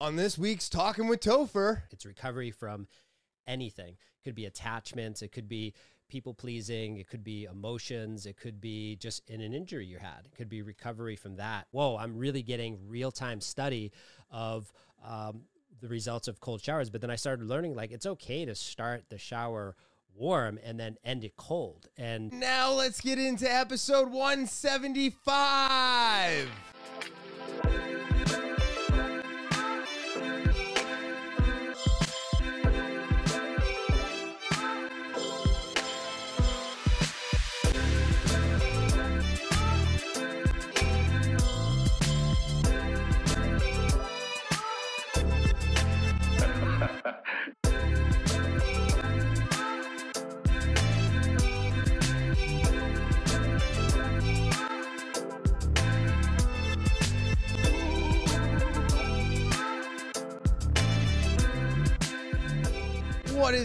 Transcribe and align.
On 0.00 0.14
this 0.14 0.38
week's 0.38 0.68
Talking 0.68 1.08
with 1.08 1.18
Topher, 1.18 1.82
It's 1.90 2.06
recovery 2.06 2.52
from 2.52 2.86
anything. 3.48 3.94
It 3.94 4.24
could 4.24 4.36
be 4.36 4.44
attachments, 4.44 5.22
it 5.22 5.32
could 5.32 5.48
be 5.48 5.74
people 6.08 6.34
pleasing, 6.34 6.98
it 6.98 7.08
could 7.08 7.24
be 7.24 7.46
emotions, 7.46 8.24
it 8.24 8.36
could 8.36 8.60
be 8.60 8.94
just 8.94 9.28
in 9.28 9.40
an 9.40 9.52
injury 9.52 9.86
you 9.86 9.98
had. 9.98 10.20
It 10.24 10.36
could 10.36 10.48
be 10.48 10.62
recovery 10.62 11.16
from 11.16 11.34
that. 11.36 11.66
Whoa, 11.72 11.96
I'm 11.96 12.16
really 12.16 12.42
getting 12.42 12.78
real 12.86 13.10
time 13.10 13.40
study 13.40 13.90
of 14.30 14.72
um, 15.04 15.46
the 15.80 15.88
results 15.88 16.28
of 16.28 16.38
cold 16.38 16.62
showers. 16.62 16.90
But 16.90 17.00
then 17.00 17.10
I 17.10 17.16
started 17.16 17.48
learning 17.48 17.74
like 17.74 17.90
it's 17.90 18.06
okay 18.06 18.44
to 18.44 18.54
start 18.54 19.06
the 19.08 19.18
shower 19.18 19.74
warm 20.14 20.60
and 20.62 20.78
then 20.78 20.96
end 21.02 21.24
it 21.24 21.34
cold. 21.36 21.88
And 21.96 22.32
now 22.32 22.70
let's 22.70 23.00
get 23.00 23.18
into 23.18 23.52
episode 23.52 24.12
175. 24.12 26.48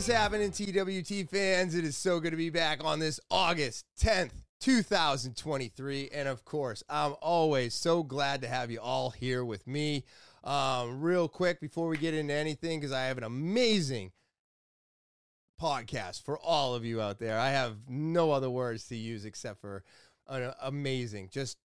Is 0.08 0.14
happening, 0.14 0.52
TWT 0.52 1.30
fans? 1.30 1.76
It 1.76 1.86
is 1.86 1.96
so 1.96 2.20
good 2.20 2.32
to 2.32 2.38
be 2.38 2.50
back 2.50 2.84
on 2.84 3.00
this 3.00 3.22
August 3.32 3.86
10th, 4.02 4.32
2023. 4.60 6.10
And 6.14 6.28
of 6.28 6.44
course, 6.44 6.84
I'm 6.90 7.16
always 7.22 7.74
so 7.74 8.04
glad 8.04 8.42
to 8.42 8.48
have 8.50 8.70
you 8.70 8.80
all 8.82 9.12
here 9.12 9.46
with 9.46 9.66
me. 9.66 10.04
Um, 10.44 11.00
real 11.00 11.30
quick, 11.30 11.62
before 11.62 11.88
we 11.88 11.98
get 11.98 12.14
into 12.14 12.34
anything, 12.34 12.80
because 12.80 12.92
I 12.92 13.06
have 13.06 13.18
an 13.18 13.24
amazing 13.24 14.12
podcast 15.62 16.24
for 16.24 16.38
all 16.38 16.76
of 16.76 16.84
you 16.84 17.00
out 17.00 17.20
there. 17.20 17.40
I 17.40 17.52
have 17.52 17.78
no 17.88 18.32
other 18.32 18.50
words 18.50 18.88
to 18.88 18.98
use 18.98 19.24
except 19.24 19.62
for 19.62 19.84
an 20.28 20.52
amazing. 20.62 21.30
Just, 21.32 21.58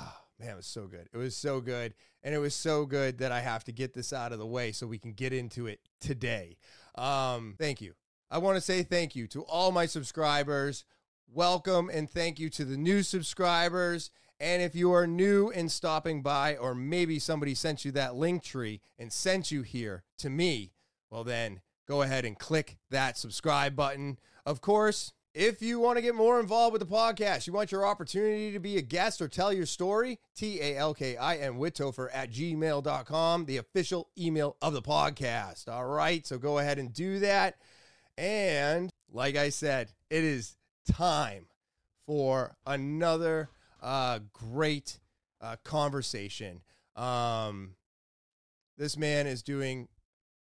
oh, 0.00 0.14
man, 0.40 0.50
it 0.50 0.56
was 0.56 0.66
so 0.66 0.86
good. 0.86 1.08
It 1.12 1.18
was 1.18 1.36
so 1.36 1.60
good. 1.60 1.92
And 2.22 2.34
it 2.34 2.38
was 2.38 2.54
so 2.54 2.86
good 2.86 3.18
that 3.18 3.30
I 3.30 3.40
have 3.40 3.64
to 3.64 3.72
get 3.72 3.92
this 3.94 4.12
out 4.12 4.32
of 4.32 4.38
the 4.38 4.46
way 4.46 4.72
so 4.72 4.86
we 4.86 4.98
can 4.98 5.12
get 5.12 5.32
into 5.32 5.66
it 5.66 5.80
today. 6.00 6.56
Um, 6.96 7.54
thank 7.58 7.80
you. 7.80 7.94
I 8.30 8.38
want 8.38 8.56
to 8.56 8.60
say 8.60 8.82
thank 8.82 9.14
you 9.14 9.26
to 9.28 9.42
all 9.42 9.70
my 9.70 9.86
subscribers. 9.86 10.84
Welcome 11.32 11.90
and 11.92 12.10
thank 12.10 12.38
you 12.38 12.48
to 12.50 12.64
the 12.64 12.76
new 12.76 13.02
subscribers. 13.02 14.10
And 14.38 14.62
if 14.62 14.74
you 14.74 14.92
are 14.92 15.06
new 15.06 15.50
and 15.50 15.70
stopping 15.70 16.22
by, 16.22 16.56
or 16.56 16.74
maybe 16.74 17.18
somebody 17.18 17.54
sent 17.54 17.84
you 17.84 17.92
that 17.92 18.14
link 18.14 18.42
tree 18.42 18.80
and 18.98 19.12
sent 19.12 19.50
you 19.50 19.62
here 19.62 20.04
to 20.18 20.28
me, 20.28 20.72
well, 21.10 21.24
then 21.24 21.60
go 21.88 22.02
ahead 22.02 22.24
and 22.24 22.38
click 22.38 22.76
that 22.90 23.16
subscribe 23.16 23.76
button. 23.76 24.18
Of 24.44 24.60
course, 24.60 25.12
if 25.36 25.60
you 25.60 25.78
want 25.78 25.98
to 25.98 26.02
get 26.02 26.14
more 26.14 26.40
involved 26.40 26.72
with 26.72 26.80
the 26.80 26.86
podcast, 26.86 27.46
you 27.46 27.52
want 27.52 27.70
your 27.70 27.84
opportunity 27.84 28.52
to 28.52 28.58
be 28.58 28.78
a 28.78 28.82
guest 28.82 29.20
or 29.20 29.28
tell 29.28 29.52
your 29.52 29.66
story, 29.66 30.18
T 30.34 30.58
A 30.62 30.78
L 30.78 30.94
K 30.94 31.14
I 31.18 31.36
N 31.36 31.58
withtopher 31.58 32.08
at 32.10 32.32
gmail.com, 32.32 33.44
the 33.44 33.58
official 33.58 34.08
email 34.18 34.56
of 34.62 34.72
the 34.72 34.80
podcast. 34.80 35.68
All 35.68 35.84
right, 35.84 36.26
so 36.26 36.38
go 36.38 36.58
ahead 36.58 36.78
and 36.78 36.90
do 36.90 37.18
that. 37.18 37.56
And 38.16 38.88
like 39.12 39.36
I 39.36 39.50
said, 39.50 39.92
it 40.08 40.24
is 40.24 40.56
time 40.90 41.44
for 42.06 42.56
another 42.66 43.50
uh, 43.82 44.20
great 44.32 45.00
uh, 45.42 45.56
conversation. 45.64 46.62
Um, 46.96 47.74
this 48.78 48.96
man 48.96 49.26
is 49.26 49.42
doing 49.42 49.88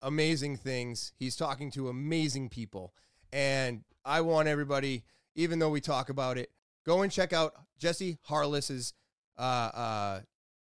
amazing 0.00 0.56
things. 0.56 1.12
He's 1.18 1.36
talking 1.36 1.70
to 1.72 1.90
amazing 1.90 2.48
people. 2.48 2.94
And 3.30 3.84
I 4.08 4.22
want 4.22 4.48
everybody, 4.48 5.04
even 5.34 5.58
though 5.58 5.68
we 5.68 5.82
talk 5.82 6.08
about 6.08 6.38
it, 6.38 6.50
go 6.86 7.02
and 7.02 7.12
check 7.12 7.34
out 7.34 7.52
Jesse 7.78 8.18
Harless's 8.22 8.94
uh, 9.38 9.42
uh, 9.42 10.20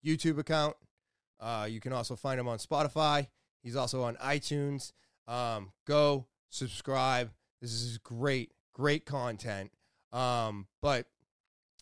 YouTube 0.04 0.38
account. 0.38 0.76
Uh, 1.38 1.68
you 1.70 1.78
can 1.78 1.92
also 1.92 2.16
find 2.16 2.40
him 2.40 2.48
on 2.48 2.56
Spotify. 2.56 3.28
He's 3.62 3.76
also 3.76 4.02
on 4.02 4.16
iTunes. 4.16 4.92
Um, 5.28 5.72
go 5.86 6.26
subscribe. 6.48 7.30
This 7.60 7.72
is 7.72 7.98
great, 7.98 8.52
great 8.72 9.04
content. 9.04 9.72
Um, 10.10 10.66
but 10.80 11.06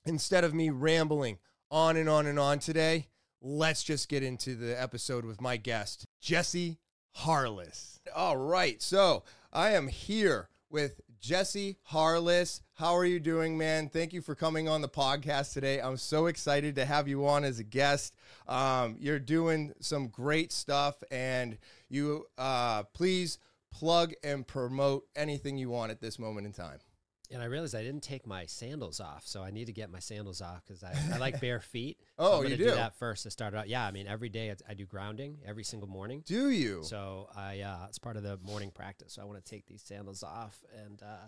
instead 0.04 0.42
of 0.42 0.52
me 0.52 0.70
rambling 0.70 1.38
on 1.70 1.96
and 1.96 2.08
on 2.08 2.26
and 2.26 2.40
on 2.40 2.58
today, 2.58 3.06
let's 3.40 3.84
just 3.84 4.08
get 4.08 4.24
into 4.24 4.56
the 4.56 4.80
episode 4.80 5.24
with 5.24 5.40
my 5.40 5.56
guest, 5.56 6.06
Jesse 6.20 6.80
Harless. 7.14 8.00
All 8.16 8.36
right, 8.36 8.82
so 8.82 9.22
I 9.52 9.74
am 9.74 9.86
here 9.86 10.48
with 10.68 11.00
Jesse 11.26 11.76
Harless. 11.82 12.62
How 12.74 12.94
are 12.94 13.04
you 13.04 13.18
doing, 13.18 13.58
man? 13.58 13.88
Thank 13.88 14.12
you 14.12 14.22
for 14.22 14.36
coming 14.36 14.68
on 14.68 14.80
the 14.80 14.88
podcast 14.88 15.52
today. 15.52 15.80
I'm 15.80 15.96
so 15.96 16.26
excited 16.26 16.76
to 16.76 16.84
have 16.84 17.08
you 17.08 17.26
on 17.26 17.42
as 17.42 17.58
a 17.58 17.64
guest. 17.64 18.14
Um, 18.46 18.94
you're 19.00 19.18
doing 19.18 19.72
some 19.80 20.06
great 20.06 20.52
stuff, 20.52 21.02
and 21.10 21.58
you 21.88 22.26
uh, 22.38 22.84
please 22.94 23.38
plug 23.72 24.12
and 24.22 24.46
promote 24.46 25.02
anything 25.16 25.58
you 25.58 25.68
want 25.68 25.90
at 25.90 26.00
this 26.00 26.20
moment 26.20 26.46
in 26.46 26.52
time. 26.52 26.78
And 27.30 27.42
I 27.42 27.46
realized 27.46 27.74
I 27.74 27.82
didn't 27.82 28.02
take 28.02 28.26
my 28.26 28.46
sandals 28.46 29.00
off, 29.00 29.26
so 29.26 29.42
I 29.42 29.50
need 29.50 29.66
to 29.66 29.72
get 29.72 29.90
my 29.90 29.98
sandals 29.98 30.40
off 30.40 30.62
because 30.66 30.82
I, 30.84 30.94
I 31.14 31.18
like 31.18 31.40
bare 31.40 31.60
feet. 31.74 31.98
So 32.00 32.06
Oh, 32.18 32.36
I'm 32.38 32.44
you 32.44 32.56
gonna 32.56 32.70
do? 32.70 32.74
that 32.76 32.98
first 32.98 33.22
to 33.24 33.30
start 33.30 33.54
out. 33.54 33.68
Yeah, 33.68 33.86
I 33.86 33.90
mean 33.90 34.06
every 34.06 34.28
day 34.28 34.50
I- 34.50 34.70
I 34.70 34.74
do 34.74 34.86
grounding 34.86 35.38
every 35.46 35.64
single 35.64 35.88
morning. 35.88 36.22
Do 36.26 36.50
you? 36.50 36.82
So 36.84 37.28
I 37.36 37.60
uh, 37.60 37.86
it's 37.88 37.98
part 37.98 38.16
of 38.16 38.22
the 38.22 38.38
morning 38.42 38.70
practice. 38.70 39.14
So 39.14 39.22
I 39.22 39.24
want 39.24 39.44
to 39.44 39.50
take 39.50 39.66
these 39.66 39.82
sandals 39.82 40.22
off, 40.22 40.58
and 40.84 41.02
uh, 41.02 41.26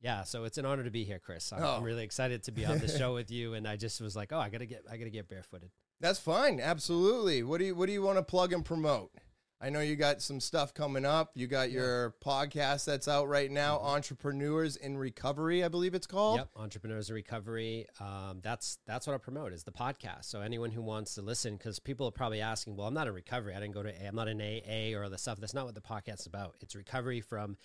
yeah, 0.00 0.24
so 0.24 0.44
it's 0.44 0.58
an 0.58 0.66
honor 0.66 0.84
to 0.84 0.90
be 0.90 1.04
here, 1.04 1.18
Chris. 1.18 1.52
I'm, 1.52 1.62
Oh. 1.62 1.76
I'm 1.78 1.82
really 1.82 2.04
excited 2.04 2.42
to 2.44 2.52
be 2.52 2.64
on 2.66 2.78
the 2.78 2.88
show 2.88 3.14
with 3.18 3.30
you. 3.30 3.54
And 3.54 3.66
I 3.66 3.76
just 3.76 4.00
was 4.00 4.14
like, 4.14 4.32
oh, 4.32 4.38
I 4.38 4.48
gotta 4.50 4.66
get 4.66 4.84
I 4.90 4.96
gotta 4.98 5.10
get 5.10 5.28
barefooted. 5.28 5.70
That's 6.00 6.18
fine. 6.18 6.60
Absolutely. 6.60 7.42
What 7.42 7.58
do 7.58 7.64
you 7.66 7.74
What 7.74 7.86
do 7.86 7.92
you 7.92 8.02
want 8.02 8.18
to 8.18 8.22
plug 8.22 8.52
and 8.52 8.64
promote? 8.64 9.10
I 9.58 9.70
know 9.70 9.80
you 9.80 9.96
got 9.96 10.20
some 10.20 10.38
stuff 10.38 10.74
coming 10.74 11.06
up. 11.06 11.30
You 11.34 11.46
got 11.46 11.70
your 11.70 12.14
podcast 12.22 12.84
that's 12.84 13.08
out 13.08 13.26
right 13.28 13.50
now, 13.50 13.78
Entrepreneurs 13.78 14.76
in 14.76 14.98
Recovery, 14.98 15.64
I 15.64 15.68
believe 15.68 15.94
it's 15.94 16.06
called. 16.06 16.38
Yep, 16.38 16.50
entrepreneurs 16.56 17.08
in 17.08 17.14
recovery. 17.14 17.86
Um, 17.98 18.40
that's 18.42 18.78
that's 18.86 19.06
what 19.06 19.14
I 19.14 19.18
promote 19.18 19.54
is 19.54 19.64
the 19.64 19.72
podcast. 19.72 20.26
So 20.26 20.42
anyone 20.42 20.70
who 20.70 20.82
wants 20.82 21.14
to 21.14 21.22
listen, 21.22 21.56
because 21.56 21.78
people 21.78 22.06
are 22.06 22.12
probably 22.12 22.42
asking, 22.42 22.76
well, 22.76 22.86
I'm 22.86 22.94
not 22.94 23.06
in 23.06 23.14
recovery. 23.14 23.54
I 23.54 23.60
didn't 23.60 23.74
go 23.74 23.82
to 23.82 23.88
A. 23.88 24.06
I'm 24.06 24.14
not 24.14 24.28
in 24.28 24.40
AA 24.42 24.98
or 24.98 25.08
the 25.08 25.16
stuff. 25.16 25.40
That's 25.40 25.54
not 25.54 25.64
what 25.64 25.74
the 25.74 25.80
podcast 25.80 26.20
is 26.20 26.26
about. 26.26 26.56
It's 26.60 26.76
recovery 26.76 27.22
from 27.22 27.56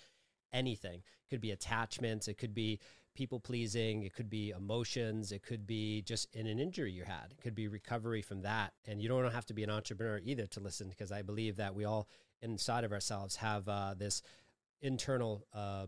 anything. 0.52 1.00
It 1.00 1.30
could 1.30 1.42
be 1.42 1.50
attachments. 1.50 2.26
It 2.26 2.38
could 2.38 2.54
be 2.54 2.80
people 3.14 3.40
pleasing. 3.40 4.02
It 4.02 4.14
could 4.14 4.30
be 4.30 4.50
emotions. 4.50 5.32
It 5.32 5.42
could 5.42 5.66
be 5.66 6.02
just 6.02 6.34
in 6.34 6.46
an 6.46 6.58
injury 6.58 6.92
you 6.92 7.04
had. 7.04 7.26
It 7.30 7.42
could 7.42 7.54
be 7.54 7.68
recovery 7.68 8.22
from 8.22 8.42
that. 8.42 8.72
And 8.86 9.00
you 9.00 9.08
don't 9.08 9.30
have 9.32 9.46
to 9.46 9.54
be 9.54 9.64
an 9.64 9.70
entrepreneur 9.70 10.20
either 10.24 10.46
to 10.48 10.60
listen, 10.60 10.88
because 10.88 11.12
I 11.12 11.22
believe 11.22 11.56
that 11.56 11.74
we 11.74 11.84
all 11.84 12.08
inside 12.40 12.84
of 12.84 12.92
ourselves 12.92 13.36
have 13.36 13.68
uh, 13.68 13.94
this 13.96 14.22
internal 14.80 15.46
uh, 15.54 15.86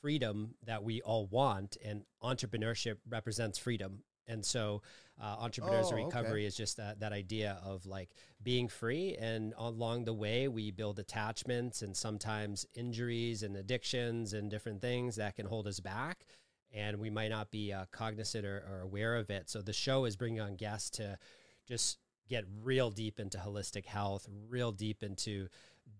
freedom 0.00 0.54
that 0.64 0.84
we 0.84 1.00
all 1.00 1.26
want, 1.26 1.76
and 1.84 2.04
entrepreneurship 2.22 2.96
represents 3.08 3.58
freedom. 3.58 4.02
And 4.28 4.44
so, 4.44 4.82
uh, 5.20 5.36
entrepreneurs 5.38 5.92
Oh, 5.92 5.96
okay. 5.96 6.04
recovery 6.04 6.44
is 6.46 6.56
just 6.56 6.76
that 6.76 7.00
that 7.00 7.12
idea 7.12 7.58
of 7.64 7.86
like 7.86 8.10
being 8.42 8.68
free, 8.68 9.16
and 9.16 9.54
along 9.56 10.04
the 10.04 10.12
way, 10.12 10.48
we 10.48 10.70
build 10.70 10.98
attachments 10.98 11.82
and 11.82 11.96
sometimes 11.96 12.66
injuries 12.74 13.42
and 13.42 13.56
addictions 13.56 14.32
and 14.32 14.50
different 14.50 14.80
things 14.80 15.16
that 15.16 15.36
can 15.36 15.46
hold 15.46 15.66
us 15.66 15.80
back. 15.80 16.26
And 16.72 16.98
we 16.98 17.08
might 17.08 17.30
not 17.30 17.50
be 17.50 17.72
uh, 17.72 17.86
cognizant 17.92 18.44
or, 18.44 18.62
or 18.68 18.80
aware 18.82 19.16
of 19.16 19.30
it. 19.30 19.48
So 19.48 19.62
the 19.62 19.72
show 19.72 20.04
is 20.04 20.16
bringing 20.16 20.40
on 20.40 20.56
guests 20.56 20.90
to 20.98 21.18
just 21.66 21.98
get 22.28 22.44
real 22.62 22.90
deep 22.90 23.18
into 23.20 23.38
holistic 23.38 23.86
health, 23.86 24.28
real 24.48 24.72
deep 24.72 25.02
into 25.02 25.48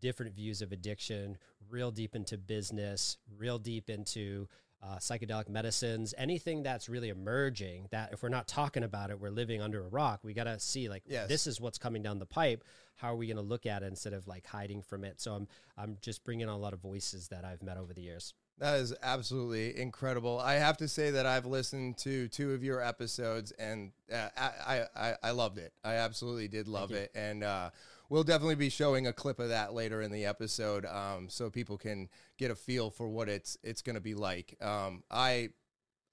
different 0.01 0.35
views 0.35 0.61
of 0.61 0.73
addiction, 0.73 1.39
real 1.71 1.91
deep 1.93 2.15
into 2.15 2.37
business, 2.37 3.17
real 3.39 3.59
deep 3.59 3.89
into 3.89 4.49
uh, 4.83 4.97
psychedelic 4.97 5.49
medicines, 5.49 6.15
anything 6.19 6.63
that's 6.63 6.89
really 6.89 7.09
emerging. 7.09 7.89
That 7.91 8.13
if 8.13 8.23
we're 8.23 8.29
not 8.29 8.47
talking 8.47 8.83
about 8.85 9.11
it, 9.11 9.19
we're 9.21 9.31
living 9.31 9.61
under 9.61 9.85
a 9.85 9.89
rock. 9.89 10.21
We 10.23 10.35
got 10.35 10.45
to 10.45 10.59
see 10.61 10.89
like 10.89 11.03
Yes. 11.07 11.29
this 11.29 11.47
is 11.47 11.61
what's 11.61 11.79
coming 11.79 12.03
down 12.03 12.19
the 12.19 12.27
pipe. 12.27 12.63
How 12.97 13.13
are 13.13 13.17
we 13.17 13.27
going 13.27 13.37
to 13.37 13.43
look 13.43 13.67
at 13.67 13.83
it 13.83 13.87
instead 13.87 14.13
of 14.13 14.27
like 14.27 14.47
hiding 14.47 14.83
from 14.83 15.05
it? 15.05 15.21
So 15.21 15.35
I'm 15.35 15.49
I'm 15.77 15.99
just 16.01 16.25
bringing 16.25 16.49
on 16.49 16.55
a 16.55 16.59
lot 16.59 16.73
of 16.73 16.81
voices 16.81 17.29
that 17.29 17.45
I've 17.45 17.63
met 17.63 17.77
over 17.77 17.93
the 17.93 18.03
years. 18.03 18.35
That 18.59 18.77
is 18.81 18.95
absolutely 19.03 19.79
incredible. 19.79 20.41
I 20.41 20.55
have 20.55 20.79
to 20.79 20.89
say 20.89 21.11
that 21.11 21.27
I've 21.27 21.45
listened 21.45 21.99
to 21.99 22.27
two 22.29 22.53
of 22.55 22.65
your 22.65 22.83
episodes 22.83 23.51
and 23.53 23.93
uh, 24.11 24.29
I, 24.35 24.85
I, 24.97 25.15
I 25.23 25.31
loved 25.33 25.59
it. 25.59 25.75
I 25.85 25.97
absolutely 25.97 26.49
did 26.49 26.67
love 26.67 26.91
it. 26.93 27.11
And 27.15 27.45
uh, 27.45 27.69
we'll 28.09 28.25
definitely 28.25 28.55
be 28.55 28.69
showing 28.71 29.07
a 29.07 29.13
clip 29.13 29.39
of 29.39 29.49
that 29.49 29.75
later 29.75 30.03
in 30.03 30.11
the 30.13 30.25
episode 30.25 30.85
um, 30.87 31.29
so 31.29 31.51
people 31.51 31.77
can 31.79 32.09
get 32.39 32.51
a 32.51 32.55
feel 32.55 32.91
for 32.91 33.09
what 33.09 33.29
it's 33.29 33.57
it's 33.63 33.83
going 33.83 33.95
to 33.97 34.01
be 34.01 34.15
like. 34.15 34.57
Um, 34.61 35.03
I 35.11 35.51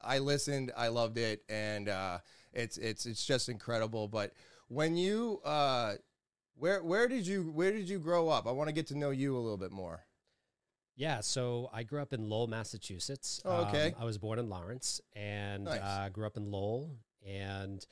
I 0.02 0.20
listened, 0.20 0.72
I 0.76 0.90
loved 0.90 1.18
it, 1.18 1.44
and 1.50 1.90
uh, 1.90 2.20
it's 2.54 2.78
it's 2.78 3.06
it's 3.06 3.26
just 3.26 3.50
incredible. 3.50 4.08
But 4.08 4.34
when 4.68 4.96
you 4.96 5.40
uh, 5.46 5.96
where 6.56 6.84
where 6.84 7.08
did 7.08 7.26
you 7.28 7.52
where 7.52 7.72
did 7.72 7.88
you 7.90 8.00
grow 8.00 8.30
up? 8.30 8.48
I 8.48 8.52
want 8.52 8.68
to 8.70 8.74
get 8.74 8.88
to 8.88 8.98
know 8.98 9.12
you 9.12 9.36
a 9.36 9.40
little 9.40 9.58
bit 9.58 9.72
more. 9.72 10.06
Yeah, 10.96 11.22
so 11.22 11.72
I 11.74 11.82
grew 11.82 12.02
up 12.04 12.14
in 12.14 12.30
Lowell, 12.30 12.46
Massachusetts. 12.46 13.42
Oh, 13.46 13.66
okay. 13.66 13.88
Um, 13.88 13.94
I 14.02 14.06
was 14.06 14.20
born 14.20 14.38
in 14.38 14.48
Lawrence 14.48 15.02
and 15.16 15.64
Nice. 15.64 15.80
uh, 15.82 16.10
grew 16.14 16.28
up 16.28 16.38
in 16.38 16.52
Lowell. 16.52 16.98
And 17.26 17.84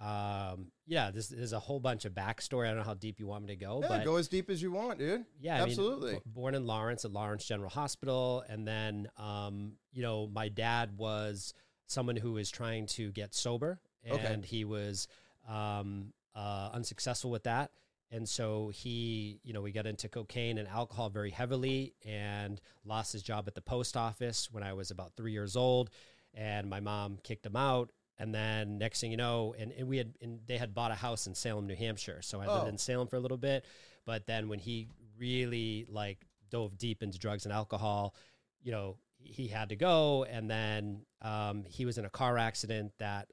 um, 0.00 0.72
yeah, 0.86 1.10
this 1.10 1.28
there's 1.28 1.52
a 1.52 1.58
whole 1.58 1.80
bunch 1.80 2.04
of 2.04 2.12
backstory. 2.12 2.64
I 2.66 2.68
don't 2.68 2.78
know 2.78 2.82
how 2.84 2.94
deep 2.94 3.20
you 3.20 3.26
want 3.26 3.44
me 3.44 3.54
to 3.54 3.56
go, 3.56 3.80
Yeah, 3.82 3.88
but 3.88 4.04
go 4.04 4.16
as 4.16 4.28
deep 4.28 4.50
as 4.50 4.60
you 4.60 4.72
want, 4.72 4.98
dude. 4.98 5.24
yeah, 5.40 5.56
I 5.56 5.58
mean, 5.60 5.68
absolutely. 5.68 6.20
born 6.26 6.54
in 6.54 6.66
Lawrence 6.66 7.04
at 7.04 7.12
Lawrence 7.12 7.44
General 7.46 7.70
Hospital, 7.70 8.44
and 8.48 8.66
then 8.66 9.08
um, 9.16 9.72
you 9.92 10.02
know 10.02 10.26
my 10.26 10.48
dad 10.48 10.96
was 10.98 11.54
someone 11.86 12.16
who 12.16 12.32
was 12.32 12.50
trying 12.50 12.86
to 12.86 13.10
get 13.12 13.34
sober, 13.34 13.78
Okay. 14.10 14.24
and 14.26 14.44
he 14.44 14.64
was 14.64 15.06
um, 15.48 16.12
uh, 16.34 16.70
unsuccessful 16.72 17.30
with 17.30 17.44
that. 17.44 17.70
And 18.10 18.28
so 18.28 18.68
he, 18.68 19.40
you 19.42 19.52
know, 19.52 19.60
we 19.60 19.72
got 19.72 19.86
into 19.86 20.08
cocaine 20.08 20.58
and 20.58 20.68
alcohol 20.68 21.08
very 21.10 21.30
heavily, 21.30 21.94
and 22.06 22.60
lost 22.84 23.12
his 23.12 23.22
job 23.22 23.44
at 23.48 23.54
the 23.54 23.60
post 23.60 23.96
office 23.96 24.48
when 24.52 24.62
I 24.62 24.72
was 24.72 24.90
about 24.90 25.12
three 25.16 25.32
years 25.32 25.56
old, 25.56 25.90
and 26.32 26.68
my 26.68 26.80
mom 26.80 27.18
kicked 27.22 27.44
him 27.46 27.56
out. 27.56 27.90
And 28.18 28.34
then 28.34 28.78
next 28.78 29.00
thing 29.00 29.10
you 29.10 29.16
know, 29.16 29.54
and, 29.58 29.72
and 29.72 29.88
we 29.88 29.96
had 29.98 30.14
and 30.22 30.40
they 30.46 30.56
had 30.56 30.74
bought 30.74 30.90
a 30.92 30.94
house 30.94 31.26
in 31.26 31.34
Salem, 31.34 31.66
New 31.66 31.74
Hampshire. 31.76 32.20
So 32.22 32.40
I 32.40 32.46
Oh. 32.46 32.54
lived 32.54 32.68
in 32.68 32.78
Salem 32.78 33.08
for 33.08 33.16
a 33.16 33.20
little 33.20 33.36
bit. 33.38 33.64
But 34.06 34.26
then 34.26 34.48
when 34.48 34.58
he 34.58 34.88
really 35.18 35.86
like 35.88 36.24
dove 36.50 36.76
deep 36.78 37.02
into 37.02 37.18
drugs 37.18 37.44
and 37.44 37.52
alcohol, 37.52 38.14
you 38.62 38.70
know, 38.72 38.98
he 39.18 39.48
had 39.48 39.70
to 39.70 39.76
go. 39.76 40.24
And 40.24 40.48
then 40.50 41.06
um, 41.22 41.64
he 41.64 41.86
was 41.86 41.98
in 41.98 42.04
a 42.04 42.10
car 42.10 42.36
accident 42.38 42.92
that 42.98 43.28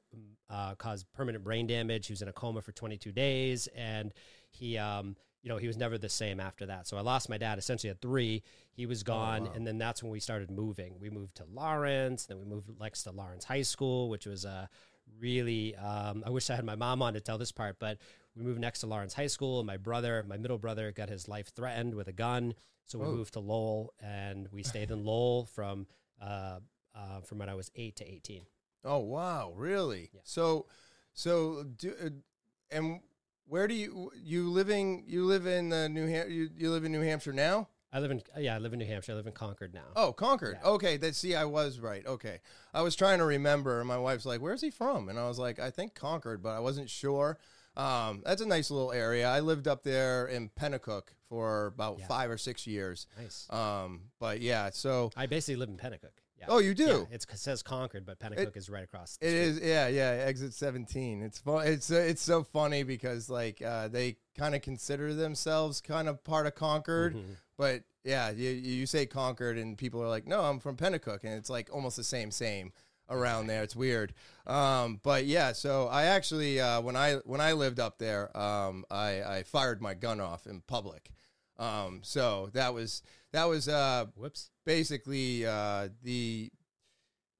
uh, 0.50 0.74
caused 0.76 1.06
permanent 1.12 1.44
brain 1.44 1.66
damage. 1.66 2.06
He 2.06 2.12
was 2.12 2.22
in 2.22 2.28
a 2.28 2.32
coma 2.32 2.62
for 2.62 2.72
22 2.72 3.12
days, 3.12 3.68
and 3.76 4.12
he, 4.50 4.78
um, 4.78 5.16
you 5.42 5.48
know, 5.48 5.56
he 5.56 5.66
was 5.66 5.76
never 5.76 5.98
the 5.98 6.08
same 6.08 6.38
after 6.40 6.66
that. 6.66 6.86
So 6.86 6.96
I 6.96 7.00
lost 7.00 7.28
my 7.28 7.36
dad 7.38 7.58
essentially 7.58 7.90
at 7.90 8.00
three. 8.00 8.42
He 8.72 8.86
was 8.86 9.02
gone, 9.02 9.44
wow. 9.44 9.52
and 9.54 9.66
then 9.66 9.76
that's 9.78 10.02
when 10.02 10.12
we 10.12 10.20
started 10.20 10.50
moving. 10.50 10.96
We 11.00 11.10
moved 11.10 11.34
to 11.36 11.44
Lawrence, 11.52 12.26
then 12.26 12.38
we 12.38 12.44
moved 12.44 12.70
Lex 12.78 13.02
to 13.02 13.10
Lawrence 13.10 13.44
High 13.44 13.62
School, 13.62 14.08
which 14.08 14.24
was 14.26 14.44
a 14.44 14.68
really. 15.18 15.74
Um, 15.76 16.22
I 16.26 16.30
wish 16.30 16.48
I 16.48 16.54
had 16.56 16.64
my 16.64 16.76
mom 16.76 17.02
on 17.02 17.14
to 17.14 17.20
tell 17.20 17.38
this 17.38 17.52
part, 17.52 17.76
but 17.78 17.98
we 18.36 18.42
moved 18.42 18.60
next 18.60 18.80
to 18.80 18.86
Lawrence 18.86 19.14
High 19.14 19.26
School. 19.26 19.58
And 19.60 19.66
my 19.66 19.76
brother, 19.76 20.24
my 20.26 20.36
middle 20.38 20.58
brother, 20.58 20.90
got 20.92 21.08
his 21.08 21.28
life 21.28 21.48
threatened 21.54 21.94
with 21.94 22.08
a 22.08 22.12
gun, 22.12 22.54
so 22.86 22.98
we 22.98 23.06
Oh. 23.06 23.12
moved 23.12 23.32
to 23.34 23.40
Lowell, 23.40 23.92
and 24.00 24.48
we 24.52 24.62
stayed 24.62 24.90
in 24.90 25.04
Lowell 25.04 25.46
from 25.46 25.86
uh, 26.20 26.60
uh, 26.94 27.20
from 27.22 27.38
when 27.38 27.48
I 27.48 27.54
was 27.54 27.70
eight 27.74 27.96
to 27.96 28.08
eighteen. 28.10 28.46
Oh 28.84 28.98
wow, 28.98 29.52
really? 29.56 30.10
Yeah. 30.14 30.20
So, 30.24 30.66
so 31.14 31.64
do 31.64 31.94
uh, 32.02 32.08
and 32.70 33.00
where 33.46 33.66
do 33.68 33.74
you 33.74 34.10
you 34.22 34.50
living? 34.50 35.04
You 35.06 35.24
live 35.24 35.46
in 35.46 35.72
uh, 35.72 35.88
New 35.88 36.06
Ham- 36.06 36.30
you, 36.30 36.48
you 36.56 36.70
live 36.70 36.84
in 36.84 36.92
New 36.92 37.00
Hampshire 37.02 37.32
now? 37.32 37.68
I 37.94 37.98
live 38.00 38.10
in 38.10 38.22
yeah, 38.38 38.54
I 38.54 38.58
live 38.58 38.72
in 38.72 38.78
New 38.78 38.86
Hampshire. 38.86 39.12
I 39.12 39.16
live 39.16 39.26
in 39.26 39.32
Concord 39.34 39.74
now. 39.74 39.84
Oh, 39.94 40.12
Concord. 40.12 40.56
Yeah. 40.62 40.70
Okay, 40.70 40.96
that 40.96 41.14
see, 41.14 41.34
I 41.34 41.44
was 41.44 41.78
right. 41.78 42.06
Okay, 42.06 42.40
I 42.72 42.80
was 42.82 42.96
trying 42.96 43.18
to 43.18 43.24
remember. 43.26 43.80
and 43.80 43.88
My 43.88 43.98
wife's 43.98 44.24
like, 44.24 44.40
"Where's 44.40 44.62
he 44.62 44.70
from?" 44.70 45.08
And 45.10 45.18
I 45.18 45.28
was 45.28 45.38
like, 45.38 45.58
"I 45.58 45.70
think 45.70 45.94
Concord," 45.94 46.42
but 46.42 46.50
I 46.50 46.60
wasn't 46.60 46.88
sure. 46.88 47.38
Um, 47.76 48.22
that's 48.24 48.40
a 48.42 48.46
nice 48.46 48.70
little 48.70 48.92
area. 48.92 49.28
I 49.28 49.40
lived 49.40 49.66
up 49.68 49.82
there 49.82 50.26
in 50.26 50.50
Penacook 50.50 51.08
for 51.28 51.66
about 51.66 51.98
Yeah. 51.98 52.06
five 52.06 52.30
or 52.30 52.36
six 52.38 52.66
years. 52.66 53.06
Nice. 53.18 53.46
Um, 53.50 54.10
but 54.18 54.40
yeah, 54.42 54.70
so 54.72 55.10
I 55.16 55.26
basically 55.26 55.56
live 55.56 55.68
in 55.70 55.76
Penacook. 55.78 56.12
Yeah. 56.42 56.54
oh, 56.54 56.58
you 56.58 56.74
do. 56.74 57.06
Yeah, 57.08 57.14
it's, 57.16 57.24
it 57.24 57.38
says 57.38 57.62
Concord, 57.62 58.04
but 58.04 58.18
Penacook 58.18 58.56
is 58.56 58.68
right 58.68 58.84
across. 58.84 59.16
It 59.20 59.32
is, 59.32 59.60
yeah, 59.60 59.86
yeah. 59.88 60.24
Exit 60.26 60.54
seventeen. 60.54 61.22
It's 61.22 61.38
fun. 61.38 61.66
It's 61.66 61.90
uh, 61.90 61.96
it's 61.96 62.22
so 62.22 62.42
funny 62.42 62.82
because 62.82 63.30
like 63.30 63.62
uh, 63.62 63.88
they 63.88 64.16
kind 64.36 64.54
of 64.54 64.62
consider 64.62 65.14
themselves 65.14 65.80
kind 65.80 66.08
of 66.08 66.22
part 66.24 66.46
of 66.46 66.54
Concord, 66.54 67.14
Mhm. 67.14 67.36
but 67.56 67.84
yeah, 68.04 68.30
you 68.30 68.50
you 68.50 68.86
say 68.86 69.06
Concord 69.06 69.56
and 69.56 69.78
people 69.78 70.02
are 70.02 70.08
like, 70.08 70.26
no, 70.26 70.40
I'm 70.42 70.58
from 70.58 70.76
Penacook, 70.76 71.22
and 71.24 71.34
it's 71.34 71.48
like 71.50 71.68
almost 71.72 71.96
the 71.96 72.04
same 72.04 72.30
same 72.32 72.72
around 73.10 73.46
there. 73.46 73.62
It's 73.62 73.76
weird. 73.76 74.14
Um, 74.46 74.98
but 75.02 75.26
yeah, 75.26 75.52
so 75.52 75.86
I 75.86 76.04
actually 76.04 76.60
uh, 76.60 76.80
when 76.80 76.96
I 76.96 77.14
when 77.24 77.40
I 77.40 77.52
lived 77.52 77.78
up 77.78 77.98
there, 77.98 78.36
um, 78.36 78.84
I 78.90 79.22
I 79.22 79.42
fired 79.44 79.80
my 79.80 79.94
gun 79.94 80.20
off 80.20 80.46
in 80.46 80.62
public. 80.66 81.10
Um, 81.58 82.00
so 82.02 82.50
that 82.54 82.74
was 82.74 83.02
that 83.32 83.44
was 83.44 83.68
uh, 83.68 84.06
Whoops. 84.16 84.50
Basically 84.64 85.46
uh, 85.46 85.88
the 86.02 86.50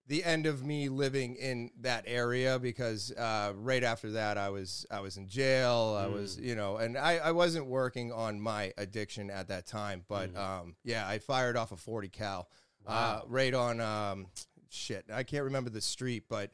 the 0.08 0.24
end 0.24 0.46
of 0.46 0.64
me 0.64 0.88
living 0.88 1.36
in 1.36 1.70
that 1.80 2.04
area 2.06 2.58
because 2.58 3.12
uh, 3.12 3.52
right 3.56 3.84
after 3.84 4.10
that 4.12 4.36
I 4.36 4.50
was 4.50 4.84
I 4.90 5.00
was 5.00 5.16
in 5.16 5.28
jail 5.28 5.96
I 5.98 6.06
was 6.08 6.38
you 6.38 6.54
know 6.56 6.76
and 6.76 6.98
I, 6.98 7.18
I 7.18 7.30
wasn't 7.32 7.66
working 7.66 8.12
on 8.12 8.40
my 8.40 8.72
addiction 8.76 9.30
at 9.30 9.48
that 9.48 9.66
time 9.66 10.04
but 10.08 10.36
um, 10.36 10.74
yeah 10.84 11.06
I 11.06 11.18
fired 11.18 11.56
off 11.56 11.70
a 11.72 11.76
40 11.76 12.08
cal 12.08 12.48
uh, 12.86 13.20
right 13.28 13.54
on 13.54 13.80
um, 13.80 14.26
shit 14.70 15.04
I 15.12 15.22
can't 15.22 15.44
remember 15.44 15.70
the 15.70 15.80
street 15.80 16.24
but 16.28 16.50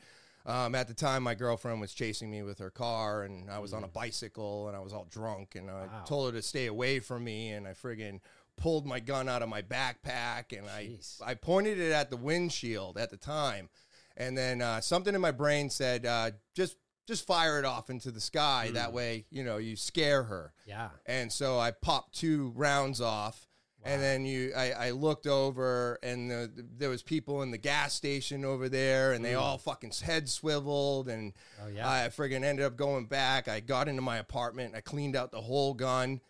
um, 0.46 0.74
at 0.74 0.86
the 0.86 0.94
time 0.94 1.22
my 1.22 1.34
girlfriend 1.34 1.80
was 1.80 1.92
chasing 1.94 2.30
me 2.30 2.42
with 2.42 2.58
her 2.58 2.70
car 2.70 3.22
and 3.22 3.50
I 3.50 3.58
was 3.58 3.72
on 3.72 3.82
a 3.82 3.88
bicycle 3.88 4.68
and 4.68 4.76
I 4.76 4.80
was 4.80 4.92
all 4.92 5.06
drunk 5.10 5.54
and 5.56 5.70
I 5.70 5.86
Wow. 5.86 6.04
told 6.06 6.32
her 6.32 6.38
to 6.38 6.42
stay 6.46 6.66
away 6.66 7.00
from 7.00 7.24
me 7.24 7.50
and 7.50 7.66
I 7.66 7.72
friggin' 7.72 8.20
pulled 8.58 8.86
my 8.86 9.00
gun 9.00 9.28
out 9.28 9.42
of 9.42 9.48
my 9.48 9.62
backpack 9.62 10.56
and 10.56 10.66
Jeez. 10.66 11.22
I 11.24 11.30
I 11.30 11.34
pointed 11.34 11.78
it 11.78 11.92
at 11.92 12.10
the 12.10 12.16
windshield 12.16 12.98
at 12.98 13.10
the 13.10 13.16
time, 13.16 13.70
and 14.16 14.36
then 14.36 14.60
uh, 14.60 14.80
something 14.80 15.14
in 15.14 15.20
my 15.20 15.30
brain 15.32 15.70
said, 15.70 16.04
uh, 16.04 16.32
"Just 16.54 16.76
just 17.06 17.26
fire 17.26 17.58
it 17.58 17.64
off 17.64 17.88
into 17.88 18.10
the 18.10 18.20
sky. 18.20 18.70
That 18.74 18.92
way, 18.92 19.24
you 19.30 19.44
know, 19.44 19.56
you 19.56 19.76
scare 19.76 20.24
her." 20.24 20.52
Yeah. 20.66 20.90
And 21.06 21.32
so 21.32 21.58
I 21.58 21.70
popped 21.70 22.18
two 22.18 22.52
rounds 22.54 23.00
off. 23.00 23.46
And 23.84 24.02
then 24.02 24.26
you, 24.26 24.52
I, 24.56 24.72
I 24.72 24.90
looked 24.90 25.26
over, 25.26 25.98
and 26.02 26.30
the, 26.30 26.50
there 26.76 26.90
was 26.90 27.02
people 27.02 27.42
in 27.42 27.52
the 27.52 27.58
gas 27.58 27.94
station 27.94 28.44
over 28.44 28.68
there, 28.68 29.12
and 29.12 29.24
they 29.24 29.34
all 29.34 29.56
fucking 29.56 29.92
head 30.02 30.28
swiveled, 30.28 31.08
and 31.08 31.32
Oh 31.64 31.68
yeah. 31.68 31.88
I 31.88 32.08
friggin' 32.08 32.42
ended 32.42 32.66
up 32.66 32.76
going 32.76 33.06
back. 33.06 33.46
I 33.46 33.60
got 33.60 33.86
into 33.88 34.02
my 34.02 34.18
apartment. 34.18 34.74
I 34.74 34.80
cleaned 34.80 35.14
out 35.14 35.30
the 35.30 35.40
whole 35.40 35.74
gun, 35.74 36.20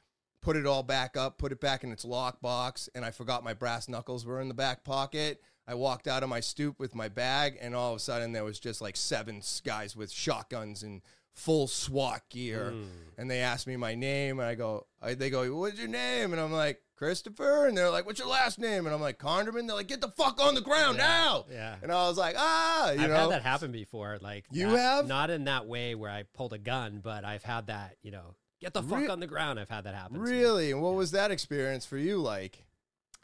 put 0.41 0.57
it 0.57 0.67
all 0.67 0.83
back 0.83 1.17
up, 1.17 1.39
put 1.39 1.53
it 1.53 1.61
back 1.61 1.85
in 1.85 1.93
its 1.93 2.05
lockbox, 2.05 2.89
and 2.95 3.05
I 3.05 3.11
forgot 3.11 3.45
my 3.45 3.55
brass 3.55 3.89
knuckles 3.89 4.25
were 4.25 4.41
in 4.41 4.49
the 4.49 4.55
back 4.55 4.85
pocket. 4.85 5.41
I 5.67 5.75
walked 5.75 6.09
out 6.09 6.23
of 6.23 6.29
my 6.29 6.41
stoop 6.41 6.79
with 6.79 6.95
my 6.95 7.09
bag, 7.09 7.59
and 7.61 7.75
all 7.75 7.91
of 7.93 7.97
a 7.97 8.01
sudden 8.01 8.33
there 8.33 8.45
was 8.45 8.59
just 8.59 8.81
like 8.81 8.97
seven 8.97 9.43
guys 9.65 9.95
with 9.97 10.11
shotguns 10.11 10.83
and 10.83 11.03
full 11.35 11.69
SWAT 11.69 12.23
gear, 12.31 12.73
Mm. 12.75 12.89
and 13.19 13.31
they 13.31 13.41
asked 13.41 13.67
me 13.67 13.77
my 13.77 13.95
name, 13.95 14.39
and 14.41 14.49
I 14.49 14.55
go, 14.55 14.87
I, 15.01 15.15
they 15.15 15.31
go, 15.31 15.55
"What's 15.57 15.79
your 15.79 15.87
name?" 15.89 16.33
And 16.33 16.41
I'm 16.41 16.51
like, 16.53 16.83
"Christopher," 16.97 17.67
and 17.67 17.77
they're 17.77 17.91
like, 17.91 18.07
"What's 18.07 18.19
your 18.19 18.27
last 18.29 18.59
name?" 18.59 18.87
And 18.87 18.95
I'm 18.95 19.01
like, 19.01 19.19
"Conderman." 19.21 19.67
They're 19.69 19.77
like, 19.77 19.87
"Get 19.87 20.01
the 20.01 20.09
fuck 20.17 20.41
on 20.41 20.55
the 20.57 20.61
ground 20.61 20.97
Yeah. 20.99 21.07
now!" 21.07 21.47
Yeah. 21.51 21.77
And 21.83 21.93
I 21.93 22.09
was 22.09 22.19
like, 22.19 22.35
"Ah," 22.37 22.91
you 22.91 23.01
I've 23.03 23.11
know. 23.11 23.17
had 23.17 23.31
that 23.31 23.43
happen 23.43 23.71
before. 23.71 24.19
Like 24.21 24.47
You 24.51 24.71
that- 24.71 24.79
have? 24.79 25.07
not 25.07 25.31
in 25.31 25.45
that 25.45 25.67
way 25.67 25.95
where 25.95 26.11
I 26.11 26.25
pulled 26.25 26.53
a 26.55 26.59
gun, 26.59 27.01
but 27.05 27.25
I've 27.25 27.45
had 27.45 27.69
that. 27.69 27.97
You 28.03 28.11
know, 28.11 28.35
get 28.61 28.73
the 28.75 28.83
fuck 28.83 29.01
Re- 29.01 29.09
on 29.09 29.21
the 29.21 29.27
ground. 29.27 29.59
I've 29.61 29.69
had 29.69 29.85
that 29.85 29.95
happen. 29.95 30.15
to 30.15 30.21
me. 30.21 30.31
Really? 30.31 30.73
And 30.73 30.83
what 30.83 30.95
was 30.95 31.11
that 31.13 31.31
experience 31.31 31.85
for 31.87 31.97
you 31.99 32.19
like? 32.19 32.65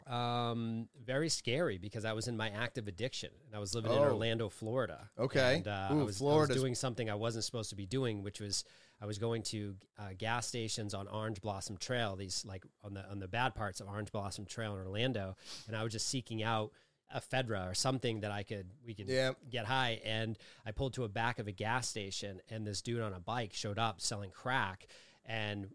Um, 0.07 0.87
very 1.03 1.29
scary 1.29 1.79
because 1.79 2.05
I 2.05 2.13
was 2.13 2.27
in 2.27 2.37
my 2.37 2.49
active 2.49 2.87
addiction 2.87 3.31
and 3.47 3.55
I 3.55 3.59
was 3.59 3.73
living 3.73 3.91
in 3.91 3.97
Oh. 3.97 4.03
Orlando, 4.03 4.49
Florida. 4.49 5.09
Okay. 5.17 5.55
and 5.57 5.67
uh, 5.67 5.87
I, 5.89 5.93
Ooh, 5.93 5.97
was, 5.97 6.01
I 6.01 6.05
was 6.05 6.17
Florida's- 6.19 6.57
doing 6.57 6.75
something 6.75 7.09
I 7.09 7.15
wasn't 7.15 7.43
supposed 7.43 7.71
to 7.71 7.75
be 7.75 7.87
doing, 7.87 8.21
which 8.21 8.39
was 8.39 8.65
I 9.01 9.07
was 9.07 9.17
going 9.17 9.41
to 9.43 9.75
uh, 9.97 10.09
gas 10.17 10.45
stations 10.47 10.93
on 10.93 11.07
Orange 11.07 11.41
Blossom 11.41 11.75
Trail. 11.77 12.15
These 12.15 12.45
like 12.45 12.63
on 12.83 12.93
the 12.93 13.03
on 13.09 13.19
the 13.19 13.27
bad 13.27 13.55
parts 13.55 13.81
of 13.81 13.87
Orange 13.87 14.11
Blossom 14.11 14.45
Trail 14.45 14.73
in 14.73 14.79
Orlando, 14.85 15.35
and 15.67 15.75
I 15.75 15.83
was 15.83 15.91
just 15.91 16.07
seeking 16.07 16.43
out 16.43 16.71
a 17.13 17.19
Fedra 17.19 17.69
or 17.69 17.73
something 17.73 18.21
that 18.21 18.31
I 18.31 18.43
could 18.43 18.67
we 18.85 18.93
could 18.93 19.09
Yeah. 19.09 19.31
get 19.49 19.65
high. 19.65 20.01
And 20.05 20.37
I 20.67 20.71
pulled 20.71 20.93
to 20.93 21.03
a 21.03 21.09
back 21.09 21.39
of 21.39 21.47
a 21.47 21.51
gas 21.51 21.89
station, 21.89 22.41
and 22.49 22.65
this 22.65 22.81
dude 22.81 23.01
on 23.01 23.11
a 23.13 23.19
bike 23.19 23.53
showed 23.53 23.79
up 23.79 23.99
selling 24.01 24.29
crack, 24.31 24.87
and 25.25 25.69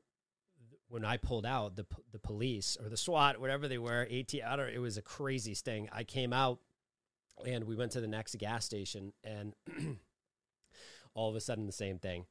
when 0.88 1.04
I 1.04 1.16
pulled 1.18 1.46
out, 1.46 1.76
the 1.76 1.84
p- 1.84 2.02
the 2.12 2.18
police 2.18 2.76
or 2.82 2.88
the 2.88 2.96
SWAT, 2.96 3.40
whatever 3.40 3.68
they 3.68 3.78
were, 3.78 4.02
AT, 4.10 4.34
I 4.44 4.56
don't. 4.56 4.68
It 4.70 4.80
was 4.80 4.96
a 4.96 5.02
crazy 5.02 5.54
sting. 5.54 5.88
I 5.92 6.04
came 6.04 6.32
out, 6.32 6.58
and 7.46 7.64
we 7.64 7.76
went 7.76 7.92
to 7.92 8.00
the 8.00 8.08
next 8.08 8.36
gas 8.38 8.64
station, 8.64 9.12
and 9.22 9.54
all 11.14 11.28
of 11.28 11.36
a 11.36 11.40
sudden, 11.40 11.66
the 11.66 11.72
same 11.72 11.98
thing. 11.98 12.26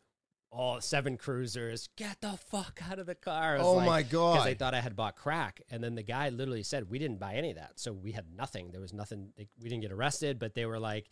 all 0.52 0.82
seven 0.82 1.16
cruisers, 1.16 1.90
get 1.96 2.22
the 2.22 2.32
fuck 2.50 2.82
out 2.90 2.98
of 2.98 3.06
the 3.06 3.14
car. 3.16 3.58
Oh 3.60 3.74
like- 3.74 3.86
my 3.86 4.04
because 4.04 4.46
they 4.46 4.56
thought 4.56 4.74
I 4.74 4.82
had 4.82 4.96
bought 4.96 5.16
crack. 5.16 5.62
And 5.70 5.84
then 5.84 5.94
the 5.96 6.02
guy 6.04 6.30
literally 6.30 6.64
said, 6.64 6.90
We 6.90 6.98
didn't 6.98 7.20
buy 7.20 7.36
any 7.36 7.52
of 7.52 7.58
that. 7.58 7.74
So 7.80 7.94
we 7.94 8.14
had 8.14 8.26
nothing. 8.36 8.72
There 8.72 8.82
was 8.82 8.92
nothing. 8.94 9.30
We 9.62 9.70
didn't 9.70 9.82
get 9.84 9.92
arrested, 9.92 10.40
but 10.40 10.56
they 10.56 10.66
were 10.66 10.80
like, 10.80 11.08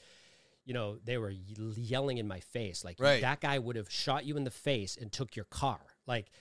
you 0.65 0.73
know, 0.73 0.97
they 1.05 1.17
were 1.17 1.29
yelling 1.29 2.17
in 2.17 2.27
my 2.27 2.39
face. 2.39 2.83
Like, 2.83 2.99
Right. 2.99 3.21
that 3.21 3.39
guy 3.39 3.59
would 3.59 3.75
have 3.75 3.89
shot 3.91 4.25
you 4.25 4.37
in 4.37 4.43
the 4.43 4.49
face 4.51 4.97
and 4.99 5.11
took 5.11 5.35
your 5.35 5.45
car. 5.45 5.79
Like, 6.07 6.31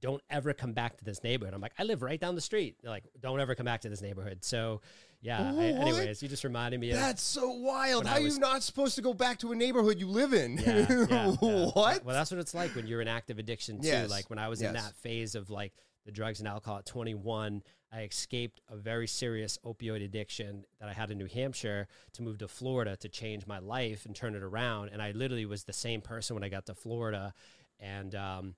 don't 0.00 0.22
ever 0.28 0.52
come 0.52 0.72
back 0.74 0.98
to 0.98 1.04
this 1.04 1.24
neighborhood. 1.24 1.54
I'm 1.54 1.62
like, 1.62 1.72
I 1.78 1.84
live 1.84 2.02
right 2.02 2.20
down 2.20 2.34
the 2.34 2.40
street. 2.40 2.76
They're 2.82 2.90
like, 2.90 3.04
don't 3.20 3.40
ever 3.40 3.54
come 3.54 3.64
back 3.64 3.80
to 3.82 3.88
this 3.88 4.02
neighborhood. 4.02 4.44
So, 4.44 4.82
yeah. 5.22 5.52
I, 5.56 5.64
anyways, 5.64 6.22
you 6.22 6.28
just 6.28 6.44
reminded 6.44 6.78
me 6.78 6.90
of 6.90 6.98
That's 6.98 7.22
so 7.22 7.48
wild. 7.50 8.06
How 8.06 8.16
are 8.16 8.22
was- 8.22 8.34
you 8.34 8.40
not 8.40 8.62
supposed 8.62 8.96
to 8.96 9.02
go 9.02 9.14
back 9.14 9.38
to 9.38 9.52
a 9.52 9.56
neighborhood 9.56 9.98
you 9.98 10.06
live 10.06 10.34
in? 10.34 10.58
Yeah, 10.58 10.86
yeah, 10.90 11.06
yeah. 11.10 11.30
what? 11.30 12.04
Well, 12.04 12.14
that's 12.14 12.30
what 12.30 12.38
it's 12.38 12.52
like 12.54 12.74
when 12.76 12.86
you're 12.86 13.00
in 13.00 13.08
active 13.08 13.38
addiction 13.38 13.80
too. 13.80 13.88
Yes, 13.88 14.10
Like 14.10 14.28
when 14.28 14.38
I 14.38 14.48
was 14.48 14.60
in 14.60 14.74
that 14.74 14.94
phase 14.96 15.34
of 15.34 15.48
like 15.48 15.72
the 16.04 16.12
drugs 16.12 16.38
and 16.40 16.48
alcohol 16.48 16.78
at 16.78 16.84
21, 16.86 17.62
I 17.90 18.02
escaped 18.02 18.60
a 18.68 18.76
very 18.76 19.06
serious 19.06 19.56
opioid 19.64 20.04
addiction 20.04 20.66
that 20.80 20.88
I 20.90 20.92
had 20.92 21.10
in 21.10 21.16
New 21.16 21.28
Hampshire 21.32 21.86
to 22.12 22.22
move 22.22 22.36
to 22.38 22.48
Florida 22.48 22.96
to 22.96 23.08
change 23.08 23.46
my 23.46 23.58
life 23.60 24.04
and 24.04 24.14
turn 24.14 24.34
it 24.34 24.42
around. 24.42 24.90
And 24.92 25.00
I 25.00 25.12
literally 25.12 25.46
was 25.46 25.64
the 25.64 25.72
same 25.72 26.02
person 26.02 26.34
when 26.34 26.42
I 26.44 26.50
got 26.50 26.66
to 26.66 26.74
Florida, 26.74 27.32
and 27.80 28.14
um, 28.14 28.54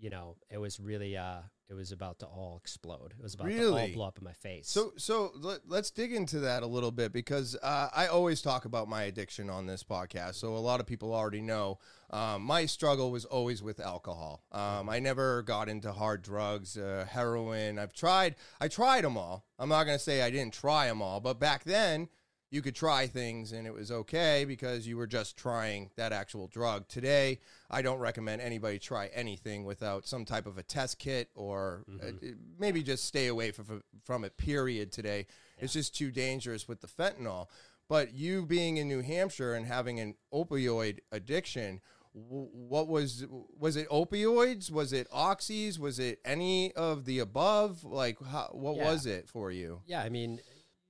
you 0.00 0.10
know, 0.10 0.36
it 0.50 0.58
was 0.58 0.80
really 0.80 1.16
uh, 1.16 1.40
it 1.70 1.74
was 1.74 1.92
about 1.92 2.18
to 2.18 2.26
all 2.26 2.56
explode. 2.56 3.14
It 3.16 3.22
was 3.22 3.34
about 3.34 3.48
to 3.48 3.72
all 3.72 3.88
blow 3.88 4.06
up 4.06 4.18
in 4.18 4.24
my 4.24 4.32
face. 4.32 4.68
So, 4.68 4.92
so 4.96 5.30
let, 5.36 5.60
us 5.70 5.90
dig 5.92 6.12
into 6.12 6.40
that 6.40 6.64
a 6.64 6.66
little 6.66 6.90
bit 6.90 7.12
because 7.12 7.56
uh, 7.62 7.88
I 7.94 8.08
always 8.08 8.42
talk 8.42 8.64
about 8.64 8.88
my 8.88 9.04
addiction 9.04 9.48
on 9.48 9.66
this 9.66 9.84
podcast. 9.84 10.34
So 10.34 10.56
a 10.56 10.58
lot 10.58 10.80
of 10.80 10.86
people 10.86 11.14
already 11.14 11.42
know 11.42 11.78
um, 12.10 12.42
my 12.42 12.66
struggle 12.66 13.12
was 13.12 13.24
always 13.24 13.62
with 13.62 13.78
alcohol. 13.78 14.42
Um, 14.50 14.88
I 14.88 14.98
never 14.98 15.42
got 15.42 15.68
into 15.68 15.92
hard 15.92 16.22
drugs, 16.22 16.76
uh, 16.76 17.06
heroin. 17.08 17.78
I've 17.78 17.92
tried. 17.92 18.34
I 18.60 18.66
tried 18.66 19.04
them 19.04 19.16
all. 19.16 19.44
I'm 19.56 19.68
not 19.68 19.84
going 19.84 19.98
to 19.98 20.02
say 20.02 20.22
I 20.22 20.30
didn't 20.30 20.54
try 20.54 20.88
them 20.88 21.00
all, 21.00 21.20
but 21.20 21.38
back 21.38 21.62
then 21.62 22.08
you 22.50 22.62
could 22.62 22.74
try 22.74 23.06
things 23.06 23.52
and 23.52 23.66
it 23.66 23.72
was 23.72 23.92
okay 23.92 24.44
because 24.44 24.86
you 24.86 24.96
were 24.96 25.06
just 25.06 25.36
trying 25.36 25.90
that 25.96 26.12
actual 26.12 26.48
drug. 26.48 26.88
Today, 26.88 27.38
I 27.70 27.80
don't 27.80 28.00
recommend 28.00 28.42
anybody 28.42 28.78
try 28.78 29.06
anything 29.14 29.64
without 29.64 30.06
some 30.06 30.24
type 30.24 30.46
of 30.46 30.58
a 30.58 30.62
test 30.62 30.98
kit 30.98 31.28
or 31.34 31.84
uh, 32.02 32.10
maybe 32.58 32.82
just 32.82 33.04
stay 33.04 33.28
away 33.28 33.52
from, 33.52 33.82
from 34.04 34.24
it, 34.24 34.36
period, 34.36 34.90
today. 34.90 35.26
It's 35.58 35.72
just 35.74 35.94
too 35.94 36.10
dangerous 36.10 36.66
with 36.66 36.80
the 36.80 36.88
fentanyl. 36.88 37.46
But 37.88 38.14
you 38.14 38.46
being 38.46 38.78
in 38.78 38.88
New 38.88 39.02
Hampshire 39.02 39.54
and 39.54 39.66
having 39.66 40.00
an 40.00 40.14
opioid 40.32 40.98
addiction, 41.12 41.80
what 42.12 42.88
was 42.88 43.24
was 43.56 43.76
it 43.76 43.88
opioids 43.88 44.68
was 44.68 44.92
it 44.92 45.08
oxys 45.10 45.78
was 45.78 46.00
it 46.00 46.18
any 46.24 46.72
of 46.72 47.04
the 47.04 47.20
above 47.20 47.84
like 47.84 48.18
how, 48.20 48.48
what 48.52 48.74
Yeah. 48.76 48.90
was 48.90 49.06
it 49.06 49.28
for 49.28 49.52
you 49.52 49.82
Yeah, 49.86 50.02
I 50.02 50.08
mean, 50.08 50.40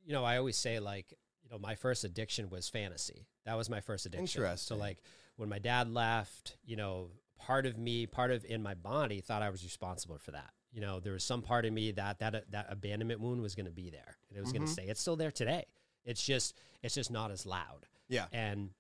you 0.06 0.14
know, 0.14 0.24
I 0.24 0.38
always 0.38 0.56
say 0.56 0.80
like, 0.80 1.12
you 1.50 1.56
know, 1.56 1.60
my 1.60 1.74
first 1.74 2.04
addiction 2.04 2.48
was 2.50 2.68
fantasy. 2.68 3.26
That 3.44 3.56
was 3.56 3.68
my 3.68 3.80
first 3.80 4.06
addiction. 4.06 4.40
Interesting. 4.42 4.76
So 4.76 4.80
like 4.80 4.98
when 5.36 5.48
my 5.48 5.58
dad 5.58 5.90
left, 5.92 6.56
you 6.64 6.76
know, 6.76 7.10
part 7.38 7.66
of 7.66 7.76
me, 7.76 8.06
part 8.06 8.30
of 8.30 8.44
in 8.44 8.62
my 8.62 8.74
body 8.74 9.20
thought 9.20 9.42
I 9.42 9.50
was 9.50 9.64
responsible 9.64 10.18
for 10.18 10.30
that. 10.32 10.50
You 10.72 10.80
know, 10.80 11.00
there 11.00 11.12
was 11.14 11.24
some 11.24 11.42
part 11.42 11.64
of 11.64 11.72
me 11.72 11.90
that 11.92 12.20
that 12.20 12.50
that 12.52 12.66
abandonment 12.70 13.20
wound 13.20 13.42
was 13.42 13.54
going 13.54 13.66
to 13.66 13.72
be 13.72 13.90
there 13.90 14.16
and 14.28 14.36
it 14.38 14.40
was 14.40 14.52
going 14.52 14.62
Mhm. 14.62 14.66
to 14.66 14.72
stay. 14.72 14.86
It's 14.86 15.00
still 15.00 15.16
there 15.16 15.32
today. 15.32 15.64
It's 16.04 16.24
just 16.24 16.54
it's 16.82 16.94
just 16.94 17.10
not 17.10 17.30
as 17.30 17.44
loud. 17.46 17.86
yeah 18.08 18.26
And 18.32 18.70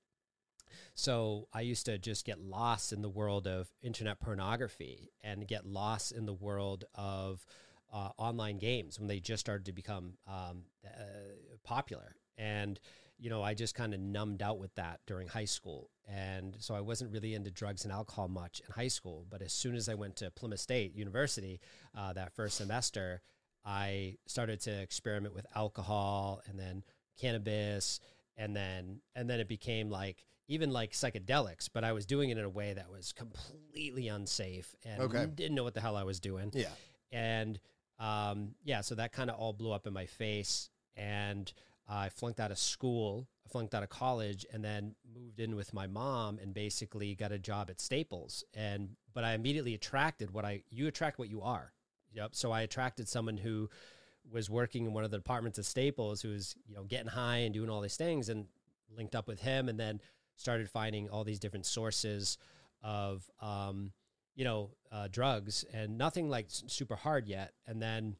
so 0.94 1.48
I 1.52 1.62
used 1.62 1.86
to 1.86 1.98
just 1.98 2.24
get 2.24 2.38
lost 2.40 2.92
in 2.92 3.02
the 3.02 3.08
world 3.08 3.46
of 3.46 3.68
internet 3.82 4.20
pornography 4.20 5.10
and 5.22 5.46
get 5.46 5.66
lost 5.66 6.12
in 6.12 6.26
the 6.26 6.32
world 6.32 6.84
of 6.94 7.44
uh, 7.92 8.10
online 8.18 8.58
games 8.58 8.98
when 8.98 9.08
they 9.08 9.18
just 9.20 9.40
started 9.40 9.66
to 9.66 9.72
become 9.72 10.14
um, 10.28 10.64
uh, 10.86 11.00
popular. 11.64 12.14
And, 12.40 12.80
you 13.18 13.28
know, 13.28 13.42
I 13.42 13.52
just 13.54 13.74
kind 13.74 13.92
of 13.92 14.00
numbed 14.00 14.40
out 14.42 14.58
with 14.58 14.74
that 14.76 15.00
during 15.06 15.28
high 15.28 15.44
school. 15.44 15.90
And 16.08 16.56
so 16.58 16.74
I 16.74 16.80
wasn't 16.80 17.12
really 17.12 17.34
into 17.34 17.50
drugs 17.50 17.84
and 17.84 17.92
alcohol 17.92 18.28
much 18.28 18.60
in 18.66 18.72
high 18.72 18.88
school. 18.88 19.26
But 19.28 19.42
as 19.42 19.52
soon 19.52 19.74
as 19.76 19.88
I 19.88 19.94
went 19.94 20.16
to 20.16 20.30
Plymouth 20.30 20.58
State 20.60 20.94
University 20.96 21.60
uh, 21.96 22.12
that 22.14 22.32
first 22.34 22.56
semester, 22.56 23.20
I 23.64 24.16
started 24.26 24.60
to 24.62 24.70
experiment 24.80 25.34
with 25.34 25.46
alcohol 25.54 26.40
and 26.48 26.58
then 26.58 26.82
cannabis 27.20 28.00
and 28.38 28.56
then 28.56 29.00
and 29.14 29.28
then 29.28 29.38
it 29.40 29.48
became 29.48 29.90
like 29.90 30.24
even 30.48 30.70
like 30.70 30.92
psychedelics 30.92 31.68
but 31.70 31.84
i 31.84 31.92
was 31.92 32.06
doing 32.06 32.30
it 32.30 32.38
in 32.38 32.44
a 32.44 32.48
way 32.48 32.72
that 32.72 32.90
was 32.90 33.12
completely 33.12 34.08
unsafe 34.08 34.74
and 34.86 35.02
Okay. 35.02 35.26
didn't 35.34 35.54
know 35.54 35.62
what 35.62 35.74
the 35.74 35.80
hell 35.82 35.96
i 35.96 36.02
was 36.02 36.18
doing 36.20 36.50
yeah 36.54 36.68
and 37.12 37.60
um, 37.98 38.54
yeah 38.64 38.80
so 38.80 38.94
that 38.94 39.12
kind 39.12 39.28
of 39.28 39.36
all 39.36 39.52
blew 39.52 39.70
up 39.70 39.86
in 39.86 39.92
my 39.92 40.06
face 40.06 40.70
and 40.96 41.52
i 41.90 42.08
flunked 42.08 42.40
out 42.40 42.50
of 42.50 42.58
school 42.58 43.28
i 43.44 43.48
flunked 43.50 43.74
out 43.74 43.82
of 43.82 43.90
college 43.90 44.46
and 44.52 44.64
then 44.64 44.94
moved 45.14 45.40
in 45.40 45.56
with 45.56 45.74
my 45.74 45.86
mom 45.86 46.38
and 46.38 46.54
basically 46.54 47.14
got 47.14 47.32
a 47.32 47.38
job 47.38 47.68
at 47.68 47.80
staples. 47.80 48.44
And 48.54 48.90
but 49.12 49.24
i 49.24 49.34
immediately 49.34 49.74
attracted 49.74 50.30
what 50.30 50.44
i 50.44 50.62
you 50.70 50.86
attract 50.86 51.18
what 51.18 51.28
you 51.28 51.42
are. 51.42 51.72
Yep 52.12 52.30
so 52.32 52.52
i 52.52 52.62
attracted 52.62 53.08
someone 53.08 53.36
who 53.36 53.68
was 54.30 54.50
working 54.50 54.86
in 54.86 54.92
one 54.92 55.04
of 55.04 55.10
the 55.10 55.16
departments 55.18 55.58
at 55.58 55.64
Staples, 55.64 56.22
who 56.22 56.30
was 56.30 56.54
you 56.66 56.74
know 56.74 56.84
getting 56.84 57.08
high 57.08 57.38
and 57.38 57.54
doing 57.54 57.70
all 57.70 57.80
these 57.80 57.96
things, 57.96 58.28
and 58.28 58.46
linked 58.96 59.14
up 59.14 59.28
with 59.28 59.40
him, 59.40 59.68
and 59.68 59.78
then 59.78 60.00
started 60.36 60.68
finding 60.70 61.08
all 61.08 61.24
these 61.24 61.38
different 61.38 61.66
sources 61.66 62.38
of 62.82 63.28
um, 63.40 63.92
you 64.34 64.44
know 64.44 64.70
uh, 64.92 65.08
drugs, 65.10 65.64
and 65.72 65.98
nothing 65.98 66.28
like 66.28 66.46
super 66.48 66.96
hard 66.96 67.28
yet. 67.28 67.52
And 67.66 67.80
then 67.80 68.16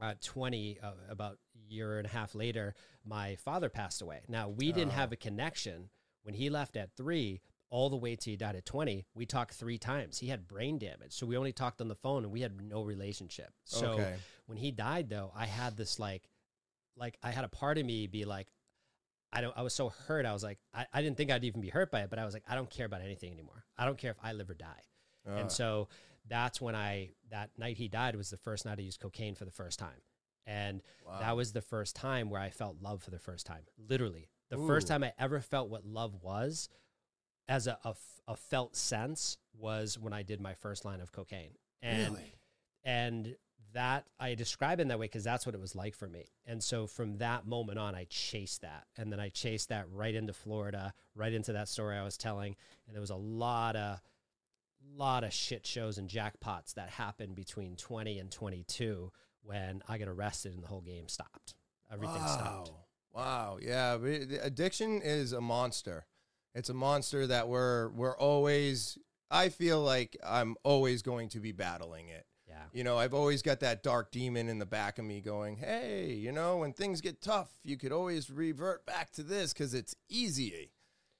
at 0.00 0.20
20, 0.22 0.78
uh, 0.82 0.92
about 1.10 1.38
year 1.72 1.98
and 1.98 2.06
a 2.06 2.10
half 2.10 2.34
later, 2.34 2.74
my 3.04 3.34
father 3.36 3.68
passed 3.68 4.02
away. 4.02 4.20
Now 4.28 4.48
we 4.48 4.70
didn't 4.72 4.92
Oh. 4.92 4.96
have 4.96 5.10
a 5.12 5.16
connection 5.16 5.90
when 6.22 6.34
he 6.34 6.50
left 6.50 6.76
at 6.76 6.96
three. 6.96 7.40
All 7.70 7.88
the 7.88 7.96
way 7.96 8.16
till 8.16 8.32
he 8.32 8.36
died 8.36 8.54
at 8.54 8.66
20, 8.66 9.06
we 9.14 9.24
talked 9.24 9.54
three 9.54 9.78
times. 9.78 10.18
He 10.18 10.26
had 10.26 10.46
brain 10.46 10.78
damage. 10.78 11.14
So 11.14 11.24
we 11.24 11.38
only 11.38 11.54
talked 11.54 11.80
on 11.80 11.88
the 11.88 11.94
phone 11.94 12.22
and 12.22 12.30
we 12.30 12.42
had 12.42 12.60
no 12.60 12.82
relationship. 12.82 13.50
So 13.64 13.92
okay 13.94 14.16
when 14.44 14.58
he 14.58 14.70
died 14.72 15.08
though 15.08 15.32
i 15.34 15.46
had 15.46 15.76
this 15.76 15.98
like 15.98 16.28
like 16.96 17.16
i 17.22 17.30
had 17.30 17.44
a 17.44 17.48
part 17.48 17.78
of 17.78 17.86
me 17.86 18.06
be 18.08 18.24
like 18.26 18.48
i 19.32 19.40
don't 19.40 19.56
i 19.56 19.62
was 19.62 19.72
so 19.72 19.88
hurt 19.88 20.26
i 20.26 20.32
was 20.32 20.42
like 20.42 20.58
I, 20.74 20.84
I 20.92 21.00
didn't 21.00 21.16
think 21.16 21.30
i'd 21.30 21.44
even 21.44 21.60
be 21.62 21.70
hurt 21.70 21.90
by 21.90 22.00
it 22.00 22.10
but 22.10 22.18
i 22.18 22.24
was 22.26 22.34
like 22.34 22.42
i 22.48 22.54
don't 22.54 22.68
care 22.68 22.84
about 22.84 23.00
anything 23.00 23.32
anymore 23.32 23.64
i 23.78 23.86
don't 23.86 23.96
care 23.96 24.10
if 24.10 24.18
i 24.22 24.32
live 24.32 24.50
or 24.50 24.54
die 24.54 24.82
Uh, 25.26 25.36
and 25.36 25.50
so 25.50 25.88
that's 26.28 26.60
when 26.60 26.74
i 26.74 27.10
that 27.30 27.50
night 27.56 27.78
he 27.78 27.88
died 27.88 28.16
was 28.16 28.28
the 28.30 28.36
first 28.36 28.66
night 28.66 28.78
i 28.78 28.82
used 28.82 29.00
cocaine 29.00 29.34
for 29.36 29.44
the 29.46 29.50
first 29.52 29.78
time 29.78 30.02
and 30.46 30.82
wow. 31.06 31.18
that 31.20 31.36
was 31.36 31.52
the 31.52 31.60
first 31.60 31.96
time 31.96 32.30
where 32.30 32.40
i 32.40 32.50
felt 32.50 32.76
love 32.80 33.02
for 33.02 33.10
the 33.10 33.18
first 33.18 33.46
time 33.46 33.62
literally. 33.88 34.28
The 34.50 34.58
first 34.66 34.86
time 34.86 35.02
i 35.02 35.12
ever 35.18 35.40
felt 35.40 35.70
what 35.70 35.86
love 35.86 36.22
was 36.22 36.68
as 37.48 37.66
a 37.66 37.78
a 38.28 38.36
felt 38.36 38.76
sense 38.76 39.38
was 39.58 39.98
when 39.98 40.12
i 40.12 40.22
did 40.22 40.40
my 40.40 40.54
first 40.54 40.84
line 40.84 41.00
of 41.00 41.12
cocaine. 41.12 41.56
And 41.80 42.12
really? 42.12 42.34
and 42.84 43.36
that 43.72 44.06
I 44.20 44.34
describe 44.34 44.80
in 44.80 44.88
that 44.88 44.98
way 44.98 45.06
because 45.06 45.24
that's 45.24 45.46
what 45.46 45.54
it 45.54 45.60
was 45.60 45.74
like 45.74 45.94
for 45.94 46.08
me. 46.08 46.26
And 46.46 46.62
so 46.62 46.86
from 46.86 47.18
that 47.18 47.46
moment 47.46 47.78
on, 47.78 47.94
I 47.94 48.06
chased 48.08 48.62
that, 48.62 48.84
and 48.96 49.10
then 49.10 49.20
I 49.20 49.28
chased 49.28 49.70
that 49.70 49.86
right 49.90 50.14
into 50.14 50.32
Florida, 50.32 50.92
right 51.14 51.32
into 51.32 51.52
that 51.54 51.68
story 51.68 51.96
I 51.96 52.04
was 52.04 52.16
telling, 52.16 52.56
and 52.86 52.94
there 52.94 53.00
was 53.00 53.10
a 53.10 53.16
lot 53.16 53.76
of 53.76 54.00
lot 54.96 55.22
of 55.24 55.32
shit 55.32 55.64
shows 55.64 55.96
and 55.96 56.08
jackpots 56.08 56.74
that 56.74 56.90
happened 56.90 57.36
between 57.36 57.76
20 57.76 58.18
and 58.18 58.30
22 58.32 59.12
when 59.42 59.82
I 59.88 59.98
got 59.98 60.08
arrested 60.08 60.54
and 60.54 60.62
the 60.62 60.68
whole 60.68 60.80
game 60.80 61.08
stopped. 61.08 61.54
Everything 61.92 62.22
wow. 62.22 62.26
stopped. 62.26 62.72
Wow. 63.12 63.58
Yeah. 63.60 63.98
Addiction 64.42 65.02
is 65.02 65.32
a 65.32 65.40
monster. 65.40 66.06
It's 66.54 66.68
a 66.68 66.74
monster 66.74 67.26
that 67.26 67.48
we're 67.48 67.88
we're 67.90 68.16
always. 68.16 68.98
I 69.30 69.48
feel 69.48 69.80
like 69.80 70.16
I'm 70.26 70.56
always 70.62 71.02
going 71.02 71.30
to 71.30 71.40
be 71.40 71.52
battling 71.52 72.08
it. 72.08 72.26
Yeah. 72.46 72.64
You 72.72 72.84
know, 72.84 72.98
I've 72.98 73.14
always 73.14 73.40
got 73.40 73.60
that 73.60 73.82
dark 73.82 74.10
demon 74.10 74.48
in 74.48 74.58
the 74.58 74.66
back 74.66 74.98
of 74.98 75.06
me 75.06 75.20
going, 75.20 75.56
"Hey, 75.56 76.12
you 76.12 76.32
know, 76.32 76.58
when 76.58 76.72
things 76.72 77.00
get 77.00 77.22
tough, 77.22 77.50
you 77.64 77.78
could 77.78 77.92
always 77.92 78.30
revert 78.30 78.84
back 78.84 79.10
to 79.12 79.22
this 79.22 79.52
because 79.52 79.72
it's 79.72 79.94
easy." 80.08 80.72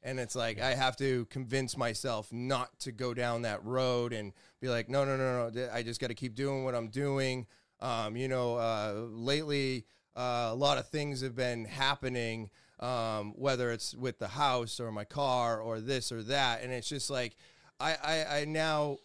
And 0.02 0.18
it's 0.18 0.34
like 0.34 0.60
I 0.60 0.74
have 0.74 0.96
to 0.96 1.26
convince 1.26 1.76
myself 1.76 2.30
not 2.32 2.78
to 2.80 2.92
go 2.92 3.14
down 3.14 3.42
that 3.42 3.64
road 3.64 4.12
and 4.12 4.32
be 4.60 4.68
like, 4.68 4.90
"No, 4.90 5.04
no, 5.04 5.16
no, 5.16 5.48
no. 5.48 5.70
I 5.72 5.82
just 5.82 6.00
got 6.00 6.08
to 6.08 6.14
keep 6.14 6.34
doing 6.34 6.64
what 6.64 6.74
I'm 6.74 6.88
doing." 6.88 7.46
Um, 7.82 8.16
you 8.16 8.28
know, 8.28 8.56
uh, 8.56 9.06
lately 9.10 9.86
uh, 10.16 10.50
a 10.52 10.54
lot 10.54 10.78
of 10.78 10.88
things 10.88 11.20
have 11.22 11.34
been 11.36 11.66
happening, 11.66 12.50
um, 12.80 13.34
whether 13.36 13.72
it's 13.72 13.94
with 13.94 14.18
the 14.18 14.28
house 14.28 14.80
or 14.80 14.92
my 14.92 15.04
car 15.04 15.60
or 15.60 15.80
this 15.80 16.12
or 16.12 16.22
that, 16.24 16.62
and 16.62 16.72
it's 16.72 16.88
just 16.88 17.10
like 17.10 17.36
I, 17.80 17.96
I, 18.02 18.38
I 18.40 18.44
now 18.46 18.98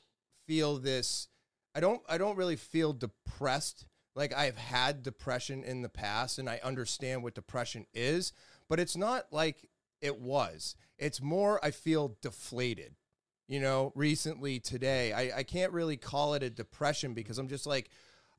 feel 0.48 0.78
this. 0.78 1.28
I 1.76 1.80
don't, 1.80 2.02
I 2.08 2.18
don't 2.18 2.38
really 2.38 2.56
feel 2.56 2.94
depressed. 2.94 3.88
Like 4.16 4.34
I've 4.34 4.58
had 4.58 5.04
depression 5.04 5.64
in 5.64 5.82
the 5.84 5.90
past, 5.90 6.40
and 6.40 6.50
I 6.50 6.60
understand 6.64 7.24
what 7.24 7.36
depression 7.36 7.86
is, 7.94 8.34
but 8.70 8.80
it's 8.80 8.98
not 8.98 9.26
like 9.32 9.70
it 10.02 10.20
was. 10.20 10.76
It's 10.98 11.22
more 11.22 11.60
I 11.66 11.72
feel 11.72 12.18
deflated. 12.22 12.96
you 13.48 13.60
know, 13.60 13.92
recently 13.96 14.60
today. 14.60 15.14
I, 15.14 15.40
I 15.40 15.44
can't 15.44 15.72
really 15.72 15.98
call 15.98 16.34
it 16.34 16.44
a 16.44 16.50
depression 16.50 17.14
because 17.14 17.38
I'm 17.38 17.48
just 17.48 17.66
like, 17.66 17.90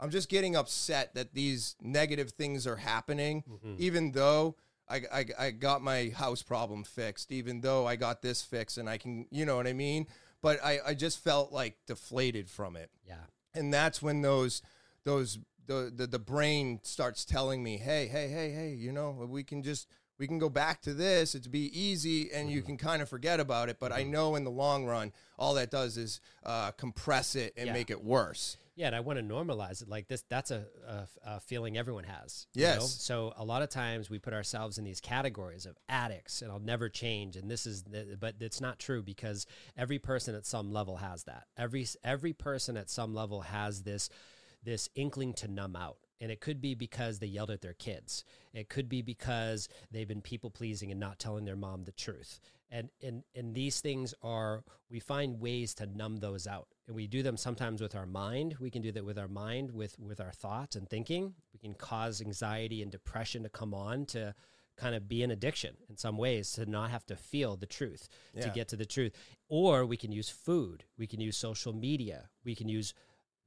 I'm 0.00 0.11
just 0.11 0.28
getting 0.28 0.55
upset 0.57 1.14
that 1.14 1.35
these 1.35 1.76
negative 1.81 2.31
things 2.31 2.67
are 2.67 2.76
happening, 2.76 3.45
Mm-hmm. 3.50 3.75
even 3.78 4.12
though 4.12 4.57
I, 4.88 5.02
I, 5.12 5.25
I 5.38 5.50
got 5.50 5.83
my 5.83 6.11
house 6.14 6.43
problem 6.43 6.85
fixed, 6.85 7.31
even 7.33 7.61
though 7.61 7.87
I 7.87 7.97
got 7.97 8.23
this 8.23 8.43
fixed 8.43 8.78
and 8.78 8.88
I 8.88 8.97
can, 8.99 9.26
you 9.31 9.45
know 9.45 9.57
what 9.57 9.67
I 9.67 9.73
mean? 9.75 10.07
But 10.40 10.62
I, 10.64 10.78
I 10.87 10.95
just 10.95 11.19
felt 11.23 11.52
like 11.52 11.76
deflated 11.87 12.49
from 12.49 12.76
it 12.76 12.90
Yeah. 13.07 13.17
and 13.55 13.75
that's 13.75 14.00
when 14.00 14.23
those 14.23 14.62
those 15.05 15.38
the, 15.67 15.93
the 15.95 16.07
the 16.07 16.19
brain 16.19 16.81
starts 16.83 17.25
telling 17.25 17.62
me 17.62 17.76
hey 17.76 18.07
hey 18.07 18.28
hey 18.28 18.50
hey 18.52 18.73
you 18.75 18.93
know 18.93 19.11
we 19.28 19.43
can 19.43 19.62
just 19.62 19.87
we 20.19 20.26
can 20.26 20.38
go 20.38 20.49
back 20.49 20.81
to 20.83 20.95
this 20.95 21.35
it's 21.35 21.47
be 21.47 21.67
easy 21.78 22.31
and 22.33 22.50
you 22.50 22.62
can 22.62 22.76
kind 22.76 23.02
of 23.02 23.09
forget 23.09 23.38
about 23.40 23.69
it 23.69 23.76
but 23.78 23.93
i 23.93 24.02
know 24.02 24.35
in 24.37 24.45
the 24.45 24.50
long 24.50 24.87
run 24.87 25.12
all 25.38 25.55
that 25.55 25.71
does 25.71 25.97
is 25.99 26.21
uh, 26.47 26.71
compress 26.73 27.35
it 27.37 27.52
and 27.57 27.67
Yeah. 27.67 27.73
make 27.75 27.90
it 27.90 28.02
worse 28.02 28.57
Yeah, 28.79 28.87
and 28.87 28.95
I 28.95 29.01
want 29.01 29.19
to 29.19 29.25
normalize 29.25 29.83
it 29.83 29.89
like 29.89 30.07
this. 30.07 30.23
That's 30.29 30.53
a, 30.53 30.65
a, 30.87 31.09
a 31.27 31.41
feeling 31.41 31.77
everyone 31.77 32.05
has. 32.05 32.47
you 32.55 32.63
know? 32.63 32.69
Yes. 32.75 32.93
So 33.01 33.33
a 33.37 33.45
lot 33.45 33.63
of 33.63 33.71
times 33.71 34.09
we 34.09 34.21
put 34.21 34.33
ourselves 34.33 34.79
in 34.79 34.85
these 34.85 35.01
categories 35.01 35.67
of 35.67 35.77
addicts, 35.89 36.43
and 36.43 36.53
I'll 36.53 36.61
never 36.61 36.89
change. 36.89 37.35
And 37.35 37.51
this 37.51 37.67
is, 37.67 37.83
the, 37.83 38.17
but 38.21 38.37
it's 38.39 38.61
not 38.61 38.79
true 38.79 39.03
because 39.03 39.47
every 39.77 39.99
person 39.99 40.37
at 40.37 40.47
some 40.47 40.71
level 40.71 40.99
has 40.99 41.25
that. 41.25 41.49
Every 41.57 41.89
every 42.05 42.33
person 42.33 42.77
at 42.77 42.89
some 42.89 43.15
level 43.15 43.41
has 43.41 43.83
this 43.83 44.11
this 44.63 44.89
inkling 44.95 45.33
to 45.35 45.49
numb 45.49 45.75
out. 45.75 45.97
And 46.21 46.31
it 46.31 46.41
could 46.41 46.61
be 46.61 46.77
because 46.77 47.19
they 47.19 47.27
yelled 47.27 47.51
at 47.51 47.63
their 47.63 47.75
kids. 47.75 48.23
It 48.55 48.69
could 48.69 48.89
be 48.89 49.03
because 49.03 49.69
they've 49.91 50.07
been 50.07 50.21
people 50.23 50.51
pleasing 50.51 50.93
and 50.93 51.01
not 51.01 51.19
telling 51.19 51.45
their 51.45 51.57
mom 51.57 51.83
the 51.83 51.93
truth. 51.93 52.39
And, 52.71 52.91
and 53.03 53.25
and 53.35 53.57
these 53.57 53.81
things 53.81 54.15
are 54.23 54.63
we 54.89 55.01
find 55.01 55.41
ways 55.41 55.75
to 55.75 55.87
numb 55.87 56.19
those 56.19 56.47
out. 56.47 56.69
And 56.88 56.97
we 56.97 57.07
do 57.07 57.23
them 57.23 57.37
sometimes 57.37 57.83
with 57.83 57.95
our 57.95 58.07
mind. 58.07 58.57
We 58.59 58.71
can 58.71 58.80
do 58.80 58.90
that 58.92 59.04
with 59.04 59.18
our 59.18 59.28
mind, 59.28 59.71
with 59.71 59.99
with 59.99 60.21
our 60.21 60.33
thoughts 60.33 60.75
and 60.75 60.88
thinking. 60.88 61.35
We 61.52 61.59
can 61.59 61.75
cause 61.75 62.23
anxiety 62.23 62.83
and 62.83 62.90
depression 62.90 63.42
to 63.42 63.50
come 63.50 63.75
on 63.75 64.07
to 64.07 64.35
kind 64.78 64.95
of 64.95 65.07
be 65.07 65.23
an 65.23 65.30
addiction 65.30 65.76
in 65.90 65.97
some 65.99 66.16
ways 66.16 66.52
to 66.52 66.64
not 66.64 66.90
have 66.90 67.04
to 67.07 67.16
feel 67.16 67.57
the 67.57 67.66
truth 67.66 68.09
to 68.40 68.49
get 68.49 68.68
to 68.68 68.76
the 68.76 68.87
truth. 68.87 69.12
Or 69.49 69.85
we 69.85 69.97
can 69.99 70.12
use 70.12 70.30
food, 70.30 70.85
we 70.97 71.07
can 71.07 71.21
use 71.21 71.37
social 71.37 71.75
media, 71.75 72.30
we 72.45 72.54
can 72.54 72.68
use 72.68 72.95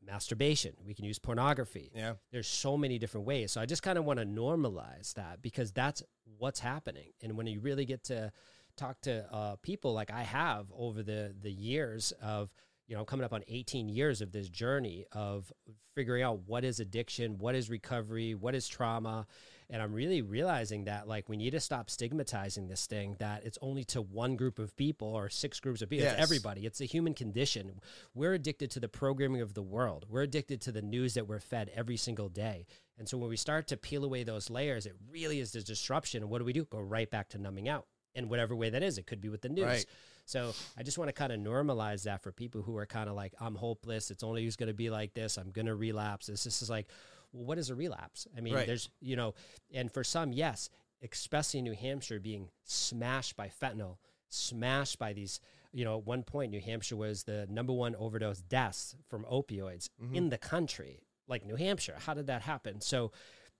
masturbation, 0.05 0.73
we 0.85 0.93
can 0.93 1.05
use 1.05 1.17
pornography. 1.19 1.89
yeah 1.95 2.13
There's 2.31 2.47
so 2.47 2.77
many 2.77 2.99
different 2.99 3.25
ways. 3.25 3.51
So 3.51 3.61
I 3.61 3.65
just 3.65 3.81
kind 3.81 3.97
of 3.97 4.05
want 4.05 4.19
to 4.19 4.25
normalize 4.25 5.13
that 5.15 5.41
because 5.41 5.71
that's 5.71 6.03
what's 6.37 6.59
happening. 6.59 7.13
And 7.23 7.37
when 7.37 7.47
you 7.47 7.59
really 7.59 7.85
get 7.85 8.03
to 8.05 8.31
talk 8.77 9.01
to 9.01 9.25
uh, 9.33 9.55
people 9.61 9.93
like 9.93 10.11
I 10.11 10.23
have 10.23 10.67
over 10.75 11.01
the 11.01 11.33
the 11.39 11.51
years 11.51 12.13
of 12.21 12.51
you 12.91 12.97
know 12.97 13.01
I'm 13.01 13.05
coming 13.05 13.23
up 13.23 13.31
on 13.31 13.41
18 13.47 13.87
years 13.87 14.19
of 14.19 14.33
this 14.33 14.49
journey 14.49 15.05
of 15.13 15.49
figuring 15.95 16.23
out 16.23 16.41
what 16.45 16.65
is 16.65 16.81
addiction, 16.81 17.37
what 17.37 17.55
is 17.55 17.69
recovery, 17.69 18.35
what 18.35 18.53
is 18.53 18.67
trauma, 18.67 19.27
and 19.69 19.81
I'm 19.81 19.93
really 19.93 20.21
realizing 20.21 20.83
that 20.83 21.07
like 21.07 21.29
we 21.29 21.37
need 21.37 21.51
to 21.51 21.61
stop 21.61 21.89
stigmatizing 21.89 22.67
this 22.67 22.87
thing 22.87 23.15
that 23.19 23.45
it's 23.45 23.57
only 23.61 23.85
to 23.85 24.01
one 24.01 24.35
group 24.35 24.59
of 24.59 24.75
people 24.75 25.07
or 25.07 25.29
six 25.29 25.61
groups 25.61 25.81
of 25.81 25.89
people. 25.89 26.03
Yes. 26.03 26.15
It's 26.15 26.21
everybody. 26.21 26.65
It's 26.65 26.81
a 26.81 26.85
human 26.85 27.13
condition. 27.13 27.79
We're 28.13 28.33
addicted 28.33 28.71
to 28.71 28.81
the 28.81 28.89
programming 28.89 29.39
of 29.39 29.53
the 29.53 29.61
world. 29.61 30.05
We're 30.09 30.23
addicted 30.23 30.59
to 30.63 30.73
the 30.73 30.81
news 30.81 31.13
that 31.13 31.29
we're 31.29 31.39
fed 31.39 31.71
every 31.73 31.95
single 31.95 32.27
day. 32.27 32.65
And 32.99 33.07
so 33.07 33.17
when 33.17 33.29
we 33.29 33.37
start 33.37 33.67
to 33.67 33.77
peel 33.77 34.03
away 34.03 34.23
those 34.23 34.49
layers, 34.49 34.85
it 34.85 34.97
really 35.09 35.39
is 35.39 35.53
the 35.53 35.61
disruption. 35.61 36.23
And 36.23 36.29
what 36.29 36.39
do 36.39 36.45
we 36.45 36.51
do? 36.51 36.65
Go 36.65 36.81
right 36.81 37.09
back 37.09 37.29
to 37.29 37.37
numbing 37.37 37.69
out 37.69 37.85
in 38.13 38.27
whatever 38.27 38.53
way 38.53 38.69
that 38.69 38.83
is. 38.83 38.97
It 38.97 39.07
could 39.07 39.21
be 39.21 39.29
with 39.29 39.41
the 39.41 39.47
news. 39.47 39.65
Right. 39.65 39.85
So 40.25 40.53
I 40.77 40.83
just 40.83 40.97
want 40.97 41.09
to 41.09 41.13
kind 41.13 41.31
of 41.31 41.39
normalize 41.39 42.03
that 42.03 42.21
for 42.23 42.31
people 42.31 42.61
who 42.61 42.77
are 42.77 42.85
kind 42.85 43.09
of 43.09 43.15
like, 43.15 43.33
I'm 43.39 43.55
hopeless. 43.55 44.11
It's 44.11 44.23
only 44.23 44.43
who's 44.43 44.55
going 44.55 44.67
to 44.67 44.73
be 44.73 44.89
like 44.89 45.13
this. 45.13 45.37
I'm 45.37 45.51
going 45.51 45.65
to 45.65 45.75
relapse. 45.75 46.27
This, 46.27 46.43
this 46.43 46.61
is 46.61 46.69
like, 46.69 46.87
well, 47.33 47.45
what 47.45 47.57
is 47.57 47.69
a 47.69 47.75
relapse? 47.75 48.27
I 48.37 48.41
mean, 48.41 48.53
Right. 48.53 48.67
there's, 48.67 48.89
you 49.01 49.15
know, 49.15 49.33
and 49.73 49.91
for 49.91 50.03
some, 50.03 50.31
yes, 50.31 50.69
especially 51.03 51.59
in 51.59 51.65
New 51.65 51.75
Hampshire 51.75 52.19
being 52.19 52.49
smashed 52.63 53.35
by 53.35 53.49
fentanyl, 53.49 53.97
smashed 54.29 54.99
by 54.99 55.13
these, 55.13 55.39
you 55.73 55.85
know, 55.85 55.97
at 55.97 56.05
one 56.05 56.23
point, 56.23 56.51
New 56.51 56.61
Hampshire 56.61 56.97
was 56.97 57.23
the 57.23 57.47
number 57.49 57.73
one 57.73 57.95
overdose 57.95 58.41
deaths 58.41 58.95
from 59.09 59.23
opioids 59.25 59.89
mm-hmm. 60.01 60.15
in 60.15 60.29
the 60.29 60.37
country, 60.37 61.03
like 61.27 61.45
New 61.45 61.55
Hampshire. 61.55 61.95
How 61.97 62.13
did 62.13 62.27
that 62.27 62.41
happen? 62.41 62.81
So, 62.81 63.11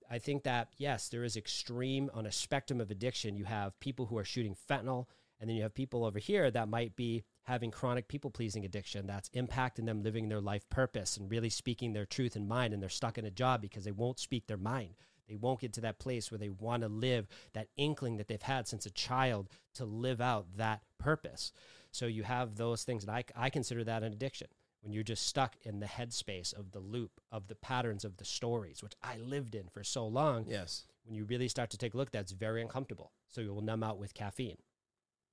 I 0.10 0.20
think 0.20 0.44
that 0.44 0.74
yes, 0.78 1.08
there 1.08 1.24
is 1.24 1.38
extreme 1.38 2.12
on 2.14 2.26
a 2.26 2.34
spectrum 2.34 2.82
of 2.82 2.92
addiction. 2.92 3.38
You 3.38 3.46
have 3.46 3.80
people 3.80 4.08
who 4.08 4.18
are 4.18 4.26
shooting 4.26 4.58
fentanyl, 4.70 5.06
and 5.42 5.50
then 5.50 5.58
you 5.58 5.64
have 5.64 5.74
people 5.74 6.06
over 6.06 6.20
here 6.20 6.52
that 6.52 6.70
might 6.70 6.96
be 6.96 7.24
having 7.44 7.72
chronic 7.72 8.08
people 8.08 8.30
pleasing 8.30 8.64
addiction 8.64 9.08
that's 9.08 9.30
impacting 9.30 9.88
them 9.88 10.04
living 10.04 10.30
their 10.30 10.40
life 10.40 10.70
purpose 10.70 11.18
and 11.18 11.32
really 11.32 11.50
speaking 11.50 11.92
their 11.92 12.06
truth 12.06 12.36
in 12.36 12.48
mind. 12.48 12.74
And 12.74 12.82
they're 12.82 12.90
stuck 12.90 13.18
in 13.18 13.26
a 13.26 13.32
job 13.32 13.60
because 13.60 13.84
they 13.84 13.92
won't 13.92 14.20
speak 14.20 14.46
their 14.46 14.56
mind. 14.56 14.94
They 15.28 15.36
won't 15.36 15.60
get 15.60 15.74
to 15.74 15.82
that 15.82 15.98
place 15.98 16.30
where 16.30 16.38
they 16.38 16.50
want 16.50 16.84
to 16.84 16.90
live 16.90 17.28
that 17.54 17.70
inkling 17.76 18.18
that 18.18 18.28
they've 18.28 18.42
had 18.42 18.68
since 18.68 18.86
a 18.86 18.92
child 18.92 19.50
to 19.76 19.86
live 19.86 20.22
out 20.22 20.46
that 20.58 20.82
purpose. 21.00 21.52
So 21.92 22.06
you 22.06 22.24
have 22.24 22.56
those 22.56 22.84
things, 22.84 23.04
and 23.04 23.12
I, 23.12 23.24
I 23.36 23.50
consider 23.50 23.84
that 23.86 24.04
an 24.04 24.14
addiction 24.14 24.48
when 24.82 24.92
you're 24.92 25.04
just 25.04 25.26
stuck 25.26 25.56
in 25.64 25.80
the 25.80 25.86
headspace 25.86 26.54
of 26.58 26.72
the 26.72 26.80
loop 26.80 27.22
of 27.32 27.48
the 27.48 27.56
patterns 27.56 28.04
of 28.04 28.18
the 28.18 28.26
stories, 28.26 28.84
which 28.84 28.94
I 29.04 29.18
lived 29.18 29.56
in 29.56 29.68
for 29.70 29.84
so 29.84 30.06
long. 30.06 30.46
yes 30.48 30.86
When 31.06 31.16
you 31.16 31.26
really 31.26 31.48
start 31.48 31.70
to 31.72 31.78
take 31.78 31.94
a 31.94 31.98
look, 31.98 32.12
that's 32.12 32.32
very 32.32 32.62
uncomfortable. 32.62 33.12
So 33.28 33.42
you 33.42 33.54
will 33.54 33.62
numb 33.62 33.84
out 33.84 34.00
with 34.00 34.14
caffeine, 34.14 34.58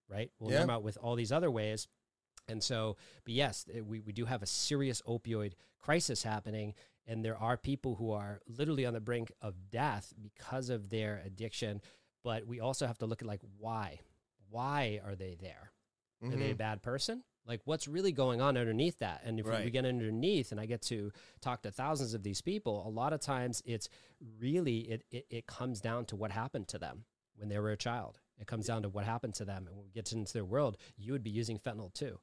right? 0.09 0.31
We'll 0.39 0.53
Yeah. 0.53 0.61
numb 0.61 0.71
out 0.71 0.83
with 0.83 0.97
all 0.99 1.15
these 1.17 1.33
other 1.33 1.51
ways. 1.51 1.89
And 2.49 2.63
so, 2.63 2.97
but 3.25 3.35
yes, 3.35 3.67
we, 3.87 4.01
we 4.01 4.13
do 4.13 4.25
have 4.25 4.43
a 4.43 4.47
serious 4.47 5.03
opioid 5.03 5.53
crisis 5.79 6.23
happening. 6.23 6.75
And 7.07 7.25
there 7.25 7.37
are 7.39 7.57
people 7.57 7.95
who 7.97 8.13
are 8.13 8.41
literally 8.47 8.87
on 8.87 8.95
the 8.95 9.01
brink 9.01 9.33
of 9.41 9.71
death 9.71 10.13
because 10.21 10.71
of 10.71 10.89
their 10.91 11.23
addiction. 11.25 11.81
But 12.25 12.47
we 12.47 12.61
also 12.61 12.87
have 12.87 12.99
to 12.99 13.07
look 13.07 13.23
at 13.23 13.29
like 13.29 13.41
why? 13.59 14.01
Why 14.51 15.01
are 15.05 15.15
they 15.15 15.37
there? 15.41 15.73
Are 16.23 16.37
they 16.37 16.51
a 16.51 16.55
Mhm. 16.55 16.59
bad 16.59 16.83
person? 16.83 17.23
Like, 17.47 17.61
what's 17.65 17.89
really 17.89 18.13
going 18.13 18.41
on 18.43 18.57
underneath 18.59 18.99
that? 18.99 19.23
And 19.25 19.39
if 19.41 19.47
we 19.65 19.71
get 19.71 19.87
underneath, 19.87 20.53
and 20.53 20.61
I 20.61 20.67
get 20.67 20.83
to 20.83 21.13
talk 21.41 21.63
to 21.63 21.71
thousands 21.71 22.13
of 22.13 22.23
these 22.23 22.43
people, 22.43 22.87
a 22.87 22.91
lot 22.91 23.13
of 23.15 23.21
times 23.21 23.63
it's 23.65 23.89
really 24.39 24.81
it, 24.91 25.05
it 25.11 25.27
it 25.31 25.47
comes 25.47 25.81
down 25.81 26.05
to 26.07 26.17
what 26.17 26.31
happened 26.31 26.69
to 26.69 26.79
them 26.79 27.05
when 27.37 27.49
they 27.49 27.59
were 27.59 27.71
a 27.71 27.77
child. 27.77 28.21
It 28.41 28.47
comes 28.47 28.67
down 28.67 28.83
to 28.83 28.89
what 28.89 29.05
happened 29.05 29.35
to 29.35 29.45
them, 29.45 29.67
and 29.67 29.77
when 29.77 29.85
we 29.85 29.91
get 29.91 30.13
into 30.13 30.33
their 30.33 30.45
world, 30.45 30.77
you 30.97 31.13
would 31.13 31.23
be 31.23 31.31
using 31.31 31.59
fentanyl 31.59 31.93
too. 31.93 32.19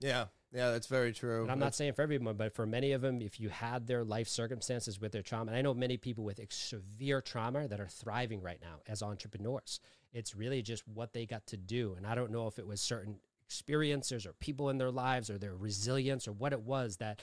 yeah 0.00 0.26
yeah 0.52 0.70
that's 0.70 0.86
very 0.86 1.12
true 1.12 1.42
And 1.42 1.50
I'm 1.52 1.58
not 1.58 1.74
saying 1.74 1.92
for 1.92 2.02
everyone, 2.02 2.36
but 2.36 2.54
for 2.54 2.64
many 2.66 2.92
of 2.92 3.02
them, 3.02 3.20
if 3.20 3.38
you 3.38 3.48
had 3.50 3.86
their 3.86 4.02
life 4.04 4.28
circumstances 4.28 4.98
with 5.00 5.12
their 5.12 5.22
trauma, 5.22 5.50
and 5.50 5.58
I 5.58 5.62
know 5.62 5.74
many 5.74 5.96
people 5.98 6.24
with 6.24 6.40
severe 6.50 7.20
trauma 7.20 7.68
that 7.68 7.80
are 7.80 7.88
thriving 7.88 8.40
right 8.40 8.60
now 8.62 8.80
as 8.86 9.02
entrepreneurs. 9.02 9.80
It's 10.12 10.34
really 10.34 10.62
just 10.62 10.88
what 10.88 11.12
they 11.12 11.26
got 11.26 11.46
to 11.48 11.58
do. 11.58 11.94
And 11.96 12.06
I 12.06 12.14
don't 12.14 12.30
know 12.30 12.46
if 12.46 12.58
it 12.58 12.66
was 12.66 12.80
certain 12.80 13.20
experiences 13.44 14.24
or 14.24 14.32
people 14.34 14.70
in 14.70 14.78
their 14.78 14.90
lives 14.90 15.28
or 15.28 15.36
their 15.36 15.54
resilience 15.54 16.26
or 16.26 16.32
what 16.32 16.52
it 16.54 16.62
was 16.62 16.96
that 16.96 17.20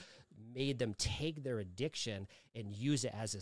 made 0.54 0.78
them 0.78 0.94
take 0.96 1.42
their 1.42 1.58
addiction 1.58 2.28
and 2.54 2.72
use 2.72 3.04
it 3.04 3.12
as 3.12 3.34
a 3.34 3.40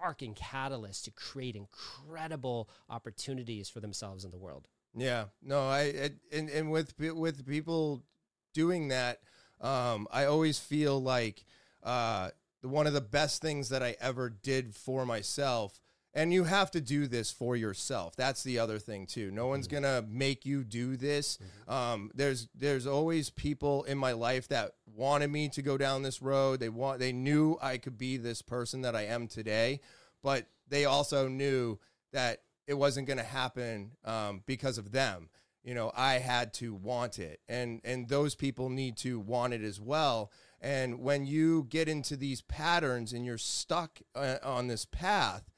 s- 0.00 0.06
sparking 0.06 0.34
catalyst 0.34 1.04
to 1.04 1.10
create 1.10 1.56
incredible 1.56 2.68
opportunities 2.88 3.68
for 3.68 3.80
themselves 3.80 4.24
in 4.24 4.30
the 4.30 4.38
world. 4.38 4.68
Yeah, 4.94 5.26
no, 5.42 5.68
I 5.68 5.82
it, 5.82 6.14
and 6.32 6.48
and 6.50 6.70
with 6.70 6.94
with 6.98 7.46
people 7.46 8.02
doing 8.52 8.88
that, 8.88 9.20
um, 9.60 10.08
I 10.10 10.24
always 10.24 10.58
feel 10.58 11.00
like 11.00 11.44
uh, 11.82 12.30
one 12.62 12.86
of 12.86 12.92
the 12.92 13.00
best 13.00 13.40
things 13.40 13.68
that 13.68 13.82
I 13.82 13.96
ever 14.00 14.30
did 14.30 14.74
for 14.74 15.06
myself. 15.06 15.80
And 16.12 16.32
you 16.32 16.44
have 16.44 16.72
to 16.72 16.80
do 16.80 17.06
this 17.06 17.30
for 17.30 17.54
yourself. 17.54 18.16
That's 18.16 18.42
the 18.42 18.58
other 18.58 18.78
thing 18.80 19.06
too. 19.06 19.30
No 19.30 19.46
one's 19.46 19.68
gonna 19.68 20.04
make 20.08 20.44
you 20.44 20.64
do 20.64 20.96
this. 20.96 21.38
Um, 21.68 22.10
there's 22.14 22.48
there's 22.54 22.86
always 22.86 23.30
people 23.30 23.84
in 23.84 23.96
my 23.96 24.12
life 24.12 24.48
that 24.48 24.72
wanted 24.86 25.30
me 25.30 25.48
to 25.50 25.62
go 25.62 25.78
down 25.78 26.02
this 26.02 26.20
road. 26.20 26.58
They 26.58 26.68
want 26.68 26.98
they 26.98 27.12
knew 27.12 27.56
I 27.62 27.78
could 27.78 27.96
be 27.96 28.16
this 28.16 28.42
person 28.42 28.82
that 28.82 28.96
I 28.96 29.02
am 29.02 29.28
today, 29.28 29.80
but 30.22 30.46
they 30.68 30.84
also 30.84 31.28
knew 31.28 31.78
that 32.12 32.42
it 32.66 32.74
wasn't 32.74 33.06
going 33.06 33.18
to 33.18 33.24
happen 33.24 33.90
um, 34.04 34.42
because 34.46 34.78
of 34.78 34.92
them. 34.92 35.28
You 35.64 35.74
know, 35.74 35.92
I 35.94 36.14
had 36.14 36.54
to 36.54 36.72
want 36.72 37.18
it, 37.18 37.40
and 37.48 37.80
and 37.84 38.08
those 38.08 38.34
people 38.34 38.70
need 38.70 38.96
to 38.98 39.20
want 39.20 39.52
it 39.52 39.62
as 39.62 39.78
well. 39.78 40.32
And 40.60 41.00
when 41.00 41.26
you 41.26 41.66
get 41.68 41.88
into 41.88 42.16
these 42.16 42.42
patterns 42.42 43.12
and 43.12 43.26
you're 43.26 43.38
stuck 43.38 44.00
uh, 44.14 44.36
on 44.42 44.68
this 44.68 44.84
path, 44.84 45.49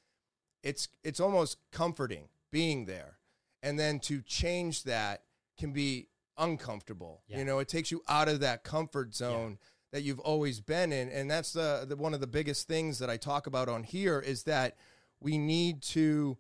it's 0.63 0.89
it's 1.03 1.21
almost 1.21 1.59
comforting 1.71 2.29
being 2.51 2.85
there, 2.87 3.19
and 3.63 3.79
then 3.79 3.99
to 4.01 4.23
change 4.23 4.85
that 4.85 5.23
can 5.59 5.73
be 5.73 6.09
uncomfortable. 6.39 7.23
Yeah. 7.29 7.39
You 7.39 7.45
know, 7.45 7.59
it 7.59 7.69
takes 7.69 7.91
you 7.91 8.03
out 8.09 8.29
of 8.29 8.41
that 8.41 8.65
comfort 8.65 9.15
zone 9.15 9.59
that 9.93 10.03
you've 10.03 10.21
always 10.21 10.61
been 10.61 10.93
in, 10.93 11.09
and 11.11 11.31
that's 11.31 11.53
the, 11.53 11.85
the 11.87 11.97
one 11.97 12.15
of 12.15 12.21
the 12.21 12.27
biggest 12.27 12.67
things 12.67 12.99
that 12.99 13.11
I 13.11 13.17
talk 13.17 13.47
about 13.47 13.69
on 13.69 13.83
here 13.85 14.19
is 14.21 14.45
that 14.45 14.77
we 15.21 15.37
need 15.39 15.83
to 15.83 16.39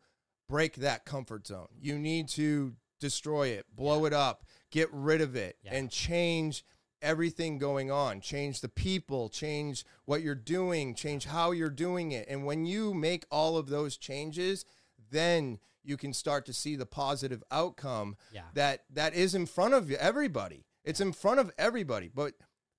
break 0.49 0.77
that 0.77 1.05
comfort 1.05 1.47
zone. 1.47 1.69
You 1.81 1.99
need 1.99 2.29
to 2.31 2.75
destroy 3.01 3.49
it, 3.49 3.67
blow 3.75 4.05
it 4.07 4.13
up, 4.13 4.45
get 4.71 4.89
rid 4.93 5.21
of 5.21 5.37
it 5.37 5.57
Yeah. 5.63 5.75
and 5.75 5.91
change 5.91 6.65
everything 7.03 7.59
going 7.59 7.91
on. 7.91 8.21
Change 8.21 8.61
the 8.61 8.69
people 8.69 9.29
change 9.29 9.85
what 10.05 10.23
you're 10.23 10.35
doing 10.35 10.95
change 10.95 11.27
how 11.27 11.51
you're 11.51 11.69
doing 11.71 12.13
it. 12.13 12.27
And 12.29 12.47
when 12.47 12.65
you 12.65 12.95
make 12.95 13.27
all 13.31 13.57
of 13.57 13.69
those 13.69 13.97
changes 13.97 14.65
then 15.11 15.59
you 15.85 15.97
can 15.97 16.13
start 16.13 16.47
to 16.47 16.53
see 16.53 16.77
the 16.77 16.87
positive 16.87 17.43
outcome 17.51 18.17
Yeah. 18.33 18.45
that 18.55 18.85
that 18.91 19.15
is 19.15 19.35
in 19.35 19.47
front 19.47 19.75
of 19.75 19.91
you 19.91 19.97
everybody. 19.97 20.65
It's 20.85 21.01
in 21.01 21.13
front 21.13 21.41
of 21.41 21.51
everybody. 21.59 22.09
But 22.09 22.35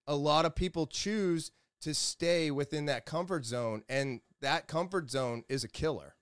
a 0.07 0.15
lot 0.15 0.45
of 0.45 0.55
people 0.55 0.87
choose 0.87 1.51
to 1.81 1.93
stay 1.93 2.49
within 2.49 2.85
that 2.85 3.05
comfort 3.05 3.45
zone 3.45 3.83
and 3.89 4.21
that 4.41 4.67
comfort 4.67 5.09
zone 5.11 5.43
is 5.49 5.63
a 5.63 5.67
killer. 5.67 6.15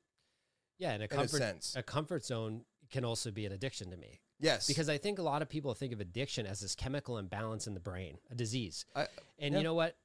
Yeah, 0.77 0.93
and 0.93 1.03
a 1.03 1.13
in 1.13 1.19
a 1.19 1.27
sense. 1.27 1.75
a 1.75 1.83
comfort 1.83 2.25
zone 2.25 2.65
can 2.89 3.05
also 3.05 3.29
be 3.31 3.45
an 3.45 3.51
addiction 3.51 3.89
to 3.91 3.97
me. 3.97 4.21
Yes 4.41 4.67
Because 4.67 4.89
I 4.89 4.97
think 4.97 5.19
a 5.19 5.21
lot 5.23 5.41
of 5.41 5.47
people 5.49 5.73
think 5.73 5.93
of 5.93 6.01
addiction 6.01 6.45
as 6.45 6.59
this 6.59 6.75
chemical 6.75 7.17
imbalance 7.17 7.67
in 7.67 7.73
the 7.73 7.79
brain, 7.79 8.17
a 8.29 8.35
disease. 8.35 8.85
I- 8.95 9.07
and 9.39 9.53
yeah. 9.53 9.59
you 9.59 9.63
know 9.63 9.73
what? 9.73 9.95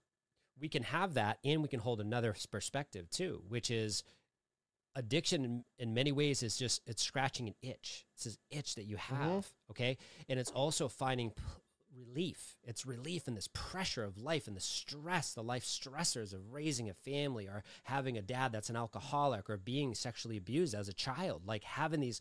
We 0.61 0.69
can 0.69 0.85
have 0.85 1.15
that 1.15 1.39
and 1.45 1.61
we 1.63 1.69
can 1.69 1.81
hold 1.81 2.01
another 2.01 2.35
perspective 2.51 3.11
too, 3.11 3.43
which 3.49 3.71
is 3.71 4.05
addiction 4.95 5.45
in, 5.45 5.65
in 5.79 5.95
many 5.95 6.13
ways 6.13 6.43
is 6.43 6.57
just 6.57 6.81
it's 6.87 7.03
scratching 7.03 7.49
an 7.49 7.55
itch. 7.63 8.07
It's 8.15 8.25
this 8.25 8.39
itch 8.51 8.75
that 8.77 8.85
you 8.85 8.97
have, 8.97 9.19
Mm-hmm. 9.19 9.71
okay? 9.73 9.99
And 10.29 10.39
it's 10.41 10.51
also 10.53 10.89
finding 10.89 11.31
p- 11.31 11.43
relief. 11.95 12.57
It's 12.65 12.87
relief 12.87 13.29
in 13.29 13.35
this 13.35 13.49
pressure 13.53 14.05
of 14.05 14.17
life 14.19 14.47
and 14.47 14.57
the 14.57 14.61
stress, 14.61 15.35
the 15.35 15.43
life 15.43 15.65
stressors 15.65 16.33
of 16.33 16.53
raising 16.53 16.89
a 16.89 16.95
family 16.95 17.47
or 17.47 17.63
having 17.85 18.17
a 18.17 18.23
dad 18.23 18.53
that's 18.53 18.71
an 18.71 18.77
alcoholic 18.77 19.51
or 19.51 19.59
being 19.59 19.95
sexually 19.95 20.37
abused 20.39 20.75
as 20.75 20.89
a 20.89 20.93
child. 20.95 21.43
Like 21.47 21.65
having 21.65 22.01
these 22.01 22.21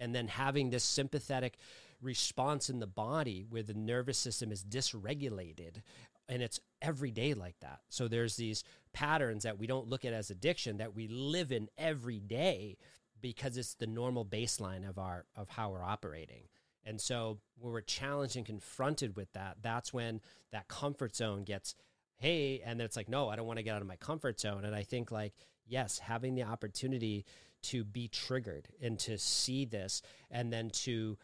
and 0.00 0.14
then 0.14 0.26
having 0.26 0.70
this 0.70 0.82
sympathetic 0.82 1.58
response 2.00 2.70
in 2.70 2.80
the 2.80 2.86
body 2.86 3.44
where 3.48 3.62
the 3.62 3.74
nervous 3.74 4.18
system 4.18 4.50
is 4.50 4.64
dysregulated 4.64 5.82
and 6.28 6.42
it's 6.42 6.60
every 6.80 7.10
day 7.10 7.34
like 7.34 7.58
that. 7.60 7.80
So 7.88 8.08
there's 8.08 8.36
these 8.36 8.64
patterns 8.92 9.42
that 9.42 9.58
we 9.58 9.66
don't 9.66 9.88
look 9.88 10.04
at 10.04 10.12
as 10.12 10.30
addiction 10.30 10.78
that 10.78 10.94
we 10.94 11.08
live 11.08 11.52
in 11.52 11.68
every 11.76 12.20
day 12.20 12.78
because 13.20 13.56
it's 13.56 13.74
the 13.74 13.86
normal 13.86 14.24
baseline 14.24 14.88
of 14.88 14.98
our 14.98 15.26
of 15.36 15.50
how 15.50 15.70
we're 15.70 15.82
operating. 15.82 16.44
And 16.84 17.00
so 17.00 17.38
when 17.58 17.72
we're 17.72 17.82
challenged 17.82 18.36
and 18.36 18.46
confronted 18.46 19.16
with 19.16 19.32
that 19.34 19.58
that's 19.60 19.92
when 19.92 20.20
that 20.52 20.68
comfort 20.68 21.14
zone 21.14 21.44
gets 21.44 21.74
hey 22.16 22.62
and 22.64 22.80
then 22.80 22.84
it's 22.84 22.96
like 22.96 23.08
no 23.08 23.28
i 23.28 23.36
don't 23.36 23.46
want 23.46 23.58
to 23.58 23.62
get 23.62 23.74
out 23.74 23.82
of 23.82 23.88
my 23.88 23.96
comfort 23.96 24.40
zone. 24.40 24.64
And 24.64 24.74
i 24.74 24.82
think 24.82 25.10
like 25.10 25.34
yes 25.66 25.98
having 25.98 26.34
the 26.34 26.44
opportunity 26.44 27.26
to 27.62 27.84
be 27.84 28.08
triggered 28.08 28.68
and 28.82 28.98
to 29.00 29.18
see 29.18 29.64
this 29.64 30.02
and 30.30 30.52
then 30.52 30.70
to 30.70 31.16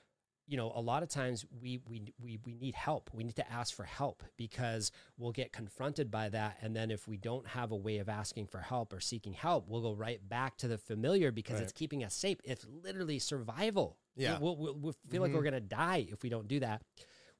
you 0.49 0.57
know 0.57 0.73
a 0.77 0.81
lot 0.81 1.03
of 1.03 1.09
times 1.09 1.45
we 1.61 1.81
we 1.89 2.13
we 2.21 2.39
we 2.45 2.55
need 2.55 2.75
help. 2.75 3.11
We 3.13 3.25
need 3.25 3.37
to 3.37 3.53
ask 3.53 3.75
for 3.75 3.83
help 3.85 4.23
because 4.37 4.93
we'll 5.19 5.33
get 5.33 5.53
confronted 5.53 6.11
by 6.11 6.29
that. 6.29 6.59
And 6.61 6.75
then 6.75 6.91
if 6.91 7.09
we 7.09 7.17
don't 7.17 7.47
have 7.49 7.73
a 7.73 7.77
way 7.77 7.99
of 7.99 8.09
asking 8.09 8.47
for 8.47 8.61
help 8.61 8.93
or 8.93 9.01
seeking 9.01 9.33
help 9.33 9.69
we'll 9.69 9.83
go 9.83 9.93
right 9.93 10.21
back 10.29 10.57
to 10.59 10.69
the 10.69 10.79
familiar 10.79 11.33
because 11.33 11.55
Right. 11.55 11.63
it's 11.65 11.73
keeping 11.73 12.05
us 12.05 12.15
safe. 12.15 12.39
It's 12.45 12.67
literally 12.85 13.19
survival. 13.19 13.99
Yeah. 14.15 14.39
we'll, 14.39 14.57
we'll, 14.57 14.75
we'll 14.75 14.95
feel 15.11 15.21
like 15.21 15.31
mm-hmm. 15.31 15.37
we're 15.37 15.43
going 15.43 15.55
to 15.55 15.61
die 15.61 16.07
if 16.11 16.23
we 16.23 16.29
don't 16.29 16.49
do 16.49 16.61
that 16.61 16.83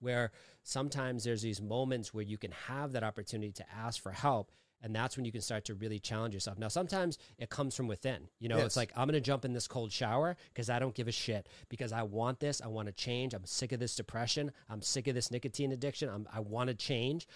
where 0.01 0.31
sometimes 0.63 1.25
there's 1.25 1.43
these 1.43 1.61
moments 1.63 2.13
where 2.13 2.25
you 2.25 2.39
can 2.39 2.53
have 2.53 2.93
that 2.93 3.03
opportunity 3.03 3.53
to 3.53 3.65
ask 3.75 4.03
for 4.03 4.13
help 4.13 4.51
and 4.83 4.95
that's 4.95 5.17
when 5.17 5.25
you 5.25 5.33
can 5.33 5.41
start 5.41 5.65
to 5.65 5.75
really 5.75 5.99
challenge 5.99 6.35
yourself 6.35 6.59
now 6.59 6.69
sometimes 6.69 7.19
it 7.39 7.49
comes 7.51 7.75
from 7.75 7.87
within 7.89 8.29
you 8.39 8.49
know 8.49 8.57
Yes. 8.59 8.67
it's 8.67 8.77
like 8.77 8.91
i'm 8.97 9.07
going 9.09 9.15
to 9.15 9.21
jump 9.21 9.45
in 9.45 9.53
this 9.53 9.67
cold 9.69 9.91
shower 9.93 10.37
because 10.53 10.69
i 10.71 10.79
don't 10.79 10.95
give 10.95 11.09
a 11.09 11.13
shit 11.13 11.49
because 11.69 11.93
i 11.93 12.03
want 12.03 12.41
this 12.41 12.61
i 12.63 12.67
want 12.67 12.87
to 12.87 12.93
change 12.93 13.35
i'm 13.35 13.45
sick 13.45 13.73
of 13.73 13.81
this 13.81 13.95
depression 13.97 14.53
i'm 14.69 14.83
sick 14.83 15.09
of 15.09 15.15
this 15.15 15.31
nicotine 15.31 15.73
addiction 15.73 16.09
I'm, 16.09 16.29
i 16.33 16.41
want 16.41 16.69
to 16.69 16.75
change 16.75 17.27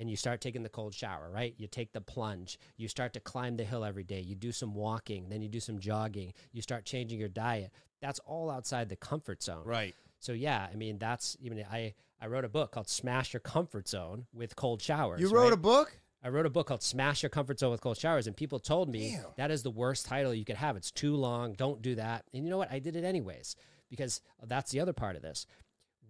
and 0.00 0.08
you 0.08 0.14
start 0.16 0.40
taking 0.40 0.62
the 0.62 0.68
cold 0.68 0.94
shower, 0.94 1.28
right? 1.28 1.56
You 1.58 1.66
take 1.66 1.92
the 1.92 2.00
plunge. 2.00 2.60
You 2.76 2.86
start 2.86 3.12
to 3.14 3.18
climb 3.20 3.56
the 3.56 3.64
hill 3.64 3.84
every 3.84 4.04
day. 4.04 4.20
You 4.20 4.36
do 4.36 4.52
some 4.52 4.72
walking, 4.72 5.28
then 5.28 5.42
you 5.42 5.48
do 5.48 5.58
some 5.58 5.80
jogging. 5.80 6.34
You 6.52 6.62
start 6.62 6.84
changing 6.84 7.18
your 7.18 7.28
diet. 7.28 7.72
That's 8.00 8.20
all 8.20 8.48
outside 8.48 8.90
the 8.90 8.94
comfort 8.94 9.42
zone. 9.42 9.62
right 9.64 9.96
So 10.20 10.30
yeah, 10.30 10.68
I 10.72 10.76
mean 10.76 10.98
that's 10.98 11.36
even 11.40 11.64
I 11.68 11.94
I 12.22 12.28
wrote 12.28 12.44
a 12.44 12.48
book 12.48 12.70
called 12.70 12.88
Smash 12.88 13.32
Your 13.32 13.40
Comfort 13.40 13.88
Zone 13.88 14.26
with 14.32 14.54
cold 14.54 14.80
showers. 14.80 15.20
you 15.20 15.30
wrote 15.30 15.44
right? 15.46 15.52
a 15.52 15.56
book 15.56 15.98
I 16.22 16.28
wrote 16.30 16.46
a 16.46 16.50
book 16.50 16.66
called 16.66 16.82
Smash 16.82 17.22
Your 17.22 17.30
Comfort 17.30 17.58
Zone 17.60 17.70
with 17.70 17.80
Cold 17.80 17.96
Showers, 17.96 18.26
and 18.26 18.36
people 18.36 18.58
told 18.58 18.88
me 18.88 19.12
Damn. 19.12 19.24
that 19.36 19.50
is 19.50 19.62
the 19.62 19.70
worst 19.70 20.06
title 20.06 20.34
you 20.34 20.44
could 20.44 20.56
have. 20.56 20.76
It's 20.76 20.90
too 20.90 21.14
long. 21.14 21.52
Don't 21.54 21.80
do 21.80 21.94
that. 21.94 22.24
And 22.34 22.44
you 22.44 22.50
know 22.50 22.58
what? 22.58 22.72
I 22.72 22.80
did 22.80 22.96
it 22.96 23.04
anyways 23.04 23.54
because 23.88 24.20
that's 24.46 24.72
the 24.72 24.80
other 24.80 24.92
part 24.92 25.14
of 25.16 25.22
this. 25.22 25.46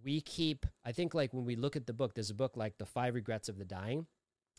We 0.03 0.21
keep, 0.21 0.65
I 0.83 0.93
think, 0.93 1.13
like 1.13 1.33
when 1.33 1.45
we 1.45 1.55
look 1.55 1.75
at 1.75 1.85
the 1.85 1.93
book, 1.93 2.15
there's 2.15 2.29
a 2.31 2.35
book 2.35 2.57
like 2.57 2.77
The 2.77 2.85
Five 2.85 3.13
Regrets 3.15 3.49
of 3.49 3.57
the 3.57 3.65
Dying, 3.65 4.07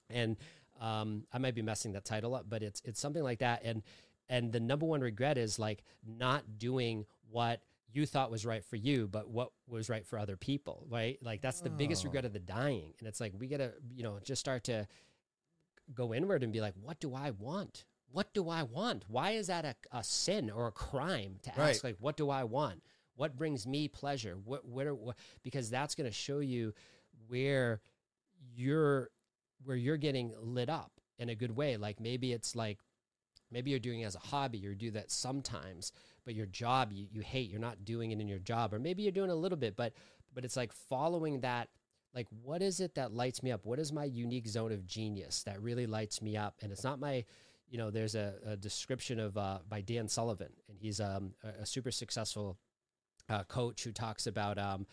and 0.09 0.37
um, 0.81 1.25
I 1.33 1.39
might 1.39 1.55
be 1.55 1.63
messing 1.63 1.93
that 1.93 2.05
title 2.05 2.35
up, 2.35 2.47
but 2.49 2.63
it's 2.63 2.81
it's 2.85 3.01
something 3.01 3.23
like 3.23 3.41
that. 3.41 3.63
And 3.65 3.83
and 4.29 4.53
the 4.53 4.61
number 4.61 4.87
one 4.87 5.01
regret 5.01 5.37
is 5.39 5.59
like 5.59 5.83
not 6.07 6.59
doing 6.59 7.07
what 7.31 7.61
you 7.93 8.07
thought 8.07 8.31
was 8.31 8.47
right 8.47 8.65
for 8.65 8.77
you, 8.77 9.09
but 9.09 9.29
what 9.29 9.51
was 9.67 9.89
right 9.89 10.07
for 10.07 10.19
other 10.19 10.37
people, 10.37 10.87
right? 10.89 11.19
Like 11.23 11.41
that's 11.43 11.61
the 11.61 11.71
biggest 11.71 12.05
Oh. 12.05 12.09
regret 12.09 12.25
of 12.25 12.33
the 12.33 12.39
dying. 12.39 12.93
And 13.01 13.09
it's 13.09 13.21
like 13.21 13.33
we 13.37 13.49
gotta, 13.49 13.73
you 13.97 14.05
know, 14.05 14.19
just 14.23 14.39
start 14.41 14.65
to 14.65 14.87
go 15.95 16.15
inward 16.15 16.43
and 16.43 16.53
be 16.53 16.61
like, 16.61 16.75
what 16.81 17.01
do 17.01 17.15
I 17.15 17.31
want? 17.31 17.85
What 18.13 18.33
do 18.35 18.49
I 18.49 18.63
want? 18.65 19.05
Why 19.09 19.33
is 19.33 19.47
that 19.47 19.65
a, 19.65 19.75
a 19.93 20.03
sin 20.03 20.51
or 20.51 20.67
a 20.67 20.73
crime 20.73 21.39
to 21.43 21.53
Right. 21.57 21.71
ask 21.71 21.85
like, 21.85 21.97
what 22.01 22.17
do 22.17 22.31
I 22.31 22.45
want? 22.45 22.83
What 23.15 23.37
brings 23.37 23.67
me 23.67 23.87
pleasure? 23.89 24.37
What, 24.45 24.65
what, 24.65 24.87
are, 24.87 24.95
what 24.95 25.17
because 25.43 25.71
that's 25.71 25.95
going 25.95 26.09
to 26.09 26.15
show 26.15 26.41
you 26.41 26.75
where 27.29 27.81
you're 28.55 29.11
where 29.65 29.77
you're 29.77 29.99
getting 29.99 30.33
lit 30.41 30.71
up 30.71 30.93
in 31.19 31.29
a 31.29 31.35
good 31.35 31.55
way. 31.55 31.77
Like 31.77 32.01
maybe 32.01 32.33
it's 32.33 32.57
like 32.57 32.79
maybe 33.51 33.71
you're 33.71 33.79
doing 33.79 34.01
it 34.01 34.07
as 34.07 34.17
a 34.17 34.21
hobby, 34.21 34.59
you 34.59 34.75
do 34.75 34.91
that 34.93 35.11
sometimes, 35.11 35.93
but 36.25 36.35
your 36.35 36.47
job 36.47 36.93
you, 36.93 37.07
you 37.11 37.21
hate, 37.21 37.51
you're 37.51 37.61
not 37.61 37.85
doing 37.85 38.11
it 38.11 38.21
in 38.21 38.29
your 38.29 38.39
job, 38.39 38.73
or 38.73 38.79
maybe 38.79 39.03
you're 39.03 39.13
doing 39.13 39.31
a 39.31 39.35
little 39.35 39.59
bit, 39.59 39.77
but 39.77 39.93
but 40.35 40.45
it's 40.45 40.57
like 40.57 40.73
following 40.73 41.41
that 41.41 41.69
like 42.15 42.27
what 42.43 42.63
is 42.63 42.81
it 42.81 42.95
that 42.97 43.13
lights 43.13 43.43
me 43.43 43.53
up? 43.53 43.65
What 43.65 43.79
is 43.79 43.93
my 43.93 44.05
unique 44.05 44.49
zone 44.49 44.73
of 44.73 44.87
genius 44.87 45.43
that 45.45 45.61
really 45.63 45.87
lights 45.87 46.21
me 46.21 46.37
up? 46.37 46.57
And 46.63 46.73
it's 46.73 46.85
not 46.85 46.99
my 46.99 47.25
you 47.69 47.79
know 47.79 47.91
there's 47.91 48.15
a, 48.15 48.35
a 48.45 48.57
description 48.57 49.21
of 49.21 49.37
uh, 49.37 49.59
by 49.69 49.81
dan 49.81 50.09
sullivan 50.09 50.53
and 50.69 50.77
he's 50.79 51.01
um, 51.01 51.33
a, 51.45 51.63
a 51.63 51.67
super 51.67 51.91
successful 51.91 52.59
uh, 53.29 53.45
coach 53.45 53.85
who 53.85 53.93
talks 53.93 54.27
about 54.27 54.59
um, 54.59 54.87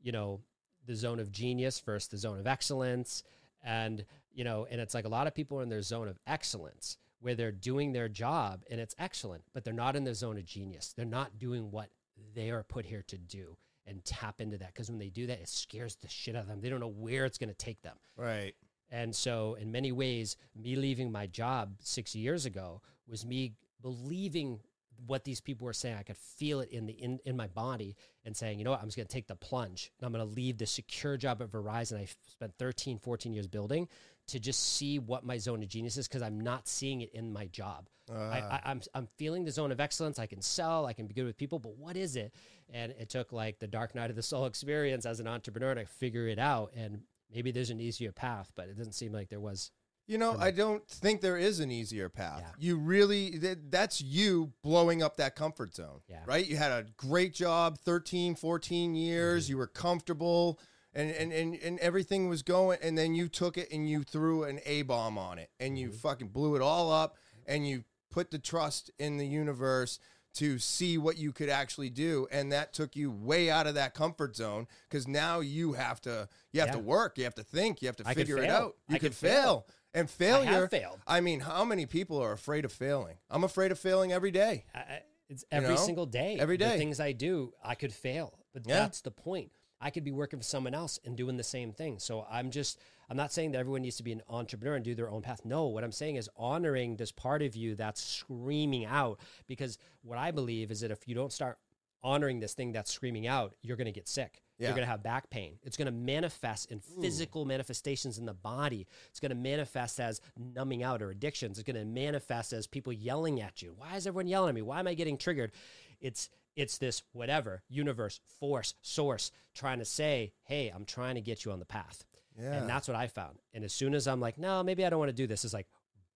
you 0.00 0.12
know 0.12 0.40
the 0.86 0.94
zone 0.94 1.18
of 1.18 1.30
genius 1.30 1.80
versus 1.80 2.08
the 2.08 2.16
zone 2.16 2.38
of 2.38 2.46
excellence. 2.46 3.22
And 3.62 4.04
you 4.32 4.44
know 4.44 4.66
and 4.70 4.80
it's 4.80 4.94
like 4.94 5.04
a 5.04 5.08
lot 5.08 5.26
of 5.26 5.34
people 5.34 5.58
are 5.58 5.62
in 5.62 5.68
their 5.68 5.82
zone 5.82 6.08
of 6.08 6.18
excellence 6.26 6.96
where 7.20 7.34
they're 7.34 7.52
doing 7.52 7.92
their 7.92 8.08
job 8.08 8.62
and 8.70 8.80
it's 8.80 8.94
excellent 8.98 9.42
but 9.52 9.62
they're 9.62 9.74
not 9.74 9.96
in 9.96 10.04
their 10.04 10.14
zone 10.14 10.38
of 10.38 10.44
genius. 10.44 10.94
They're 10.96 11.04
not 11.04 11.38
doing 11.38 11.70
what 11.70 11.90
they 12.34 12.50
are 12.50 12.62
put 12.62 12.86
here 12.86 13.02
to 13.08 13.18
do 13.18 13.56
and 13.90 14.02
tap 14.04 14.40
into 14.40 14.56
that 14.56 14.68
because 14.72 14.88
when 14.88 14.98
they 14.98 15.10
do 15.10 15.26
that 15.26 15.38
it 15.40 15.48
scares 15.48 15.96
the 15.96 16.08
shit 16.08 16.34
out 16.34 16.42
of 16.42 16.48
them 16.48 16.60
they 16.62 16.70
don't 16.70 16.80
know 16.80 16.88
where 16.88 17.26
it's 17.26 17.36
going 17.36 17.50
to 17.50 17.54
take 17.54 17.82
them 17.82 17.96
right 18.16 18.54
and 18.90 19.14
so, 19.14 19.54
in 19.54 19.70
many 19.70 19.92
ways, 19.92 20.36
me 20.56 20.74
leaving 20.74 21.12
my 21.12 21.26
job 21.26 21.76
six 21.80 22.14
years 22.16 22.44
ago 22.44 22.82
was 23.06 23.24
me 23.24 23.52
believing 23.82 24.60
what 25.06 25.24
these 25.24 25.40
people 25.40 25.64
were 25.64 25.72
saying. 25.72 25.96
I 25.98 26.02
could 26.02 26.16
feel 26.16 26.60
it 26.60 26.70
in 26.70 26.86
the 26.86 26.92
in, 26.92 27.20
in 27.24 27.36
my 27.36 27.46
body 27.46 27.96
and 28.24 28.36
saying, 28.36 28.58
you 28.58 28.64
know 28.64 28.72
what, 28.72 28.80
I'm 28.80 28.88
just 28.88 28.96
going 28.96 29.06
to 29.06 29.12
take 29.12 29.28
the 29.28 29.36
plunge 29.36 29.92
and 29.98 30.06
I'm 30.06 30.12
going 30.12 30.26
to 30.26 30.34
leave 30.34 30.58
the 30.58 30.66
secure 30.66 31.16
job 31.16 31.40
at 31.40 31.50
Verizon 31.50 31.98
I 31.98 32.08
spent 32.28 32.52
13, 32.58 32.98
14 32.98 33.32
years 33.32 33.46
building 33.46 33.88
to 34.26 34.38
just 34.38 34.60
see 34.76 34.98
what 34.98 35.24
my 35.24 35.38
zone 35.38 35.62
of 35.62 35.68
genius 35.68 35.96
is 35.96 36.06
because 36.06 36.22
I'm 36.22 36.40
not 36.40 36.68
seeing 36.68 37.00
it 37.00 37.12
in 37.14 37.32
my 37.32 37.46
job. 37.46 37.88
I, 38.10 38.14
Uh, 38.40 38.48
I, 38.50 38.60
I'm 38.64 38.80
I'm 38.94 39.08
feeling 39.16 39.44
the 39.44 39.52
zone 39.52 39.70
of 39.70 39.80
excellence. 39.80 40.18
I 40.18 40.26
can 40.26 40.42
sell. 40.42 40.84
I 40.84 40.92
can 40.92 41.06
be 41.06 41.14
good 41.14 41.26
with 41.26 41.36
people. 41.36 41.60
But 41.60 41.76
what 41.76 41.96
is 41.96 42.16
it? 42.16 42.34
And 42.72 42.92
it 42.98 43.08
took 43.08 43.32
like 43.32 43.58
the 43.58 43.66
dark 43.66 43.94
night 43.94 44.10
of 44.10 44.16
the 44.16 44.22
soul 44.22 44.46
experience 44.46 45.04
as 45.06 45.20
an 45.20 45.26
entrepreneur 45.26 45.74
to 45.74 45.84
figure 45.86 46.28
it 46.28 46.38
out. 46.38 46.72
And 46.76 47.02
maybe 47.32 47.50
there's 47.50 47.70
an 47.70 47.80
easier 47.80 48.12
path, 48.12 48.50
but 48.54 48.68
it 48.68 48.76
doesn't 48.76 48.92
seem 48.94 49.12
like 49.12 49.28
there 49.28 49.40
was. 49.40 49.70
You 50.06 50.18
know. 50.18 50.36
I 50.40 50.50
don't 50.50 50.84
think 50.88 51.20
there 51.20 51.36
is 51.36 51.60
an 51.60 51.70
easier 51.70 52.08
path. 52.08 52.40
Yeah. 52.42 52.50
You 52.58 52.76
really, 52.78 53.38
that, 53.38 53.70
that's 53.70 54.00
you 54.00 54.52
blowing 54.64 55.02
up 55.04 55.16
that 55.18 55.36
comfort 55.36 55.74
zone, 55.74 56.00
Yeah. 56.08 56.22
right? 56.26 56.44
You 56.44 56.56
had 56.56 56.72
a 56.72 56.86
great 56.96 57.32
job, 57.32 57.78
13, 57.78 58.34
14 58.34 58.94
years, 58.96 59.44
Mm-hmm. 59.44 59.50
you 59.52 59.56
were 59.58 59.66
comfortable 59.68 60.58
and, 60.92 61.10
and, 61.12 61.32
and, 61.32 61.54
and 61.54 61.78
everything 61.78 62.28
was 62.28 62.42
going. 62.42 62.78
And 62.82 62.98
then 62.98 63.14
you 63.14 63.28
took 63.28 63.56
it 63.56 63.70
and 63.70 63.88
you 63.88 64.02
threw 64.02 64.42
an 64.44 64.58
A 64.66 64.82
bomb 64.82 65.16
on 65.16 65.38
it 65.38 65.50
and 65.60 65.78
you 65.78 65.90
Mhm. 65.90 65.94
fucking 65.96 66.28
blew 66.28 66.56
it 66.56 66.62
all 66.62 66.90
up 66.92 67.16
and 67.46 67.68
you 67.68 67.84
put 68.10 68.32
the 68.32 68.38
trust 68.40 68.90
in 68.98 69.16
the 69.16 69.26
universe 69.26 70.00
to 70.34 70.58
see 70.58 70.96
what 70.96 71.18
you 71.18 71.32
could 71.32 71.48
actually 71.48 71.90
do 71.90 72.26
and 72.30 72.52
that 72.52 72.72
took 72.72 72.94
you 72.94 73.10
way 73.10 73.50
out 73.50 73.66
of 73.66 73.74
that 73.74 73.94
comfort 73.94 74.36
zone 74.36 74.66
because 74.88 75.08
now 75.08 75.40
you 75.40 75.72
have 75.72 76.00
to 76.00 76.28
you 76.52 76.60
have 76.60 76.68
Yeah. 76.68 76.74
to 76.74 76.78
work 76.78 77.18
you 77.18 77.24
have 77.24 77.34
to 77.34 77.42
think 77.42 77.82
you 77.82 77.88
have 77.88 77.96
to 77.96 78.04
I 78.06 78.14
figure 78.14 78.38
it 78.38 78.48
out 78.48 78.76
you 78.88 78.94
I 78.94 78.98
could 78.98 79.10
could 79.10 79.14
fail. 79.16 79.32
fail 79.32 79.66
and 79.92 80.08
failure 80.08 80.68
I. 80.72 81.16
I 81.16 81.20
mean, 81.20 81.40
how 81.40 81.64
many 81.64 81.84
people 81.84 82.22
are 82.22 82.30
afraid 82.30 82.64
of 82.64 82.70
failing? 82.70 83.16
I'm 83.28 83.42
afraid 83.42 83.72
of 83.72 83.78
failing 83.80 84.12
every 84.12 84.30
day. 84.30 84.64
I, 84.72 85.00
it's 85.28 85.44
every 85.50 85.70
know? 85.70 85.76
single 85.76 86.06
day. 86.06 86.36
every 86.38 86.56
day 86.56 86.70
The 86.72 86.78
things 86.78 87.00
I 87.00 87.10
do, 87.10 87.54
I 87.64 87.74
could 87.74 87.92
fail, 87.92 88.38
but 88.52 88.62
Yeah. 88.66 88.76
that's 88.80 89.00
the 89.00 89.10
point. 89.10 89.50
I 89.80 89.90
could 89.90 90.04
be 90.04 90.12
working 90.12 90.38
for 90.38 90.44
someone 90.44 90.74
else 90.74 91.00
and 91.04 91.16
doing 91.16 91.36
the 91.38 91.42
same 91.42 91.72
thing. 91.72 91.98
So 91.98 92.24
I'm 92.30 92.50
just, 92.52 92.78
I'm 93.10 93.16
not 93.16 93.32
saying 93.32 93.52
that 93.52 93.58
everyone 93.58 93.82
needs 93.82 93.96
to 93.96 94.04
be 94.04 94.12
an 94.12 94.22
entrepreneur 94.28 94.76
and 94.76 94.84
do 94.84 94.94
their 94.94 95.10
own 95.10 95.20
path. 95.20 95.40
No, 95.44 95.66
what 95.66 95.82
I'm 95.82 95.90
saying 95.90 96.14
is 96.14 96.30
honoring 96.36 96.96
this 96.96 97.10
part 97.10 97.42
of 97.42 97.56
you 97.56 97.74
that's 97.74 98.00
screaming 98.00 98.84
out. 98.84 99.18
Because 99.48 99.78
what 100.02 100.16
I 100.16 100.30
believe 100.30 100.70
is 100.70 100.80
that 100.80 100.92
if 100.92 101.08
you 101.08 101.14
don't 101.16 101.32
start 101.32 101.58
honoring 102.04 102.38
this 102.38 102.54
thing 102.54 102.70
that's 102.70 102.92
screaming 102.92 103.26
out, 103.26 103.54
you're 103.62 103.76
going 103.76 103.86
to 103.86 103.92
get 103.92 104.08
sick. 104.08 104.42
Yeah. 104.58 104.68
You're 104.68 104.76
going 104.76 104.86
to 104.86 104.90
have 104.90 105.02
back 105.02 105.28
pain. 105.30 105.58
It's 105.64 105.76
going 105.76 105.86
to 105.86 105.92
manifest 105.92 106.70
in 106.70 106.80
physical 106.80 107.44
manifestations 107.46 108.18
in 108.18 108.26
the 108.26 108.34
body. 108.34 108.86
It's 109.08 109.18
going 109.18 109.30
to 109.30 109.36
manifest 109.36 109.98
as 109.98 110.20
numbing 110.38 110.82
out 110.82 111.02
or 111.02 111.10
addictions. 111.10 111.58
It's 111.58 111.66
going 111.70 111.82
to 111.82 111.90
manifest 111.90 112.52
as 112.52 112.66
people 112.66 112.92
yelling 112.92 113.40
at 113.40 113.62
you. 113.62 113.74
Why 113.76 113.96
is 113.96 114.06
everyone 114.06 114.28
yelling 114.28 114.50
at 114.50 114.54
me? 114.54 114.62
Why 114.62 114.78
am 114.78 114.86
I 114.86 114.94
getting 114.94 115.16
triggered? 115.16 115.52
It's 116.00 116.28
it's 116.56 116.78
this 116.78 117.02
whatever 117.12 117.62
universe, 117.68 118.20
force, 118.38 118.74
source 118.82 119.30
trying 119.54 119.78
to 119.78 119.84
say, 119.84 120.32
"Hey, 120.42 120.68
I'm 120.68 120.84
trying 120.84 121.14
to 121.14 121.20
get 121.20 121.44
you 121.44 121.52
on 121.52 121.58
the 121.58 121.64
path." 121.64 122.04
Yeah. 122.40 122.54
And 122.54 122.68
that's 122.68 122.88
what 122.88 122.96
I 122.96 123.06
found. 123.06 123.38
And 123.54 123.64
as 123.64 123.72
soon 123.72 123.94
as 123.94 124.06
I'm 124.08 124.20
like, 124.20 124.38
"No, 124.38 124.62
maybe 124.62 124.84
I 124.84 124.90
don't 124.90 124.98
want 124.98 125.10
to 125.10 125.14
do 125.16 125.26
this," 125.26 125.44
it's 125.44 125.54
like 125.54 125.66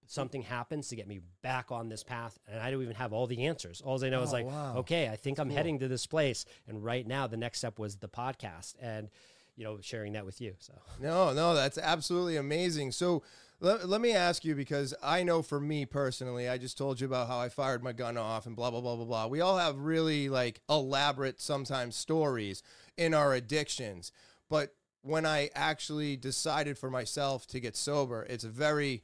something 0.06 0.42
happens 0.42 0.88
to 0.88 0.96
get 0.96 1.08
me 1.08 1.20
back 1.42 1.72
on 1.72 1.88
this 1.88 2.02
path 2.04 2.38
and 2.46 2.60
I 2.60 2.70
don't 2.70 2.82
even 2.82 2.94
have 2.96 3.12
all 3.14 3.26
the 3.26 3.46
answers. 3.46 3.80
All 3.80 4.02
I 4.04 4.10
know 4.10 4.22
is 4.22 4.30
Oh, 4.30 4.32
like, 4.34 4.44
wow. 4.46 4.76
okay, 4.78 5.08
I 5.08 5.16
think 5.16 5.38
I'm 5.38 5.48
cool. 5.48 5.56
heading 5.56 5.78
to 5.78 5.88
this 5.88 6.06
place 6.06 6.44
and 6.68 6.84
right 6.84 7.06
now 7.06 7.26
the 7.26 7.38
next 7.38 7.58
step 7.58 7.78
was 7.78 7.96
the 7.96 8.08
podcast 8.08 8.74
and 8.82 9.08
you 9.56 9.64
know 9.64 9.78
sharing 9.80 10.12
that 10.12 10.26
with 10.26 10.42
you. 10.42 10.56
So 10.58 10.74
No, 11.00 11.32
no, 11.32 11.54
that's 11.54 11.78
absolutely 11.78 12.36
amazing. 12.36 12.92
So 12.92 13.22
let, 13.60 13.88
let 13.88 14.02
me 14.02 14.12
ask 14.12 14.44
you 14.44 14.54
because 14.54 14.92
I 15.02 15.22
know 15.22 15.40
for 15.40 15.58
me 15.58 15.86
personally, 15.86 16.50
I 16.50 16.58
just 16.58 16.76
told 16.76 17.00
you 17.00 17.06
about 17.06 17.28
how 17.28 17.38
I 17.38 17.48
fired 17.48 17.82
my 17.82 17.92
gun 17.92 18.18
off 18.18 18.44
and 18.44 18.54
blah, 18.54 18.70
blah, 18.70 18.82
blah, 18.82 18.96
blah, 18.96 19.06
blah. 19.06 19.26
We 19.26 19.40
all 19.40 19.56
have 19.56 19.78
really 19.78 20.28
like 20.28 20.60
elaborate, 20.68 21.40
sometimes 21.40 21.96
stories 21.96 22.62
in 22.98 23.14
our 23.14 23.32
addictions. 23.32 24.12
But 24.50 24.74
when 25.04 25.26
I 25.26 25.50
actually 25.54 26.16
decided 26.16 26.78
for 26.78 26.90
myself 26.90 27.46
to 27.48 27.60
get 27.60 27.76
sober, 27.76 28.26
it's 28.28 28.44
a 28.44 28.48
very 28.48 29.02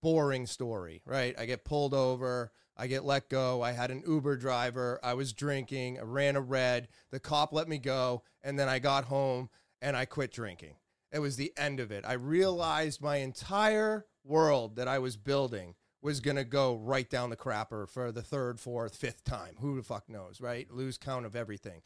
boring 0.00 0.46
story, 0.46 1.02
right? 1.04 1.38
I 1.38 1.44
get 1.44 1.66
pulled 1.66 1.92
over, 1.92 2.50
I 2.78 2.86
get 2.86 3.04
let 3.04 3.28
go. 3.28 3.60
I 3.60 3.72
had 3.72 3.90
an 3.90 4.02
Uber 4.06 4.38
driver, 4.38 4.98
I 5.02 5.12
was 5.12 5.34
drinking, 5.34 5.98
I 5.98 6.04
ran 6.04 6.34
a 6.34 6.40
red, 6.40 6.88
the 7.10 7.20
cop 7.20 7.52
let 7.52 7.68
me 7.68 7.76
go, 7.76 8.22
and 8.42 8.58
then 8.58 8.70
I 8.70 8.78
got 8.78 9.04
home 9.04 9.50
and 9.82 9.94
I 9.94 10.06
quit 10.06 10.32
drinking. 10.32 10.76
It 11.12 11.18
was 11.18 11.36
the 11.36 11.52
end 11.58 11.78
of 11.78 11.90
it. 11.90 12.06
I 12.06 12.14
realized 12.14 13.02
my 13.02 13.16
entire 13.16 14.06
world 14.24 14.76
that 14.76 14.88
I 14.88 14.98
was 14.98 15.18
building 15.18 15.74
was 16.00 16.20
going 16.20 16.38
to 16.38 16.44
go 16.44 16.76
right 16.76 17.10
down 17.10 17.28
the 17.28 17.36
crapper 17.36 17.86
for 17.86 18.12
the 18.12 18.22
third, 18.22 18.58
fourth, 18.58 18.96
fifth 18.96 19.24
time. 19.24 19.56
Who 19.60 19.76
the 19.76 19.82
fuck 19.82 20.08
knows, 20.08 20.40
right? 20.40 20.70
Lose 20.70 20.96
count 20.96 21.26
of 21.26 21.36
everything. 21.36 21.82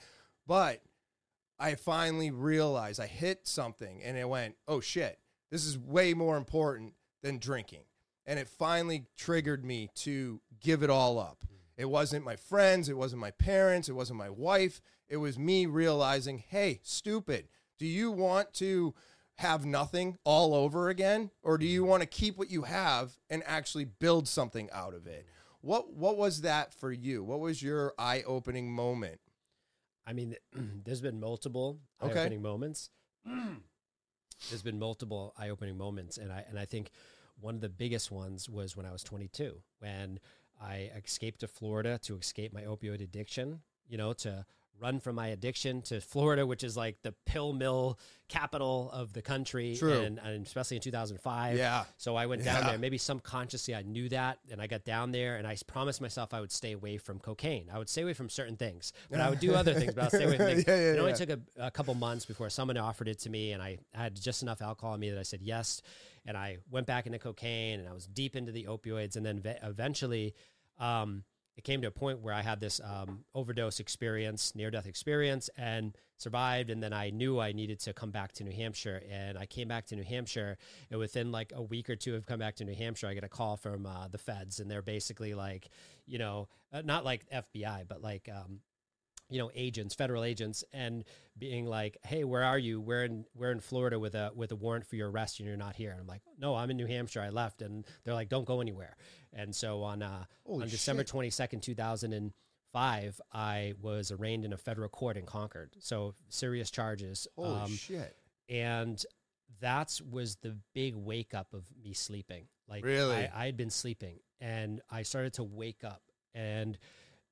But 0.46 0.83
I 1.59 1.75
finally 1.77 2.31
realized 2.31 3.01
I 3.01 3.07
hit 3.07 3.47
something 3.47 4.03
and 4.03 4.17
it 4.17 4.29
went, 4.29 4.57
oh 4.67 4.81
shit, 4.81 5.19
this 5.51 5.64
is 5.64 5.79
way 5.79 6.14
more 6.14 6.37
important 6.37 6.95
than 7.23 7.38
drinking. 7.38 7.85
And 8.27 8.38
it 8.38 8.49
finally 8.49 9.07
triggered 9.17 9.64
me 9.64 9.90
to 9.97 10.40
give 10.61 10.83
it 10.83 10.90
all 10.90 11.19
up. 11.19 11.45
Mm. 11.47 11.57
It 11.77 11.85
wasn't 11.87 12.25
my 12.25 12.37
friends, 12.37 12.88
it 12.88 12.97
wasn't 12.97 13.21
my 13.21 13.31
parents, 13.31 13.88
it 13.88 13.93
wasn't 13.95 14.19
my 14.19 14.31
wife. 14.31 14.81
It 15.09 15.19
was 15.19 15.38
me 15.38 15.67
realizing, 15.67 16.38
hey, 16.38 16.81
stupid, 16.83 17.49
do 17.79 17.87
you 17.87 18.11
want 18.11 18.55
to 18.55 18.95
have 19.37 19.67
nothing 19.67 20.17
all 20.25 20.55
over 20.55 20.88
again? 20.88 21.31
Or 21.43 21.59
do 21.59 21.67
you 21.67 21.85
mm. 21.85 21.88
want 21.88 22.03
to 22.03 22.09
keep 22.09 22.38
what 22.38 22.51
you 22.51 22.62
have 22.62 23.12
and 23.29 23.43
actually 23.47 23.85
build 23.85 24.27
something 24.27 24.71
out 24.73 24.95
of 24.95 25.07
it? 25.07 25.27
What 25.61 25.95
what 25.95 26.17
was 26.19 26.43
that 26.43 26.75
for 26.75 26.93
you? 26.93 27.25
What 27.25 27.40
was 27.40 27.62
your 27.62 27.95
eye-opening 27.99 28.71
moment? 28.71 29.21
I 30.07 30.12
mean, 30.12 30.37
there's 30.85 31.01
been 31.01 31.21
multiple 31.21 31.81
Okay. 32.03 32.21
eye-opening 32.21 32.43
moments. 32.43 32.90
there's 34.49 34.62
been 34.62 34.79
multiple 34.79 35.33
eye-opening 35.38 35.77
moments, 35.77 36.19
and 36.19 36.33
I 36.33 36.45
and 36.49 36.59
I 36.59 36.64
think 36.64 36.90
one 37.40 37.55
of 37.55 37.61
the 37.61 37.69
biggest 37.69 38.11
ones 38.11 38.49
was 38.49 38.77
when 38.77 38.87
I 38.87 38.93
was 38.93 39.03
22, 39.03 39.61
when 39.81 40.21
I 40.61 40.90
escaped 41.05 41.40
to 41.40 41.49
Florida 41.49 41.99
to 42.03 42.17
escape 42.17 42.53
my 42.53 42.62
opioid 42.62 43.03
addiction. 43.03 43.61
You 43.88 43.99
know, 43.99 44.12
to 44.14 44.47
run 44.81 45.01
from 45.01 45.15
my 45.17 45.29
addiction 45.29 45.83
to 45.83 46.01
Florida, 46.01 46.47
which 46.47 46.65
is 46.65 46.77
like 46.77 47.01
the 47.03 47.13
pill 47.27 47.53
mill 47.53 47.99
capital 48.29 48.91
of 48.93 49.13
the 49.13 49.23
country, 49.23 49.79
and, 49.81 50.19
and 50.19 50.47
especially 50.47 50.77
in 50.77 50.83
2005. 50.83 51.57
Yeah. 51.57 51.85
So 51.97 52.17
I 52.17 52.27
went 52.27 52.45
down 52.45 52.63
Yeah. 52.63 52.71
there. 52.71 52.79
Maybe 52.79 52.99
subconsciously 52.99 53.75
I 53.75 53.83
knew 53.83 54.09
that, 54.09 54.39
and 54.51 54.61
I 54.61 54.67
got 54.67 54.85
down 54.85 55.13
there, 55.13 55.37
and 55.37 55.47
I 55.47 55.57
promised 55.67 56.01
myself 56.01 56.35
I 56.35 56.41
would 56.41 56.51
stay 56.53 56.73
away 56.73 56.97
from 56.97 57.19
cocaine. 57.19 57.69
I 57.73 57.79
would 57.79 57.89
stay 57.89 58.03
away 58.03 58.15
from 58.15 58.29
certain 58.29 58.57
things, 58.57 58.93
but 59.11 59.21
I 59.21 59.31
would 59.31 59.41
do 59.41 59.55
other 59.55 59.75
things. 59.75 59.95
But 59.95 60.05
I'll 60.05 60.11
stay 60.11 60.25
away 60.25 60.37
from 60.39 60.47
things. 60.55 60.65
Yeah, 60.67 60.75
yeah, 60.77 60.93
it 60.95 60.99
only 60.99 61.13
took 61.15 61.31
a, 61.31 61.39
a 61.59 61.71
couple 61.71 61.95
months 61.95 62.25
before 62.25 62.51
someone 62.51 62.77
offered 62.77 63.09
it 63.09 63.21
to 63.21 63.31
me, 63.31 63.53
and 63.53 63.63
I 63.63 63.79
had 63.93 64.21
just 64.21 64.43
enough 64.43 64.61
alcohol 64.63 64.95
in 64.95 65.01
me 65.01 65.11
that 65.11 65.19
I 65.19 65.23
said 65.25 65.41
yes, 65.43 65.83
and 66.27 66.37
I 66.37 66.59
went 66.71 66.87
back 66.87 67.07
into 67.07 67.19
cocaine, 67.19 67.79
and 67.81 67.89
I 67.89 67.93
was 67.93 68.07
deep 68.07 68.35
into 68.37 68.53
the 68.53 68.65
opioids, 68.65 69.17
and 69.17 69.25
then 69.25 69.41
ve- 69.41 69.57
eventually. 69.63 70.35
Um, 70.79 71.23
it 71.57 71.62
came 71.62 71.83
to 71.83 71.88
a 71.88 71.93
point 71.93 72.21
where 72.21 72.35
I 72.35 72.43
had 72.43 72.61
this 72.61 72.81
um, 72.83 73.25
overdose 73.35 73.79
experience, 73.79 74.55
near 74.55 74.71
death 74.71 74.87
experience, 74.87 75.49
and 75.57 75.97
survived. 76.17 76.71
And 76.71 76.83
then 76.83 76.93
I 76.93 77.11
knew 77.11 77.38
I 77.38 77.53
needed 77.53 77.79
to 77.81 77.93
come 77.93 78.11
back 78.11 78.33
to 78.33 78.45
New 78.45 78.51
Hampshire. 78.51 79.03
And 79.11 79.38
I 79.38 79.47
came 79.47 79.69
back 79.69 79.87
to 79.87 79.97
New 79.97 80.03
Hampshire. 80.03 80.59
And 80.90 80.99
within 80.99 81.31
like 81.31 81.53
a 81.55 81.62
week 81.62 81.88
or 81.88 81.97
two 81.97 82.17
of 82.17 82.27
coming 82.27 82.40
back 82.40 82.57
to 82.57 82.64
New 82.64 82.75
Hampshire, 82.75 83.07
I 83.07 83.14
get 83.14 83.25
a 83.25 83.29
call 83.29 83.57
from 83.57 83.87
uh, 83.87 84.09
the 84.09 84.19
feds. 84.19 84.59
And 84.59 84.69
they're 84.69 84.83
basically 84.83 85.35
like, 85.35 85.69
you 86.07 86.19
know, 86.19 86.49
uh, 86.73 86.83
not 86.85 87.05
like 87.05 87.29
FBI, 87.31 87.87
but 87.87 88.03
like, 88.03 88.29
um, 88.35 88.61
you 89.35 89.40
know, 89.40 89.51
agents, 89.55 89.97
federal 89.97 90.23
agents, 90.23 90.62
and 90.73 91.03
being 91.37 91.66
like, 91.66 91.99
"Hey, 92.05 92.23
where 92.23 92.44
are 92.44 92.59
you? 92.59 92.81
We're 92.81 93.03
in 93.05 93.25
we're 93.35 93.51
in 93.51 93.59
Florida 93.59 93.99
with 93.99 94.14
a 94.14 94.31
with 94.35 94.53
a 94.53 94.57
warrant 94.57 94.87
for 94.87 94.94
your 94.94 95.11
arrest, 95.11 95.40
and 95.40 95.49
you're 95.49 95.57
not 95.57 95.75
here." 95.75 95.90
And 95.90 96.01
I'm 96.01 96.07
like, 96.07 96.23
"No, 96.38 96.55
I'm 96.55 96.70
in 96.70 96.77
New 96.77 96.87
Hampshire. 96.87 97.20
I 97.20 97.31
left." 97.31 97.61
And 97.61 97.85
they're 98.05 98.14
like, 98.14 98.29
"Don't 98.29 98.44
go 98.47 98.61
anywhere." 98.61 98.97
And 99.33 99.53
so 99.55 99.83
on 99.83 100.03
uh, 100.03 100.25
Holy 100.47 100.62
on 100.62 100.68
December 100.68 101.01
shit. 101.03 101.09
twenty 101.09 101.31
second, 101.31 101.62
two 101.64 101.75
thousand 101.75 102.12
and 102.12 102.33
five, 102.73 103.20
I 103.33 103.75
was 103.83 104.12
arraigned 104.12 104.44
in 104.44 104.53
a 104.53 104.57
federal 104.57 104.88
court 104.88 105.16
in 105.16 105.27
Concord. 105.27 105.75
So 105.81 106.14
serious 106.29 106.70
charges. 106.70 107.27
Holy 107.37 107.49
Um, 107.61 107.70
shit. 107.77 108.16
and 108.49 109.05
that 109.61 110.01
was 110.09 110.37
the 110.37 110.57
big 110.75 110.94
wake 110.94 111.35
up 111.35 111.55
of 111.55 111.64
me 111.83 111.92
sleeping. 111.92 112.47
Like 112.68 112.85
Really? 112.85 113.16
I, 113.16 113.31
I 113.42 113.47
had 113.47 113.57
been 113.57 113.70
sleeping 113.70 114.18
and 114.40 114.81
I 114.90 115.03
started 115.03 115.35
to 115.35 115.44
wake 115.44 115.85
up 115.85 116.03
and 116.35 116.77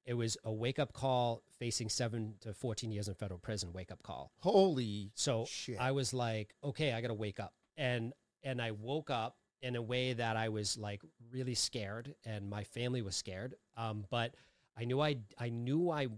it 0.05 0.15
was 0.15 0.37
a 0.45 0.53
wake 0.53 0.79
up 0.79 0.93
call 0.93 1.43
facing 1.59 1.89
seven 1.89 2.35
to 2.41 2.53
14 2.53 2.91
years 2.91 3.09
in 3.09 3.15
federal 3.15 3.39
prison 3.39 3.73
wake 3.73 3.93
up 3.93 4.03
call. 4.03 4.33
Holy 4.41 5.13
So 5.15 5.45
shit. 5.49 5.79
I 5.81 5.93
was 5.93 6.13
like, 6.13 6.55
okay, 6.65 6.93
I 6.93 7.01
got 7.01 7.09
to 7.09 7.15
wake 7.15 7.39
up. 7.39 7.55
And, 7.77 8.13
and 8.43 8.61
I 8.61 8.73
woke 8.73 9.11
up 9.11 9.37
in 9.61 9.77
a 9.77 9.83
way 9.83 10.13
that 10.13 10.37
I 10.37 10.49
was 10.49 10.77
like 10.77 11.03
really 11.31 11.55
scared 11.55 12.15
and 12.25 12.51
my 12.51 12.65
family 12.65 13.01
was 13.03 13.15
scared. 13.15 13.55
Um, 13.77 14.05
but 14.11 14.35
I 14.77 14.85
knew 14.85 15.01
I, 15.01 15.19
I 15.39 15.51
knew 15.51 15.91
I 15.91 16.09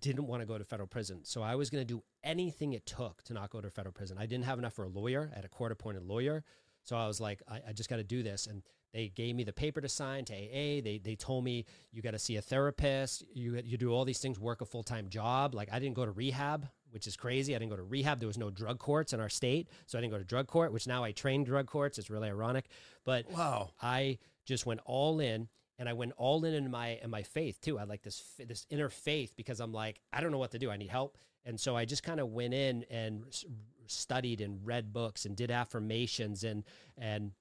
didn't 0.00 0.26
want 0.26 0.42
to 0.42 0.46
go 0.46 0.58
to 0.58 0.64
federal 0.64 0.88
prison. 0.88 1.20
So 1.22 1.42
I 1.42 1.54
was 1.54 1.70
going 1.70 1.86
to 1.86 1.94
do 1.94 2.02
anything 2.24 2.72
it 2.72 2.86
took 2.86 3.22
to 3.24 3.34
not 3.34 3.50
go 3.50 3.60
to 3.60 3.70
federal 3.70 3.92
prison. 3.92 4.16
I 4.18 4.26
didn't 4.26 4.44
have 4.44 4.58
enough 4.58 4.72
for 4.72 4.84
a 4.84 4.88
lawyer. 4.88 5.30
I 5.32 5.36
had 5.36 5.44
a 5.44 5.48
court 5.48 5.70
appointed 5.70 6.02
lawyer. 6.02 6.44
So 6.84 6.96
I 6.96 7.06
was 7.06 7.20
like, 7.20 7.42
I, 7.50 7.60
I 7.68 7.72
just 7.72 7.90
got 7.90 7.96
to 7.96 8.04
do 8.04 8.22
this. 8.22 8.46
And 8.46 8.62
they 8.92 9.08
gave 9.08 9.34
me 9.34 9.42
the 9.42 9.52
paper 9.52 9.80
to 9.80 9.88
sign 9.88 10.24
to 10.26 10.34
AA. 10.34 10.80
They, 10.80 11.00
they 11.02 11.16
told 11.16 11.44
me, 11.44 11.64
you 11.92 12.00
got 12.00 12.12
to 12.12 12.18
see 12.18 12.36
a 12.36 12.42
therapist. 12.42 13.24
You, 13.34 13.60
you 13.64 13.76
do 13.76 13.90
all 13.90 14.04
these 14.04 14.20
things, 14.20 14.38
work 14.38 14.60
a 14.60 14.66
full 14.66 14.84
time 14.84 15.08
job. 15.08 15.54
Like 15.54 15.68
I 15.72 15.78
didn't 15.78 15.96
go 15.96 16.04
to 16.04 16.12
rehab, 16.12 16.68
which 16.90 17.06
is 17.06 17.16
crazy. 17.16 17.56
I 17.56 17.58
didn't 17.58 17.70
go 17.70 17.76
to 17.76 17.82
rehab. 17.82 18.20
There 18.20 18.28
was 18.28 18.38
no 18.38 18.50
drug 18.50 18.78
courts 18.78 19.12
in 19.12 19.20
our 19.20 19.28
state. 19.28 19.68
So 19.86 19.98
I 19.98 20.00
didn't 20.00 20.12
go 20.12 20.18
to 20.18 20.24
drug 20.24 20.46
court, 20.46 20.72
which 20.72 20.86
now 20.86 21.02
I 21.02 21.12
train 21.12 21.42
drug 21.42 21.66
courts. 21.66 21.98
It's 21.98 22.10
really 22.10 22.28
ironic. 22.28 22.66
But 23.04 23.28
wow. 23.30 23.70
I 23.82 24.18
just 24.44 24.66
went 24.66 24.80
all 24.84 25.20
in 25.20 25.48
and 25.78 25.88
I 25.88 25.92
went 25.92 26.12
all 26.16 26.44
in 26.44 26.54
in 26.54 26.70
my 26.70 27.00
in 27.02 27.10
my 27.10 27.22
faith 27.22 27.60
too. 27.60 27.78
I 27.78 27.80
had 27.80 27.88
like 27.88 28.02
this 28.02 28.22
this 28.38 28.66
inner 28.70 28.88
faith 28.88 29.34
because 29.36 29.60
I'm 29.60 29.72
like 29.72 30.00
I 30.12 30.20
don't 30.20 30.30
know 30.30 30.38
what 30.38 30.52
to 30.52 30.58
do. 30.58 30.70
I 30.70 30.76
need 30.76 30.90
help. 30.90 31.18
And 31.44 31.60
so 31.60 31.76
I 31.76 31.84
just 31.84 32.02
kind 32.02 32.20
of 32.20 32.28
went 32.28 32.54
in 32.54 32.84
and 32.90 33.24
studied 33.86 34.40
and 34.40 34.64
read 34.66 34.92
books 34.92 35.26
and 35.26 35.36
did 35.36 35.50
affirmations 35.50 36.44
and 36.44 36.64
and 36.96 37.32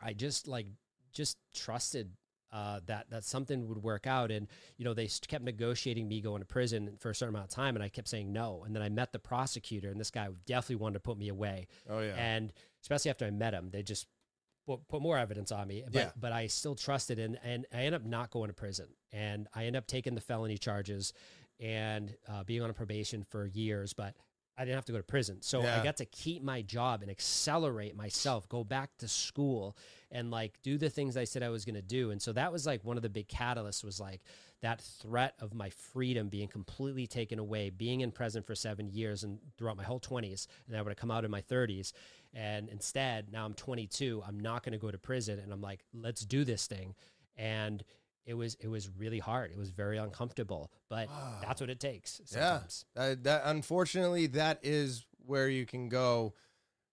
I 0.00 0.12
just 0.12 0.48
like 0.48 0.66
just 1.12 1.38
trusted 1.54 2.12
uh, 2.50 2.80
that 2.86 3.10
that 3.10 3.24
something 3.24 3.68
would 3.68 3.82
work 3.82 4.06
out. 4.06 4.30
And 4.30 4.48
you 4.76 4.84
know 4.84 4.94
they 4.94 5.08
kept 5.28 5.44
negotiating 5.44 6.08
me 6.08 6.20
going 6.20 6.40
to 6.40 6.46
prison 6.46 6.96
for 6.98 7.10
a 7.10 7.14
certain 7.14 7.34
amount 7.34 7.50
of 7.50 7.54
time, 7.54 7.76
and 7.76 7.82
I 7.82 7.88
kept 7.88 8.08
saying 8.08 8.32
no. 8.32 8.64
And 8.64 8.74
then 8.74 8.82
I 8.82 8.88
met 8.88 9.12
the 9.12 9.18
prosecutor, 9.18 9.90
and 9.90 10.00
this 10.00 10.10
guy 10.10 10.28
definitely 10.46 10.76
wanted 10.76 10.94
to 10.94 11.00
put 11.00 11.18
me 11.18 11.28
away 11.28 11.66
Oh 11.88 12.00
yeah. 12.00 12.14
and 12.16 12.52
especially 12.82 13.10
after 13.10 13.26
I 13.26 13.30
met 13.30 13.52
him, 13.54 13.70
they 13.70 13.82
just 13.82 14.06
put, 14.66 14.86
put 14.88 15.02
more 15.02 15.18
evidence 15.18 15.50
on 15.52 15.66
me. 15.68 15.82
But, 15.84 15.94
Yeah. 15.94 16.10
but 16.18 16.32
I 16.32 16.46
still 16.46 16.74
trusted, 16.74 17.18
and 17.18 17.38
and 17.42 17.66
I 17.72 17.78
ended 17.78 17.94
up 17.94 18.04
not 18.06 18.30
going 18.30 18.48
to 18.48 18.54
prison, 18.54 18.88
and 19.12 19.46
I 19.54 19.64
ended 19.66 19.76
up 19.76 19.86
taking 19.86 20.14
the 20.14 20.20
felony 20.22 20.56
charges 20.58 21.12
and 21.60 22.14
uh, 22.28 22.44
being 22.44 22.62
on 22.62 22.70
a 22.70 22.74
probation 22.74 23.24
for 23.24 23.46
years. 23.46 23.92
But 23.92 24.14
I 24.58 24.64
didn't 24.64 24.74
have 24.74 24.86
to 24.86 24.92
go 24.92 24.98
to 24.98 25.04
prison. 25.04 25.40
So 25.40 25.62
Yeah. 25.62 25.80
I 25.80 25.84
got 25.84 25.98
to 25.98 26.04
keep 26.04 26.42
my 26.42 26.62
job 26.62 27.02
and 27.02 27.10
accelerate 27.10 27.94
myself, 27.94 28.48
go 28.48 28.64
back 28.64 28.90
to 28.98 29.06
school 29.06 29.76
and 30.10 30.32
like 30.32 30.60
do 30.62 30.76
the 30.76 30.90
things 30.90 31.16
I 31.16 31.24
said 31.24 31.44
I 31.44 31.48
was 31.48 31.64
going 31.64 31.76
to 31.76 31.82
do. 31.82 32.10
And 32.10 32.20
so 32.20 32.32
that 32.32 32.50
was 32.52 32.66
like 32.66 32.84
one 32.84 32.96
of 32.96 33.04
the 33.04 33.08
big 33.08 33.28
catalysts 33.28 33.84
was 33.84 34.00
like 34.00 34.20
that 34.60 34.80
threat 34.80 35.34
of 35.38 35.54
my 35.54 35.70
freedom 35.70 36.28
being 36.28 36.48
completely 36.48 37.06
taken 37.06 37.38
away, 37.38 37.70
being 37.70 38.00
in 38.00 38.10
prison 38.10 38.42
for 38.42 38.56
seven 38.56 38.88
years 38.88 39.22
and 39.22 39.38
throughout 39.56 39.76
my 39.76 39.84
whole 39.84 40.00
20s. 40.00 40.48
And 40.66 40.76
I 40.76 40.82
would 40.82 40.90
have 40.90 40.96
come 40.96 41.12
out 41.12 41.24
in 41.24 41.30
my 41.30 41.42
30s. 41.42 41.92
And 42.34 42.68
instead, 42.68 43.30
now 43.30 43.44
I'm 43.44 43.54
22, 43.54 44.24
I'm 44.26 44.40
not 44.40 44.64
going 44.64 44.72
to 44.72 44.78
go 44.78 44.90
to 44.90 44.98
prison. 44.98 45.38
And 45.38 45.52
I'm 45.52 45.62
like, 45.62 45.84
let's 45.94 46.22
do 46.22 46.44
this 46.44 46.66
thing. 46.66 46.96
And 47.36 47.84
it 48.28 48.34
was 48.34 48.54
it 48.60 48.68
was 48.68 48.88
really 48.96 49.18
hard. 49.18 49.50
It 49.50 49.58
was 49.58 49.70
very 49.70 49.96
uncomfortable, 49.98 50.70
but 50.88 51.08
Wow. 51.08 51.38
that's 51.42 51.60
what 51.60 51.68
it 51.70 51.80
takes. 51.80 52.20
Yeah. 52.30 52.60
Uh, 52.96 53.16
that 53.22 53.42
unfortunately, 53.46 54.28
that 54.28 54.60
is 54.62 55.04
where 55.26 55.48
you 55.48 55.66
can 55.66 55.88
go 55.88 56.34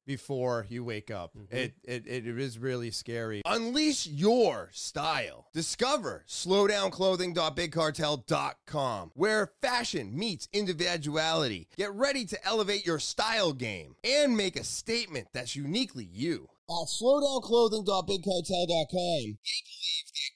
before 0.08 0.68
you 0.70 0.84
wake 0.84 1.10
up. 1.10 1.34
Mhm. 1.36 1.52
It, 1.52 1.74
it 1.84 2.06
it 2.08 2.28
is 2.28 2.60
really 2.60 2.92
scary. 2.92 3.42
Unleash 3.46 4.06
your 4.08 4.70
style. 4.72 5.48
Discover 5.52 6.24
slowdownclothing.bigcartel.com, 6.28 9.12
where 9.16 9.48
fashion 9.62 10.16
meets 10.18 10.48
individuality. 10.54 11.68
Get 11.76 11.92
ready 11.94 12.24
to 12.26 12.46
elevate 12.46 12.86
your 12.86 13.00
style 13.00 13.52
game 13.52 13.96
and 14.04 14.38
make 14.38 14.56
a 14.56 14.64
statement 14.64 15.28
that's 15.34 15.56
uniquely 15.56 16.06
you. 16.06 16.50
At 16.70 16.88
slowdownclothing.bigcartel.com, 16.88 18.98
they 18.98 19.34
believe 19.34 20.06
that 20.14 20.34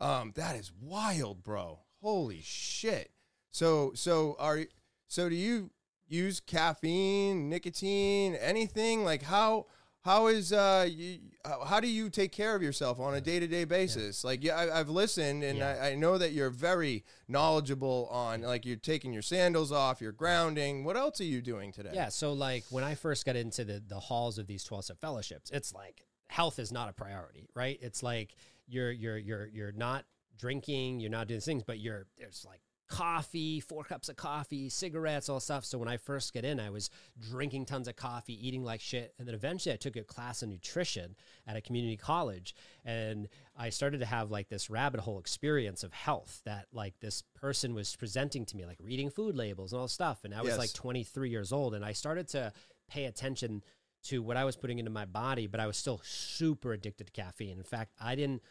Um, 0.00 0.32
that 0.36 0.56
is 0.56 0.72
wild, 0.80 1.44
bro. 1.44 1.80
Holy 2.02 2.40
shit. 2.42 3.10
So, 3.50 3.92
so 3.94 4.36
are 4.38 4.60
so 5.08 5.28
do 5.28 5.34
you 5.34 5.70
use 6.08 6.40
caffeine, 6.40 7.48
nicotine, 7.48 8.34
anything? 8.34 9.04
Like 9.04 9.22
how 9.22 9.66
how 10.04 10.26
is 10.26 10.52
uh 10.52 10.88
you, 10.90 11.18
how- 11.64 11.78
do 11.78 11.86
you 11.88 12.10
take 12.10 12.32
care 12.32 12.56
of 12.56 12.62
yourself 12.62 12.98
on 12.98 13.14
a 13.14 13.20
day 13.20 13.38
to 13.38 13.46
day 13.46 13.64
basis? 13.64 14.24
Like 14.24 14.42
yeah, 14.42 14.56
I, 14.56 14.80
I've 14.80 14.88
listened 14.88 15.44
and 15.44 15.58
Yeah. 15.58 15.78
I, 15.80 15.90
I 15.90 15.94
know 15.94 16.18
that 16.18 16.32
you're 16.32 16.50
very 16.50 17.04
knowledgeable 17.28 18.08
on 18.10 18.42
like 18.42 18.66
you're 18.66 18.76
taking 18.76 19.12
your 19.12 19.22
sandals 19.22 19.70
off, 19.70 20.00
you're 20.00 20.10
grounding. 20.12 20.82
What 20.84 20.96
else 20.96 21.20
are 21.20 21.24
you 21.24 21.40
doing 21.40 21.70
today? 21.72 21.90
Yeah. 21.94 22.08
So 22.08 22.32
like 22.32 22.64
when 22.70 22.82
I 22.84 22.94
first 22.96 23.24
got 23.26 23.36
into 23.36 23.64
the 23.64 23.82
the 23.86 24.00
halls 24.00 24.38
of 24.38 24.46
these 24.46 24.64
12 24.64 24.84
step 24.86 25.00
fellowships, 25.00 25.50
it's 25.50 25.72
like 25.72 26.04
health 26.28 26.58
is 26.58 26.72
not 26.72 26.88
a 26.88 26.92
priority, 26.92 27.48
right? 27.54 27.78
It's 27.80 28.02
like 28.02 28.34
you're 28.66 28.90
you're 28.90 29.18
you're 29.18 29.46
you're 29.46 29.72
not 29.72 30.04
drinking, 30.42 30.98
you're 31.00 31.10
not 31.10 31.28
doing 31.28 31.36
these 31.38 31.44
things, 31.44 31.62
but 31.62 31.78
you're 31.78 32.06
there's 32.18 32.44
like 32.46 32.60
coffee, 32.88 33.58
four 33.60 33.84
cups 33.84 34.08
of 34.10 34.16
coffee, 34.16 34.68
cigarettes, 34.68 35.28
all 35.30 35.40
stuff. 35.40 35.64
So 35.64 35.78
when 35.78 35.88
I 35.88 35.96
first 35.96 36.34
get 36.34 36.44
in, 36.44 36.60
I 36.60 36.68
was 36.68 36.90
drinking 37.18 37.64
tons 37.64 37.88
of 37.88 37.96
coffee, 37.96 38.34
eating 38.46 38.62
like 38.64 38.80
shit. 38.82 39.14
And 39.18 39.26
then 39.26 39.34
eventually 39.34 39.72
I 39.72 39.76
took 39.76 39.96
a 39.96 40.02
class 40.02 40.42
in 40.42 40.50
nutrition 40.50 41.16
at 41.46 41.56
a 41.56 41.62
community 41.62 41.96
college 41.96 42.54
and 42.84 43.28
I 43.56 43.70
started 43.70 44.00
to 44.00 44.06
have 44.06 44.30
like 44.30 44.48
this 44.50 44.68
rabbit 44.68 45.00
hole 45.00 45.18
experience 45.18 45.82
of 45.84 45.92
health 45.94 46.42
that 46.44 46.66
like 46.72 46.94
this 47.00 47.22
person 47.34 47.72
was 47.72 47.96
presenting 47.96 48.44
to 48.46 48.56
me, 48.58 48.66
like 48.66 48.78
reading 48.82 49.08
food 49.08 49.36
labels 49.36 49.72
and 49.72 49.80
all 49.80 49.88
stuff. 49.88 50.24
And 50.24 50.34
I 50.34 50.42
was 50.42 50.50
Yes. 50.50 50.58
like 50.58 50.72
23 50.74 51.30
years 51.30 51.50
old 51.50 51.74
and 51.74 51.84
I 51.86 51.92
started 51.92 52.28
to 52.30 52.52
pay 52.90 53.06
attention 53.06 53.62
to 54.08 54.20
what 54.22 54.36
I 54.36 54.44
was 54.44 54.56
putting 54.56 54.78
into 54.78 54.90
my 54.90 55.06
body, 55.06 55.46
but 55.46 55.60
I 55.60 55.66
was 55.66 55.78
still 55.78 56.00
super 56.04 56.72
addicted 56.74 57.06
to 57.06 57.12
caffeine. 57.12 57.56
In 57.56 57.64
fact, 57.64 57.92
I 57.98 58.16
didn't 58.16 58.42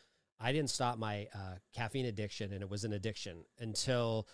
I 0.42 0.52
didn't 0.52 0.72
stop 0.72 0.98
my 0.98 1.28
uh, 1.34 1.56
caffeine 1.74 2.08
addiction, 2.08 2.52
and 2.52 2.62
it 2.62 2.70
was 2.70 2.84
an 2.84 2.94
addiction 2.94 3.44
until 3.60 4.28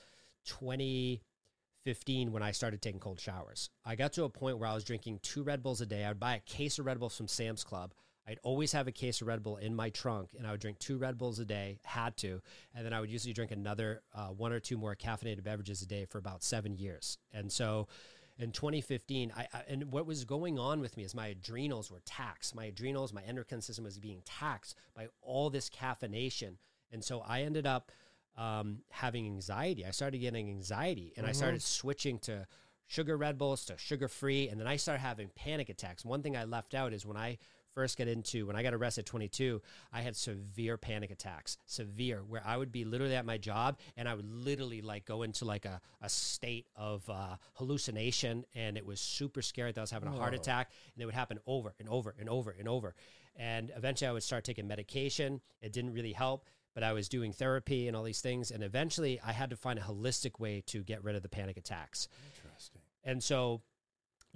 2015 0.46 2.32
when 2.32 2.42
I 2.42 2.52
started 2.52 2.82
taking 2.82 3.02
cold 3.02 3.20
showers. 3.20 3.70
I 3.86 3.96
got 3.96 4.14
to 4.14 4.24
a 4.24 4.30
point 4.30 4.58
where 4.58 4.70
I 4.70 4.74
was 4.74 4.86
drinking 4.86 5.20
two 5.22 5.44
Red 5.44 5.62
Bulls 5.62 5.82
a 5.82 5.86
day. 5.86 6.06
I 6.06 6.10
would 6.10 6.20
buy 6.20 6.36
a 6.36 6.40
case 6.40 6.80
of 6.80 6.86
Red 6.86 7.00
Bulls 7.00 7.18
from 7.18 7.28
Sam's 7.28 7.66
Club. 7.66 7.94
I'd 8.28 8.40
always 8.44 8.74
have 8.74 8.88
a 8.88 8.92
case 8.92 9.22
of 9.22 9.28
Red 9.28 9.42
Bull 9.42 9.58
in 9.58 9.74
my 9.74 9.90
trunk, 9.90 10.30
and 10.38 10.46
I 10.46 10.52
would 10.52 10.60
drink 10.60 10.80
two 10.80 10.98
Red 10.98 11.18
Bulls 11.18 11.40
a 11.40 11.46
day, 11.46 11.80
had 11.84 12.18
to, 12.18 12.42
and 12.76 12.86
then 12.86 12.94
I 12.94 13.00
would 13.00 13.10
usually 13.10 13.34
drink 13.34 13.52
another 13.52 14.02
uh, 14.14 14.28
one 14.28 14.52
or 14.52 14.60
two 14.60 14.78
more 14.78 14.96
caffeinated 14.96 15.44
beverages 15.44 15.82
a 15.82 15.86
day 15.86 16.06
for 16.06 16.18
about 16.18 16.44
seven 16.44 16.76
years. 16.76 17.18
And 17.34 17.52
so, 17.52 17.88
in 18.40 18.52
2015, 18.52 19.34
I, 19.36 19.48
I 19.54 19.62
and 19.68 19.92
what 19.92 20.06
was 20.06 20.24
going 20.26 20.60
on 20.60 20.80
with 20.80 20.96
me 20.98 21.04
is 21.04 21.16
my 21.16 21.28
adrenals 21.28 21.90
were 21.90 22.02
taxed. 22.06 22.56
My 22.56 22.66
adrenals, 22.66 23.14
my 23.14 23.24
endocrine 23.24 23.62
system 23.62 23.86
was 23.86 23.98
being 23.98 24.22
taxed 24.26 24.76
by 24.96 25.08
all 25.22 25.50
this 25.50 25.70
caffeination, 25.70 26.58
and 26.92 27.04
so 27.04 27.22
I 27.22 27.42
ended 27.42 27.66
up 27.66 27.92
um, 28.38 28.80
having 28.90 29.26
anxiety. 29.26 29.86
I 29.86 29.92
started 29.92 30.20
getting 30.20 30.50
anxiety, 30.50 31.14
and 31.18 31.26
I 31.26 31.32
started 31.32 31.62
switching 31.62 32.20
to 32.20 32.46
sugar 32.86 33.18
Red 33.18 33.38
Bulls 33.38 33.66
to 33.66 33.78
sugar 33.78 34.08
free, 34.08 34.50
and 34.50 34.60
then 34.60 34.68
I 34.68 34.76
started 34.76 35.02
having 35.02 35.30
panic 35.36 35.70
attacks. 35.70 36.06
One 36.06 36.22
thing 36.22 36.38
I 36.38 36.44
left 36.44 36.74
out 36.74 36.94
is 36.94 37.06
when 37.06 37.18
I 37.18 37.40
first 37.78 37.96
got 37.96 38.08
into 38.08 38.48
when 38.48 38.56
I 38.56 38.64
got 38.64 38.74
arrested 38.74 39.02
at 39.02 39.06
22, 39.06 39.62
I 39.94 40.02
had 40.02 40.16
severe 40.16 40.80
panic 40.80 41.12
attacks, 41.12 41.60
severe, 41.68 42.24
where 42.28 42.42
I 42.44 42.58
would 42.58 42.72
be 42.72 42.86
literally 42.86 43.16
at 43.16 43.24
my 43.24 43.38
job 43.38 43.78
and 43.96 44.10
I 44.10 44.16
would 44.16 44.26
literally 44.26 44.82
like 44.82 45.06
go 45.06 45.22
into 45.22 45.46
like 45.46 45.66
a, 45.66 45.80
a 46.02 46.10
state 46.10 46.66
of 46.76 47.08
uh, 47.08 47.36
hallucination, 47.54 48.46
and 48.56 48.78
it 48.78 48.86
was 48.86 49.00
super 49.00 49.44
scary 49.44 49.72
that 49.72 49.80
I 49.80 49.84
was 49.84 49.92
having 49.92 50.10
a 50.10 50.12
heart 50.12 50.34
Whoa. 50.34 50.40
attack, 50.40 50.72
and 50.96 51.04
it 51.04 51.06
would 51.06 51.14
happen 51.14 51.38
over 51.46 51.76
and 51.80 51.88
over 51.88 52.16
and 52.18 52.28
over 52.28 52.50
and 52.50 52.68
over. 52.68 52.96
And 53.36 53.72
eventually, 53.76 54.08
I 54.08 54.12
would 54.12 54.24
start 54.24 54.44
taking 54.44 54.68
medication. 54.68 55.40
It 55.62 55.72
didn't 55.72 55.94
really 55.94 56.14
help, 56.14 56.46
but 56.74 56.82
I 56.82 56.94
was 56.94 57.08
doing 57.08 57.32
therapy 57.32 57.88
and 57.88 57.96
all 57.96 58.02
these 58.02 58.22
things, 58.22 58.50
and 58.50 58.64
eventually, 58.64 59.22
I 59.24 59.34
had 59.34 59.52
to 59.52 59.56
find 59.56 59.78
a 59.78 59.84
holistic 59.84 60.40
way 60.40 60.64
to 60.66 60.82
get 60.82 61.04
rid 61.04 61.16
of 61.16 61.22
the 61.22 61.30
panic 61.30 61.58
attacks. 61.58 62.08
Interesting. 62.34 62.82
And 63.04 63.24
so, 63.24 63.62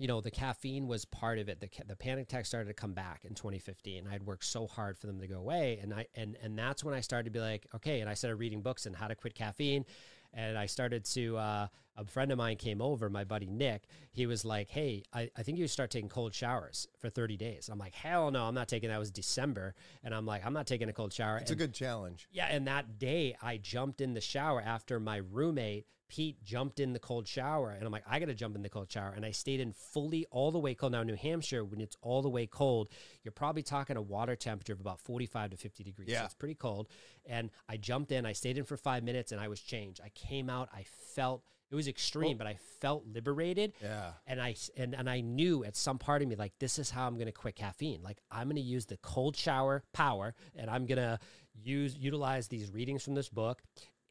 you 0.02 0.08
know, 0.08 0.20
the 0.20 0.32
caffeine 0.32 0.88
was 0.88 1.06
part 1.06 1.38
of 1.38 1.48
it. 1.48 1.60
The, 1.60 1.70
the 1.88 1.96
panic 1.96 2.24
attacks 2.24 2.50
started 2.50 2.68
to 2.70 2.74
come 2.74 2.94
back 2.94 3.24
in 3.24 3.36
2015. 3.36 4.08
I'd 4.12 4.24
worked 4.24 4.46
so 4.46 4.66
hard 4.66 4.98
for 4.98 5.06
them 5.06 5.20
to 5.20 5.28
go 5.28 5.38
away, 5.38 5.80
and 5.82 5.94
I 5.94 6.08
and 6.16 6.36
and 6.42 6.58
that's 6.58 6.84
when 6.84 6.96
I 6.96 7.02
started 7.02 7.26
to 7.26 7.30
be 7.30 7.40
like, 7.40 7.68
okay. 7.76 8.02
And 8.02 8.10
I 8.10 8.16
started 8.16 8.38
reading 8.38 8.62
books 8.62 8.88
on 8.88 8.94
how 8.94 9.08
to 9.08 9.16
quit 9.16 9.36
caffeine, 9.36 9.86
and 10.34 10.58
I 10.58 10.66
started 10.66 11.06
to 11.06 11.38
uh, 11.38 11.68
a 11.98 12.06
friend 12.06 12.32
of 12.32 12.38
mine 12.38 12.56
came 12.58 12.82
over, 12.82 13.10
my 13.10 13.24
buddy 13.24 13.48
Nick. 13.48 13.84
He 14.12 14.26
was 14.26 14.46
like, 14.46 14.70
Hey, 14.70 15.04
I, 15.14 15.30
I 15.38 15.44
think 15.44 15.58
you 15.58 15.68
start 15.68 15.92
taking 15.92 16.10
cold 16.10 16.34
showers 16.34 16.88
for 17.00 17.10
30 17.10 17.38
days. 17.38 17.70
I'm 17.72 17.80
like, 17.80 17.94
Hell 17.94 18.32
no, 18.32 18.46
I'm 18.46 18.56
not 18.56 18.68
taking 18.68 18.90
that. 18.90 18.96
It 18.96 19.00
was 19.00 19.12
December. 19.12 19.76
And 20.04 20.14
I'm 20.14 20.26
like, 20.26 20.46
I'm 20.46 20.54
not 20.54 20.68
taking 20.68 20.90
a 20.90 20.94
cold 20.94 21.14
shower. 21.14 21.38
It's 21.38 21.52
and, 21.52 21.60
a 21.60 21.64
good 21.64 21.74
challenge. 21.74 22.28
Yeah. 22.32 22.48
And 22.50 22.68
that 22.68 22.98
day 22.98 23.36
I 23.42 23.58
jumped 23.58 24.02
in 24.02 24.14
the 24.14 24.22
shower 24.22 24.62
after 24.62 25.00
my 25.00 25.18
roommate, 25.18 25.86
Pete, 26.12 26.44
jumped 26.44 26.82
in 26.82 26.92
the 26.92 27.00
cold 27.00 27.26
shower. 27.26 27.72
And 27.72 27.86
I'm 27.86 27.92
like, 27.92 28.04
I 28.06 28.20
got 28.20 28.26
to 28.26 28.34
jump 28.34 28.58
in 28.58 28.62
the 28.64 28.68
cold 28.70 28.92
shower. 28.92 29.14
And 29.16 29.26
I 29.26 29.32
stayed 29.32 29.62
in 29.62 29.72
fully 29.72 30.26
all 30.30 30.52
the 30.52 30.60
way 30.60 30.76
cold. 30.76 30.92
Now, 30.92 31.04
New 31.04 31.16
Hampshire, 31.16 31.64
when 31.64 31.80
it's 31.80 31.96
all 32.02 32.22
the 32.22 32.28
way 32.30 32.46
cold, 32.48 32.90
you're 33.24 33.32
probably 33.32 33.64
talking 33.64 33.96
a 33.96 34.02
water 34.02 34.36
temperature 34.36 34.74
of 34.74 34.82
about 34.82 35.00
45 35.00 35.52
to 35.52 35.58
50 35.58 35.84
degrees. 35.86 36.10
Yeah. 36.10 36.20
So 36.20 36.26
it's 36.26 36.34
pretty 36.34 36.56
cold. 36.56 36.90
And 37.26 37.50
I 37.70 37.78
jumped 37.78 38.12
in, 38.12 38.26
I 38.26 38.34
stayed 38.34 38.58
in 38.58 38.66
for 38.66 38.76
five 38.76 39.04
minutes, 39.06 39.32
and 39.32 39.40
I 39.40 39.48
was 39.48 39.62
changed. 39.62 40.02
I 40.04 40.10
came 40.10 40.50
out, 40.50 40.68
I 40.74 40.84
felt 41.16 41.44
it 41.72 41.76
was 41.76 41.88
extreme, 41.88 42.36
Oh. 42.36 42.40
but 42.40 42.48
I 42.48 42.58
felt 42.82 43.06
liberated. 43.08 43.72
Yeah. 43.82 44.12
And 44.28 44.42
I 44.42 44.56
and, 44.76 44.94
and 44.94 45.10
I 45.10 45.22
knew 45.22 45.64
at 45.64 45.78
some 45.78 45.98
part 45.98 46.22
of 46.22 46.28
me 46.28 46.36
like 46.36 46.52
this 46.60 46.78
is 46.78 46.90
how 46.90 47.08
I'm 47.08 47.14
going 47.14 47.28
to 47.28 47.32
quit 47.32 47.56
caffeine. 47.56 48.04
Like 48.04 48.18
I'm 48.30 48.48
going 48.48 48.58
to 48.58 48.62
use 48.62 48.88
the 48.88 48.98
cold 48.98 49.38
shower 49.38 49.82
power, 49.94 50.36
and 50.58 50.70
I'm 50.70 50.86
going 50.86 50.98
to 50.98 51.18
use 51.64 51.96
utilize 51.96 52.50
these 52.50 52.70
readings 52.74 53.04
from 53.04 53.14
this 53.16 53.30
book. 53.30 53.62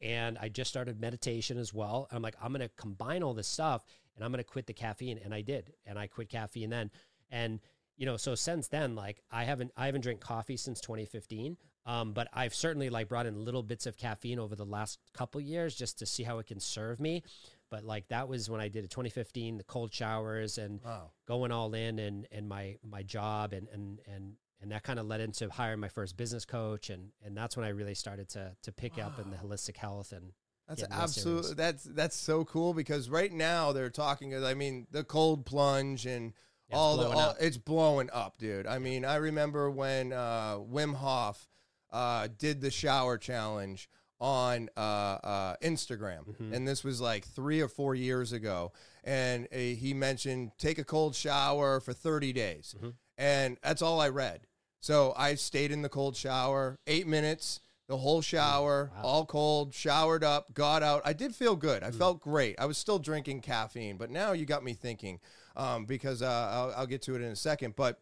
And 0.01 0.37
I 0.41 0.49
just 0.49 0.69
started 0.69 0.99
meditation 0.99 1.57
as 1.57 1.73
well. 1.73 2.07
And 2.09 2.17
I'm 2.17 2.23
like, 2.23 2.35
I'm 2.41 2.51
going 2.53 2.61
to 2.67 2.69
combine 2.75 3.21
all 3.23 3.33
this 3.33 3.47
stuff, 3.47 3.83
and 4.15 4.25
I'm 4.25 4.31
going 4.31 4.43
to 4.43 4.49
quit 4.49 4.65
the 4.67 4.73
caffeine. 4.73 5.19
And 5.23 5.33
I 5.33 5.41
did, 5.41 5.73
and 5.85 5.99
I 5.99 6.07
quit 6.07 6.29
caffeine 6.29 6.69
then. 6.69 6.89
And 7.29 7.59
you 7.97 8.05
know, 8.07 8.17
so 8.17 8.33
since 8.33 8.67
then, 8.67 8.95
like 8.95 9.21
I 9.29 9.43
haven't 9.43 9.71
I 9.77 9.85
haven't 9.85 10.01
drank 10.01 10.21
coffee 10.21 10.57
since 10.57 10.81
2015. 10.81 11.57
Um, 11.85 12.13
but 12.13 12.27
I've 12.33 12.53
certainly 12.55 12.89
like 12.89 13.09
brought 13.09 13.25
in 13.25 13.43
little 13.43 13.63
bits 13.63 13.85
of 13.85 13.97
caffeine 13.97 14.39
over 14.39 14.55
the 14.55 14.65
last 14.65 14.99
couple 15.13 15.41
years 15.41 15.75
just 15.75 15.97
to 15.99 16.05
see 16.05 16.23
how 16.23 16.39
it 16.39 16.47
can 16.47 16.59
serve 16.59 16.99
me. 16.99 17.23
But 17.69 17.83
like 17.83 18.07
that 18.09 18.27
was 18.27 18.49
when 18.49 18.59
I 18.61 18.69
did 18.69 18.83
it 18.85 18.89
2015, 18.91 19.57
the 19.57 19.63
cold 19.63 19.93
showers 19.93 20.57
and 20.57 20.81
Wow. 20.83 21.11
going 21.27 21.51
all 21.51 21.73
in 21.75 21.99
and 21.99 22.27
and 22.31 22.47
my 22.49 22.77
my 22.83 23.03
job 23.03 23.53
and 23.53 23.67
and 23.69 23.99
and 24.07 24.33
and 24.61 24.71
that 24.71 24.83
kind 24.83 24.99
of 24.99 25.05
led 25.07 25.21
into 25.21 25.49
hiring 25.49 25.79
my 25.79 25.87
first 25.89 26.15
business 26.17 26.45
coach 26.45 26.89
and 26.89 27.11
and 27.23 27.35
that's 27.35 27.57
when 27.57 27.65
I 27.65 27.69
really 27.69 27.95
started 27.95 28.29
to 28.29 28.55
to 28.61 28.71
pick 28.71 28.97
up 28.97 29.19
in 29.19 29.31
the 29.31 29.37
holistic 29.37 29.77
health 29.77 30.11
and 30.11 30.33
That's 30.67 30.81
Yeah, 30.81 30.85
in 30.85 30.91
those 30.91 30.99
absolutely 31.03 31.53
that's 31.55 31.83
that's 31.83 32.15
so 32.15 32.45
cool 32.45 32.73
because 32.73 33.09
right 33.09 33.31
now 33.31 33.71
they're 33.71 33.89
talking. 33.89 34.33
I 34.43 34.53
mean, 34.53 34.87
the 34.91 35.03
cold 35.03 35.45
plunge 35.45 36.05
and 36.05 36.33
Yeah, 36.69 36.77
all 36.77 36.95
the 36.97 37.09
all, 37.09 37.35
it's 37.39 37.57
blowing 37.57 38.09
up, 38.13 38.37
dude. 38.37 38.67
I 38.67 38.79
mean, 38.79 39.03
I 39.03 39.15
remember 39.15 39.69
when 39.69 40.13
uh, 40.13 40.57
Wim 40.59 40.95
Hof 40.95 41.49
uh, 41.91 42.27
did 42.37 42.61
the 42.61 42.71
shower 42.71 43.17
challenge 43.17 43.89
on 44.21 44.69
uh, 44.77 44.79
uh, 44.79 45.55
Instagram, 45.63 46.23
Mhm. 46.27 46.53
and 46.53 46.67
this 46.67 46.83
was 46.83 47.01
like 47.01 47.25
three 47.25 47.59
or 47.59 47.67
four 47.67 47.95
years 47.95 48.31
ago. 48.31 48.71
And 49.03 49.47
uh, 49.51 49.57
he 49.57 49.93
mentioned 49.95 50.51
take 50.59 50.77
a 50.77 50.83
cold 50.85 51.15
shower 51.15 51.79
for 51.79 51.91
30 51.91 52.31
days, 52.31 52.75
Mhm. 52.79 52.93
and 53.17 53.57
that's 53.63 53.81
all 53.81 53.99
I 53.99 54.09
read. 54.09 54.45
So 54.81 55.13
I 55.15 55.35
stayed 55.35 55.71
in 55.71 55.83
the 55.83 55.89
cold 55.89 56.15
shower, 56.15 56.79
eight 56.87 57.07
minutes, 57.07 57.61
the 57.87 57.97
whole 57.97 58.21
shower, 58.21 58.91
Wow. 58.95 59.01
all 59.03 59.25
cold, 59.25 59.73
showered 59.73 60.23
up, 60.23 60.53
got 60.53 60.81
out. 60.81 61.01
I 61.05 61.13
did 61.13 61.35
feel 61.35 61.55
good. 61.55 61.83
I 61.83 61.91
Mm. 61.91 61.97
felt 61.97 62.21
great. 62.21 62.59
I 62.59 62.65
was 62.65 62.77
still 62.77 62.97
drinking 62.99 63.41
caffeine, 63.41 63.97
but 63.97 64.09
now 64.09 64.31
you 64.31 64.45
got 64.45 64.63
me 64.63 64.73
thinking 64.73 65.19
um, 65.55 65.85
because 65.85 66.21
uh, 66.21 66.49
I'll, 66.51 66.73
I'll 66.77 66.87
get 66.87 67.01
to 67.03 67.15
it 67.15 67.21
in 67.21 67.31
a 67.31 67.35
second. 67.35 67.75
But 67.75 67.99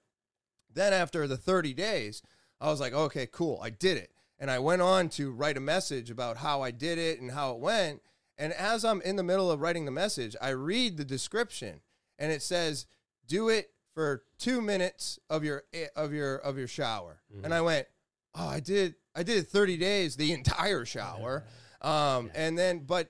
then 0.72 0.94
after 0.94 1.28
the 1.28 1.38
30 1.38 1.74
days, 1.74 2.22
I 2.62 2.68
was 2.70 2.80
like, 2.80 2.94
okay, 2.94 3.28
cool, 3.28 3.60
I 3.62 3.72
did 3.72 3.98
it. 3.98 4.12
And 4.38 4.50
I 4.50 4.60
went 4.60 4.82
on 4.82 5.10
to 5.10 5.32
write 5.32 5.58
a 5.58 5.62
message 5.62 6.10
about 6.12 6.38
how 6.38 6.62
I 6.62 6.72
did 6.72 6.98
it 6.98 7.20
and 7.20 7.32
how 7.32 7.52
it 7.54 7.60
went. 7.60 8.02
And 8.38 8.54
as 8.54 8.86
I'm 8.86 9.02
in 9.02 9.16
the 9.18 9.24
middle 9.24 9.52
of 9.52 9.60
writing 9.60 9.84
the 9.86 9.92
message, 9.92 10.36
I 10.42 10.50
read 10.50 10.96
the 10.96 11.04
description 11.04 11.82
and 12.18 12.32
it 12.32 12.42
says, 12.42 12.86
do 13.28 13.50
it 13.50 13.72
for 14.00 14.24
two 14.38 14.62
minutes 14.62 15.20
of 15.30 15.44
your 15.44 15.64
of 15.94 16.14
your 16.14 16.38
of 16.38 16.58
your 16.58 16.70
shower. 16.70 17.20
And 17.44 17.54
I 17.54 17.60
went, 17.60 17.86
oh, 18.34 18.48
I 18.48 18.62
did 18.62 18.96
I 19.14 19.24
did 19.24 19.50
30 19.50 19.76
days, 19.76 20.16
the 20.16 20.32
entire 20.32 20.86
shower. 20.86 21.44
Um, 21.82 22.32
and 22.34 22.58
then 22.58 22.80
but 22.86 23.10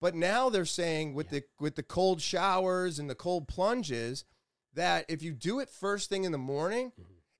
but 0.00 0.14
now 0.14 0.48
they're 0.48 0.64
saying 0.64 1.14
with 1.14 1.30
the 1.30 1.42
with 1.58 1.74
the 1.74 1.82
cold 1.82 2.20
showers 2.22 3.00
and 3.00 3.10
the 3.10 3.16
cold 3.16 3.48
plunges 3.48 4.24
that 4.74 5.06
if 5.08 5.24
you 5.24 5.32
do 5.32 5.58
it 5.58 5.68
first 5.68 6.08
thing 6.08 6.22
in 6.22 6.30
the 6.30 6.38
morning, 6.38 6.92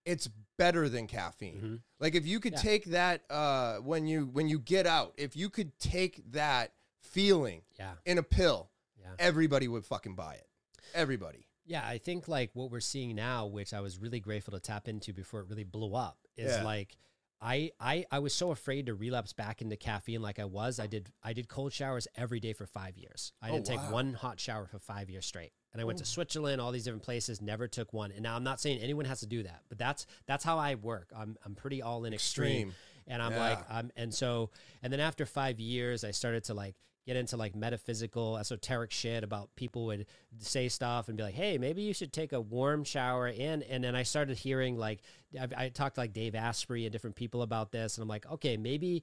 it's 0.04 0.28
better 0.56 0.88
than 0.88 1.06
caffeine. 1.06 1.60
Mhm. 1.62 1.80
Like 2.00 2.16
if 2.16 2.26
you 2.26 2.40
could 2.40 2.54
Yeah. 2.54 2.58
take 2.62 2.84
that 2.86 3.22
uh, 3.30 3.76
when 3.76 4.08
you 4.08 4.26
when 4.26 4.48
you 4.48 4.58
get 4.58 4.88
out, 4.88 5.14
if 5.18 5.36
you 5.36 5.50
could 5.50 5.78
take 5.78 6.32
that 6.32 6.72
feeling 7.00 7.62
yeah 7.78 7.92
in 8.04 8.18
a 8.18 8.24
pill, 8.24 8.70
yeah 9.00 9.14
everybody 9.20 9.68
would 9.68 9.84
fucking 9.84 10.16
buy 10.16 10.34
it. 10.34 10.48
Everybody. 10.94 11.46
Yeah, 11.68 11.86
I 11.86 11.98
think 11.98 12.26
like 12.28 12.50
what 12.54 12.70
we're 12.70 12.80
seeing 12.80 13.14
now, 13.14 13.46
which 13.46 13.72
I 13.74 13.80
was 13.80 13.98
really 13.98 14.20
grateful 14.20 14.52
to 14.54 14.60
tap 14.60 14.88
into 14.88 15.12
before 15.12 15.40
it 15.40 15.48
really 15.48 15.64
blew 15.64 15.94
up, 15.94 16.18
is 16.36 16.50
Yeah. 16.50 16.64
like 16.64 16.96
I 17.40 17.70
I 17.78 18.04
I 18.10 18.18
was 18.18 18.34
so 18.34 18.50
afraid 18.50 18.86
to 18.86 18.94
relapse 18.94 19.32
back 19.32 19.60
into 19.62 19.76
caffeine 19.76 20.22
like 20.22 20.38
I 20.40 20.44
was. 20.46 20.80
I 20.80 20.86
did 20.88 21.12
I 21.22 21.32
did 21.34 21.46
cold 21.48 21.72
showers 21.72 22.08
every 22.16 22.40
day 22.40 22.52
for 22.52 22.66
five 22.66 22.96
years. 22.96 23.32
I 23.42 23.50
Oh, 23.50 23.52
didn't 23.52 23.66
take 23.66 23.78
wow. 23.78 23.92
one 23.92 24.14
hot 24.14 24.40
shower 24.40 24.66
for 24.66 24.78
five 24.80 25.08
years 25.10 25.24
straight. 25.26 25.52
And 25.72 25.80
I 25.82 25.84
went 25.84 25.98
to 25.98 26.04
Switzerland, 26.06 26.60
all 26.60 26.72
these 26.72 26.84
different 26.84 27.04
places, 27.04 27.40
never 27.42 27.68
took 27.68 27.92
one. 27.92 28.10
And 28.10 28.22
now 28.22 28.34
I'm 28.34 28.42
not 28.42 28.58
saying 28.60 28.80
anyone 28.80 29.04
has 29.04 29.20
to 29.20 29.26
do 29.26 29.42
that, 29.44 29.62
but 29.68 29.76
that's 29.78 30.06
that's 30.26 30.42
how 30.42 30.58
I 30.58 30.74
work. 30.76 31.12
I'm 31.14 31.36
I'm 31.44 31.54
pretty 31.54 31.82
all 31.82 32.04
in 32.06 32.14
extreme. 32.14 32.68
Extreme. 32.70 32.74
And 33.06 33.22
I'm 33.22 33.32
Yeah. 33.32 33.48
like, 33.50 33.70
I'm 33.70 33.90
and 33.94 34.12
so 34.12 34.50
and 34.82 34.92
then 34.92 35.00
after 35.00 35.24
five 35.26 35.60
years 35.60 36.02
I 36.02 36.10
started 36.12 36.44
to 36.44 36.54
like 36.54 36.74
get 37.08 37.16
into 37.16 37.38
like 37.38 37.56
metaphysical, 37.56 38.36
esoteric 38.36 38.90
shit 38.90 39.24
about 39.24 39.48
people 39.56 39.86
would 39.86 40.04
say 40.40 40.68
stuff 40.68 41.08
and 41.08 41.16
be 41.16 41.22
like, 41.22 41.34
"Hey, 41.34 41.56
maybe 41.56 41.80
you 41.80 41.94
should 41.94 42.12
take 42.12 42.34
a 42.34 42.40
warm 42.40 42.84
shower." 42.84 43.28
And 43.28 43.62
and 43.62 43.82
then 43.82 43.96
I 43.96 44.02
started 44.02 44.36
hearing 44.36 44.76
like 44.76 45.00
I, 45.40 45.48
I 45.56 45.68
talked 45.70 45.94
to 45.94 46.02
like 46.02 46.12
Dave 46.12 46.34
Asprey 46.34 46.84
and 46.84 46.92
different 46.92 47.16
people 47.16 47.40
about 47.40 47.72
this, 47.72 47.96
and 47.96 48.02
I'm 48.02 48.08
like, 48.08 48.30
okay, 48.30 48.58
maybe, 48.58 49.02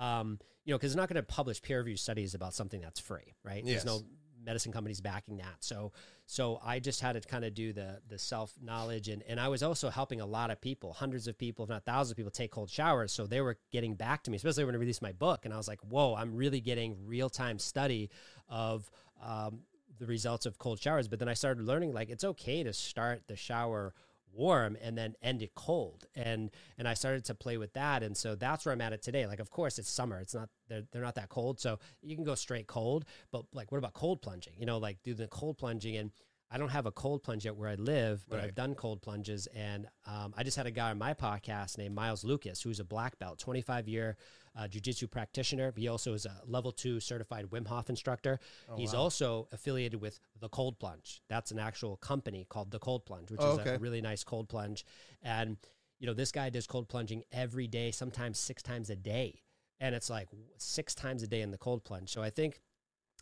um, 0.00 0.40
you 0.64 0.74
know, 0.74 0.78
because 0.78 0.92
they're 0.92 1.00
not 1.00 1.08
going 1.08 1.22
to 1.22 1.22
publish 1.22 1.62
peer 1.62 1.78
reviewed 1.78 2.00
studies 2.00 2.34
about 2.34 2.52
something 2.52 2.80
that's 2.80 2.98
free, 2.98 3.34
right? 3.44 3.64
Yes. 3.64 3.84
There's 3.84 4.00
no 4.00 4.04
medicine 4.44 4.72
companies 4.72 5.00
backing 5.00 5.38
that. 5.38 5.56
So 5.60 5.92
so 6.26 6.60
I 6.64 6.78
just 6.78 7.00
had 7.00 7.12
to 7.12 7.20
kind 7.20 7.44
of 7.44 7.54
do 7.54 7.72
the 7.72 8.00
the 8.08 8.18
self 8.18 8.52
knowledge 8.62 9.08
and 9.08 9.22
and 9.28 9.40
I 9.40 9.48
was 9.48 9.62
also 9.62 9.90
helping 9.90 10.20
a 10.20 10.26
lot 10.26 10.50
of 10.50 10.60
people, 10.60 10.92
hundreds 10.92 11.26
of 11.26 11.36
people, 11.38 11.64
if 11.64 11.68
not 11.70 11.84
thousands 11.84 12.12
of 12.12 12.16
people 12.16 12.30
take 12.30 12.50
cold 12.50 12.70
showers. 12.70 13.12
So 13.12 13.26
they 13.26 13.40
were 13.40 13.58
getting 13.72 13.94
back 13.94 14.22
to 14.24 14.30
me, 14.30 14.36
especially 14.36 14.64
when 14.64 14.74
I 14.74 14.78
released 14.78 15.02
my 15.02 15.12
book 15.12 15.44
and 15.44 15.52
I 15.52 15.56
was 15.56 15.68
like, 15.68 15.80
"Whoa, 15.80 16.14
I'm 16.14 16.34
really 16.34 16.60
getting 16.60 16.96
real-time 17.06 17.58
study 17.58 18.10
of 18.48 18.90
um, 19.22 19.60
the 19.98 20.06
results 20.06 20.46
of 20.46 20.58
cold 20.58 20.80
showers." 20.80 21.08
But 21.08 21.18
then 21.18 21.28
I 21.28 21.34
started 21.34 21.64
learning 21.64 21.92
like 21.92 22.10
it's 22.10 22.24
okay 22.24 22.62
to 22.62 22.72
start 22.72 23.22
the 23.26 23.36
shower 23.36 23.94
warm 24.32 24.76
and 24.80 24.96
then 24.96 25.14
end 25.22 25.42
it 25.42 25.54
cold. 25.54 26.06
And 26.14 26.50
and 26.78 26.88
I 26.88 26.94
started 26.94 27.24
to 27.26 27.34
play 27.34 27.56
with 27.56 27.72
that. 27.74 28.02
And 28.02 28.16
so 28.16 28.34
that's 28.34 28.64
where 28.64 28.72
I'm 28.72 28.80
at 28.80 28.92
it 28.92 29.02
today. 29.02 29.26
Like 29.26 29.40
of 29.40 29.50
course 29.50 29.78
it's 29.78 29.90
summer. 29.90 30.18
It's 30.18 30.34
not 30.34 30.48
they're, 30.68 30.82
they're 30.92 31.02
not 31.02 31.14
that 31.16 31.28
cold. 31.28 31.60
So 31.60 31.78
you 32.02 32.14
can 32.14 32.24
go 32.24 32.34
straight 32.34 32.66
cold 32.66 33.04
but 33.32 33.44
like 33.52 33.72
what 33.72 33.78
about 33.78 33.94
cold 33.94 34.22
plunging? 34.22 34.54
You 34.58 34.66
know 34.66 34.78
like 34.78 34.98
do 35.02 35.14
the 35.14 35.26
cold 35.28 35.58
plunging 35.58 35.96
and 35.96 36.10
I 36.50 36.58
don't 36.58 36.70
have 36.70 36.86
a 36.86 36.90
cold 36.92 37.22
plunge 37.22 37.44
yet 37.44 37.54
where 37.56 37.68
I 37.68 37.76
live, 37.76 38.24
but 38.28 38.36
Right. 38.38 38.44
I've 38.46 38.54
done 38.54 38.74
cold 38.74 39.02
plunges. 39.02 39.46
And 39.54 39.86
um, 40.06 40.34
I 40.36 40.42
just 40.42 40.56
had 40.56 40.66
a 40.66 40.70
guy 40.72 40.90
on 40.90 40.98
my 40.98 41.14
podcast 41.14 41.78
named 41.78 41.94
Miles 41.94 42.24
Lucas, 42.24 42.60
who's 42.62 42.80
a 42.80 42.84
black 42.84 43.18
belt, 43.18 43.38
25 43.38 43.86
year 43.88 44.16
uh, 44.56 44.62
jujitsu 44.62 45.08
practitioner. 45.08 45.72
He 45.76 45.86
also 45.86 46.12
is 46.12 46.26
a 46.26 46.40
level 46.44 46.72
two 46.72 46.98
certified 46.98 47.46
Wim 47.46 47.68
Hof 47.68 47.88
instructor. 47.88 48.40
Oh, 48.68 48.76
He's 48.76 48.94
also 48.94 49.46
affiliated 49.52 50.00
with 50.00 50.18
the 50.40 50.48
Cold 50.48 50.80
Plunge. 50.80 51.22
That's 51.28 51.52
an 51.52 51.60
actual 51.60 51.96
company 51.98 52.46
called 52.48 52.72
the 52.72 52.80
Cold 52.80 53.06
Plunge, 53.06 53.30
which 53.30 53.40
Oh, 53.42 53.52
is 53.52 53.58
okay. 53.60 53.74
a 53.74 53.78
really 53.78 54.00
nice 54.00 54.24
cold 54.24 54.48
plunge. 54.48 54.84
And 55.22 55.56
you 56.00 56.06
know, 56.06 56.14
this 56.14 56.32
guy 56.32 56.48
does 56.50 56.66
cold 56.66 56.88
plunging 56.88 57.22
every 57.30 57.66
day, 57.68 57.90
sometimes 57.92 58.38
six 58.38 58.62
times 58.62 58.88
a 58.90 58.96
day, 58.96 59.42
and 59.78 59.94
it's 59.94 60.08
like 60.10 60.28
six 60.56 60.94
times 60.94 61.22
a 61.22 61.28
day 61.28 61.42
in 61.42 61.50
the 61.52 61.58
cold 61.58 61.84
plunge. 61.84 62.10
So 62.10 62.22
I 62.22 62.30
think, 62.30 62.58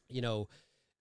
you 0.08 0.20
know, 0.22 0.48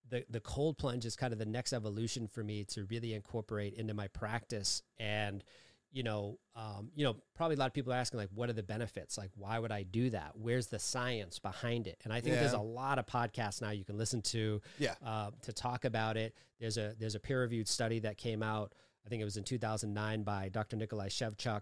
the 0.10 0.26
the 0.30 0.40
cold 0.40 0.78
plunge 0.78 1.06
is 1.06 1.16
kind 1.16 1.34
of 1.34 1.40
the 1.40 1.46
next 1.46 1.74
evolution 1.74 2.28
for 2.28 2.44
me 2.44 2.64
to 2.66 2.86
really 2.86 3.14
incorporate 3.14 3.74
into 3.74 3.94
my 3.94 4.08
practice. 4.08 4.82
And 5.00 5.44
you 5.92 6.04
know 6.04 6.38
um, 6.56 6.92
you 6.96 7.06
know 7.06 7.16
probably 7.34 7.56
a 7.56 7.60
lot 7.60 7.68
of 7.68 7.74
people 7.74 7.94
are 7.94 7.96
asking 7.96 8.20
like 8.20 8.30
what 8.34 8.50
are 8.50 8.54
the 8.54 8.62
benefits? 8.64 9.18
Like 9.18 9.32
why 9.36 9.58
would 9.58 9.72
i 9.72 9.84
do 9.84 10.10
that? 10.10 10.32
Where's 10.36 10.68
the 10.68 10.80
science 10.80 11.40
behind 11.40 11.88
it? 11.88 11.98
And 12.04 12.12
i 12.14 12.20
think 12.20 12.36
there's 12.36 12.54
a 12.54 12.60
lot 12.60 13.00
of 13.00 13.06
podcasts 13.06 13.62
now 13.62 13.72
you 13.72 13.86
can 13.86 13.98
listen 13.98 14.22
to 14.24 14.62
Yeah. 14.80 14.96
uh, 15.06 15.32
to 15.44 15.54
talk 15.54 15.86
about 15.86 16.18
it. 16.18 16.36
There's 16.60 16.78
a 16.78 16.94
there's 17.00 17.16
a 17.16 17.20
peer 17.20 17.42
reviewed 17.42 17.68
study 17.68 18.00
that 18.00 18.18
came 18.18 18.44
out 18.44 18.74
i 19.06 19.10
think 19.10 19.22
it 19.22 19.26
was 19.26 19.38
in 19.38 19.44
2009 19.46 20.24
by 20.24 20.50
dr 20.50 20.76
nikolai 20.76 21.08
shevchuk 21.08 21.62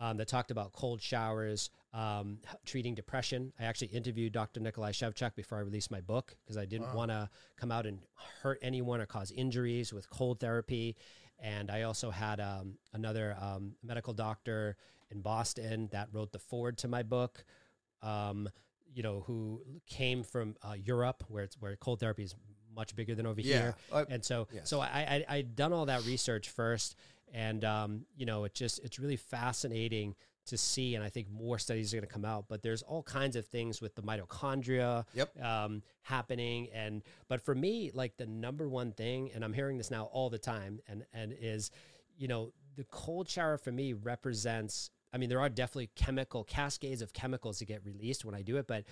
um, 0.00 0.16
that 0.18 0.28
talked 0.28 0.50
about 0.52 0.72
cold 0.72 1.00
showers 1.02 1.70
um, 2.00 2.38
treating 2.66 2.94
depression. 2.94 3.52
I 3.58 3.64
actually 3.64 3.88
interviewed 3.88 4.32
Dr. 4.32 4.60
Nikolai 4.60 4.92
Shevchuk 4.92 5.34
before 5.34 5.56
I 5.58 5.62
released 5.62 5.90
my 5.90 6.00
book 6.02 6.36
because 6.44 6.56
I 6.58 6.66
didn't 6.66 6.88
Wow. 6.88 6.96
want 6.96 7.10
to 7.10 7.30
come 7.56 7.72
out 7.72 7.86
and 7.86 8.00
hurt 8.42 8.58
anyone 8.60 9.00
or 9.00 9.06
cause 9.06 9.30
injuries 9.30 9.92
with 9.92 10.08
cold 10.10 10.38
therapy. 10.38 10.94
And 11.38 11.70
I 11.70 11.82
also 11.82 12.10
had 12.10 12.38
um, 12.40 12.74
another 12.92 13.36
um, 13.40 13.76
medical 13.82 14.12
doctor 14.12 14.76
in 15.10 15.20
Boston 15.22 15.88
that 15.92 16.08
wrote 16.12 16.32
the 16.32 16.38
foreword 16.38 16.76
to 16.78 16.88
my 16.88 17.02
book. 17.02 17.44
Um, 18.02 18.48
you 18.94 19.02
know, 19.02 19.24
who 19.26 19.60
came 19.86 20.22
from 20.22 20.56
uh, 20.62 20.72
Europe, 20.82 21.24
where 21.28 21.44
it's 21.44 21.56
where 21.60 21.76
cold 21.76 22.00
therapy 22.00 22.22
is 22.24 22.34
much 22.74 22.94
bigger 22.96 23.14
than 23.14 23.26
over 23.26 23.40
Yeah. 23.40 23.56
here. 23.58 23.74
Uh, 23.92 24.04
And 24.08 24.24
so, 24.24 24.48
yes. 24.52 24.68
so 24.70 24.80
I, 24.80 25.24
I 25.28 25.36
I'd 25.36 25.56
done 25.56 25.72
all 25.72 25.86
that 25.86 26.04
research 26.06 26.48
first, 26.50 26.94
and 27.32 27.62
um, 27.64 28.06
you 28.16 28.24
know, 28.26 28.44
it 28.44 28.54
just 28.54 28.78
it's 28.84 28.98
really 28.98 29.16
fascinating 29.16 30.14
to 30.46 30.56
see, 30.58 30.94
and 30.94 31.04
I 31.04 31.08
think 31.08 31.28
more 31.30 31.58
studies 31.58 31.92
are 31.92 31.96
going 31.98 32.06
to 32.08 32.12
come 32.12 32.24
out. 32.24 32.46
But 32.48 32.62
there's 32.62 32.82
all 32.82 33.02
kinds 33.02 33.36
of 33.36 33.46
things 33.46 33.80
with 33.80 33.94
the 33.94 34.02
mitochondria, 34.02 35.04
Yep. 35.14 35.42
um, 35.42 35.82
happening, 36.02 36.68
and 36.72 37.02
but 37.28 37.40
for 37.40 37.54
me, 37.54 37.90
like 37.94 38.16
the 38.16 38.26
number 38.26 38.68
one 38.68 38.92
thing, 38.92 39.30
and 39.34 39.44
I'm 39.44 39.52
hearing 39.52 39.76
this 39.78 39.90
now 39.90 40.04
all 40.12 40.30
the 40.30 40.38
time, 40.38 40.80
and 40.88 41.04
and 41.12 41.34
is, 41.40 41.70
you 42.16 42.28
know, 42.28 42.52
the 42.76 42.84
cold 42.84 43.28
shower 43.28 43.58
for 43.58 43.72
me 43.72 43.92
represents. 43.92 44.90
I 45.12 45.18
mean, 45.18 45.28
there 45.28 45.40
are 45.40 45.48
definitely 45.48 45.90
chemical 45.94 46.44
cascades 46.44 47.00
of 47.00 47.12
chemicals 47.12 47.58
that 47.60 47.66
get 47.66 47.84
released 47.84 48.24
when 48.24 48.34
I 48.34 48.42
do 48.42 48.56
it, 48.58 48.66
but 48.66 48.84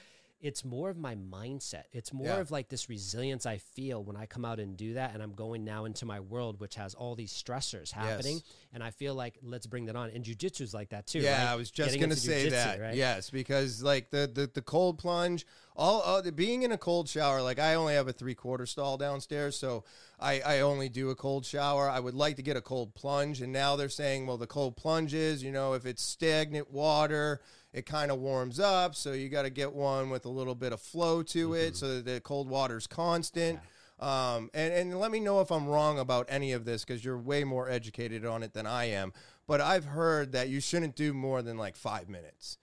it's 0.44 0.62
more 0.62 0.90
of 0.90 0.98
my 0.98 1.14
mindset. 1.14 1.84
It's 1.90 2.12
more 2.12 2.26
Yeah. 2.26 2.38
of 2.40 2.50
like 2.50 2.68
this 2.68 2.90
resilience 2.90 3.46
I 3.46 3.56
feel 3.56 4.04
when 4.04 4.14
I 4.14 4.26
come 4.26 4.44
out 4.44 4.60
and 4.60 4.76
do 4.76 4.92
that. 4.92 5.14
And 5.14 5.22
I'm 5.22 5.32
going 5.32 5.64
now 5.64 5.86
into 5.86 6.04
my 6.04 6.20
world, 6.20 6.60
which 6.60 6.74
has 6.74 6.92
all 6.94 7.14
these 7.14 7.32
stressors 7.32 7.90
happening. 7.90 8.42
And 8.74 8.82
I 8.82 8.90
feel 8.90 9.14
like 9.14 9.38
let's 9.42 9.66
bring 9.66 9.86
that 9.86 9.96
on. 9.96 10.10
And 10.10 10.22
jujitsu 10.22 10.60
is 10.60 10.74
like 10.74 10.90
that 10.90 11.06
too. 11.06 11.20
Yeah, 11.20 11.42
right? 11.46 11.52
I 11.52 11.56
was 11.56 11.70
just 11.70 11.94
gonna 11.94 12.04
into 12.12 12.16
say 12.16 12.50
that. 12.50 12.78
right? 12.78 12.94
Yes, 12.94 13.30
because 13.30 13.82
like 13.82 14.10
the, 14.10 14.30
the 14.32 14.50
the 14.52 14.60
cold 14.60 14.98
plunge, 14.98 15.46
all 15.76 16.02
uh, 16.02 16.20
the- 16.20 16.30
being 16.30 16.62
in 16.62 16.72
a 16.72 16.78
cold 16.78 17.08
shower. 17.08 17.40
Like 17.40 17.58
I 17.58 17.74
only 17.74 17.94
have 17.94 18.06
a 18.08 18.12
three 18.12 18.34
quarter 18.34 18.66
stall 18.66 18.98
downstairs, 18.98 19.56
so 19.56 19.84
I 20.20 20.40
I 20.42 20.60
only 20.60 20.90
do 20.90 21.08
a 21.08 21.14
cold 21.14 21.46
shower. 21.46 21.88
I 21.88 22.00
would 22.00 22.14
like 22.14 22.36
to 22.36 22.42
get 22.42 22.58
a 22.58 22.60
cold 22.60 22.94
plunge, 22.94 23.40
and 23.40 23.50
now 23.50 23.76
they're 23.76 23.88
saying, 23.88 24.26
well, 24.26 24.36
the 24.36 24.46
cold 24.46 24.76
plunge 24.76 25.14
is, 25.14 25.42
you 25.42 25.52
know, 25.52 25.72
if 25.72 25.86
it's 25.86 26.02
stagnant 26.02 26.70
water, 26.70 27.40
it 27.74 27.84
kind 27.84 28.10
of 28.10 28.18
warms 28.20 28.58
up, 28.58 28.94
so 28.94 29.12
you 29.12 29.28
got 29.28 29.42
to 29.42 29.50
get 29.50 29.74
one 29.74 30.08
with 30.08 30.24
a 30.24 30.30
little 30.30 30.54
bit 30.54 30.72
of 30.72 30.80
flow 30.80 31.22
to 31.24 31.48
Mm-hmm. 31.50 31.54
it, 31.68 31.76
so 31.76 31.96
that 31.96 32.06
the 32.06 32.20
cold 32.20 32.48
water's 32.48 32.86
constant. 32.86 33.60
Um, 34.00 34.50
and, 34.54 34.72
and 34.72 34.98
let 35.00 35.10
me 35.10 35.20
know 35.20 35.40
if 35.40 35.50
I'm 35.52 35.66
wrong 35.66 35.98
about 35.98 36.26
any 36.28 36.52
of 36.52 36.64
this 36.64 36.84
because 36.84 37.04
you're 37.04 37.18
way 37.18 37.44
more 37.44 37.68
educated 37.68 38.24
on 38.24 38.42
it 38.42 38.52
than 38.54 38.66
I 38.66 38.86
am. 38.86 39.12
But 39.46 39.60
I've 39.60 39.84
heard 39.84 40.32
that 40.32 40.48
you 40.48 40.60
shouldn't 40.60 40.96
do 40.96 41.12
more 41.12 41.42
than 41.42 41.58
like 41.58 41.76
five 41.76 42.08
minutes. 42.08 42.58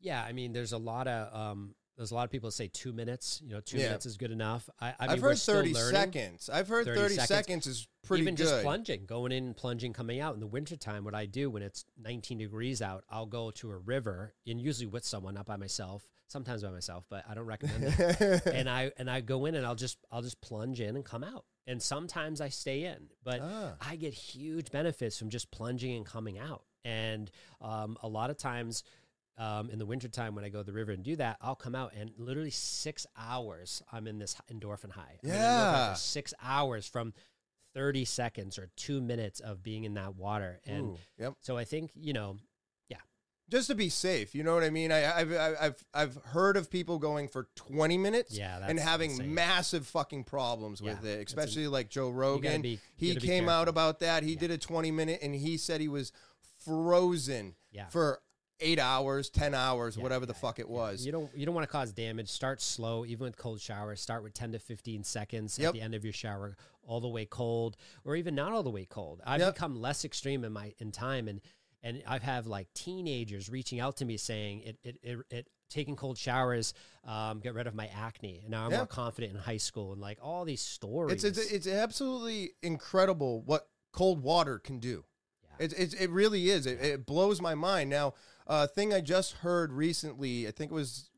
Yeah, 0.00 0.22
I 0.22 0.32
mean, 0.32 0.52
there's 0.52 0.72
a 0.72 0.78
lot 0.78 1.06
of 1.08 1.34
um, 1.34 1.74
there's 1.96 2.10
a 2.10 2.14
lot 2.14 2.24
of 2.24 2.30
people 2.30 2.48
that 2.48 2.52
say 2.54 2.68
two 2.68 2.92
minutes. 2.92 3.40
You 3.44 3.54
know, 3.54 3.60
two 3.60 3.78
Yeah. 3.78 3.84
minutes 3.86 4.06
is 4.06 4.16
good 4.16 4.30
enough. 4.30 4.68
I, 4.80 4.88
I 4.98 5.06
mean, 5.06 5.10
I've 5.16 5.22
we're 5.22 5.28
heard 5.30 5.38
30 5.38 5.74
seconds. 5.74 6.50
I've 6.52 6.68
heard 6.68 6.84
30, 6.86 7.00
30 7.00 7.14
seconds. 7.14 7.28
seconds. 7.28 7.66
is 7.66 7.88
pretty 8.04 8.22
Even 8.22 8.34
good. 8.34 8.44
just 8.44 8.62
plunging, 8.62 9.06
going 9.06 9.32
in, 9.32 9.54
plunging, 9.54 9.92
coming 9.92 10.20
out 10.20 10.34
in 10.34 10.40
the 10.40 10.46
wintertime, 10.46 11.04
what 11.04 11.14
I 11.14 11.26
do 11.26 11.48
when 11.50 11.62
it's 11.62 11.84
19 12.02 12.38
degrees 12.38 12.82
out, 12.82 13.04
I'll 13.10 13.26
go 13.26 13.50
to 13.52 13.70
a 13.70 13.76
river 13.78 14.34
and 14.46 14.60
usually 14.60 14.86
with 14.86 15.04
someone, 15.04 15.34
not 15.34 15.46
by 15.46 15.56
myself. 15.56 16.06
Sometimes 16.28 16.64
by 16.64 16.70
myself, 16.70 17.04
but 17.08 17.24
I 17.28 17.34
don't 17.34 17.46
recommend 17.46 17.84
it. 17.84 18.46
and 18.52 18.68
I 18.68 18.90
and 18.96 19.08
I 19.08 19.20
go 19.20 19.44
in 19.46 19.54
and 19.54 19.64
I'll 19.64 19.76
just 19.76 19.96
I'll 20.10 20.22
just 20.22 20.40
plunge 20.40 20.80
in 20.80 20.96
and 20.96 21.04
come 21.04 21.22
out. 21.22 21.44
And 21.68 21.80
sometimes 21.80 22.40
I 22.40 22.48
stay 22.48 22.82
in, 22.84 23.06
but 23.22 23.40
Ah. 23.40 23.74
I 23.80 23.94
get 23.94 24.12
huge 24.12 24.72
benefits 24.72 25.16
from 25.16 25.30
just 25.30 25.52
plunging 25.52 25.96
and 25.96 26.04
coming 26.04 26.36
out. 26.36 26.64
And 26.84 27.30
um, 27.60 27.96
a 28.02 28.08
lot 28.08 28.30
of 28.30 28.38
times 28.38 28.82
um, 29.38 29.68
in 29.70 29.78
the 29.78 29.86
wintertime 29.86 30.34
when 30.34 30.44
I 30.44 30.48
go 30.48 30.58
to 30.60 30.64
the 30.64 30.72
river 30.72 30.92
and 30.92 31.02
do 31.04 31.16
that, 31.16 31.36
I'll 31.40 31.54
come 31.54 31.74
out 31.74 31.92
and 31.94 32.10
literally 32.16 32.50
six 32.50 33.06
hours 33.18 33.82
I'm 33.92 34.06
in 34.06 34.18
this 34.18 34.36
endorphin 34.52 34.90
high. 34.90 35.18
I'm 35.22 35.28
endorphin 35.30 35.34
Yeah. 35.34 35.94
six 35.94 36.32
hours 36.42 36.86
from 36.88 37.12
30 37.74 38.04
seconds 38.06 38.58
or 38.58 38.70
two 38.76 39.00
minutes 39.02 39.40
of 39.40 39.62
being 39.62 39.84
in 39.84 39.94
that 39.94 40.16
water. 40.16 40.60
And 40.64 40.86
Ooh, 40.92 40.98
yep. 41.18 41.34
so 41.40 41.58
I 41.58 41.64
think, 41.64 41.90
you 41.94 42.14
know, 42.14 42.38
yeah. 42.88 42.96
Just 43.50 43.68
to 43.68 43.74
be 43.74 43.90
safe, 43.90 44.34
you 44.34 44.42
know 44.42 44.54
what 44.54 44.64
I 44.64 44.70
mean. 44.70 44.90
I, 44.90 45.14
I've 45.20 45.32
I've 45.32 45.56
I've- 45.60 45.84
I've 45.92 46.16
heard 46.24 46.56
of 46.56 46.70
people 46.70 46.98
going 46.98 47.28
for 47.28 47.48
20 47.56 47.98
minutes 47.98 48.32
yeah, 48.36 48.58
and 48.66 48.80
having 48.80 49.10
insane. 49.10 49.34
massive 49.34 49.86
fucking 49.86 50.24
problems 50.24 50.80
with 50.80 51.04
Yeah, 51.04 51.10
it, 51.10 51.26
especially 51.26 51.68
like 51.68 51.90
Joe 51.90 52.08
Rogan. 52.08 52.62
be- 52.62 52.80
he 52.96 53.14
came 53.16 53.50
out 53.50 53.68
about 53.68 54.00
that. 54.00 54.22
He 54.22 54.32
Yeah. 54.32 54.38
did 54.40 54.50
a 54.52 54.58
20 54.58 54.90
minute 54.90 55.18
and 55.22 55.34
he 55.34 55.58
said 55.58 55.82
he 55.82 55.88
was 55.88 56.12
frozen 56.64 57.54
Yeah. 57.70 57.88
for 57.88 58.20
eight 58.60 58.78
hours, 58.78 59.28
10 59.30 59.54
hours, 59.54 59.96
Yeah, 59.96 60.02
whatever 60.02 60.26
the 60.26 60.34
fuck 60.34 60.58
it 60.58 60.66
yeah. 60.68 60.74
was. 60.74 61.04
You 61.04 61.12
don't 61.12 61.30
you 61.36 61.44
don't 61.46 61.54
want 61.54 61.66
to 61.66 61.70
cause 61.72 61.92
damage. 61.92 62.28
Start 62.28 62.60
slow, 62.60 63.04
even 63.04 63.24
with 63.24 63.36
cold 63.36 63.60
showers. 63.60 64.00
Start 64.00 64.22
with 64.22 64.34
ten 64.34 64.52
to 64.52 64.58
fifteen 64.58 65.04
seconds 65.04 65.58
Yep. 65.58 65.68
at 65.68 65.72
the 65.74 65.80
end 65.80 65.94
of 65.94 66.04
your 66.04 66.12
shower, 66.12 66.56
all 66.86 67.00
the 67.00 67.08
way 67.08 67.26
cold, 67.26 67.76
or 68.04 68.16
even 68.16 68.34
not 68.34 68.52
all 68.52 68.62
the 68.62 68.70
way 68.70 68.84
cold. 68.86 69.20
I've 69.26 69.40
Yep. 69.40 69.54
become 69.54 69.80
less 69.80 70.04
extreme 70.04 70.44
in 70.44 70.52
my 70.52 70.74
in 70.78 70.92
time, 70.92 71.28
and 71.28 71.40
and 71.82 72.02
I've 72.06 72.22
have 72.22 72.46
like 72.46 72.72
teenagers 72.74 73.48
reaching 73.50 73.78
out 73.80 73.96
to 73.98 74.04
me 74.04 74.16
saying 74.16 74.60
it 74.62 74.78
it 74.82 74.98
it. 75.02 75.18
it 75.30 75.48
Taking 75.68 75.96
cold 75.96 76.16
showers, 76.16 76.74
um, 77.02 77.40
get 77.40 77.52
rid 77.52 77.66
of 77.66 77.74
my 77.74 77.88
acne, 77.88 78.38
and 78.42 78.50
now 78.52 78.66
I'm 78.66 78.70
Yeah. 78.70 78.76
more 78.76 78.86
confident 78.86 79.32
in 79.34 79.40
high 79.40 79.56
school, 79.56 79.92
and 79.92 80.00
like 80.00 80.16
all 80.22 80.44
these 80.44 80.62
stories. 80.62 81.24
It's, 81.24 81.38
it's 81.40 81.50
it's 81.50 81.66
absolutely 81.66 82.52
incredible 82.62 83.42
what 83.42 83.68
cold 83.90 84.22
water 84.22 84.60
can 84.60 84.78
do. 84.78 85.04
Yeah. 85.42 85.64
It 85.64 85.72
it, 85.72 86.00
it 86.02 86.10
really 86.10 86.50
is. 86.50 86.66
It, 86.66 86.80
it 86.80 87.04
blows 87.04 87.40
my 87.40 87.56
mind. 87.56 87.90
Now, 87.90 88.14
a 88.46 88.66
thing 88.68 88.92
I 88.94 89.00
just 89.00 89.32
heard 89.34 89.72
recently. 89.72 90.46
I 90.46 90.50
think 90.50 90.70
it 90.70 90.74
was 90.74 91.10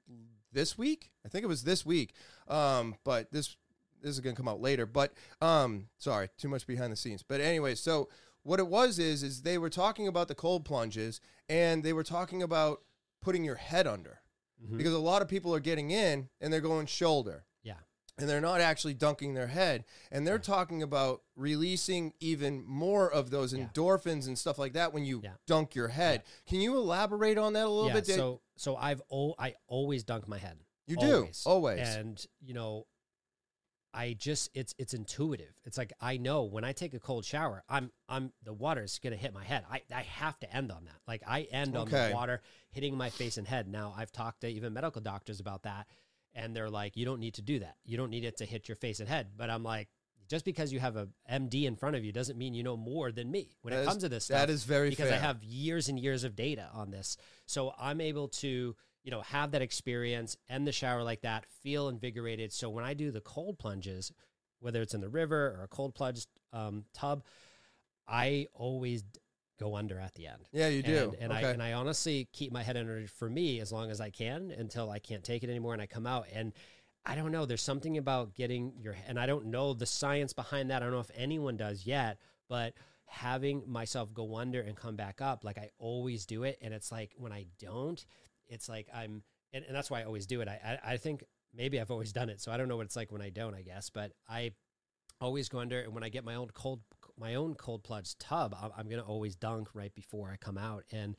this 0.52 0.78
week. 0.78 1.10
I 1.24 1.28
think 1.28 1.44
it 1.44 1.48
was 1.48 1.64
this 1.64 1.84
week. 1.84 2.14
Um, 2.48 2.94
but 3.04 3.30
this 3.32 3.56
this 4.00 4.10
is 4.12 4.20
gonna 4.20 4.36
come 4.36 4.48
out 4.48 4.60
later. 4.60 4.86
But 4.86 5.12
um, 5.42 5.88
sorry, 5.98 6.28
too 6.38 6.48
much 6.48 6.66
behind 6.66 6.92
the 6.92 6.96
scenes. 6.96 7.22
But 7.22 7.40
anyway, 7.40 7.74
so 7.74 8.08
what 8.44 8.60
it 8.60 8.66
was 8.68 8.98
is 8.98 9.22
is 9.22 9.42
they 9.42 9.58
were 9.58 9.70
talking 9.70 10.06
about 10.08 10.28
the 10.28 10.34
cold 10.34 10.64
plunges 10.64 11.20
and 11.48 11.82
they 11.82 11.92
were 11.92 12.04
talking 12.04 12.42
about 12.42 12.82
putting 13.20 13.44
your 13.44 13.56
head 13.56 13.86
under 13.86 14.20
Mhm. 14.64 14.76
because 14.78 14.92
a 14.92 14.98
lot 14.98 15.20
of 15.22 15.28
people 15.28 15.54
are 15.54 15.60
getting 15.60 15.90
in 15.90 16.28
and 16.40 16.52
they're 16.52 16.60
going 16.60 16.86
shoulder 16.86 17.44
and 18.18 18.28
they're 18.28 18.40
not 18.40 18.60
actually 18.60 18.94
dunking 18.94 19.34
their 19.34 19.46
head 19.46 19.84
and 20.10 20.26
they're 20.26 20.38
talking 20.38 20.82
about 20.82 21.22
releasing 21.36 22.12
even 22.20 22.64
more 22.66 23.10
of 23.10 23.30
those 23.30 23.52
Yeah. 23.54 23.64
endorphins 23.66 24.26
and 24.26 24.38
stuff 24.38 24.58
like 24.58 24.72
that 24.74 24.92
when 24.92 25.04
you 25.04 25.20
Yeah. 25.22 25.34
dunk 25.46 25.74
your 25.74 25.88
head 25.88 26.24
can 26.46 26.60
you 26.60 26.76
elaborate 26.76 27.38
on 27.38 27.52
that 27.54 27.66
a 27.66 27.70
little 27.70 27.88
yeah. 27.88 27.94
bit 27.94 28.04
Dave? 28.06 28.16
So 28.16 28.40
so 28.56 28.76
I've 28.76 29.00
o- 29.10 29.34
I 29.38 29.54
always 29.68 30.02
dunk 30.04 30.26
my 30.28 30.38
head. 30.38 30.58
you 30.86 30.96
do 30.96 31.28
always, 31.46 31.86
And 31.86 32.26
you 32.40 32.54
know, 32.54 32.86
I 33.94 34.12
just 34.12 34.50
it's 34.54 34.74
it's 34.78 34.92
intuitive. 34.94 35.54
It's 35.64 35.78
like 35.78 35.92
I 36.00 36.18
know 36.18 36.44
when 36.44 36.62
I 36.64 36.72
take 36.72 36.92
a 36.92 37.00
cold 37.00 37.24
shower, 37.24 37.64
I'm 37.68 37.90
I'm 38.08 38.32
the 38.42 38.52
water's 38.52 38.98
gonna 38.98 39.16
hit 39.16 39.32
my 39.32 39.44
head. 39.44 39.64
I, 39.70 39.82
I 39.94 40.02
have 40.02 40.38
to 40.40 40.54
end 40.54 40.70
on 40.70 40.84
that. 40.84 40.96
Like 41.06 41.22
I 41.26 41.42
end 41.50 41.74
on 41.76 41.88
the 41.88 42.10
water 42.12 42.42
hitting 42.70 42.96
my 42.96 43.08
face 43.10 43.38
and 43.38 43.46
head. 43.48 43.66
Now 43.66 43.94
I've 43.96 44.12
talked 44.12 44.42
to 44.42 44.48
even 44.48 44.72
medical 44.74 45.00
doctors 45.00 45.40
about 45.40 45.62
that, 45.62 45.86
and 46.38 46.54
they're 46.54 46.70
like, 46.70 46.96
you 46.96 47.04
don't 47.04 47.20
need 47.20 47.34
to 47.34 47.42
do 47.42 47.58
that. 47.58 47.76
You 47.84 47.96
don't 47.96 48.10
need 48.10 48.24
it 48.24 48.36
to 48.38 48.44
hit 48.44 48.68
your 48.68 48.76
face 48.76 49.00
and 49.00 49.08
head. 49.08 49.28
But 49.36 49.50
I'm 49.50 49.62
like, 49.64 49.88
just 50.28 50.44
because 50.44 50.72
you 50.72 50.78
have 50.78 50.96
a 50.96 51.08
MD 51.30 51.64
in 51.64 51.74
front 51.74 51.96
of 51.96 52.04
you 52.04 52.12
doesn't 52.12 52.38
mean 52.38 52.54
you 52.54 52.62
know 52.62 52.76
more 52.76 53.10
than 53.10 53.30
me 53.30 53.56
when 53.62 53.72
That 53.72 53.78
it 53.78 53.82
is- 53.82 53.88
comes 53.88 54.02
to 54.02 54.08
this 54.08 54.26
stuff 54.26 54.38
that 54.46 54.50
is 54.50 54.62
very 54.64 54.90
because 54.90 55.08
fair 55.08 55.18
I 55.18 55.20
have 55.20 55.42
years 55.42 55.88
and 55.88 55.98
years 55.98 56.22
of 56.24 56.36
data 56.36 56.68
on 56.72 56.90
this. 56.90 57.16
So 57.46 57.72
I'm 57.78 58.00
able 58.00 58.28
to, 58.28 58.76
you 59.02 59.10
know, 59.10 59.22
have 59.22 59.50
that 59.52 59.62
experience, 59.62 60.36
end 60.48 60.66
the 60.66 60.72
shower 60.72 61.02
like 61.02 61.22
that, 61.22 61.46
feel 61.62 61.88
invigorated. 61.88 62.52
So 62.52 62.68
when 62.70 62.84
I 62.84 62.94
do 62.94 63.10
the 63.10 63.22
cold 63.22 63.58
plunges, 63.58 64.12
whether 64.60 64.82
it's 64.82 64.94
in 64.94 65.00
the 65.00 65.08
river 65.08 65.56
or 65.58 65.64
a 65.64 65.68
cold 65.68 65.94
plunge 65.94 66.26
um, 66.52 66.84
tub, 66.92 67.24
I 68.06 68.46
always 68.54 69.02
go 69.58 69.76
under 69.76 69.98
at 69.98 70.14
the 70.14 70.26
end. 70.26 70.48
yeah 70.52 70.68
you 70.68 70.82
do 70.82 71.14
And, 71.20 71.30
and 71.30 71.32
okay 71.32 71.46
I 71.46 71.50
and 71.50 71.62
I 71.62 71.72
honestly 71.72 72.28
keep 72.32 72.52
my 72.52 72.62
head 72.62 72.76
under 72.76 73.06
for 73.06 73.28
me 73.28 73.60
as 73.60 73.72
long 73.72 73.90
as 73.90 74.00
I 74.00 74.10
can 74.10 74.50
until 74.50 74.90
I 74.90 74.98
can't 74.98 75.24
take 75.24 75.42
it 75.42 75.50
anymore 75.50 75.72
and 75.72 75.82
I 75.82 75.86
come 75.86 76.06
out 76.06 76.26
and 76.32 76.52
I 77.04 77.14
don't 77.14 77.32
know. 77.32 77.46
There's 77.46 77.62
something 77.62 77.96
about 77.96 78.34
getting 78.34 78.74
your 78.78 78.94
and 79.06 79.18
I 79.18 79.26
don't 79.26 79.46
know 79.46 79.72
the 79.72 79.86
science 79.86 80.32
behind 80.32 80.70
that. 80.70 80.82
I 80.82 80.84
don't 80.84 80.92
know 80.92 81.00
if 81.00 81.10
anyone 81.16 81.56
does 81.56 81.86
yet, 81.86 82.18
but 82.48 82.74
having 83.06 83.62
myself 83.66 84.12
go 84.12 84.36
under 84.36 84.60
and 84.60 84.76
come 84.76 84.94
back 84.94 85.22
up, 85.22 85.42
like 85.42 85.56
I 85.56 85.70
always 85.78 86.26
do 86.26 86.42
it, 86.42 86.58
and 86.60 86.74
it's 86.74 86.92
like 86.92 87.14
when 87.16 87.32
I 87.32 87.46
don't, 87.58 88.04
it's 88.46 88.68
like 88.68 88.88
I'm 88.94 89.22
and, 89.54 89.64
and 89.64 89.74
that's 89.74 89.90
why 89.90 90.00
I 90.00 90.04
always 90.04 90.26
do 90.26 90.42
it. 90.42 90.48
I, 90.48 90.78
I 90.84 90.92
I 90.92 90.96
think 90.98 91.24
maybe 91.54 91.80
I've 91.80 91.90
always 91.90 92.12
done 92.12 92.28
it, 92.28 92.40
so 92.42 92.52
I 92.52 92.58
don't 92.58 92.68
know 92.68 92.76
what 92.76 92.84
it's 92.86 92.96
like 92.96 93.10
when 93.10 93.22
I 93.22 93.30
don't. 93.30 93.54
I 93.54 93.62
guess, 93.62 93.88
but 93.88 94.12
I 94.28 94.52
always 95.20 95.48
go 95.48 95.60
under, 95.60 95.80
and 95.80 95.94
when 95.94 96.04
I 96.04 96.10
get 96.10 96.24
my 96.24 96.34
own 96.34 96.48
cold 96.52 96.80
my 97.18 97.34
own 97.34 97.54
cold 97.54 97.82
plunge 97.82 98.16
tub, 98.18 98.54
I'm, 98.60 98.70
I'm 98.76 98.88
gonna 98.88 99.02
always 99.02 99.36
dunk 99.36 99.68
right 99.74 99.94
before 99.94 100.30
I 100.32 100.36
come 100.36 100.58
out, 100.58 100.84
and 100.92 101.16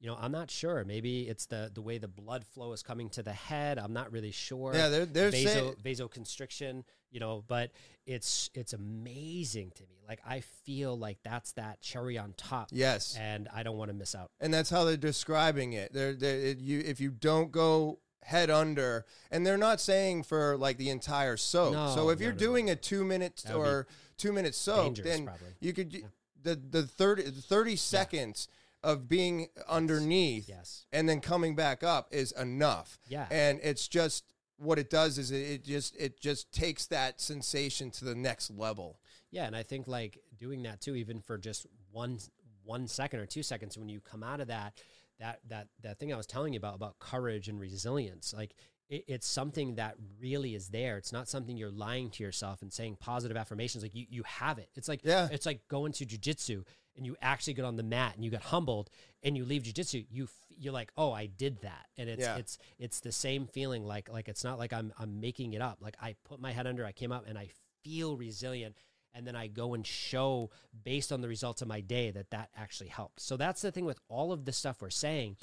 you 0.00 0.08
know 0.08 0.16
I'm 0.20 0.32
not 0.32 0.50
sure. 0.50 0.84
Maybe 0.84 1.22
it's 1.22 1.46
the 1.46 1.70
the 1.72 1.82
way 1.82 1.98
the 1.98 2.08
blood 2.08 2.44
flow 2.44 2.72
is 2.72 2.82
coming 2.82 3.08
to 3.10 3.22
the 3.22 3.32
head. 3.32 3.78
I'm 3.78 3.92
not 3.92 4.12
really 4.12 4.30
sure. 4.30 4.72
yeah 4.74 4.88
they're, 4.88 5.06
they're 5.06 5.30
Vaso, 5.30 5.48
saying 5.48 5.74
vasoconstriction, 5.84 6.84
you 7.10 7.20
know, 7.20 7.42
but 7.46 7.70
it's 8.06 8.50
it's 8.54 8.72
amazing 8.72 9.72
to 9.76 9.82
me. 9.84 10.00
Like 10.06 10.20
I 10.26 10.40
feel 10.40 10.96
like 10.96 11.18
that's 11.24 11.52
that 11.52 11.80
cherry 11.80 12.16
on 12.18 12.34
top, 12.36 12.68
yes 12.72 13.16
and 13.18 13.48
I 13.54 13.62
don't 13.62 13.76
want 13.76 13.90
to 13.90 13.96
miss 13.96 14.14
out. 14.14 14.30
and 14.40 14.52
that's 14.54 14.70
how 14.70 14.84
they're 14.84 14.96
describing 14.96 15.72
it. 15.72 15.92
They're, 15.92 16.14
they're 16.14 16.38
it, 16.38 16.58
you 16.58 16.80
if 16.80 17.00
you 17.00 17.10
don't 17.10 17.50
go 17.50 17.98
head 18.28 18.50
under, 18.50 19.06
and 19.30 19.46
they're 19.46 19.56
not 19.58 19.80
saying 19.80 20.22
for 20.22 20.56
like 20.58 20.76
the 20.76 20.90
entire 20.90 21.36
soak. 21.38 21.72
No, 21.72 21.94
so 21.94 22.10
if 22.10 22.18
no, 22.18 22.24
you're 22.24 22.32
no, 22.34 22.38
doing 22.38 22.68
a 22.70 22.76
two 22.76 23.02
minute 23.04 23.42
or 23.54 23.86
two 24.18 24.32
minute 24.32 24.54
soak, 24.54 24.96
then 24.96 25.24
probably. 25.24 25.48
you 25.60 25.72
could 25.72 25.92
Yeah. 25.94 26.00
the 26.42 26.54
the 26.56 26.82
30, 26.86 27.22
30 27.30 27.76
seconds. 27.76 28.48
of 28.84 29.08
being 29.08 29.48
underneath 29.68 30.48
Yes. 30.48 30.86
and 30.92 31.08
then 31.08 31.20
coming 31.20 31.56
back 31.56 31.82
up 31.82 32.14
is 32.14 32.30
enough. 32.30 32.96
Yeah. 33.08 33.26
And 33.28 33.58
it's 33.60 33.88
just 33.88 34.22
what 34.56 34.78
it 34.78 34.88
does 34.88 35.18
is 35.18 35.32
it, 35.32 35.42
it 35.50 35.64
just 35.64 35.96
it 35.96 36.20
just 36.20 36.52
takes 36.52 36.86
that 36.86 37.20
sensation 37.20 37.90
to 37.90 38.04
the 38.04 38.14
next 38.14 38.52
level. 38.52 39.00
Yeah, 39.32 39.46
and 39.46 39.56
I 39.56 39.64
think 39.64 39.88
like 39.88 40.20
doing 40.38 40.62
that 40.62 40.80
too, 40.80 40.94
even 40.94 41.20
for 41.20 41.38
just 41.38 41.66
one 41.90 42.20
one 42.64 42.86
second 42.86 43.18
or 43.18 43.26
two 43.26 43.42
seconds, 43.42 43.76
when 43.76 43.88
you 43.88 43.98
come 44.00 44.22
out 44.22 44.40
of 44.40 44.46
that 44.46 44.74
that 45.20 45.40
that 45.48 45.68
that 45.82 45.98
thing 45.98 46.12
I 46.12 46.16
was 46.16 46.26
telling 46.26 46.52
you 46.52 46.58
about 46.58 46.74
about 46.74 46.98
courage 46.98 47.48
and 47.48 47.58
resilience, 47.60 48.34
like 48.36 48.54
it, 48.88 49.04
it's 49.06 49.26
something 49.26 49.74
that 49.76 49.96
really 50.20 50.54
is 50.54 50.68
there. 50.68 50.96
It's 50.96 51.12
not 51.12 51.28
something 51.28 51.56
you're 51.56 51.70
lying 51.70 52.10
to 52.10 52.22
yourself 52.22 52.62
and 52.62 52.72
saying 52.72 52.96
positive 53.00 53.36
affirmations. 53.36 53.82
Like 53.84 53.94
you 53.94 54.06
you 54.08 54.22
have 54.24 54.58
it. 54.58 54.70
It's 54.74 54.88
like 54.88 55.00
Yeah. 55.04 55.28
it's 55.30 55.46
like 55.46 55.66
going 55.68 55.92
to 55.92 56.06
jujitsu 56.06 56.64
and 56.96 57.06
you 57.06 57.16
actually 57.22 57.54
get 57.54 57.64
on 57.64 57.76
the 57.76 57.82
mat 57.82 58.14
and 58.16 58.24
you 58.24 58.30
get 58.30 58.42
humbled 58.42 58.90
and 59.22 59.36
you 59.36 59.44
leave 59.44 59.62
jujitsu. 59.62 60.06
You 60.10 60.28
you're 60.60 60.72
like, 60.72 60.90
oh, 60.96 61.12
I 61.12 61.26
did 61.26 61.60
that, 61.62 61.86
and 61.96 62.08
it's 62.08 62.22
Yeah. 62.22 62.36
it's 62.36 62.58
it's 62.78 63.00
the 63.00 63.12
same 63.12 63.46
feeling. 63.46 63.84
Like 63.84 64.08
like 64.08 64.28
it's 64.28 64.42
not 64.42 64.58
like 64.58 64.72
I'm 64.72 64.92
I'm 64.98 65.20
making 65.20 65.52
it 65.52 65.62
up. 65.62 65.78
Like 65.80 65.96
I 66.00 66.16
put 66.24 66.40
my 66.40 66.50
head 66.52 66.66
under, 66.66 66.84
I 66.84 66.92
came 66.92 67.12
up, 67.12 67.24
and 67.28 67.38
I 67.38 67.50
feel 67.84 68.16
resilient. 68.16 68.74
And 69.14 69.26
then 69.26 69.34
I 69.34 69.46
go 69.46 69.74
and 69.74 69.86
show 69.86 70.50
based 70.84 71.12
on 71.12 71.20
the 71.20 71.28
results 71.28 71.62
of 71.62 71.68
my 71.68 71.80
day 71.80 72.10
that 72.10 72.30
that 72.30 72.50
actually 72.56 72.88
helped. 72.88 73.20
So 73.20 73.36
that's 73.36 73.62
the 73.62 73.72
thing 73.72 73.84
with 73.84 73.98
all 74.08 74.32
of 74.32 74.44
the 74.44 74.52
stuff 74.52 74.80
we're 74.80 74.90
saying. 74.90 75.36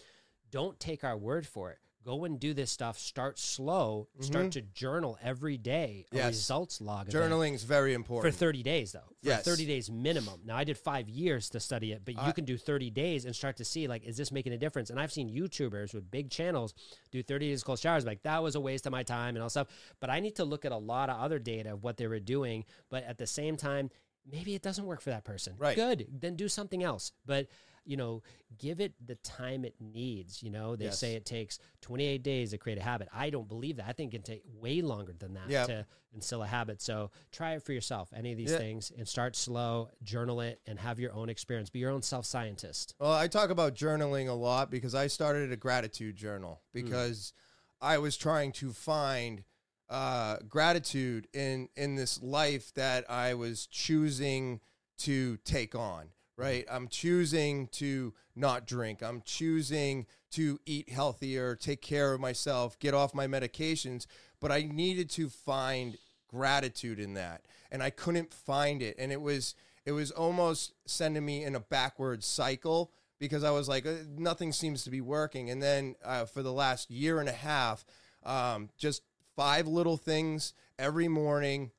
Don't 0.52 0.80
take 0.80 1.04
our 1.04 1.18
word 1.18 1.46
for 1.46 1.72
it. 1.72 1.80
Go 2.06 2.24
and 2.26 2.40
do 2.40 2.54
this 2.54 2.70
stuff. 2.70 3.00
Start 3.00 3.40
slow. 3.40 4.08
Mm-hmm. 4.14 4.24
Start 4.24 4.52
to 4.52 4.62
journal 4.62 5.18
every 5.24 5.58
day. 5.58 6.06
A 6.12 6.18
Yes. 6.18 6.28
results 6.36 6.80
log. 6.80 7.10
Journaling 7.10 7.56
is 7.56 7.64
very 7.64 7.96
important 7.96 8.32
for 8.32 8.38
30 8.38 8.62
days 8.62 8.92
though 8.92 9.00
for 9.24 9.30
Yes. 9.30 9.44
30 9.44 9.66
days 9.66 9.90
minimum 9.90 10.42
now 10.46 10.56
i 10.56 10.64
did 10.64 10.78
five 10.78 11.10
years 11.10 11.50
to 11.50 11.60
study 11.60 11.92
it 11.94 12.04
but 12.06 12.14
you 12.14 12.20
I- 12.22 12.32
can 12.32 12.46
do 12.46 12.58
30 12.58 12.92
days 12.92 13.26
and 13.26 13.36
start 13.36 13.58
to 13.58 13.66
see 13.66 13.88
like 13.88 14.04
is 14.06 14.18
this 14.18 14.32
making 14.32 14.54
a 14.54 14.58
difference 14.58 14.92
and 14.92 15.00
i've 15.00 15.12
seen 15.12 15.30
youtubers 15.30 15.94
with 15.96 16.10
big 16.12 16.30
channels 16.30 16.74
do 17.12 17.24
30 17.24 17.50
days 17.50 17.64
cold 17.64 17.80
showers 17.80 18.06
like 18.06 18.22
that 18.24 18.44
was 18.44 18.54
a 18.56 18.60
waste 18.60 18.86
of 18.86 18.92
my 18.92 19.02
time 19.02 19.36
and 19.36 19.42
all 19.42 19.50
stuff 19.50 19.68
but 20.00 20.10
i 20.12 20.20
need 20.20 20.36
to 20.36 20.46
look 20.46 20.64
at 20.66 20.72
a 20.72 20.78
lot 20.78 21.10
of 21.10 21.20
other 21.20 21.40
data 21.40 21.74
of 21.74 21.84
what 21.84 21.98
they 21.98 22.06
were 22.08 22.20
doing 22.20 22.64
but 22.90 23.04
at 23.06 23.18
the 23.18 23.26
same 23.28 23.58
time 23.58 23.90
maybe 24.32 24.54
it 24.54 24.62
doesn't 24.62 24.86
work 24.86 25.02
for 25.02 25.10
that 25.10 25.24
person 25.24 25.54
Right. 25.58 25.76
good 25.76 26.06
then 26.12 26.36
do 26.36 26.48
something 26.48 26.84
else 26.84 27.12
but 27.26 27.48
you 27.86 27.98
know 27.98 28.22
give 28.58 28.80
it 28.80 28.94
the 29.06 29.16
time 29.16 29.64
it 29.66 29.76
needs 29.80 30.42
you 30.42 30.50
know 30.50 30.76
they 30.76 30.86
Yes. 30.86 31.00
say 31.00 31.14
it 31.16 31.26
takes 31.26 31.60
28 31.82 32.24
days 32.24 32.52
to 32.52 32.58
create 32.58 32.78
a 32.78 32.82
habit 32.82 33.08
i 33.14 33.30
don't 33.30 33.48
believe 33.48 33.78
that 33.78 33.86
i 33.88 33.92
think 33.94 34.14
it 34.14 34.18
can 34.18 34.24
take 34.24 34.44
way 34.60 34.82
longer 34.82 35.14
than 35.18 35.34
that 35.36 35.50
Yeah. 35.50 35.66
to 35.66 35.86
instill 36.14 36.42
a 36.44 36.48
habit 36.48 36.82
so 36.82 37.12
try 37.32 37.54
it 37.54 37.62
for 37.64 37.74
yourself 37.74 38.12
any 38.16 38.32
of 38.32 38.38
these 38.38 38.52
Yeah. 38.52 38.58
things 38.58 38.92
and 38.98 39.08
start 39.08 39.36
slow 39.36 39.90
journal 40.04 40.42
it 40.42 40.62
and 40.66 40.80
have 40.80 41.00
your 41.00 41.14
own 41.14 41.30
experience 41.30 41.70
be 41.70 41.80
your 41.80 41.92
own 41.92 42.02
self-scientist 42.02 42.96
Well, 43.00 43.14
I 43.14 43.28
talk 43.28 43.50
about 43.50 43.76
journaling 43.76 44.28
a 44.30 44.34
lot 44.34 44.72
because 44.72 44.96
I 44.96 45.08
started 45.08 45.52
a 45.52 45.58
gratitude 45.58 46.16
journal 46.16 46.62
because 46.74 47.34
I 47.82 47.98
was 47.98 48.16
trying 48.18 48.52
to 48.54 48.72
find 48.72 49.44
uh, 49.90 50.38
gratitude 50.50 51.28
in 51.34 51.70
in 51.76 51.96
this 51.96 52.20
life 52.24 52.74
that 52.74 53.08
I 53.10 53.36
was 53.36 53.68
choosing 53.68 54.60
to 55.00 55.38
take 55.46 55.76
on. 55.76 56.10
Right, 56.38 56.66
I'm 56.70 56.90
choosing 56.90 57.68
to 57.68 58.14
not 58.36 58.68
drink. 58.68 59.02
I'm 59.02 59.22
choosing 59.24 60.06
to 60.32 60.60
eat 60.66 60.90
healthier, 60.90 61.56
take 61.56 61.82
care 61.82 62.14
of 62.14 62.20
myself, 62.20 62.78
get 62.78 62.94
off 62.94 63.14
my 63.14 63.26
medications. 63.26 64.06
But 64.42 64.52
I 64.52 64.64
needed 64.64 65.10
to 65.12 65.30
find 65.30 65.98
gratitude 66.28 67.00
in 67.00 67.14
that, 67.14 67.46
and 67.72 67.82
I 67.82 67.90
couldn't 67.90 68.34
find 68.34 68.82
it. 68.82 68.98
And 69.00 69.14
it 69.14 69.22
was 69.22 69.56
it 69.86 69.94
was 69.94 70.12
almost 70.12 70.74
sending 70.86 71.26
me 71.26 71.44
in 71.44 71.56
a 71.56 71.60
backwards 71.60 72.26
cycle 72.26 72.92
because 73.20 73.44
I 73.44 73.52
was 73.52 73.70
like, 73.70 73.86
uh, 73.86 73.94
nothing 74.18 74.52
seems 74.52 74.84
to 74.84 74.90
be 74.90 75.02
working. 75.02 75.50
And 75.50 75.62
then 75.62 75.96
uh, 76.04 76.26
for 76.26 76.44
the 76.44 76.52
last 76.52 76.92
year 76.92 77.20
and 77.20 77.30
a 77.30 77.34
half, 77.34 77.86
um, 78.26 78.70
just 78.78 79.04
five 79.36 79.68
little 79.68 79.98
things 79.98 80.54
every 80.78 81.08
morning. 81.08 81.72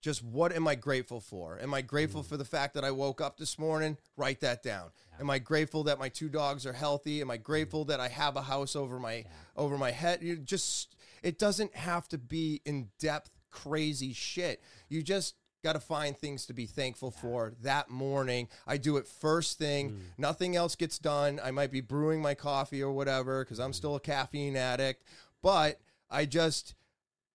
Just 0.00 0.22
what 0.22 0.52
am 0.52 0.66
I 0.66 0.74
grateful 0.74 1.20
for? 1.20 1.58
Am 1.60 1.74
I 1.74 1.82
grateful 1.82 2.22
mm. 2.22 2.26
for 2.26 2.36
the 2.36 2.44
fact 2.44 2.74
that 2.74 2.84
I 2.84 2.90
woke 2.90 3.20
up 3.20 3.36
this 3.36 3.58
morning? 3.58 3.98
Write 4.16 4.40
that 4.40 4.62
down. 4.62 4.90
Am 5.18 5.28
I 5.28 5.38
grateful 5.38 5.84
that 5.84 5.98
my 5.98 6.08
two 6.08 6.28
dogs 6.28 6.64
are 6.64 6.72
healthy? 6.72 7.20
Am 7.20 7.30
I 7.30 7.36
mm. 7.36 7.42
grateful 7.42 7.84
that 7.86 8.00
I 8.00 8.08
have 8.08 8.36
a 8.36 8.42
house 8.42 8.74
over 8.74 8.98
my 8.98 9.24
over 9.56 9.76
my 9.76 9.90
head? 9.90 10.22
You 10.22 10.36
just 10.36 10.96
it 11.22 11.38
doesn't 11.38 11.74
have 11.76 12.08
to 12.08 12.18
be 12.18 12.62
in 12.64 12.88
depth 12.98 13.30
crazy 13.50 14.12
shit. 14.12 14.62
You 14.88 15.02
just 15.02 15.34
got 15.62 15.74
to 15.74 15.80
find 15.80 16.16
things 16.16 16.46
to 16.46 16.54
be 16.54 16.66
thankful 16.66 17.10
for 17.10 17.52
that 17.62 17.90
morning. 17.90 18.48
I 18.66 18.78
do 18.78 18.96
it 18.96 19.06
first 19.06 19.58
thing. 19.58 19.90
Mm. 19.90 19.98
Nothing 20.16 20.56
else 20.56 20.74
gets 20.74 20.98
done. 20.98 21.40
I 21.42 21.50
might 21.50 21.70
be 21.70 21.82
brewing 21.82 22.22
my 22.22 22.34
coffee 22.34 22.82
or 22.82 22.92
whatever 22.92 23.44
because 23.44 23.60
I'm 23.60 23.74
still 23.74 23.96
a 23.96 24.00
caffeine 24.00 24.56
addict, 24.56 25.04
but 25.42 25.78
I 26.10 26.24
just 26.24 26.74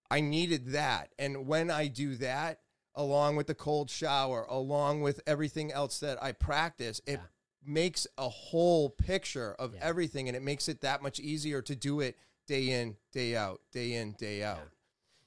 I 0.09 0.21
needed 0.21 0.67
that. 0.67 1.13
And 1.17 1.47
when 1.47 1.71
I 1.71 1.87
do 1.87 2.15
that, 2.17 2.59
along 2.93 3.35
with 3.35 3.47
the 3.47 3.55
cold 3.55 3.89
shower, 3.89 4.43
along 4.49 5.01
with 5.01 5.19
everything 5.27 5.71
else 5.71 5.99
that 5.99 6.21
I 6.23 6.31
practice, 6.31 7.01
it 7.05 7.13
Yeah. 7.19 7.27
makes 7.63 8.07
a 8.17 8.29
whole 8.29 8.89
picture 8.89 9.53
of 9.55 9.73
Yeah. 9.73 9.79
everything 9.83 10.27
and 10.27 10.35
it 10.37 10.43
makes 10.43 10.69
it 10.69 10.81
that 10.81 11.01
much 11.01 11.19
easier 11.19 11.61
to 11.63 11.75
do 11.75 11.99
it 11.99 12.17
day 12.47 12.69
in, 12.69 12.97
day 13.11 13.35
out, 13.35 13.61
day 13.71 13.93
in, 13.93 14.13
day 14.13 14.43
out. 14.43 14.69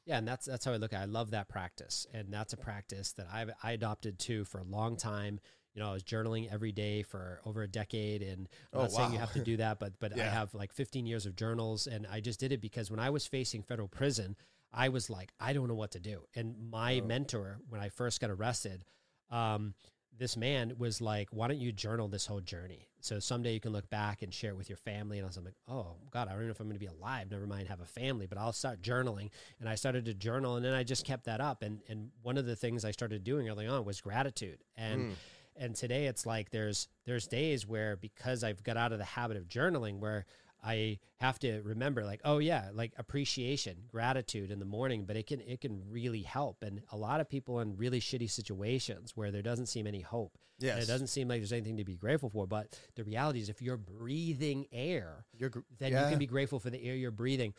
Yeah, 0.06 0.18
and 0.18 0.26
that's 0.28 0.46
that's 0.46 0.64
how 0.64 0.72
I 0.72 0.76
look 0.76 0.92
at. 0.94 1.00
it. 1.00 1.02
I 1.02 1.04
love 1.06 1.32
that 1.32 1.48
practice, 1.48 2.06
and 2.14 2.32
that's 2.32 2.54
a 2.54 2.56
practice 2.56 3.12
that 3.12 3.26
I 3.30 3.44
I 3.62 3.72
adopted 3.72 4.18
too 4.18 4.44
for 4.46 4.58
a 4.58 4.64
long 4.64 4.96
time. 4.96 5.38
You 5.74 5.82
know, 5.82 5.90
I 5.90 5.92
was 5.92 6.02
journaling 6.02 6.50
every 6.50 6.72
day 6.72 7.02
for 7.02 7.42
over 7.44 7.62
a 7.62 7.68
decade, 7.68 8.22
and 8.22 8.48
I'm 8.72 8.78
Oh, 8.78 8.82
not 8.82 8.92
saying 8.92 9.12
you 9.12 9.18
have 9.18 9.34
to 9.34 9.40
do 9.44 9.58
that, 9.58 9.78
but 9.78 9.98
but 9.98 10.18
I 10.18 10.24
have 10.30 10.54
like 10.54 10.72
15 10.72 11.04
years 11.04 11.26
of 11.26 11.36
journals, 11.36 11.86
and 11.86 12.06
I 12.06 12.20
just 12.20 12.40
did 12.40 12.52
it 12.52 12.62
because 12.62 12.90
when 12.90 13.00
I 13.00 13.10
was 13.10 13.26
facing 13.26 13.62
federal 13.62 13.86
prison, 13.88 14.34
I 14.72 14.88
was 14.90 15.08
like, 15.10 15.32
I 15.40 15.52
don't 15.52 15.68
know 15.68 15.74
what 15.74 15.92
to 15.92 16.00
do. 16.00 16.24
And 16.34 16.70
my 16.70 17.00
Oh. 17.02 17.06
mentor, 17.06 17.58
when 17.68 17.80
I 17.80 17.88
first 17.88 18.20
got 18.20 18.30
arrested, 18.30 18.84
um, 19.30 19.74
this 20.16 20.36
man 20.36 20.74
was 20.78 21.00
like, 21.00 21.28
"Why 21.30 21.46
don't 21.46 21.60
you 21.60 21.70
journal 21.70 22.08
this 22.08 22.26
whole 22.26 22.40
journey? 22.40 22.88
So 23.00 23.20
someday 23.20 23.54
you 23.54 23.60
can 23.60 23.72
look 23.72 23.88
back 23.88 24.20
and 24.22 24.34
share 24.34 24.50
it 24.50 24.56
with 24.56 24.68
your 24.68 24.76
family." 24.78 25.18
And 25.18 25.24
I 25.24 25.28
was 25.28 25.38
like, 25.38 25.54
"Oh 25.68 25.96
God, 26.10 26.26
I 26.26 26.32
don't 26.32 26.44
know 26.46 26.50
if 26.50 26.58
I'm 26.58 26.66
going 26.66 26.74
to 26.74 26.80
be 26.80 26.86
alive. 26.86 27.30
Never 27.30 27.46
mind, 27.46 27.68
have 27.68 27.80
a 27.80 27.86
family, 27.86 28.26
but 28.26 28.36
I'll 28.36 28.52
start 28.52 28.82
journaling." 28.82 29.30
And 29.60 29.68
I 29.68 29.76
started 29.76 30.06
to 30.06 30.14
journal, 30.14 30.56
and 30.56 30.64
then 30.64 30.74
I 30.74 30.82
just 30.82 31.04
kept 31.06 31.24
that 31.26 31.40
up. 31.40 31.62
And 31.62 31.82
and 31.88 32.10
one 32.22 32.36
of 32.36 32.46
the 32.46 32.56
things 32.56 32.84
I 32.84 32.90
started 32.90 33.22
doing 33.22 33.48
early 33.48 33.68
on 33.68 33.84
was 33.84 34.00
gratitude. 34.00 34.64
And 34.76 35.02
Mm. 35.10 35.14
and 35.54 35.76
today 35.76 36.06
it's 36.06 36.26
like 36.26 36.50
there's 36.50 36.88
there's 37.04 37.28
days 37.28 37.64
where 37.64 37.94
because 37.96 38.42
I've 38.42 38.64
got 38.64 38.76
out 38.76 38.90
of 38.92 38.98
the 38.98 39.04
habit 39.04 39.36
of 39.36 39.46
journaling 39.46 39.98
where 40.00 40.26
I 40.64 40.98
have 41.18 41.38
to 41.40 41.60
remember 41.62 42.04
like 42.04 42.20
oh 42.24 42.38
yeah 42.38 42.70
like 42.72 42.92
appreciation 42.98 43.76
gratitude 43.88 44.50
in 44.50 44.58
the 44.58 44.64
morning 44.64 45.04
but 45.04 45.16
it 45.16 45.26
can 45.26 45.40
it 45.40 45.60
can 45.60 45.82
really 45.90 46.22
help. 46.22 46.62
And 46.62 46.82
a 46.92 46.96
lot 46.96 47.20
of 47.20 47.28
people 47.28 47.60
in 47.60 47.76
really 47.76 48.00
shitty 48.00 48.30
situations 48.30 49.12
where 49.16 49.30
there 49.30 49.42
doesn't 49.42 49.66
seem 49.66 49.86
any 49.86 50.00
hope 50.00 50.36
and 50.74 50.82
it 50.82 50.86
doesn't 50.86 51.06
seem 51.06 51.28
like 51.28 51.40
there's 51.40 51.52
anything 51.52 51.76
to 51.76 51.84
be 51.84 51.96
grateful 51.96 52.30
for. 52.30 52.46
But 52.46 52.78
the 52.96 53.04
reality 53.04 53.40
is 53.40 53.48
if 53.48 53.62
you're 53.62 53.76
breathing 53.76 54.66
air 54.72 55.26
You're 55.36 55.50
then 55.78 55.92
you 55.92 56.10
can 56.10 56.18
be 56.18 56.26
grateful 56.26 56.58
for 56.58 56.70
the 56.70 56.82
air 56.82 56.94
you're 56.94 57.10
breathing 57.10 57.54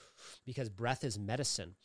because 0.45 0.69
breath 0.69 1.03
is 1.03 1.17
medicine 1.17 1.75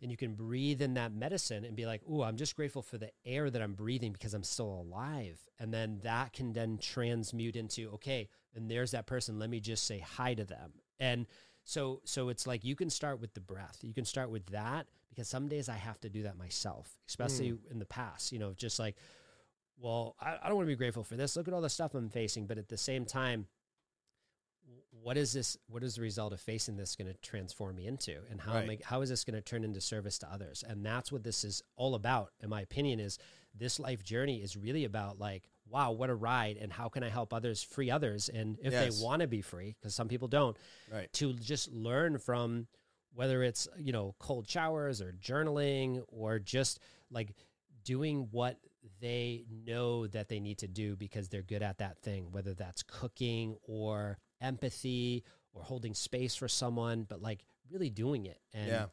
and 0.00 0.10
you 0.10 0.16
can 0.16 0.34
breathe 0.34 0.80
in 0.82 0.94
that 0.94 1.12
medicine 1.12 1.64
and 1.64 1.76
be 1.76 1.86
like, 1.86 2.02
"Ooh, 2.08 2.22
I'm 2.22 2.36
just 2.36 2.56
grateful 2.56 2.82
for 2.82 2.98
the 2.98 3.10
air 3.24 3.50
that 3.50 3.62
I'm 3.62 3.74
breathing 3.74 4.12
because 4.12 4.34
I'm 4.34 4.42
still 4.42 4.80
alive." 4.80 5.40
And 5.58 5.72
then 5.72 6.00
that 6.02 6.32
can 6.32 6.52
then 6.52 6.78
transmute 6.78 7.56
into, 7.56 7.90
"Okay, 7.92 8.28
and 8.54 8.70
there's 8.70 8.92
that 8.92 9.06
person, 9.06 9.38
let 9.38 9.50
me 9.50 9.60
just 9.60 9.84
say 9.84 9.98
hi 9.98 10.34
to 10.34 10.44
them." 10.44 10.72
And 10.98 11.26
so 11.64 12.00
so 12.04 12.28
it's 12.28 12.46
like 12.46 12.64
you 12.64 12.76
can 12.76 12.90
start 12.90 13.20
with 13.20 13.34
the 13.34 13.40
breath. 13.40 13.78
You 13.82 13.94
can 13.94 14.04
start 14.04 14.30
with 14.30 14.46
that 14.46 14.86
because 15.08 15.28
some 15.28 15.48
days 15.48 15.68
I 15.68 15.76
have 15.76 16.00
to 16.00 16.08
do 16.08 16.22
that 16.22 16.36
myself, 16.36 16.96
especially 17.08 17.52
mm. 17.52 17.70
in 17.70 17.78
the 17.78 17.86
past, 17.86 18.32
you 18.32 18.38
know, 18.38 18.52
just 18.54 18.78
like 18.78 18.96
well, 19.80 20.14
I, 20.20 20.36
I 20.42 20.48
don't 20.48 20.56
want 20.56 20.66
to 20.66 20.72
be 20.72 20.76
grateful 20.76 21.04
for 21.04 21.16
this. 21.16 21.36
Look 21.36 21.48
at 21.48 21.54
all 21.54 21.62
the 21.62 21.70
stuff 21.70 21.94
I'm 21.94 22.10
facing, 22.10 22.46
but 22.46 22.58
at 22.58 22.68
the 22.68 22.76
same 22.76 23.04
time, 23.06 23.46
what 25.02 25.16
is 25.16 25.32
this 25.32 25.56
what 25.68 25.82
is 25.82 25.94
the 25.94 26.02
result 26.02 26.32
of 26.32 26.40
facing 26.40 26.76
this 26.76 26.94
going 26.94 27.08
to 27.10 27.16
transform 27.22 27.76
me 27.76 27.86
into 27.86 28.16
and 28.30 28.40
how 28.40 28.56
am 28.58 28.70
I, 28.70 28.78
how 28.84 29.00
is 29.00 29.08
this 29.08 29.24
going 29.24 29.34
to 29.34 29.40
turn 29.40 29.64
into 29.64 29.80
service 29.80 30.18
to 30.18 30.30
others 30.32 30.62
and 30.66 30.84
that's 30.84 31.10
what 31.10 31.22
this 31.22 31.42
is 31.44 31.62
all 31.76 31.94
about 31.94 32.32
in 32.42 32.50
my 32.50 32.60
opinion 32.60 33.00
is 33.00 33.18
this 33.54 33.80
life 33.80 34.04
journey 34.04 34.42
is 34.42 34.56
really 34.56 34.84
about 34.84 35.18
like 35.18 35.48
wow 35.68 35.92
what 35.92 36.10
a 36.10 36.14
ride 36.14 36.58
and 36.60 36.70
how 36.72 36.88
can 36.88 37.02
i 37.02 37.08
help 37.08 37.32
others 37.32 37.62
free 37.62 37.90
others 37.90 38.28
and 38.28 38.58
if 38.62 38.72
Yes. 38.72 38.98
they 38.98 39.04
want 39.04 39.22
to 39.22 39.26
be 39.28 39.40
free 39.40 39.74
because 39.80 39.94
some 39.94 40.08
people 40.08 40.28
don't 40.28 40.56
Right. 40.92 41.10
to 41.14 41.32
just 41.32 41.72
learn 41.72 42.18
from 42.18 42.66
whether 43.14 43.42
it's 43.42 43.66
you 43.78 43.92
know 43.92 44.14
cold 44.18 44.46
showers 44.48 45.00
or 45.00 45.12
journaling 45.12 46.02
or 46.08 46.38
just 46.38 46.78
like 47.10 47.34
doing 47.84 48.28
what 48.30 48.58
they 49.00 49.44
know 49.66 50.06
that 50.08 50.28
they 50.28 50.40
need 50.40 50.58
to 50.58 50.68
do 50.68 50.94
because 50.94 51.28
they're 51.28 51.42
good 51.42 51.62
at 51.62 51.78
that 51.78 51.98
thing 52.02 52.30
whether 52.32 52.52
that's 52.54 52.82
cooking 52.82 53.56
or 53.62 54.18
empathy 54.40 55.24
or 55.52 55.62
holding 55.62 55.94
space 55.94 56.34
for 56.34 56.48
someone 56.48 57.04
but 57.08 57.20
like 57.22 57.44
really 57.70 57.90
doing 57.90 58.26
it 58.26 58.40
and 58.54 58.68
Yeah. 58.68 58.86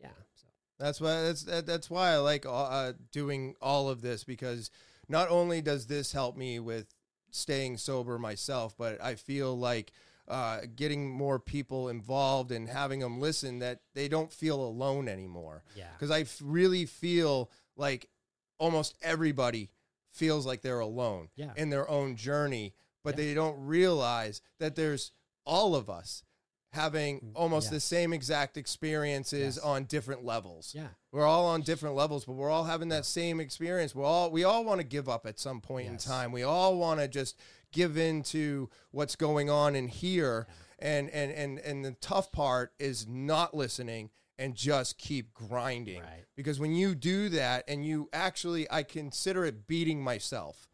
yeah 0.00 0.08
so 0.34 0.46
That's 0.78 1.00
why 1.00 1.22
that's 1.22 1.42
that, 1.44 1.66
that's 1.66 1.90
why 1.90 2.10
I 2.12 2.16
like 2.18 2.44
uh, 2.46 2.92
doing 3.12 3.54
all 3.60 3.88
of 3.88 4.00
this 4.02 4.24
because 4.24 4.70
not 5.08 5.28
only 5.30 5.60
does 5.60 5.86
this 5.86 6.12
help 6.12 6.36
me 6.36 6.58
with 6.60 6.86
staying 7.30 7.76
sober 7.76 8.18
myself, 8.18 8.74
but 8.78 9.02
I 9.02 9.16
feel 9.16 9.58
like 9.58 9.92
uh, 10.28 10.60
getting 10.74 11.10
more 11.10 11.38
people 11.38 11.88
involved 11.90 12.50
and 12.52 12.68
having 12.68 13.00
them 13.00 13.20
listen 13.20 13.58
that 13.58 13.80
they 13.94 14.08
don't 14.08 14.32
feel 14.32 14.62
alone 14.62 15.08
anymore. 15.08 15.62
Yeah. 15.76 15.88
Because 15.92 16.10
I 16.10 16.20
f- 16.20 16.40
really 16.42 16.86
feel 16.86 17.50
like 17.76 18.08
almost 18.58 18.96
everybody 19.02 19.70
feels 20.12 20.46
like 20.46 20.62
they're 20.62 20.78
alone 20.80 21.28
Yeah. 21.36 21.52
in 21.56 21.68
their 21.70 21.88
own 21.90 22.16
journey, 22.16 22.72
but 23.04 23.16
Yeah. 23.16 23.24
they 23.26 23.34
don't 23.34 23.58
realize 23.64 24.40
that 24.58 24.74
there's 24.74 25.12
all 25.46 25.76
of 25.76 25.88
us 25.88 26.24
having 26.72 27.20
Mm, 27.20 27.32
almost 27.36 27.66
yeah. 27.68 27.74
the 27.74 27.80
same 27.80 28.12
exact 28.12 28.56
experiences 28.56 29.54
Yes. 29.56 29.64
on 29.64 29.84
different 29.84 30.24
levels. 30.24 30.74
Yeah. 30.74 30.88
We're 31.12 31.24
all 31.26 31.46
on 31.46 31.62
different 31.62 31.94
levels, 31.94 32.24
but 32.24 32.32
we're 32.32 32.50
all 32.50 32.64
having 32.64 32.88
that 32.88 33.06
same 33.06 33.38
experience. 33.38 33.94
We're 33.94 34.04
all 34.04 34.30
we 34.32 34.42
all 34.42 34.64
want 34.64 34.80
to 34.80 34.84
give 34.86 35.08
up 35.08 35.24
at 35.26 35.38
some 35.38 35.60
point 35.60 35.84
Yes. 35.86 36.04
in 36.04 36.10
time. 36.10 36.32
We 36.32 36.42
all 36.42 36.76
want 36.76 36.98
to 36.98 37.06
just 37.06 37.36
give 37.70 37.96
in 37.96 38.22
to 38.24 38.68
what's 38.90 39.14
going 39.14 39.48
on 39.50 39.76
in 39.76 39.86
here. 39.86 40.48
And 40.80 41.08
and 41.10 41.30
and 41.30 41.60
and 41.60 41.84
the 41.84 41.92
tough 41.92 42.32
part 42.32 42.72
is 42.80 43.06
not 43.06 43.54
listening 43.54 44.10
and 44.36 44.56
just 44.56 44.98
keep 44.98 45.32
grinding. 45.32 46.02
Right. 46.02 46.24
Because 46.34 46.58
when 46.58 46.74
you 46.74 46.96
do 46.96 47.28
that 47.28 47.64
and 47.68 47.86
you 47.86 48.08
actually 48.12 48.68
I 48.68 48.82
consider 48.82 49.44
it 49.44 49.68
beating 49.68 50.02
myself. 50.02 50.68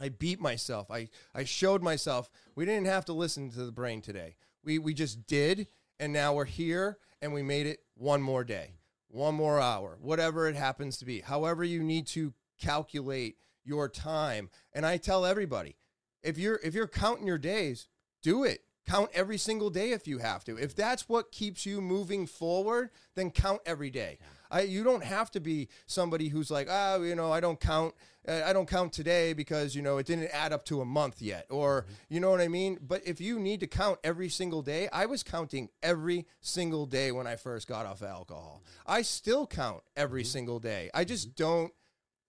I 0.00 0.08
beat 0.08 0.40
myself. 0.40 0.90
I, 0.90 1.08
I 1.34 1.44
showed 1.44 1.82
myself 1.82 2.30
we 2.54 2.64
didn't 2.64 2.86
have 2.86 3.04
to 3.06 3.12
listen 3.12 3.50
to 3.50 3.64
the 3.64 3.72
brain 3.72 4.00
today. 4.00 4.36
We 4.64 4.78
we 4.78 4.94
just 4.94 5.26
did 5.26 5.68
and 5.98 6.12
now 6.12 6.34
we're 6.34 6.44
here 6.44 6.98
and 7.20 7.32
we 7.32 7.42
made 7.42 7.66
it 7.66 7.80
one 7.94 8.22
more 8.22 8.44
day, 8.44 8.74
one 9.08 9.34
more 9.34 9.60
hour, 9.60 9.98
whatever 10.00 10.48
it 10.48 10.56
happens 10.56 10.98
to 10.98 11.04
be. 11.04 11.20
However 11.20 11.64
you 11.64 11.82
need 11.82 12.06
to 12.08 12.32
calculate 12.60 13.36
your 13.64 13.88
time. 13.88 14.50
And 14.72 14.84
I 14.86 14.96
tell 14.96 15.24
everybody, 15.24 15.76
if 16.22 16.38
you're 16.38 16.60
if 16.62 16.74
you're 16.74 16.88
counting 16.88 17.26
your 17.26 17.38
days, 17.38 17.88
do 18.22 18.44
it. 18.44 18.62
Count 18.86 19.10
every 19.12 19.36
single 19.36 19.68
day 19.68 19.90
if 19.90 20.08
you 20.08 20.18
have 20.18 20.44
to. 20.44 20.56
If 20.56 20.74
that's 20.74 21.10
what 21.10 21.30
keeps 21.30 21.66
you 21.66 21.82
moving 21.82 22.26
forward, 22.26 22.88
then 23.14 23.30
count 23.30 23.60
every 23.66 23.90
day. 23.90 24.18
I, 24.50 24.62
you 24.62 24.84
don't 24.84 25.04
have 25.04 25.30
to 25.32 25.40
be 25.40 25.68
somebody 25.86 26.28
who's 26.28 26.50
like, 26.50 26.68
ah, 26.70 26.96
you 26.98 27.14
know, 27.14 27.30
I 27.32 27.40
don't 27.40 27.58
count, 27.60 27.94
uh, 28.26 28.42
I 28.44 28.52
don't 28.52 28.68
count 28.68 28.92
today 28.92 29.32
because 29.32 29.74
you 29.74 29.82
know 29.82 29.98
it 29.98 30.06
didn't 30.06 30.28
add 30.32 30.52
up 30.52 30.64
to 30.66 30.80
a 30.80 30.84
month 30.84 31.20
yet, 31.22 31.46
or 31.50 31.86
you 32.08 32.20
know 32.20 32.30
what 32.30 32.40
I 32.40 32.48
mean. 32.48 32.78
But 32.80 33.06
if 33.06 33.20
you 33.20 33.38
need 33.38 33.60
to 33.60 33.66
count 33.66 33.98
every 34.04 34.28
single 34.28 34.62
day, 34.62 34.88
I 34.92 35.06
was 35.06 35.22
counting 35.22 35.68
every 35.82 36.26
single 36.40 36.86
day 36.86 37.12
when 37.12 37.26
I 37.26 37.36
first 37.36 37.68
got 37.68 37.86
off 37.86 38.02
alcohol. 38.02 38.62
I 38.86 39.02
still 39.02 39.46
count 39.46 39.82
every 39.96 40.24
single 40.24 40.58
day. 40.58 40.90
I 40.94 41.04
just 41.04 41.34
don't 41.36 41.72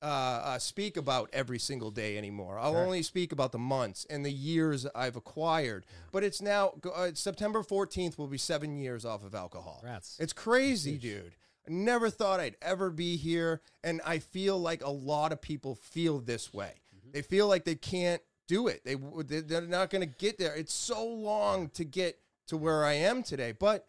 uh, 0.02 0.06
uh, 0.06 0.60
speak 0.60 0.96
about 0.96 1.30
every 1.34 1.60
single 1.60 1.92
day 1.92 2.18
anymore. 2.18 2.58
I'll 2.58 2.72
Sure. 2.72 2.86
only 2.86 3.04
speak 3.04 3.34
about 3.34 3.52
the 3.52 3.58
months 3.60 4.06
and 4.10 4.26
the 4.26 4.32
years 4.32 4.86
I've 4.96 5.18
acquired. 5.18 5.86
But 6.14 6.24
it's 6.24 6.42
now 6.42 6.72
uh, 6.96 7.10
September 7.14 7.64
14th 7.64 8.18
will 8.18 8.28
be 8.28 8.38
seven 8.38 8.78
years 8.78 9.04
off 9.04 9.26
of 9.26 9.36
alcohol. 9.36 9.80
Congrats. 9.82 10.16
It's 10.22 10.32
crazy, 10.32 10.98
dude. 10.98 11.34
Never 11.70 12.10
thought 12.10 12.40
I'd 12.40 12.58
ever 12.62 12.90
be 12.90 13.16
here. 13.16 13.62
And 13.84 14.02
I 14.06 14.20
feel 14.20 14.58
like 14.58 14.84
a 14.84 14.90
lot 14.90 15.32
of 15.32 15.42
people 15.42 15.76
feel 15.76 16.20
this 16.20 16.54
way. 16.54 16.82
Mm-hmm. 16.96 17.12
They 17.12 17.22
feel 17.22 17.48
like 17.48 17.64
they 17.64 17.76
can't 17.76 18.22
do 18.48 18.68
it. 18.68 18.84
They, 18.84 18.96
they- 18.96 19.42
they're 19.42 19.62
not 19.62 19.90
going 19.90 20.02
to 20.02 20.16
get 20.18 20.38
there. 20.38 20.56
It's 20.56 20.74
so 20.74 21.06
long 21.06 21.70
to 21.70 21.86
get 21.86 22.20
to 22.48 22.58
where 22.58 22.84
I 22.84 22.94
am 22.94 23.22
today, 23.22 23.52
but 23.52 23.88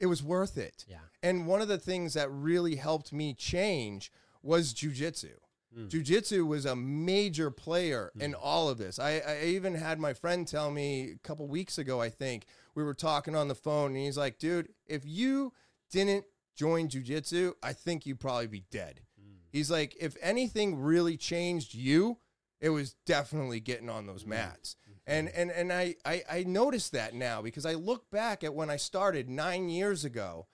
it 0.00 0.06
was 0.06 0.22
worth 0.22 0.56
it. 0.56 0.84
Yeah. 0.88 0.96
And 1.22 1.46
one 1.46 1.60
of 1.60 1.68
the 1.68 1.78
things 1.78 2.14
that 2.14 2.30
really 2.30 2.76
helped 2.76 3.12
me 3.12 3.34
change 3.34 4.10
was 4.42 4.72
jujitsu. 4.74 5.32
Mm. 5.76 5.90
Jujitsu 5.90 6.46
was 6.46 6.66
a 6.66 6.76
major 6.76 7.50
player 7.50 8.12
mm. 8.16 8.22
in 8.22 8.34
all 8.34 8.68
of 8.68 8.78
this. 8.78 8.98
I, 8.98 9.22
I 9.26 9.44
even 9.44 9.74
had 9.74 9.98
my 9.98 10.12
friend 10.12 10.46
tell 10.46 10.70
me 10.70 11.12
a 11.12 11.18
couple 11.26 11.46
weeks 11.46 11.78
ago, 11.78 12.00
I 12.00 12.08
think, 12.08 12.46
we 12.74 12.82
were 12.82 12.94
talking 12.94 13.36
on 13.36 13.48
the 13.48 13.54
phone, 13.54 13.94
and 13.94 14.04
he's 14.04 14.18
like, 14.18 14.38
dude, 14.38 14.68
if 14.86 15.02
you 15.06 15.52
didn't 15.90 16.24
join 16.56 16.88
jujitsu, 16.88 17.54
I 17.62 17.72
think 17.72 18.06
you'd 18.06 18.20
probably 18.20 18.46
be 18.46 18.64
dead. 18.70 19.00
Hmm. 19.18 19.36
He's 19.50 19.70
like, 19.70 19.96
if 20.00 20.16
anything 20.20 20.78
really 20.78 21.16
changed 21.16 21.74
you, 21.74 22.18
it 22.60 22.70
was 22.70 22.94
definitely 23.04 23.60
getting 23.60 23.90
on 23.90 24.06
those 24.06 24.22
hmm. 24.22 24.30
mats. 24.30 24.76
And 25.06 25.28
and 25.28 25.50
and 25.50 25.70
I, 25.70 25.96
I 26.06 26.22
I 26.30 26.44
noticed 26.44 26.92
that 26.92 27.12
now 27.14 27.42
because 27.42 27.66
I 27.66 27.74
look 27.74 28.10
back 28.10 28.42
at 28.42 28.54
when 28.54 28.70
I 28.70 28.76
started 28.76 29.28
nine 29.28 29.68
years 29.68 30.02
ago, 30.02 30.46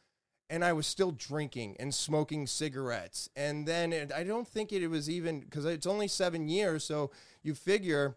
and 0.49 0.65
I 0.65 0.73
was 0.73 0.89
still 0.89 1.13
drinking 1.13 1.77
and 1.79 1.95
smoking 1.95 2.49
cigarettes. 2.49 3.29
And 3.37 3.67
then 3.67 3.93
it, 3.93 4.13
I 4.13 4.25
don't 4.25 4.49
think 4.49 4.73
it 4.73 4.87
was 4.89 5.09
even 5.09 5.41
because 5.41 5.65
it's 5.65 5.87
only 5.87 6.09
seven 6.09 6.49
years, 6.49 6.83
so 6.83 7.13
you 7.45 7.55
figure 7.55 8.17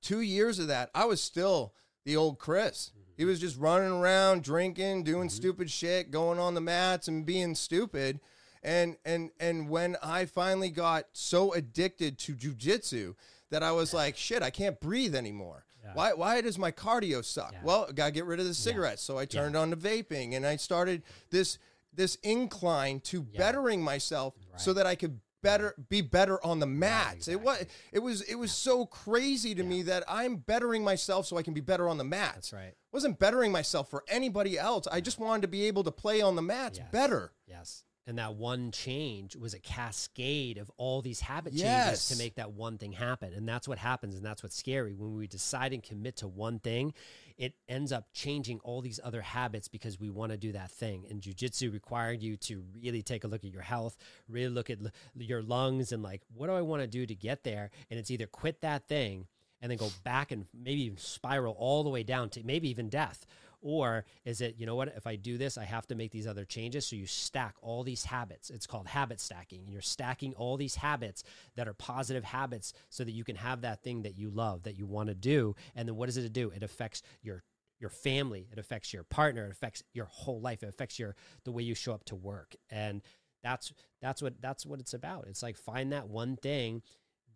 two 0.00 0.20
years 0.20 0.58
of 0.58 0.66
that 0.66 0.90
I 0.94 1.04
was 1.04 1.20
still 1.20 1.74
the 2.04 2.16
old 2.16 2.40
Chris. 2.40 2.90
Hmm. 2.92 3.01
He 3.16 3.24
was 3.24 3.40
just 3.40 3.58
running 3.58 3.92
around 3.92 4.42
drinking, 4.42 5.04
doing 5.04 5.28
mm-hmm. 5.28 5.36
stupid 5.36 5.70
shit, 5.70 6.10
going 6.10 6.38
on 6.38 6.54
the 6.54 6.60
mats 6.60 7.08
and 7.08 7.26
being 7.26 7.54
stupid. 7.54 8.20
And 8.62 8.96
and 9.04 9.30
and 9.40 9.68
when 9.68 9.96
I 10.02 10.24
finally 10.26 10.70
got 10.70 11.06
so 11.12 11.52
addicted 11.52 12.18
to 12.20 12.34
jujitsu 12.34 13.14
that 13.50 13.62
I 13.62 13.72
was 13.72 13.92
like, 13.92 14.16
shit, 14.16 14.42
I 14.42 14.50
can't 14.50 14.80
breathe 14.80 15.14
anymore. 15.14 15.64
Yeah. 15.84 15.90
Why 15.94 16.12
why 16.12 16.40
does 16.40 16.58
my 16.58 16.70
cardio 16.70 17.24
suck? 17.24 17.52
Yeah. 17.52 17.60
Well, 17.64 17.86
I 17.88 17.92
gotta 17.92 18.12
get 18.12 18.24
rid 18.24 18.40
of 18.40 18.46
the 18.46 18.54
cigarettes. 18.54 19.02
So 19.02 19.18
I 19.18 19.24
turned 19.24 19.56
on 19.56 19.70
to 19.70 19.76
vaping 19.76 20.36
and 20.36 20.46
I 20.46 20.56
started 20.56 21.02
this 21.30 21.58
this 21.92 22.16
incline 22.22 23.00
to 23.00 23.26
Yeah. 23.32 23.38
bettering 23.38 23.82
myself 23.82 24.34
so 24.56 24.72
that 24.72 24.86
I 24.86 24.94
could 24.94 25.20
better 25.42 25.74
be 25.88 26.00
better 26.00 26.44
on 26.44 26.60
the 26.60 26.66
mats. 26.66 27.28
It 27.28 27.40
was 27.40 27.66
it 27.92 27.98
was 27.98 28.22
it 28.22 28.36
was 28.36 28.52
so 28.52 28.86
crazy 28.86 29.54
to 29.54 29.62
me 29.62 29.82
that 29.82 30.04
I'm 30.08 30.36
bettering 30.36 30.84
myself 30.84 31.26
so 31.26 31.36
I 31.36 31.42
can 31.42 31.54
be 31.54 31.60
better 31.60 31.88
on 31.88 31.98
the 31.98 32.04
mats. 32.04 32.50
That's 32.50 32.52
right. 32.52 32.74
wasn't 32.92 33.18
bettering 33.18 33.52
myself 33.52 33.90
for 33.90 34.04
anybody 34.08 34.58
else. 34.58 34.86
I 34.90 35.00
just 35.00 35.18
wanted 35.18 35.42
to 35.42 35.48
be 35.48 35.64
able 35.64 35.84
to 35.84 35.90
play 35.90 36.20
on 36.22 36.36
the 36.36 36.42
mats 36.42 36.78
Yes. 36.78 36.88
better. 36.90 37.32
Yes. 37.46 37.84
And 38.04 38.18
that 38.18 38.34
one 38.34 38.72
change 38.72 39.36
was 39.36 39.54
a 39.54 39.60
cascade 39.60 40.58
of 40.58 40.68
all 40.76 41.02
these 41.02 41.20
habit 41.20 41.52
changes 41.52 41.62
Yes. 41.62 42.08
to 42.08 42.16
make 42.16 42.34
that 42.34 42.52
one 42.52 42.76
thing 42.76 42.90
happen. 42.92 43.32
And 43.32 43.48
that's 43.48 43.68
what 43.68 43.78
happens. 43.78 44.16
And 44.16 44.24
that's 44.26 44.42
what's 44.42 44.56
scary. 44.56 44.92
When 44.94 45.14
we 45.16 45.28
decide 45.28 45.72
and 45.72 45.82
commit 45.82 46.16
to 46.16 46.26
one 46.26 46.58
thing, 46.58 46.94
it 47.38 47.54
ends 47.68 47.92
up 47.92 48.08
changing 48.12 48.60
all 48.60 48.80
these 48.80 49.00
other 49.02 49.22
habits 49.22 49.68
because 49.68 49.98
we 49.98 50.10
want 50.10 50.32
to 50.32 50.38
do 50.38 50.52
that 50.52 50.70
thing. 50.70 51.04
And 51.08 51.20
jujitsu 51.20 51.72
required 51.72 52.22
you 52.22 52.36
to 52.38 52.62
really 52.82 53.02
take 53.02 53.24
a 53.24 53.28
look 53.28 53.44
at 53.44 53.50
your 53.50 53.62
health, 53.62 53.96
really 54.28 54.52
look 54.52 54.70
at 54.70 54.78
l- 54.82 54.90
your 55.14 55.42
lungs 55.42 55.92
and 55.92 56.02
like, 56.02 56.22
what 56.34 56.46
do 56.46 56.52
I 56.52 56.62
want 56.62 56.82
to 56.82 56.86
do 56.86 57.06
to 57.06 57.14
get 57.14 57.44
there? 57.44 57.70
And 57.90 57.98
it's 57.98 58.10
either 58.10 58.26
quit 58.26 58.60
that 58.62 58.86
thing 58.88 59.26
and 59.60 59.70
then 59.70 59.78
go 59.78 59.90
back 60.02 60.32
and 60.32 60.46
maybe 60.52 60.82
even 60.82 60.98
spiral 60.98 61.54
all 61.58 61.84
the 61.84 61.90
way 61.90 62.02
down 62.02 62.28
to 62.30 62.42
maybe 62.44 62.68
even 62.68 62.88
death. 62.88 63.24
Or 63.62 64.04
is 64.24 64.40
it, 64.40 64.56
you 64.58 64.66
know 64.66 64.74
what, 64.74 64.92
if 64.96 65.06
I 65.06 65.16
do 65.16 65.38
this, 65.38 65.56
I 65.56 65.64
have 65.64 65.86
to 65.86 65.94
make 65.94 66.10
these 66.10 66.26
other 66.26 66.44
changes. 66.44 66.86
So 66.86 66.96
you 66.96 67.06
stack 67.06 67.54
all 67.62 67.84
these 67.84 68.04
habits. 68.04 68.50
It's 68.50 68.66
called 68.66 68.88
habit 68.88 69.20
stacking. 69.20 69.62
And 69.62 69.72
you're 69.72 69.80
stacking 69.80 70.34
all 70.34 70.56
these 70.56 70.74
habits 70.74 71.22
that 71.56 71.68
are 71.68 71.74
positive 71.74 72.24
habits 72.24 72.72
so 72.90 73.04
that 73.04 73.12
you 73.12 73.24
can 73.24 73.36
have 73.36 73.62
that 73.62 73.82
thing 73.82 74.02
that 74.02 74.18
you 74.18 74.30
love, 74.30 74.64
that 74.64 74.76
you 74.76 74.86
want 74.86 75.08
to 75.08 75.14
do. 75.14 75.54
And 75.74 75.88
then 75.88 75.96
what 75.96 76.06
does 76.06 76.16
it 76.16 76.32
do? 76.32 76.50
It 76.50 76.62
affects 76.62 77.02
your 77.22 77.42
your 77.78 77.90
family, 77.90 78.46
it 78.52 78.60
affects 78.60 78.92
your 78.92 79.02
partner, 79.02 79.44
it 79.44 79.50
affects 79.50 79.82
your 79.92 80.04
whole 80.04 80.40
life, 80.40 80.62
it 80.62 80.68
affects 80.68 81.00
your 81.00 81.16
the 81.44 81.50
way 81.50 81.64
you 81.64 81.74
show 81.74 81.92
up 81.92 82.04
to 82.04 82.14
work. 82.14 82.54
And 82.70 83.02
that's 83.42 83.72
that's 84.00 84.22
what 84.22 84.40
that's 84.40 84.64
what 84.64 84.80
it's 84.80 84.94
about. 84.94 85.26
It's 85.28 85.42
like 85.42 85.56
find 85.56 85.92
that 85.92 86.08
one 86.08 86.36
thing 86.36 86.82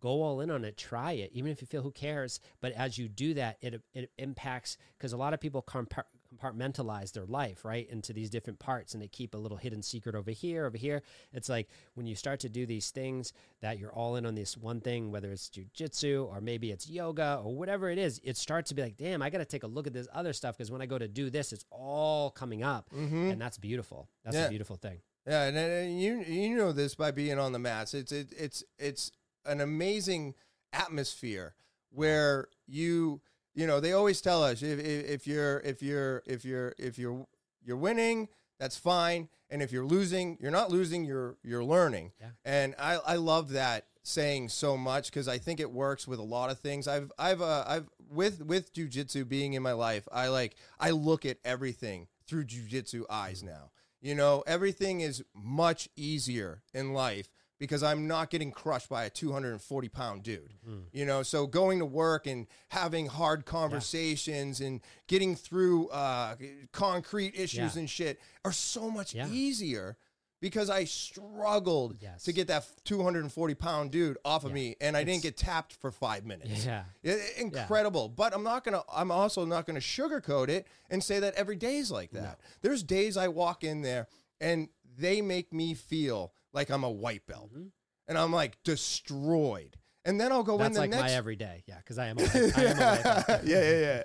go 0.01 0.23
all 0.23 0.41
in 0.41 0.51
on 0.51 0.65
it 0.65 0.77
try 0.77 1.13
it 1.13 1.31
even 1.33 1.51
if 1.51 1.61
you 1.61 1.67
feel 1.67 1.83
who 1.83 1.91
cares 1.91 2.41
but 2.61 2.73
as 2.73 2.99
you 2.99 3.09
do 3.09 3.35
that 3.35 3.57
it 3.61 3.81
it 3.95 4.11
impacts 4.19 4.77
because 4.99 5.13
a 5.13 5.17
lot 5.17 5.33
of 5.33 5.41
people 5.41 5.63
compar- 5.63 6.05
compartmentalize 6.37 7.13
their 7.13 7.25
life 7.27 7.65
right 7.65 7.89
into 7.91 8.13
these 8.13 8.31
different 8.31 8.59
parts 8.59 8.95
and 8.95 9.03
they 9.03 9.09
keep 9.09 9.35
a 9.35 9.39
little 9.39 9.57
hidden 9.57 9.83
secret 9.83 10.15
over 10.15 10.31
here 10.31 10.67
over 10.67 10.77
here 10.77 11.03
it's 11.33 11.49
like 11.49 11.69
when 11.95 12.07
you 12.07 12.15
start 12.15 12.41
to 12.41 12.49
do 12.49 12.67
these 12.67 12.91
things 12.91 13.33
that 13.61 13.79
you're 13.79 13.93
all 13.93 14.17
in 14.17 14.27
on 14.27 14.35
this 14.35 14.57
one 14.57 14.81
thing 14.81 15.11
whether 15.11 15.31
it's 15.31 15.49
jujitsu 15.51 16.27
or 16.29 16.41
maybe 16.41 16.71
it's 16.71 16.89
yoga 16.89 17.41
or 17.45 17.55
whatever 17.55 17.91
it 17.91 17.99
is 17.99 18.21
it 18.25 18.37
starts 18.37 18.69
to 18.69 18.75
be 18.75 18.83
like 18.83 18.97
damn 18.97 19.23
i 19.23 19.31
got 19.31 19.39
to 19.39 19.45
take 19.45 19.63
a 19.63 19.67
look 19.67 19.87
at 19.87 19.93
this 19.93 20.09
other 20.13 20.33
stuff 20.33 20.57
because 20.57 20.71
when 20.71 20.83
i 20.83 20.87
go 20.87 20.99
to 20.99 21.09
do 21.09 21.31
this 21.31 21.53
it's 21.53 21.65
all 21.71 22.31
coming 22.31 22.63
up 22.63 22.89
Mm-hmm. 22.95 23.31
and 23.31 23.41
that's 23.41 23.59
beautiful 23.59 24.09
that's 24.25 24.37
Yeah. 24.37 24.47
a 24.47 24.51
beautiful 24.51 24.77
thing 24.77 25.01
Yeah, 25.27 25.45
and, 25.45 25.57
and 25.57 26.01
you 26.01 26.23
you 26.23 26.57
know 26.57 26.73
this 26.73 26.95
by 26.95 27.11
being 27.11 27.39
on 27.39 27.53
the 27.53 27.59
mats. 27.59 27.95
It's 27.95 28.13
it, 28.13 28.33
it's 28.37 28.63
it's 28.79 29.11
an 29.45 29.61
amazing 29.61 30.35
atmosphere 30.73 31.55
where 31.91 32.49
you 32.67 33.21
you 33.57 33.67
know 33.67 33.81
they 33.81 33.93
always 33.93 34.21
tell 34.21 34.45
us 34.45 34.63
if, 34.63 34.79
if, 34.79 35.09
if 35.09 35.27
you're 35.27 35.59
if 35.61 35.83
you're 35.83 36.23
if 36.27 36.45
you're 36.45 36.75
if 36.79 36.99
you're 36.99 37.27
you're 37.65 37.77
winning 37.77 38.29
that's 38.59 38.77
fine. 38.77 39.29
And 39.49 39.63
if 39.63 39.71
you're 39.73 39.85
losing 39.87 40.39
you're 40.41 40.51
not 40.51 40.71
losing 40.71 41.05
you're 41.05 41.37
you're 41.43 41.65
learning. 41.65 42.13
Yeah. 42.21 42.29
and 42.45 42.75
I 42.79 42.97
I 42.97 43.17
love 43.17 43.51
that 43.51 43.87
saying 44.03 44.49
so 44.49 44.77
much 44.77 45.11
because 45.11 45.29
I 45.29 45.39
think 45.39 45.59
it 45.61 45.71
works 45.71 46.07
with 46.07 46.19
a 46.19 46.25
lot 46.25 46.51
of 46.51 46.59
things. 46.59 46.89
I've 46.89 47.11
I've 47.19 47.41
uh, 47.41 47.65
I've 47.67 47.89
with 48.11 48.45
with 48.45 48.73
jujitsu 48.75 49.29
being 49.29 49.55
in 49.55 49.63
my 49.63 49.73
life 49.73 50.09
I 50.13 50.29
like 50.29 50.57
I 50.81 50.91
look 50.91 51.25
at 51.25 51.39
everything 51.45 52.09
through 52.27 52.45
jujitsu 52.45 53.05
eyes 53.09 53.43
now. 53.43 53.71
You 54.01 54.15
know, 54.15 54.45
everything 54.47 55.01
is 55.01 55.25
much 55.35 55.89
easier 55.97 56.63
in 56.75 56.93
life 56.93 57.29
because 57.59 57.83
I'm 57.83 58.07
not 58.07 58.31
getting 58.31 58.51
crushed 58.53 58.89
by 58.89 59.05
a 59.05 59.11
240 59.11 59.89
pound 59.89 60.23
dude. 60.23 60.53
Mm-hmm. 60.69 60.81
You 60.93 61.07
know, 61.07 61.23
so 61.23 61.47
going 61.47 61.79
to 61.79 61.87
work 61.87 62.27
and 62.27 62.47
having 62.69 63.07
hard 63.07 63.47
conversations 63.47 64.61
and 64.61 64.81
getting 65.07 65.37
through 65.37 65.89
uh, 65.89 66.37
concrete 66.73 67.35
issues 67.35 67.75
Yeah. 67.75 67.81
and 67.81 67.91
shit 67.91 68.21
are 68.45 68.53
so 68.53 68.91
much 68.91 69.15
Yeah. 69.15 69.29
easier 69.31 69.97
because 70.41 70.69
I 70.69 70.85
struggled 70.85 71.97
Yes. 72.01 72.25
to 72.25 72.33
get 72.33 72.49
that 72.49 72.67
240 72.85 73.55
pound 73.55 73.91
dude 73.91 74.19
off 74.25 74.45
of 74.45 74.51
Yeah. 74.51 74.55
me 74.55 74.77
and 74.81 74.97
I 74.97 75.03
didn't 75.05 75.23
get 75.23 75.37
tapped 75.37 75.73
for 75.73 75.91
five 75.91 76.25
minutes. 76.27 76.65
Yeah. 76.65 76.85
I- 77.05 77.11
I- 77.11 77.41
incredible. 77.41 78.09
But 78.09 78.35
I'm 78.35 78.43
not 78.43 78.65
gonna. 78.65 78.83
I'm 78.93 79.11
also 79.11 79.45
not 79.45 79.67
gonna 79.67 79.81
sugarcoat 79.81 80.49
it 80.49 80.67
and 80.91 81.03
say 81.03 81.19
that 81.21 81.35
every 81.35 81.57
day 81.57 81.77
is 81.79 81.91
like 81.91 82.11
that. 82.13 82.39
There's 82.61 82.83
days 82.83 83.17
I 83.17 83.29
walk 83.29 83.65
in 83.65 83.83
there 83.83 84.09
and 84.41 84.69
they 84.99 85.21
make 85.23 85.53
me 85.53 85.75
feel 85.75 86.33
like 86.57 86.71
I'm 86.71 86.83
a 86.83 86.91
white 86.91 87.25
belt, 87.29 87.53
Mhm. 87.55 87.71
and 88.09 88.19
I'm 88.19 88.33
like 88.33 88.61
destroyed. 88.65 89.77
And 90.05 90.21
then 90.21 90.31
I'll 90.33 90.43
go 90.45 90.55
in 90.55 90.61
That's 90.61 90.75
the 90.75 90.81
like 90.83 90.91
next. 90.91 91.03
my 91.03 91.11
everyday. 91.13 91.65
Yeah, 91.67 91.79
because 91.79 91.99
I 91.99 92.07
am. 92.09 92.19
A, 92.19 92.23
I 92.57 92.63
am 92.63 92.79
a 92.79 92.85
white 92.97 93.03
belt. 93.27 93.41
yeah, 93.45 93.71
yeah, 93.71 93.79
yeah. 93.81 94.03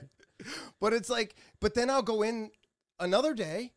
But 0.80 0.94
it's 0.94 1.10
like, 1.10 1.36
but 1.60 1.74
then 1.76 1.90
I'll 1.90 2.02
go 2.02 2.22
in 2.24 2.52
another 3.00 3.34
day, 3.34 3.74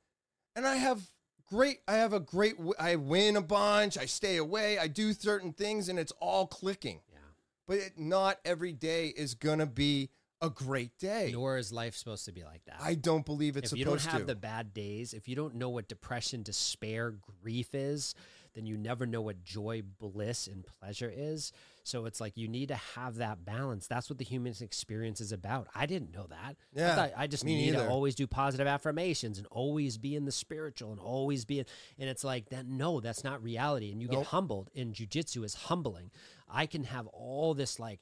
and 0.56 0.66
I 0.66 0.76
have 0.76 1.02
great. 1.46 1.80
I 1.86 1.94
have 1.94 2.12
a 2.14 2.20
great. 2.20 2.56
I 2.78 2.96
win 2.96 3.36
a 3.36 3.42
bunch. 3.42 3.96
I 3.98 4.06
stay 4.06 4.36
away. 4.38 4.78
I 4.78 4.86
do 4.88 5.12
certain 5.12 5.52
things, 5.52 5.88
and 5.88 5.98
it's 5.98 6.12
all 6.20 6.46
clicking 6.46 7.00
Yeah. 7.12 7.18
but 7.68 7.76
it, 7.78 7.98
not 7.98 8.40
every 8.44 8.72
day 8.72 9.08
is 9.08 9.34
gonna 9.34 9.66
be 9.66 10.08
a 10.40 10.48
great 10.50 10.96
day. 10.98 11.30
Nor 11.32 11.58
is 11.58 11.72
life 11.72 11.94
supposed 11.94 12.24
to 12.24 12.32
be 12.32 12.42
like 12.44 12.64
that. 12.64 12.76
I 12.80 12.94
don't 12.94 13.24
believe 13.26 13.56
it's 13.58 13.72
if 13.72 13.78
you 13.78 13.84
don't 13.84 14.00
have 14.02 14.20
to. 14.20 14.24
the 14.26 14.34
bad 14.34 14.72
days, 14.74 15.12
if 15.14 15.28
you 15.28 15.36
don't 15.36 15.54
know 15.56 15.68
what 15.70 15.88
depression, 15.88 16.42
despair, 16.42 17.10
grief 17.42 17.74
is, 17.74 18.14
then 18.54 18.66
you 18.66 18.76
never 18.76 19.04
know 19.06 19.20
what 19.20 19.42
joy, 19.42 19.82
bliss, 19.98 20.46
and 20.46 20.64
pleasure 20.80 21.12
is. 21.14 21.52
So 21.82 22.06
it's 22.06 22.20
like 22.20 22.36
you 22.36 22.48
need 22.48 22.68
to 22.68 22.76
have 22.76 23.16
that 23.16 23.44
balance. 23.44 23.86
That's 23.86 24.08
what 24.08 24.18
the 24.18 24.24
human 24.24 24.54
experience 24.60 25.20
is 25.20 25.32
about. 25.32 25.66
I 25.74 25.86
didn't 25.86 26.12
know 26.14 26.26
that. 26.28 26.56
I, 26.76 26.80
Yeah, 26.80 26.94
thought 26.94 27.12
I 27.16 27.26
just 27.26 27.44
need 27.44 27.72
neither. 27.72 27.84
to 27.84 27.90
always 27.90 28.14
do 28.14 28.26
positive 28.26 28.66
affirmations 28.66 29.38
and 29.38 29.46
always 29.50 29.98
be 29.98 30.14
in 30.16 30.24
the 30.24 30.32
spiritual 30.32 30.92
and 30.92 31.00
always 31.00 31.44
be 31.44 31.58
in, 31.60 31.66
and 31.98 32.08
it's 32.08 32.24
like 32.24 32.48
that. 32.50 32.66
No, 32.66 33.00
that's 33.00 33.24
not 33.24 33.42
reality. 33.42 33.90
And 33.92 34.00
you 34.00 34.08
Nope. 34.08 34.20
get 34.20 34.26
humbled. 34.28 34.70
And 34.74 34.94
jujitsu 34.94 35.44
is 35.44 35.54
humbling. 35.54 36.10
I 36.48 36.66
can 36.66 36.84
have 36.84 37.06
all 37.08 37.54
this 37.54 37.78
like 37.78 38.00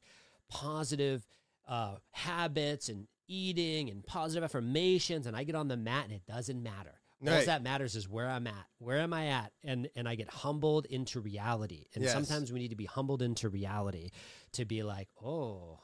positive 0.48 1.26
uh, 1.66 1.96
habits 2.10 2.88
and 2.88 3.06
eating 3.28 3.88
and 3.90 4.04
positive 4.04 4.44
affirmations, 4.44 5.26
and 5.26 5.36
I 5.36 5.44
get 5.44 5.54
on 5.54 5.68
the 5.68 5.76
mat 5.76 6.04
and 6.04 6.12
it 6.12 6.26
doesn't 6.26 6.62
matter. 6.62 7.00
All 7.22 7.28
Right. 7.36 7.46
that 7.46 7.62
matters 7.62 7.94
is 7.94 8.08
where 8.08 8.28
I'm 8.28 8.46
at. 8.46 8.66
Where 8.78 8.98
am 8.98 9.12
I 9.12 9.28
at? 9.28 9.52
And 9.62 9.88
and 9.94 10.08
I 10.08 10.14
get 10.16 10.28
humbled 10.28 10.86
into 10.86 11.20
reality. 11.20 11.86
And 11.94 12.02
Yes. 12.02 12.12
sometimes 12.12 12.52
we 12.52 12.58
need 12.58 12.70
to 12.70 12.76
be 12.76 12.86
humbled 12.86 13.22
into 13.22 13.48
reality 13.48 14.10
to 14.52 14.64
be 14.64 14.82
like, 14.82 15.08
oh, 15.22 15.78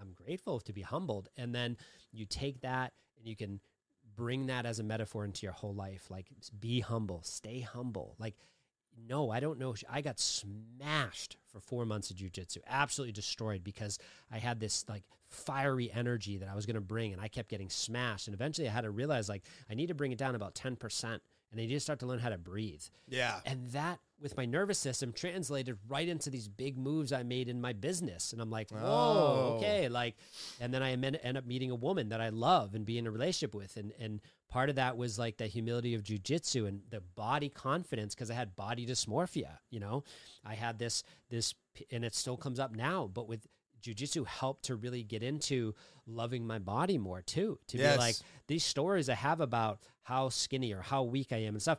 I'm 0.00 0.12
grateful 0.14 0.60
to 0.60 0.72
be 0.72 0.80
humbled. 0.82 1.28
And 1.36 1.54
then 1.54 1.76
you 2.12 2.24
take 2.24 2.62
that 2.62 2.94
and 3.18 3.26
you 3.26 3.36
can 3.36 3.60
bring 4.16 4.46
that 4.46 4.64
as 4.66 4.78
a 4.78 4.82
metaphor 4.82 5.24
into 5.24 5.44
your 5.44 5.52
whole 5.52 5.74
life. 5.74 6.10
Like, 6.10 6.26
be 6.58 6.80
humble, 6.80 7.22
stay 7.22 7.60
humble. 7.60 8.16
Like, 8.18 8.34
no, 9.08 9.30
I 9.30 9.40
don't 9.40 9.58
know. 9.58 9.74
I 9.88 10.00
got 10.00 10.18
smashed 10.18 11.36
for 11.46 11.60
four 11.60 11.84
months 11.84 12.10
of 12.10 12.16
jujitsu, 12.16 12.58
absolutely 12.66 13.12
destroyed 13.12 13.64
because 13.64 13.98
I 14.30 14.38
had 14.38 14.60
this 14.60 14.84
like 14.88 15.02
fiery 15.28 15.90
energy 15.92 16.38
that 16.38 16.48
I 16.48 16.54
was 16.54 16.66
going 16.66 16.74
to 16.74 16.80
bring, 16.80 17.12
and 17.12 17.20
I 17.20 17.28
kept 17.28 17.48
getting 17.48 17.68
smashed. 17.68 18.28
And 18.28 18.34
eventually, 18.34 18.68
I 18.68 18.72
had 18.72 18.82
to 18.82 18.90
realize 18.90 19.28
like 19.28 19.42
I 19.70 19.74
need 19.74 19.88
to 19.88 19.94
bring 19.94 20.12
it 20.12 20.18
down 20.18 20.34
about 20.34 20.54
ten 20.54 20.76
percent, 20.76 21.22
and 21.50 21.60
need 21.60 21.68
to 21.68 21.80
start 21.80 21.98
to 22.00 22.06
learn 22.06 22.18
how 22.20 22.28
to 22.28 22.38
breathe. 22.38 22.82
yeah, 23.08 23.40
And 23.44 23.68
that, 23.70 23.98
with 24.20 24.36
my 24.36 24.44
nervous 24.44 24.78
system, 24.78 25.12
translated 25.12 25.78
right 25.88 26.06
into 26.08 26.28
these 26.30 26.46
big 26.46 26.76
moves 26.76 27.12
I 27.12 27.22
made 27.22 27.48
in 27.48 27.60
my 27.60 27.72
business. 27.72 28.32
And 28.32 28.40
I'm 28.42 28.50
like, 28.50 28.70
whoa, 28.70 28.80
Oh. 28.82 29.56
okay. 29.56 29.88
Like, 29.88 30.14
and 30.60 30.72
then 30.74 30.82
I 30.82 30.92
end 30.92 31.36
up 31.38 31.46
meeting 31.46 31.70
a 31.70 31.74
woman 31.74 32.10
that 32.10 32.20
I 32.20 32.28
love 32.28 32.74
and 32.74 32.84
be 32.84 32.98
in 32.98 33.06
a 33.06 33.10
relationship 33.10 33.54
with. 33.54 33.76
And, 33.76 33.92
and 33.98 34.20
part 34.48 34.68
of 34.68 34.76
that 34.76 34.96
was 34.96 35.18
like 35.18 35.38
the 35.38 35.46
humility 35.46 35.94
of 35.94 36.02
jujitsu 36.02 36.68
and 36.68 36.82
the 36.90 37.00
body 37.00 37.48
confidence 37.48 38.14
because 38.14 38.30
I 38.30 38.34
had 38.34 38.54
body 38.56 38.86
dysmorphia. 38.86 39.58
You 39.70 39.80
know, 39.80 40.04
I 40.44 40.54
had 40.54 40.78
this, 40.78 41.02
this, 41.30 41.54
and 41.90 42.04
it 42.04 42.14
still 42.14 42.36
comes 42.36 42.60
up 42.60 42.74
now, 42.76 43.10
but 43.12 43.26
with, 43.26 43.46
Jiu-jitsu 43.80 44.24
helped 44.24 44.64
to 44.64 44.76
really 44.76 45.02
get 45.02 45.22
into 45.22 45.74
loving 46.06 46.46
my 46.46 46.58
body 46.58 46.98
more 46.98 47.22
too. 47.22 47.58
To 47.68 47.78
Yes. 47.78 47.94
be 47.94 47.98
like 47.98 48.16
these 48.46 48.64
stories 48.64 49.08
I 49.08 49.14
have 49.14 49.40
about 49.40 49.80
how 50.02 50.28
skinny 50.28 50.72
or 50.72 50.82
how 50.82 51.02
weak 51.02 51.32
I 51.32 51.38
am 51.38 51.54
and 51.54 51.62
stuff 51.62 51.78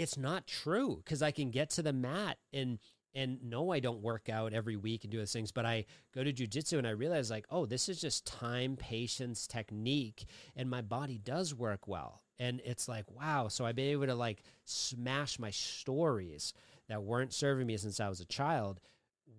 it's 0.00 0.16
not 0.16 0.46
true 0.46 0.96
because 1.04 1.20
I 1.20 1.30
can 1.30 1.50
get 1.50 1.68
to 1.70 1.82
the 1.82 1.92
mat 1.92 2.38
and 2.54 2.78
and 3.12 3.42
no, 3.42 3.72
I 3.72 3.80
don't 3.80 4.02
work 4.02 4.28
out 4.28 4.52
every 4.54 4.76
week 4.76 5.02
and 5.02 5.10
do 5.10 5.18
those 5.18 5.32
things, 5.32 5.50
but 5.50 5.66
I 5.66 5.84
go 6.14 6.22
to 6.22 6.32
jujitsu 6.32 6.78
and 6.78 6.86
I 6.86 6.90
realize 6.90 7.28
like, 7.28 7.44
oh, 7.50 7.66
this 7.66 7.88
is 7.88 8.00
just 8.00 8.24
time, 8.24 8.76
patience, 8.76 9.48
technique, 9.48 10.26
and 10.54 10.70
my 10.70 10.80
body 10.80 11.18
does 11.18 11.52
work 11.52 11.88
well. 11.88 12.22
And 12.38 12.62
it's 12.64 12.88
like, 12.88 13.10
wow. 13.10 13.48
So 13.48 13.66
I've 13.66 13.74
been 13.74 13.90
able 13.90 14.06
to 14.06 14.14
like 14.14 14.44
smash 14.64 15.40
my 15.40 15.50
stories 15.50 16.54
that 16.88 17.02
weren't 17.02 17.34
serving 17.34 17.66
me 17.66 17.76
since 17.76 17.98
I 17.98 18.08
was 18.08 18.20
a 18.20 18.26
child 18.26 18.78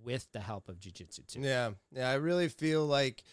with 0.04 0.32
the 0.32 0.40
help 0.40 0.70
of 0.70 0.80
jujitsu 0.80 1.26
too. 1.28 1.42
yeah, 1.42 1.72
yeah. 1.92 2.10
I 2.10 2.16
really 2.16 2.50
feel 2.50 2.86
like 2.86 3.24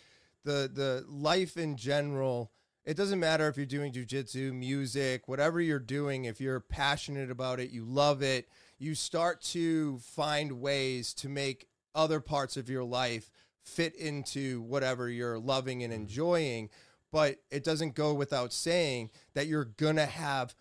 the 0.45 0.71
the 0.73 1.05
life 1.09 1.57
in 1.57 1.77
general. 1.77 2.53
It 2.85 2.97
doesn't 2.97 3.21
matter 3.21 3.49
if 3.49 3.59
you're 3.59 3.67
doing 3.67 3.93
jujitsu, 3.93 4.53
music, 4.55 5.29
whatever 5.29 5.61
you're 5.61 5.79
doing. 5.79 6.25
If 6.25 6.41
you're 6.41 6.61
passionate 6.61 7.31
about 7.31 7.61
it, 7.61 7.71
you 7.71 7.85
love 7.85 8.23
it. 8.23 8.49
You 8.79 8.95
start 8.95 9.43
to 9.43 9.99
find 9.99 10.53
ways 10.53 11.13
to 11.15 11.29
make 11.29 11.69
other 11.95 12.21
parts 12.21 12.57
of 12.57 12.71
your 12.71 12.85
life 12.85 13.31
fit 13.63 13.95
into 13.95 14.63
whatever 14.63 15.11
you're 15.11 15.39
loving 15.39 15.83
and 15.83 15.93
mm. 15.93 15.97
enjoying. 15.97 16.71
But 17.13 17.37
it 17.51 17.63
doesn't 17.63 17.95
go 17.95 18.15
without 18.15 18.55
saying 18.55 19.11
that 19.35 19.49
you're 19.49 19.65
gonna 19.67 20.07
have 20.07 20.55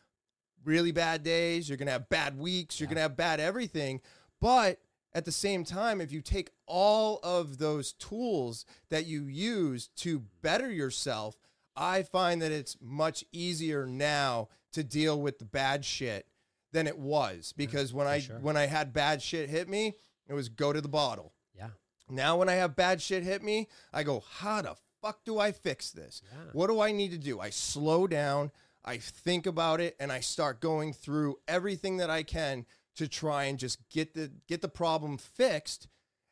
really 0.66 0.92
bad 0.92 1.24
days, 1.24 1.70
you're 1.70 1.78
to 1.78 1.90
have 1.90 2.10
bad 2.10 2.38
weeks, 2.38 2.80
you're 2.80 2.90
Yeah. 2.90 2.96
to 2.96 3.02
have 3.02 3.18
bad 3.18 3.40
everything. 3.40 4.02
But 4.40 4.80
at 5.18 5.26
the 5.26 5.32
same 5.32 5.64
time, 5.64 6.00
if 6.00 6.12
you 6.12 6.22
take 6.22 6.52
all 6.68 7.20
of 7.24 7.58
those 7.58 7.92
tools 7.94 8.66
that 8.90 9.08
you 9.08 9.24
use 9.24 9.88
to 9.96 10.20
better 10.44 10.72
yourself, 10.72 11.36
I 11.76 12.04
find 12.04 12.40
that 12.44 12.52
it's 12.52 12.78
much 12.80 13.26
easier 13.32 13.88
now 13.88 14.50
to 14.74 14.84
deal 14.84 15.20
with 15.20 15.40
the 15.40 15.46
bad 15.46 15.84
shit 15.84 16.28
than 16.72 16.86
it 16.86 17.00
was 17.00 17.52
because 17.58 17.96
when 17.96 18.06
I 18.06 18.20
sure. 18.20 18.38
when 18.38 18.56
I 18.56 18.68
had 18.68 18.94
bad 18.94 19.24
shit 19.24 19.50
hit 19.50 19.68
me, 19.68 19.96
it 20.30 20.36
was 20.36 20.50
go 20.50 20.72
to 20.72 20.82
the 20.82 20.88
bottle. 20.88 21.34
Yeah. 21.58 21.70
Now 22.08 22.38
when 22.38 22.48
I 22.48 22.54
have 22.54 22.76
bad 22.76 23.02
shit 23.02 23.24
hit 23.24 23.42
me, 23.42 23.70
I 23.92 24.04
go, 24.04 24.24
how 24.38 24.62
the 24.62 24.76
fuck 25.02 25.26
do 25.26 25.40
I 25.40 25.52
fix 25.52 25.90
this? 25.90 26.22
Yeah. 26.32 26.52
What 26.54 26.68
do 26.68 26.80
I 26.80 26.92
need 26.92 27.10
to 27.10 27.18
do? 27.18 27.40
I 27.40 27.50
slow 27.50 28.06
down, 28.06 28.52
I 28.86 28.98
think 28.98 29.48
about 29.48 29.82
it, 29.82 29.96
and 30.00 30.12
I 30.12 30.20
start 30.20 30.62
going 30.62 30.94
through 30.94 31.40
everything 31.48 31.98
that 31.98 32.12
I 32.12 32.22
can 32.22 32.68
to 32.98 33.08
try 33.08 33.46
and 33.46 33.58
just 33.58 33.90
get 33.90 34.14
the 34.14 34.32
get 34.48 34.62
the 34.62 34.68
problem 34.68 35.18
fixed. 35.18 35.88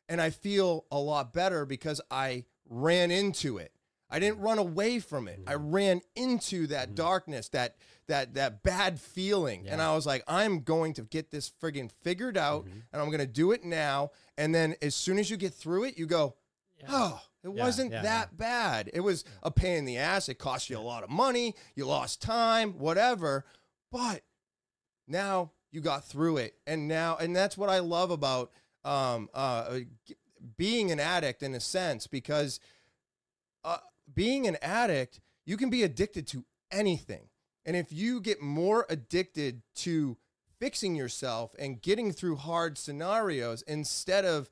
And 0.08 0.20
I 0.20 0.30
feel 0.30 0.84
a 0.90 0.98
lot 0.98 1.32
better 1.32 1.66
because 1.66 2.00
I 2.10 2.44
ran 2.68 3.10
into 3.10 3.58
it. 3.58 3.72
I 4.08 4.20
didn't 4.20 4.38
run 4.38 4.58
away 4.58 5.00
from 5.00 5.26
it. 5.26 5.40
I 5.46 5.54
mm-hmm. 5.54 5.70
ran 5.70 6.00
into 6.14 6.68
that 6.68 6.88
mm-hmm. 6.88 6.94
darkness, 6.94 7.48
that 7.50 7.76
that 8.06 8.34
that 8.34 8.62
bad 8.62 9.00
feeling. 9.00 9.66
And 9.68 9.82
I 9.82 9.94
was 9.94 10.06
like, 10.06 10.22
I'm 10.28 10.60
going 10.60 10.94
to 10.94 11.02
get 11.02 11.30
this 11.30 11.50
friggin' 11.62 11.90
figured 12.02 12.36
out 12.36 12.66
mm-hmm. 12.66 12.78
and 12.92 13.02
I'm 13.02 13.10
gonna 13.10 13.26
do 13.26 13.52
it 13.52 13.64
now. 13.64 14.10
And 14.38 14.54
then 14.54 14.76
as 14.80 14.94
soon 14.94 15.18
as 15.18 15.30
you 15.30 15.36
get 15.36 15.54
through 15.54 15.84
it, 15.84 15.98
you 15.98 16.06
go, 16.06 16.36
Yeah. 16.80 16.86
Oh, 16.90 17.20
it 17.42 17.50
Yeah, 17.54 17.64
wasn't 17.64 17.92
yeah, 17.92 18.02
that 18.02 18.36
bad. 18.36 18.90
It 18.92 19.00
was 19.00 19.24
a 19.42 19.50
pain 19.50 19.78
in 19.78 19.84
the 19.84 19.98
ass. 19.98 20.28
It 20.28 20.34
cost 20.34 20.70
you 20.70 20.78
a 20.78 20.80
lot 20.80 21.02
of 21.02 21.10
money. 21.10 21.54
You 21.74 21.86
lost 21.86 22.22
time, 22.22 22.78
whatever. 22.78 23.44
But 23.90 24.22
now 25.08 25.52
you 25.70 25.80
got 25.80 26.04
through 26.04 26.38
it. 26.38 26.54
And 26.66 26.88
now, 26.88 27.16
and 27.16 27.34
that's 27.34 27.56
what 27.56 27.68
I 27.68 27.80
love 27.80 28.10
about 28.10 28.52
um, 28.84 29.28
uh, 29.34 29.80
being 30.56 30.92
an 30.92 31.00
addict 31.00 31.42
in 31.42 31.54
a 31.54 31.60
sense, 31.60 32.06
because 32.06 32.60
uh, 33.64 33.78
being 34.14 34.46
an 34.46 34.56
addict, 34.62 35.20
you 35.44 35.56
can 35.56 35.70
be 35.70 35.82
addicted 35.82 36.26
to 36.28 36.44
anything. 36.70 37.28
And 37.64 37.76
if 37.76 37.92
you 37.92 38.20
get 38.20 38.40
more 38.40 38.86
addicted 38.88 39.62
to 39.76 40.16
fixing 40.58 40.94
yourself 40.94 41.54
and 41.58 41.82
getting 41.82 42.12
through 42.12 42.36
hard 42.36 42.78
scenarios 42.78 43.62
instead 43.62 44.24
of 44.24 44.48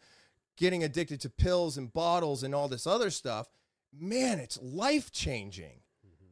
getting 0.56 0.84
addicted 0.84 1.20
to 1.20 1.30
pills 1.30 1.76
and 1.76 1.92
bottles 1.92 2.42
and 2.42 2.54
all 2.54 2.68
this 2.68 2.86
other 2.86 3.10
stuff, 3.10 3.48
man, 3.92 4.38
it's 4.38 4.60
life 4.60 5.12
changing. 5.12 5.80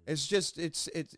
It's 0.07 0.27
just 0.27 0.59
it's 0.59 0.89
it's 0.89 1.17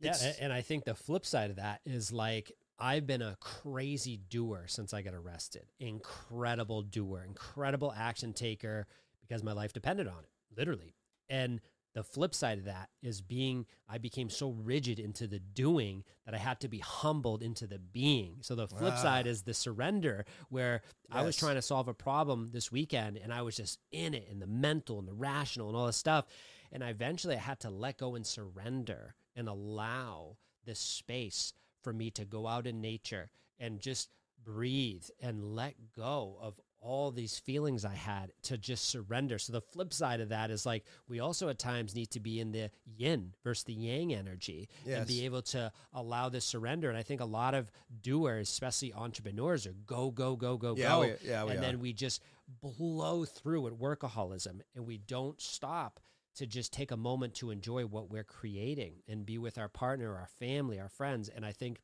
Yeah, 0.00 0.32
and 0.40 0.52
I 0.52 0.60
think 0.60 0.84
the 0.84 0.94
flip 0.94 1.26
side 1.26 1.50
of 1.50 1.56
that 1.56 1.80
is 1.84 2.12
like 2.12 2.52
I've 2.78 3.06
been 3.06 3.22
a 3.22 3.36
crazy 3.40 4.16
doer 4.28 4.64
since 4.66 4.92
I 4.92 5.02
got 5.02 5.14
arrested. 5.14 5.66
Incredible 5.78 6.82
doer, 6.82 7.24
incredible 7.26 7.94
action 7.96 8.32
taker 8.32 8.86
because 9.20 9.42
my 9.42 9.52
life 9.52 9.72
depended 9.72 10.06
on 10.06 10.18
it, 10.24 10.30
literally. 10.56 10.94
And 11.28 11.60
the 11.94 12.02
flip 12.02 12.34
side 12.34 12.58
of 12.58 12.64
that 12.64 12.90
is 13.02 13.20
being 13.20 13.66
i 13.88 13.98
became 13.98 14.28
so 14.28 14.50
rigid 14.50 14.98
into 14.98 15.26
the 15.28 15.38
doing 15.38 16.02
that 16.26 16.34
i 16.34 16.38
had 16.38 16.58
to 16.60 16.68
be 16.68 16.80
humbled 16.80 17.40
into 17.40 17.66
the 17.68 17.78
being 17.78 18.38
so 18.40 18.56
the 18.56 18.66
flip 18.66 18.94
Ah. 18.96 19.02
side 19.02 19.26
is 19.28 19.42
the 19.42 19.54
surrender 19.54 20.26
where 20.48 20.82
i 21.10 21.22
was 21.22 21.36
trying 21.36 21.54
to 21.54 21.62
solve 21.62 21.86
a 21.86 21.94
problem 21.94 22.50
this 22.52 22.72
weekend 22.72 23.16
and 23.16 23.32
i 23.32 23.42
was 23.42 23.56
just 23.56 23.78
in 23.92 24.12
it 24.12 24.26
in 24.28 24.40
the 24.40 24.46
mental 24.46 24.98
and 24.98 25.06
the 25.06 25.14
rational 25.14 25.68
and 25.68 25.76
all 25.76 25.86
this 25.86 25.96
stuff 25.96 26.26
and 26.72 26.82
I 26.82 26.88
eventually 26.88 27.36
i 27.36 27.38
had 27.38 27.60
to 27.60 27.70
let 27.70 27.98
go 27.98 28.16
and 28.16 28.26
surrender 28.26 29.14
and 29.36 29.48
allow 29.48 30.36
this 30.64 30.80
space 30.80 31.52
for 31.84 31.92
me 31.92 32.10
to 32.12 32.24
go 32.24 32.48
out 32.48 32.66
in 32.66 32.80
nature 32.80 33.30
and 33.60 33.78
just 33.78 34.08
breathe 34.42 35.04
and 35.20 35.54
let 35.54 35.74
go 35.96 36.36
of 36.40 36.58
all 36.80 37.10
these 37.10 37.38
feelings 37.38 37.82
I 37.86 37.94
had 37.94 38.30
to 38.42 38.58
just 38.58 38.90
surrender. 38.90 39.38
So 39.38 39.54
the 39.54 39.62
flip 39.62 39.90
side 39.90 40.20
of 40.20 40.28
that 40.28 40.50
is 40.50 40.66
like 40.66 40.84
we 41.08 41.18
also 41.18 41.48
at 41.48 41.58
times 41.58 41.94
need 41.94 42.10
to 42.10 42.20
be 42.20 42.40
in 42.40 42.52
the 42.52 42.70
yin 42.84 43.32
versus 43.42 43.64
the 43.64 43.72
yang 43.72 44.12
energy 44.12 44.68
and 44.86 45.06
be 45.06 45.24
able 45.24 45.40
to 45.42 45.72
allow 45.94 46.28
this 46.28 46.44
surrender. 46.44 46.90
And 46.90 46.98
I 46.98 47.02
think 47.02 47.22
a 47.22 47.24
lot 47.24 47.54
of 47.54 47.70
doers, 48.02 48.50
especially 48.50 48.92
entrepreneurs, 48.92 49.66
are 49.66 49.72
go, 49.86 50.10
go, 50.10 50.36
go, 50.36 50.58
go, 50.58 50.74
Yeah, 50.76 50.88
go. 50.88 51.00
we- 51.00 51.14
yeah, 51.26 51.44
we 51.44 51.52
and 51.52 51.58
are. 51.60 51.62
then 51.62 51.80
we 51.80 51.94
just 51.94 52.20
blow 52.60 53.24
through 53.24 53.66
at 53.68 53.72
workaholism 53.72 54.60
and 54.74 54.86
we 54.86 54.98
don't 54.98 55.40
stop 55.40 56.00
to 56.36 56.46
just 56.46 56.72
take 56.72 56.90
a 56.90 56.96
moment 56.96 57.34
to 57.34 57.50
enjoy 57.50 57.84
what 57.86 58.10
we're 58.10 58.24
creating 58.24 58.94
and 59.08 59.24
be 59.24 59.38
with 59.38 59.58
our 59.58 59.68
partner, 59.68 60.14
our 60.16 60.28
family, 60.38 60.80
our 60.80 60.88
friends. 60.88 61.28
And 61.28 61.44
I 61.46 61.52
think 61.52 61.80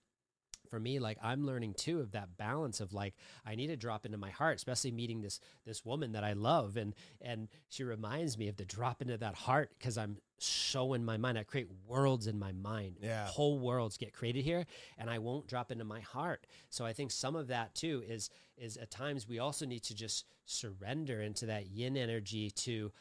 for 0.68 0.78
me 0.78 1.00
like 1.00 1.18
i'm 1.20 1.44
learning 1.44 1.74
too 1.74 1.98
of 1.98 2.12
that 2.12 2.36
balance 2.36 2.80
of 2.80 2.92
like 2.92 3.14
i 3.44 3.56
need 3.56 3.66
to 3.68 3.76
drop 3.76 4.06
into 4.06 4.16
my 4.16 4.30
heart 4.30 4.54
especially 4.54 4.92
meeting 4.92 5.20
this 5.20 5.40
this 5.66 5.84
woman 5.84 6.12
that 6.12 6.22
i 6.22 6.32
love 6.32 6.76
and 6.76 6.94
and 7.20 7.48
she 7.70 7.82
reminds 7.82 8.38
me 8.38 8.46
of 8.46 8.56
the 8.56 8.64
drop 8.64 9.02
into 9.02 9.16
that 9.16 9.34
heart 9.34 9.70
because 9.78 9.98
i'm 9.98 10.18
so 10.38 10.92
in 10.92 11.04
my 11.04 11.16
mind 11.16 11.36
i 11.36 11.42
create 11.42 11.66
worlds 11.88 12.28
in 12.28 12.38
my 12.38 12.52
mind 12.52 12.98
Yeah. 13.02 13.26
whole 13.26 13.58
worlds 13.58 13.96
get 13.96 14.12
created 14.12 14.44
here 14.44 14.64
and 14.96 15.10
i 15.10 15.18
won't 15.18 15.48
drop 15.48 15.72
into 15.72 15.84
my 15.84 16.00
heart 16.00 16.46
so 16.68 16.84
i 16.84 16.92
think 16.92 17.10
some 17.10 17.34
of 17.34 17.48
that 17.48 17.74
too 17.74 18.04
is 18.06 18.30
is 18.56 18.76
at 18.76 18.92
times 18.92 19.26
we 19.26 19.40
also 19.40 19.66
need 19.66 19.82
to 19.84 19.94
just 19.94 20.24
surrender 20.44 21.20
into 21.20 21.46
that 21.46 21.66
yin 21.66 21.96
energy 21.96 22.50
to 22.50 22.92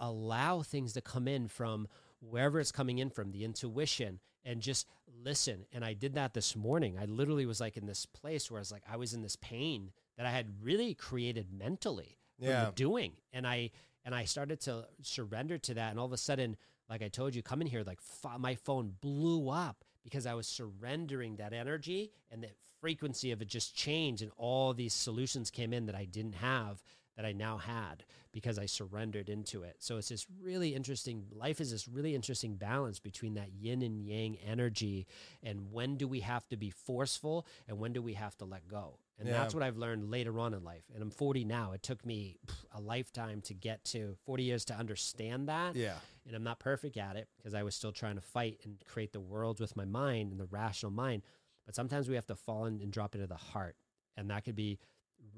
allow 0.00 0.62
things 0.62 0.92
to 0.94 1.00
come 1.00 1.26
in 1.28 1.48
from 1.48 1.88
wherever 2.20 2.60
it's 2.60 2.72
coming 2.72 2.98
in 2.98 3.10
from 3.10 3.32
the 3.32 3.44
intuition 3.44 4.20
and 4.44 4.60
just 4.60 4.86
listen. 5.22 5.64
And 5.72 5.84
i 5.84 5.92
did 5.94 6.14
that 6.14 6.34
this 6.34 6.54
morning. 6.56 6.96
I 7.00 7.04
literally 7.06 7.46
was 7.46 7.60
like 7.60 7.76
in 7.76 7.86
this 7.86 8.06
place 8.06 8.50
where 8.50 8.58
i 8.58 8.62
was 8.62 8.72
like 8.72 8.82
i 8.90 8.96
was 8.96 9.14
in 9.14 9.22
this 9.22 9.36
pain 9.36 9.90
that 10.16 10.26
i 10.26 10.30
had 10.30 10.46
really 10.62 10.94
created 10.94 11.46
mentally 11.52 12.18
from 12.38 12.48
Yeah. 12.48 12.70
doing. 12.74 13.12
And 13.32 13.46
i 13.46 13.70
and 14.04 14.14
i 14.14 14.24
started 14.24 14.60
to 14.62 14.86
surrender 15.02 15.58
to 15.58 15.74
that. 15.74 15.90
And 15.90 15.98
all 15.98 16.06
of 16.06 16.12
a 16.12 16.16
sudden 16.18 16.56
like 16.88 17.02
i 17.02 17.08
told 17.08 17.34
you 17.34 17.42
coming 17.42 17.66
here 17.66 17.82
like 17.86 17.98
f- 18.24 18.38
my 18.38 18.54
phone 18.54 18.94
blew 19.00 19.48
up 19.50 19.84
because 20.04 20.26
i 20.26 20.34
was 20.34 20.46
surrendering 20.46 21.36
that 21.36 21.52
energy 21.52 22.10
and 22.30 22.42
the 22.42 22.48
frequency 22.80 23.30
of 23.32 23.42
it 23.42 23.48
just 23.48 23.74
changed 23.76 24.22
and 24.22 24.30
all 24.38 24.72
these 24.72 24.94
solutions 24.94 25.50
came 25.50 25.72
in 25.74 25.84
that 25.86 25.94
i 25.94 26.04
didn't 26.06 26.34
have 26.36 26.82
that 27.20 27.28
I 27.28 27.32
now 27.32 27.58
had 27.58 28.04
because 28.32 28.58
I 28.58 28.64
surrendered 28.64 29.28
into 29.28 29.62
it. 29.62 29.76
So 29.80 29.98
it's 29.98 30.08
this 30.08 30.26
really 30.42 30.74
interesting 30.74 31.26
life 31.32 31.60
is 31.60 31.70
this 31.70 31.86
really 31.86 32.14
interesting 32.14 32.54
balance 32.54 32.98
between 32.98 33.34
that 33.34 33.50
yin 33.52 33.82
and 33.82 34.00
yang 34.00 34.38
energy 34.38 35.06
and 35.42 35.70
when 35.70 35.96
do 35.96 36.08
we 36.08 36.20
have 36.20 36.48
to 36.48 36.56
be 36.56 36.70
forceful 36.70 37.46
and 37.68 37.78
when 37.78 37.92
do 37.92 38.00
we 38.00 38.14
have 38.14 38.36
to 38.38 38.46
let 38.46 38.66
go. 38.68 38.98
And 39.18 39.28
Yeah. 39.28 39.34
that's 39.34 39.52
what 39.52 39.62
I've 39.62 39.76
learned 39.76 40.10
later 40.10 40.38
on 40.38 40.54
in 40.54 40.64
life. 40.64 40.84
And 40.94 41.02
I'm 41.02 41.10
40 41.10 41.44
now. 41.44 41.72
It 41.72 41.82
took 41.82 42.06
me 42.06 42.38
pff, 42.46 42.54
a 42.74 42.80
lifetime 42.80 43.42
to 43.42 43.54
get 43.54 43.84
to 43.86 44.16
40 44.24 44.44
years 44.44 44.64
to 44.66 44.74
understand 44.74 45.48
that. 45.50 45.76
Yeah. 45.76 45.96
And 46.26 46.34
I'm 46.34 46.42
not 46.44 46.58
perfect 46.58 46.96
at 46.96 47.16
it 47.16 47.28
because 47.36 47.52
I 47.52 47.62
was 47.64 47.74
still 47.74 47.92
trying 47.92 48.14
to 48.14 48.22
fight 48.22 48.60
and 48.64 48.82
create 48.86 49.12
the 49.12 49.20
world 49.20 49.60
with 49.60 49.76
my 49.76 49.84
mind 49.84 50.30
and 50.30 50.40
the 50.40 50.46
rational 50.46 50.90
mind. 50.92 51.22
But 51.66 51.74
sometimes 51.74 52.08
we 52.08 52.14
have 52.14 52.26
to 52.28 52.34
fall 52.34 52.64
in 52.64 52.80
and 52.80 52.90
drop 52.90 53.14
into 53.14 53.26
the 53.26 53.34
heart. 53.34 53.76
And 54.16 54.30
that 54.30 54.44
could 54.44 54.56
be 54.56 54.78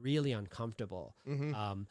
really 0.00 0.32
uncomfortable. 0.32 1.14
hmm 1.26 1.54
Um, 1.54 1.86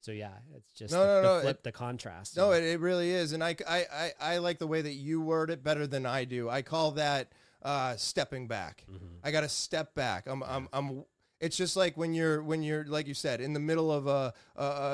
so 0.00 0.12
yeah, 0.12 0.32
it's 0.54 0.72
just 0.72 0.92
No, 0.92 1.00
the, 1.00 1.06
no, 1.06 1.14
the 1.22 1.28
no, 1.36 1.40
flip, 1.42 1.62
the 1.64 1.72
contrast. 1.72 2.36
No, 2.36 2.52
it, 2.52 2.62
it 2.62 2.80
really 2.80 3.10
is, 3.10 3.32
and 3.32 3.42
I, 3.42 3.56
I, 3.68 3.84
I, 3.92 4.12
I 4.34 4.38
like 4.38 4.58
the 4.58 4.66
way 4.66 4.80
that 4.82 4.92
you 4.92 5.20
word 5.20 5.50
it 5.50 5.64
better 5.64 5.86
than 5.86 6.06
I 6.06 6.24
do. 6.24 6.48
I 6.48 6.62
call 6.62 6.92
that 6.92 7.32
uh, 7.62 7.96
stepping 7.96 8.46
back. 8.46 8.84
Mhm. 8.88 9.18
I 9.24 9.32
got 9.32 9.40
to 9.40 9.48
step 9.48 9.94
back. 9.96 10.26
I'm, 10.28 10.42
I'm, 10.44 10.68
I'm. 10.72 11.04
It's 11.40 11.56
just 11.56 11.76
like 11.76 11.96
when 11.96 12.14
you're, 12.14 12.42
when 12.42 12.62
you're, 12.62 12.84
like 12.84 13.06
you 13.08 13.14
said, 13.14 13.40
in 13.40 13.52
the 13.52 13.60
middle 13.60 13.90
of 13.92 14.06
a, 14.06 14.32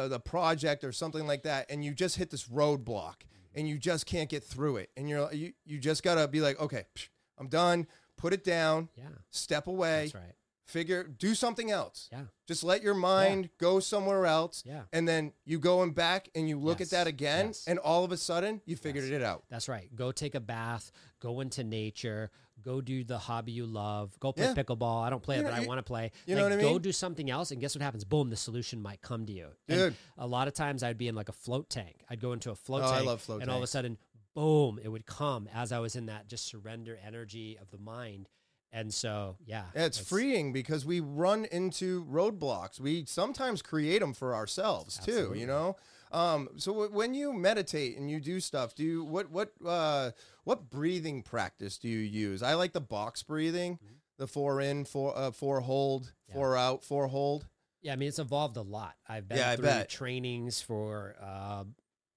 the 0.09 0.18
project 0.20 0.83
or 0.83 0.93
something 0.93 1.26
like 1.26 1.43
that, 1.43 1.66
and 1.70 1.85
you 1.85 1.93
just 1.95 2.16
hit 2.16 2.30
this 2.30 2.49
roadblock, 2.49 3.16
and 3.55 3.68
you 3.68 3.78
just 3.78 4.07
can't 4.07 4.30
get 4.30 4.43
through 4.43 4.78
it, 4.78 4.91
and 4.97 5.09
you're, 5.11 5.30
you, 5.33 5.53
you 5.66 5.78
just 5.78 6.03
gotta 6.03 6.26
be 6.26 6.41
like, 6.41 6.59
okay, 6.59 6.85
psh, 6.97 7.09
I'm 7.39 7.49
done. 7.49 7.87
Put 8.16 8.33
it 8.33 8.45
down. 8.45 8.89
yeah, 8.97 9.05
Step 9.30 9.66
away. 9.66 10.03
that's 10.03 10.14
right. 10.14 10.35
Figure. 10.66 11.04
Do 11.04 11.34
something 11.34 11.70
else. 11.70 12.08
Yeah, 12.12 12.22
Just 12.46 12.62
let 12.64 12.82
your 12.82 12.94
mind 12.94 13.50
go 13.58 13.80
somewhere 13.80 14.26
else. 14.26 14.62
yeah, 14.66 14.82
And 14.92 15.06
then 15.08 15.32
you 15.44 15.58
go 15.58 15.82
and 15.82 15.94
back 15.94 16.28
and 16.34 16.48
you 16.48 16.58
look 16.58 16.78
Yes, 16.80 16.92
at 16.92 16.98
that 16.98 17.06
again, 17.08 17.46
yes. 17.48 17.64
and 17.66 17.78
all 17.78 18.04
of 18.04 18.12
a 18.12 18.16
sudden 18.16 18.60
you 18.64 18.76
figured 18.76 19.04
Yes. 19.04 19.12
it 19.14 19.22
out. 19.22 19.44
that's 19.50 19.68
right. 19.68 19.94
Go 19.94 20.12
take 20.12 20.34
a 20.34 20.40
bath. 20.40 20.90
Go 21.20 21.40
into 21.40 21.64
nature. 21.64 22.30
Go 22.62 22.80
do 22.80 23.02
the 23.02 23.18
hobby 23.18 23.50
you 23.52 23.66
love. 23.66 24.18
Go 24.20 24.32
play 24.32 24.44
Yeah. 24.46 24.54
pickleball. 24.54 25.02
I 25.02 25.10
don't 25.10 25.22
play 25.22 25.36
You 25.36 25.40
it, 25.42 25.44
know, 25.46 25.50
but 25.50 25.60
I 25.62 25.66
want 25.66 25.78
to 25.78 25.82
play. 25.82 26.12
you 26.26 26.36
know 26.36 26.44
what 26.44 26.52
I 26.52 26.56
mean? 26.56 26.64
Go 26.64 26.78
do 26.78 26.92
something 26.92 27.28
else, 27.28 27.50
and 27.50 27.60
guess 27.60 27.74
what 27.74 27.82
happens? 27.82 28.04
Boom, 28.04 28.30
the 28.30 28.36
solution 28.36 28.80
might 28.80 29.02
come 29.02 29.26
to 29.26 29.32
you. 29.32 29.48
And 29.68 29.78
Dude. 29.78 29.96
a 30.16 30.26
lot 30.26 30.46
of 30.48 30.54
times 30.54 30.82
I'd 30.84 30.96
be 30.98 31.08
in 31.08 31.14
like 31.16 31.28
a 31.28 31.32
float 31.32 31.68
tank. 31.70 32.04
I'd 32.08 32.20
go 32.20 32.32
into 32.32 32.50
a 32.52 32.54
float 32.54 32.82
Oh, 32.82 32.86
I 32.90 32.94
tank, 32.96 33.06
love 33.06 33.20
float 33.20 33.42
and 33.42 33.50
all 33.50 33.56
of 33.56 33.62
a 33.64 33.66
sudden, 33.66 33.98
boom, 34.34 34.78
it 34.82 34.88
would 34.88 35.06
come 35.06 35.48
as 35.52 35.72
I 35.72 35.80
was 35.80 35.96
in 35.96 36.06
that 36.06 36.28
just 36.28 36.46
surrender 36.46 36.96
energy 37.04 37.58
of 37.60 37.70
the 37.70 37.78
mind. 37.78 38.28
And 38.75 38.93
so, 38.93 39.37
yeah, 39.45 39.64
Yeah, 39.75 39.85
it's 39.85 39.99
freeing 39.99 40.53
because 40.53 40.87
we 40.87 41.01
run 41.01 41.45
into 41.47 42.05
roadblocks. 42.07 42.81
We 42.81 43.05
sometimes 43.05 43.61
create 43.61 43.99
them 44.01 44.14
for 44.14 44.35
ourselves 44.35 44.99
too. 44.99 45.35
You 45.37 45.47
know. 45.47 45.77
Um, 46.11 46.49
so 46.57 46.73
w- 46.73 46.91
when 46.93 47.14
you 47.14 47.33
meditate 47.33 47.97
and 47.99 48.11
you 48.11 48.20
do 48.20 48.41
stuff, 48.41 48.75
do 48.75 48.83
you 48.83 49.05
what 49.05 49.31
what 49.31 49.53
uh, 49.64 50.11
what 50.45 50.70
breathing 50.70 51.23
practice 51.23 51.77
do 51.79 51.89
you 51.89 51.99
use? 51.99 52.43
I 52.43 52.55
like 52.55 52.73
the 52.73 52.81
box 52.81 53.23
breathing, 53.23 53.79
the 54.18 54.27
four 54.27 54.61
in, 54.61 54.85
four 54.85 55.16
uh, 55.16 55.31
four 55.33 55.61
hold, 55.61 56.05
Mm-hmm. 56.05 56.12
Yeah. 56.29 56.35
four 56.35 56.57
out, 56.57 56.83
four 56.85 57.07
hold. 57.09 57.47
Yeah, 57.83 57.93
I 57.93 57.97
mean 57.97 58.09
it's 58.09 58.18
evolved 58.18 58.57
a 58.57 58.62
lot. 58.62 58.95
I've 59.09 59.29
been 59.29 59.39
Yeah, 59.39 59.51
I 59.51 59.57
through 59.57 59.64
bet. 59.64 59.89
trainings 59.91 60.61
for 60.62 61.14
uh, 61.20 61.64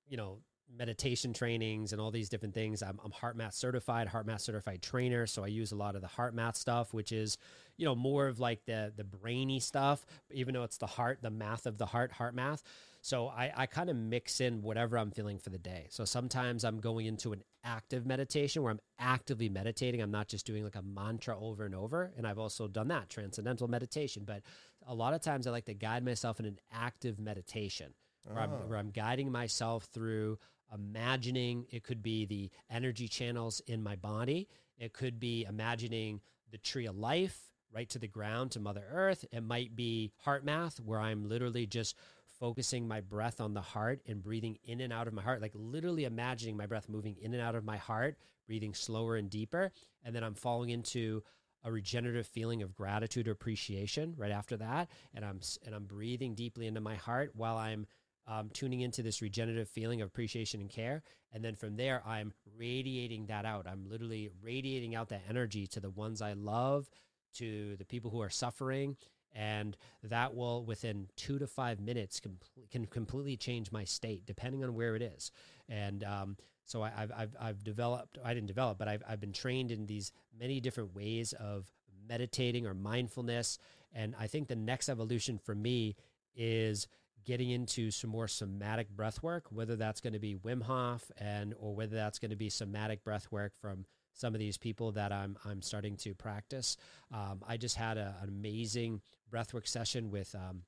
you 0.08 0.16
know 0.18 0.39
meditation 0.78 1.34
trainings 1.34 1.91
and 1.91 2.01
all 2.01 2.11
these 2.11 2.30
different 2.30 2.53
things. 2.53 2.82
I'm, 2.82 2.99
I'm 3.03 3.11
HeartMath 3.11 3.53
certified, 3.53 4.07
HeartMath 4.09 4.41
certified 4.41 4.82
trainer, 4.82 5.26
so 5.28 5.43
I 5.43 5.47
use 5.47 5.72
a 5.72 5.76
lot 5.76 5.95
of 5.95 6.01
the 6.01 6.07
HeartMath 6.07 6.55
stuff, 6.55 6.93
which 6.93 7.11
is 7.11 7.38
you 7.78 7.86
know 7.86 7.95
more 7.95 8.28
of 8.28 8.39
like 8.39 8.66
the 8.66 8.91
the 8.95 9.03
brainy 9.03 9.59
stuff, 9.59 10.05
even 10.32 10.53
though 10.53 10.63
it's 10.63 10.78
the 10.78 10.88
heart, 10.88 11.20
the 11.22 11.30
math 11.30 11.66
of 11.66 11.78
the 11.78 11.86
heart, 11.86 12.11
HeartMath. 12.18 12.61
So 13.01 13.28
I, 13.28 13.51
I 13.55 13.66
kind 13.68 13.91
of 13.91 13.95
mix 13.95 14.41
in 14.41 14.63
whatever 14.63 14.97
I'm 14.97 15.11
feeling 15.11 15.38
for 15.38 15.51
the 15.51 15.59
day. 15.59 15.86
So 15.91 16.05
sometimes 16.05 16.66
I'm 16.66 16.80
going 16.80 17.05
into 17.05 17.34
an 17.34 17.43
active 17.63 18.03
meditation 18.03 18.63
where 18.63 18.72
I'm 18.72 18.80
actively 18.97 19.47
meditating. 19.47 20.01
I'm 20.01 20.09
not 20.09 20.28
just 20.28 20.43
doing 20.47 20.63
like 20.63 20.76
a 20.76 20.82
mantra 20.82 21.39
over 21.39 21.66
and 21.66 21.76
over. 21.76 22.11
And 22.18 22.26
I've 22.26 22.39
also 22.39 22.68
done 22.68 22.88
that, 22.88 23.09
transcendental 23.09 23.68
meditation. 23.68 24.24
But 24.26 24.41
a 24.88 24.95
lot 24.95 25.13
of 25.13 25.22
times 25.22 25.45
I 25.45 25.51
like 25.51 25.66
to 25.66 25.76
guide 25.76 26.03
myself 26.03 26.39
in 26.39 26.47
an 26.47 26.57
active 26.74 27.20
meditation 27.20 27.93
where, 28.24 28.39
I'm, 28.39 28.53
Oh. 28.53 28.66
where 28.66 28.80
I'm 28.80 28.89
guiding 28.89 29.32
myself 29.32 29.84
through 29.93 30.39
imagining 30.76 31.65
it 31.71 31.84
could 31.84 32.03
be 32.03 32.26
the 32.26 32.51
energy 32.69 33.07
channels 33.07 33.61
in 33.65 33.82
my 33.82 33.95
body, 33.95 34.47
it 34.78 34.93
could 34.93 35.19
be 35.19 35.45
imagining 35.47 36.21
the 36.51 36.57
tree 36.57 36.86
of 36.86 36.97
life 36.97 37.49
right 37.73 37.89
to 37.89 37.99
the 37.99 38.07
ground 38.07 38.51
to 38.51 38.59
Mother 38.59 38.84
Earth. 38.91 39.26
It 39.32 39.41
might 39.41 39.76
be 39.76 40.11
HeartMath 40.26 40.80
where 40.80 40.99
I'm 40.99 41.28
literally 41.28 41.65
just 41.65 41.95
focusing 42.39 42.88
my 42.88 43.01
breath 43.01 43.39
on 43.39 43.53
the 43.53 43.61
heart 43.61 44.01
and 44.07 44.21
breathing 44.21 44.57
in 44.63 44.82
and 44.82 44.91
out 44.91 45.07
of 45.07 45.13
my 45.13 45.21
heart, 45.21 45.41
like 45.41 45.53
literally 45.55 46.05
imagining 46.05 46.57
my 46.57 46.65
breath 46.65 46.89
moving 46.89 47.15
in 47.21 47.34
and 47.34 47.41
out 47.41 47.55
of 47.55 47.63
my 47.63 47.78
heart, 47.78 48.17
breathing 48.47 48.73
slower 48.73 49.15
and 49.15 49.30
deeper. 49.30 49.71
And 50.03 50.15
then 50.15 50.23
I'm 50.23 50.36
falling 50.36 50.69
into 50.69 51.23
a 51.63 51.71
regenerative 51.71 52.28
feeling 52.28 52.61
of 52.61 52.76
gratitude 52.76 53.28
or 53.28 53.32
appreciation 53.32 54.13
right 54.17 54.32
after 54.32 54.57
that. 54.57 54.89
And 55.13 55.26
I'm, 55.26 55.39
and 55.65 55.73
I'm 55.73 55.86
breathing 55.86 56.36
deeply 56.36 56.67
into 56.67 56.82
my 56.82 56.95
heart 56.95 57.32
while 57.34 57.57
I'm 57.57 57.88
um, 58.28 58.49
tuning 58.53 58.82
into 58.82 59.03
this 59.03 59.21
regenerative 59.21 59.69
feeling 59.69 60.01
of 60.01 60.07
appreciation 60.07 60.61
and 60.61 60.69
care. 60.69 61.03
And 61.32 61.43
then 61.43 61.55
from 61.55 61.76
there, 61.76 62.01
I'm 62.05 62.34
radiating 62.57 63.28
that 63.28 63.45
out. 63.45 63.67
I'm 63.67 63.89
literally 63.89 64.30
radiating 64.41 64.95
out 64.95 65.09
that 65.09 65.23
energy 65.30 65.67
to 65.67 65.80
the 65.80 65.89
ones 65.89 66.21
I 66.21 66.34
love, 66.34 66.89
to 67.36 67.76
the 67.78 67.86
people 67.86 68.09
who 68.09 68.21
are 68.21 68.30
suffering. 68.30 68.95
And 69.34 69.76
that 70.03 70.34
will, 70.34 70.63
within 70.63 71.07
two 71.17 71.38
to 71.39 71.47
five 71.47 71.82
minutes, 71.82 72.21
compl- 72.21 72.71
can 72.71 72.86
completely 72.86 73.36
change 73.36 73.71
my 73.71 73.84
state 73.84 74.26
depending 74.26 74.63
on 74.63 74.73
where 74.73 74.95
it 74.95 75.01
is. 75.01 75.30
And 75.67 76.03
um, 76.05 76.38
so 76.63 76.82
I, 76.82 76.91
I've, 76.97 77.11
I've, 77.11 77.36
I've 77.39 77.63
developed, 77.63 78.17
I 78.23 78.34
didn't 78.34 78.47
develop, 78.47 78.78
but 78.78 78.88
I've, 78.88 79.03
I've 79.07 79.19
been 79.19 79.34
trained 79.34 79.71
in 79.71 79.88
these 79.88 80.13
many 80.39 80.61
different 80.61 80.95
ways 80.95 81.34
of 81.34 81.69
meditating 82.07 82.65
or 82.65 82.73
mindfulness. 82.73 83.59
And 83.93 84.15
I 84.17 84.28
think 84.28 84.47
the 84.47 84.55
next 84.55 84.88
evolution 84.88 85.38
for 85.38 85.53
me 85.53 85.97
is 86.34 86.88
getting 87.26 87.49
into 87.49 87.91
some 87.91 88.09
more 88.09 88.28
somatic 88.28 88.89
breath 88.89 89.21
work, 89.23 89.45
whether 89.51 89.76
that's 89.76 89.99
going 89.99 90.13
to 90.13 90.19
be 90.19 90.36
Wim 90.36 90.61
Hof 90.61 91.11
and 91.17 91.53
or 91.59 91.76
whether 91.76 91.95
that's 91.95 92.19
going 92.19 92.32
to 92.32 92.38
be 92.38 92.49
somatic 92.49 93.03
breath 93.03 93.28
work 93.32 93.53
from 93.59 93.86
some 94.13 94.34
of 94.34 94.39
these 94.39 94.57
people 94.57 94.91
that 94.93 95.11
I'm 95.11 95.38
I'm 95.45 95.61
starting 95.61 95.97
to 95.97 96.13
practice. 96.13 96.78
Um, 97.13 97.41
I 97.47 97.57
just 97.57 97.76
had 97.76 97.97
a, 97.97 98.15
an 98.21 98.30
amazing 98.30 99.01
breathwork 99.32 99.67
session 99.67 100.09
with 100.09 100.34
um, 100.36 100.61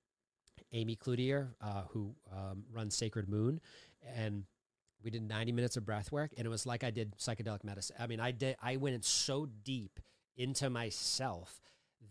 Amy 0.74 0.96
Cloutier, 0.96 1.50
uh, 1.62 1.84
who 1.90 2.16
um, 2.32 2.64
runs 2.72 2.96
Sacred 2.96 3.30
Moon, 3.30 3.62
and 4.16 4.44
we 5.04 5.12
did 5.12 5.28
90 5.28 5.52
minutes 5.54 5.78
of 5.78 5.86
breath 5.86 6.12
work, 6.12 6.32
and 6.38 6.46
it 6.46 6.50
was 6.50 6.66
like 6.66 6.84
I 6.84 6.92
did 6.92 7.18
psychedelic 7.18 7.64
medicine. 7.64 7.96
I 8.00 8.08
mean, 8.08 8.20
I 8.20 8.32
did 8.32 8.58
I 8.62 8.78
went 8.78 8.96
in 8.96 9.02
so 9.02 9.48
deep 9.64 10.00
into 10.36 10.70
myself 10.70 11.62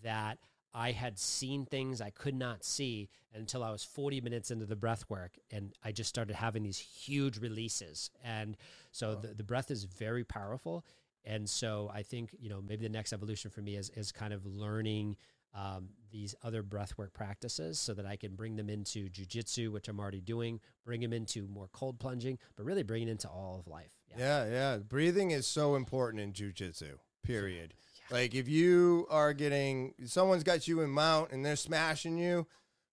that 0.03 0.39
I 0.77 0.93
had 0.93 1.19
seen 1.19 1.65
things 1.65 2.03
I 2.03 2.11
could 2.11 2.35
not 2.35 2.63
see 2.63 3.09
until 3.35 3.65
I 3.65 3.71
was 3.71 3.83
40 3.83 4.21
minutes 4.21 4.51
into 4.51 4.67
the 4.67 4.77
breath 4.77 5.07
work. 5.09 5.39
And 5.51 5.73
I 5.83 5.91
just 5.91 6.11
started 6.11 6.37
having 6.37 6.63
these 6.63 6.77
huge 6.77 7.39
releases. 7.39 8.11
And 8.23 8.59
so 8.93 9.15
the, 9.15 9.29
the 9.29 9.43
breath 9.43 9.71
is 9.71 9.85
very 9.85 10.23
powerful. 10.23 10.85
And 11.25 11.49
so 11.49 11.91
I 11.95 12.03
think, 12.03 12.37
you 12.39 12.51
know, 12.51 12.61
maybe 12.61 12.83
the 12.83 12.93
next 12.93 13.15
evolution 13.15 13.51
for 13.51 13.63
me 13.63 13.77
is, 13.77 13.89
is 13.97 14.13
kind 14.13 14.35
of 14.35 14.45
learning 14.45 15.17
um, 15.55 15.89
these 16.13 16.35
other 16.43 16.63
breathwork 16.63 17.15
practices 17.15 17.79
so 17.79 17.95
that 17.95 18.05
I 18.05 18.17
can 18.17 18.35
bring 18.35 18.57
them 18.57 18.69
into 18.69 19.09
jujitsu, 19.09 19.73
which 19.73 19.89
I'm 19.89 19.99
already 19.99 20.21
doing, 20.21 20.61
bring 20.85 21.01
them 21.01 21.15
into 21.15 21.49
more 21.49 21.71
cold 21.73 21.99
plunging, 21.99 22.39
but 22.55 22.67
really 22.67 22.83
bring 22.83 23.03
it 23.03 23.09
into 23.09 23.29
all 23.29 23.59
of 23.59 23.67
life. 23.67 23.93
Yeah, 24.11 24.45
yeah. 24.45 24.51
yeah. 24.51 24.77
Breathing 24.77 25.31
is 25.31 25.47
so 25.47 25.75
important 25.75 26.23
in 26.23 26.35
jujitsu, 26.35 26.99
period. 27.23 27.73
Like 28.11 28.35
if 28.35 28.49
you 28.49 29.07
are 29.11 29.33
getting 29.33 29.95
someone's 30.05 30.45
got 30.45 30.69
you 30.69 30.81
in 30.81 30.91
mount 30.91 31.33
and 31.33 31.45
they're 31.45 31.57
smashing 31.57 32.19
you, 32.19 32.47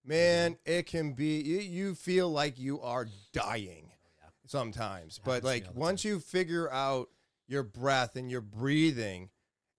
man, 0.06 0.54
mm-hmm. 0.54 0.72
it 0.72 0.86
can 0.88 1.14
be 1.14 1.42
you, 1.42 1.60
you 1.60 1.96
feel 1.96 2.30
like 2.32 2.60
you 2.60 2.82
are 2.82 3.08
dying 3.32 3.92
oh, 4.24 4.30
sometimes. 4.46 5.20
But 5.24 5.44
like 5.44 5.68
once 5.74 6.04
you 6.04 6.20
figure 6.20 6.72
out 6.72 7.10
your 7.48 7.64
breath 7.64 8.16
and 8.16 8.32
your 8.32 8.42
breathing, 8.42 9.30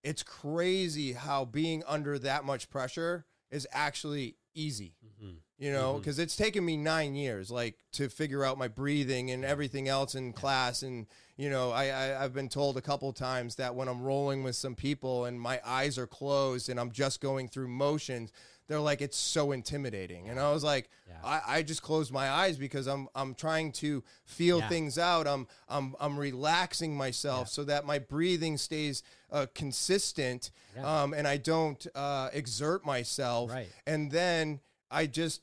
it's 0.03 0.23
crazy 0.23 1.13
how 1.13 1.45
being 1.45 1.83
under 1.87 2.19
that 2.21 2.45
much 2.45 2.71
pressure 2.71 3.25
is 3.51 3.67
actually 3.73 4.37
easy. 4.55 4.95
Mm-hmm. 5.05 5.35
You 5.59 5.73
know, 5.73 5.95
because 5.95 6.17
mm-hmm. 6.17 6.25
it's 6.25 6.37
taken 6.37 6.65
me 6.65 6.77
nine 6.77 7.15
years, 7.15 7.51
like 7.51 7.77
to 7.93 8.09
figure 8.09 8.45
out 8.45 8.59
my 8.59 8.69
breathing 8.69 9.31
and 9.31 9.45
everything 9.45 9.89
else 9.89 10.15
in 10.15 10.33
class 10.33 10.83
and 10.83 11.07
you 11.37 11.51
know, 11.51 11.73
I, 11.73 11.85
I 11.85 12.23
have 12.23 12.33
been 12.33 12.49
told 12.49 12.77
a 12.77 12.81
couple 12.81 13.13
times 13.13 13.57
that 13.57 13.75
when 13.75 13.89
I'm 13.89 14.03
rolling 14.03 14.45
with 14.45 14.55
some 14.55 14.77
people 14.77 15.25
and 15.25 15.41
my 15.41 15.61
eyes 15.65 15.99
are 15.99 16.07
closed 16.07 16.69
and 16.69 16.79
I'm 16.79 16.93
just 16.93 17.21
going 17.21 17.49
through 17.49 17.69
motions, 17.69 18.31
they're 18.69 18.81
like 18.81 19.01
it's 19.01 19.17
so 19.17 19.53
intimidating. 19.53 20.29
And 20.29 20.39
I 20.39 20.53
was 20.53 20.63
like, 20.63 20.89
yeah. 21.09 21.17
I, 21.25 21.41
I 21.59 21.63
just 21.63 21.83
closed 21.83 22.13
my 22.13 22.31
eyes 22.31 22.57
because 22.57 22.87
I'm 22.87 23.09
I'm 23.15 23.35
trying 23.35 23.73
to 23.73 24.03
feel 24.25 24.61
yeah. 24.61 24.69
things 24.69 24.97
out. 24.97 25.27
I'm 25.27 25.47
I'm 25.69 25.97
I'm 26.01 26.19
relaxing 26.19 26.97
myself 26.97 27.49
yeah. 27.49 27.53
so 27.53 27.65
that 27.65 27.85
my 27.85 27.99
breathing 27.99 28.57
stays 28.57 29.03
uh, 29.35 29.47
consistent 29.55 30.51
um, 30.83 31.13
and 31.13 31.27
I 31.27 31.37
don't 31.37 31.87
uh, 31.95 32.31
exert 32.33 32.87
myself. 32.87 33.51
Right. 33.51 33.69
And 33.87 34.11
then 34.11 34.61
I 34.91 35.07
just 35.07 35.43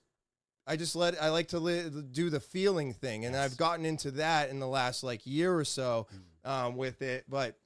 I 0.65 0.75
just 0.75 0.95
let 0.95 1.21
I 1.21 1.29
like 1.29 1.49
to 1.49 1.59
li- 1.59 1.89
do 2.11 2.29
the 2.29 2.39
feeling 2.39 2.93
thing, 2.93 3.25
and 3.25 3.35
yes. 3.35 3.43
I've 3.43 3.57
gotten 3.57 3.85
into 3.85 4.11
that 4.11 4.49
in 4.49 4.59
the 4.59 4.67
last 4.67 5.03
like 5.03 5.21
year 5.25 5.53
or 5.53 5.65
so 5.65 6.07
mm. 6.45 6.49
um, 6.49 6.77
with 6.77 7.01
it. 7.01 7.25
But 7.29 7.57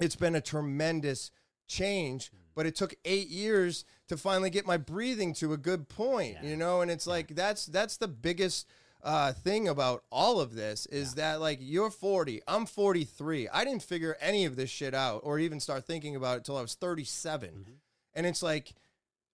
it's 0.00 0.16
been 0.16 0.34
a 0.34 0.40
tremendous 0.40 1.30
change. 1.68 2.30
Mm. 2.30 2.36
But 2.54 2.66
it 2.66 2.76
took 2.76 2.94
eight 3.06 3.28
years 3.28 3.86
to 4.08 4.18
finally 4.18 4.50
get 4.50 4.66
my 4.66 4.76
breathing 4.76 5.32
to 5.34 5.54
a 5.54 5.56
good 5.56 5.88
point, 5.88 6.36
yeah. 6.42 6.50
you 6.50 6.56
know. 6.56 6.82
And 6.82 6.90
it's 6.90 7.06
yeah. 7.06 7.12
like 7.12 7.28
that's 7.28 7.64
that's 7.66 7.96
the 7.96 8.08
biggest 8.08 8.66
uh, 9.02 9.32
thing 9.32 9.68
about 9.68 10.04
all 10.10 10.40
of 10.40 10.54
this 10.54 10.86
is 10.86 11.14
yeah. 11.16 11.32
that 11.32 11.40
like 11.40 11.58
you're 11.60 11.90
40, 11.90 12.42
I'm 12.46 12.66
43. 12.66 13.48
I 13.48 13.64
didn't 13.64 13.82
figure 13.82 14.16
any 14.20 14.44
of 14.44 14.56
this 14.56 14.70
shit 14.70 14.94
out 14.94 15.20
or 15.24 15.38
even 15.38 15.60
start 15.60 15.86
thinking 15.86 16.16
about 16.16 16.38
it 16.38 16.44
till 16.44 16.56
I 16.56 16.62
was 16.62 16.74
37, 16.74 17.48
mm-hmm. 17.48 17.70
and 18.14 18.26
it's 18.26 18.42
like 18.42 18.74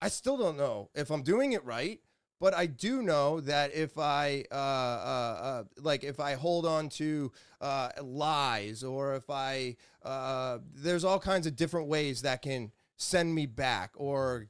I 0.01 0.09
still 0.09 0.37
don't 0.37 0.57
know 0.57 0.91
if 0.95 1.11
I'm 1.11 1.23
doing 1.23 1.53
it 1.53 1.65
right. 1.65 2.01
But 2.41 2.55
I 2.55 2.67
do 2.67 3.03
know 3.03 3.41
that 3.41 3.75
if 3.75 3.99
I 3.99 4.45
uh, 4.53 4.55
uh, 4.55 4.59
uh, 5.43 5.65
like 5.81 6.05
if 6.05 6.21
I 6.21 6.35
hold 6.35 6.67
on 6.67 6.89
to 6.91 7.33
uh, 7.61 7.89
lies 8.01 8.85
or 8.85 9.17
if 9.17 9.29
I 9.29 9.77
uh, 10.05 10.59
there's 10.73 11.03
all 11.03 11.19
kinds 11.19 11.49
of 11.49 11.57
different 11.57 11.89
ways 11.89 12.23
that 12.23 12.43
can 12.43 12.71
send 12.97 13.35
me 13.35 13.47
back 13.47 13.91
or 13.97 14.47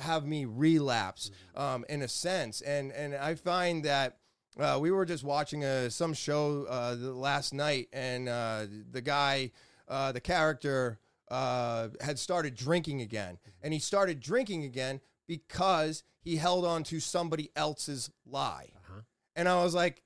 have 0.00 0.24
me 0.24 0.46
relapse 0.46 1.30
mm-hmm. 1.54 1.62
um, 1.62 1.84
in 1.90 2.00
a 2.00 2.08
sense. 2.08 2.62
And 2.62 2.90
and 2.92 3.14
I 3.14 3.34
find 3.34 3.84
that 3.84 4.16
uh, 4.58 4.78
we 4.80 4.90
were 4.90 5.04
just 5.04 5.24
watching 5.24 5.64
a, 5.64 5.90
some 5.90 6.14
show 6.14 6.66
uh, 6.68 6.96
last 6.98 7.52
night, 7.52 7.88
and 7.92 8.28
uh, 8.28 8.66
the 8.90 9.00
guy, 9.00 9.50
uh, 9.88 10.12
the 10.12 10.20
character, 10.20 10.98
had 11.30 12.18
started 12.18 12.54
drinking 12.54 13.00
again, 13.00 13.38
and 13.62 13.72
he 13.72 13.78
started 13.78 14.20
drinking 14.20 14.64
again 14.64 15.00
because 15.26 16.04
he 16.20 16.36
held 16.36 16.64
on 16.64 16.84
to 16.84 17.00
somebody 17.00 17.50
else's 17.56 18.10
lie. 18.26 18.70
Uh-huh. 18.76 19.00
And 19.36 19.48
I 19.48 19.62
was 19.62 19.74
like, 19.74 20.02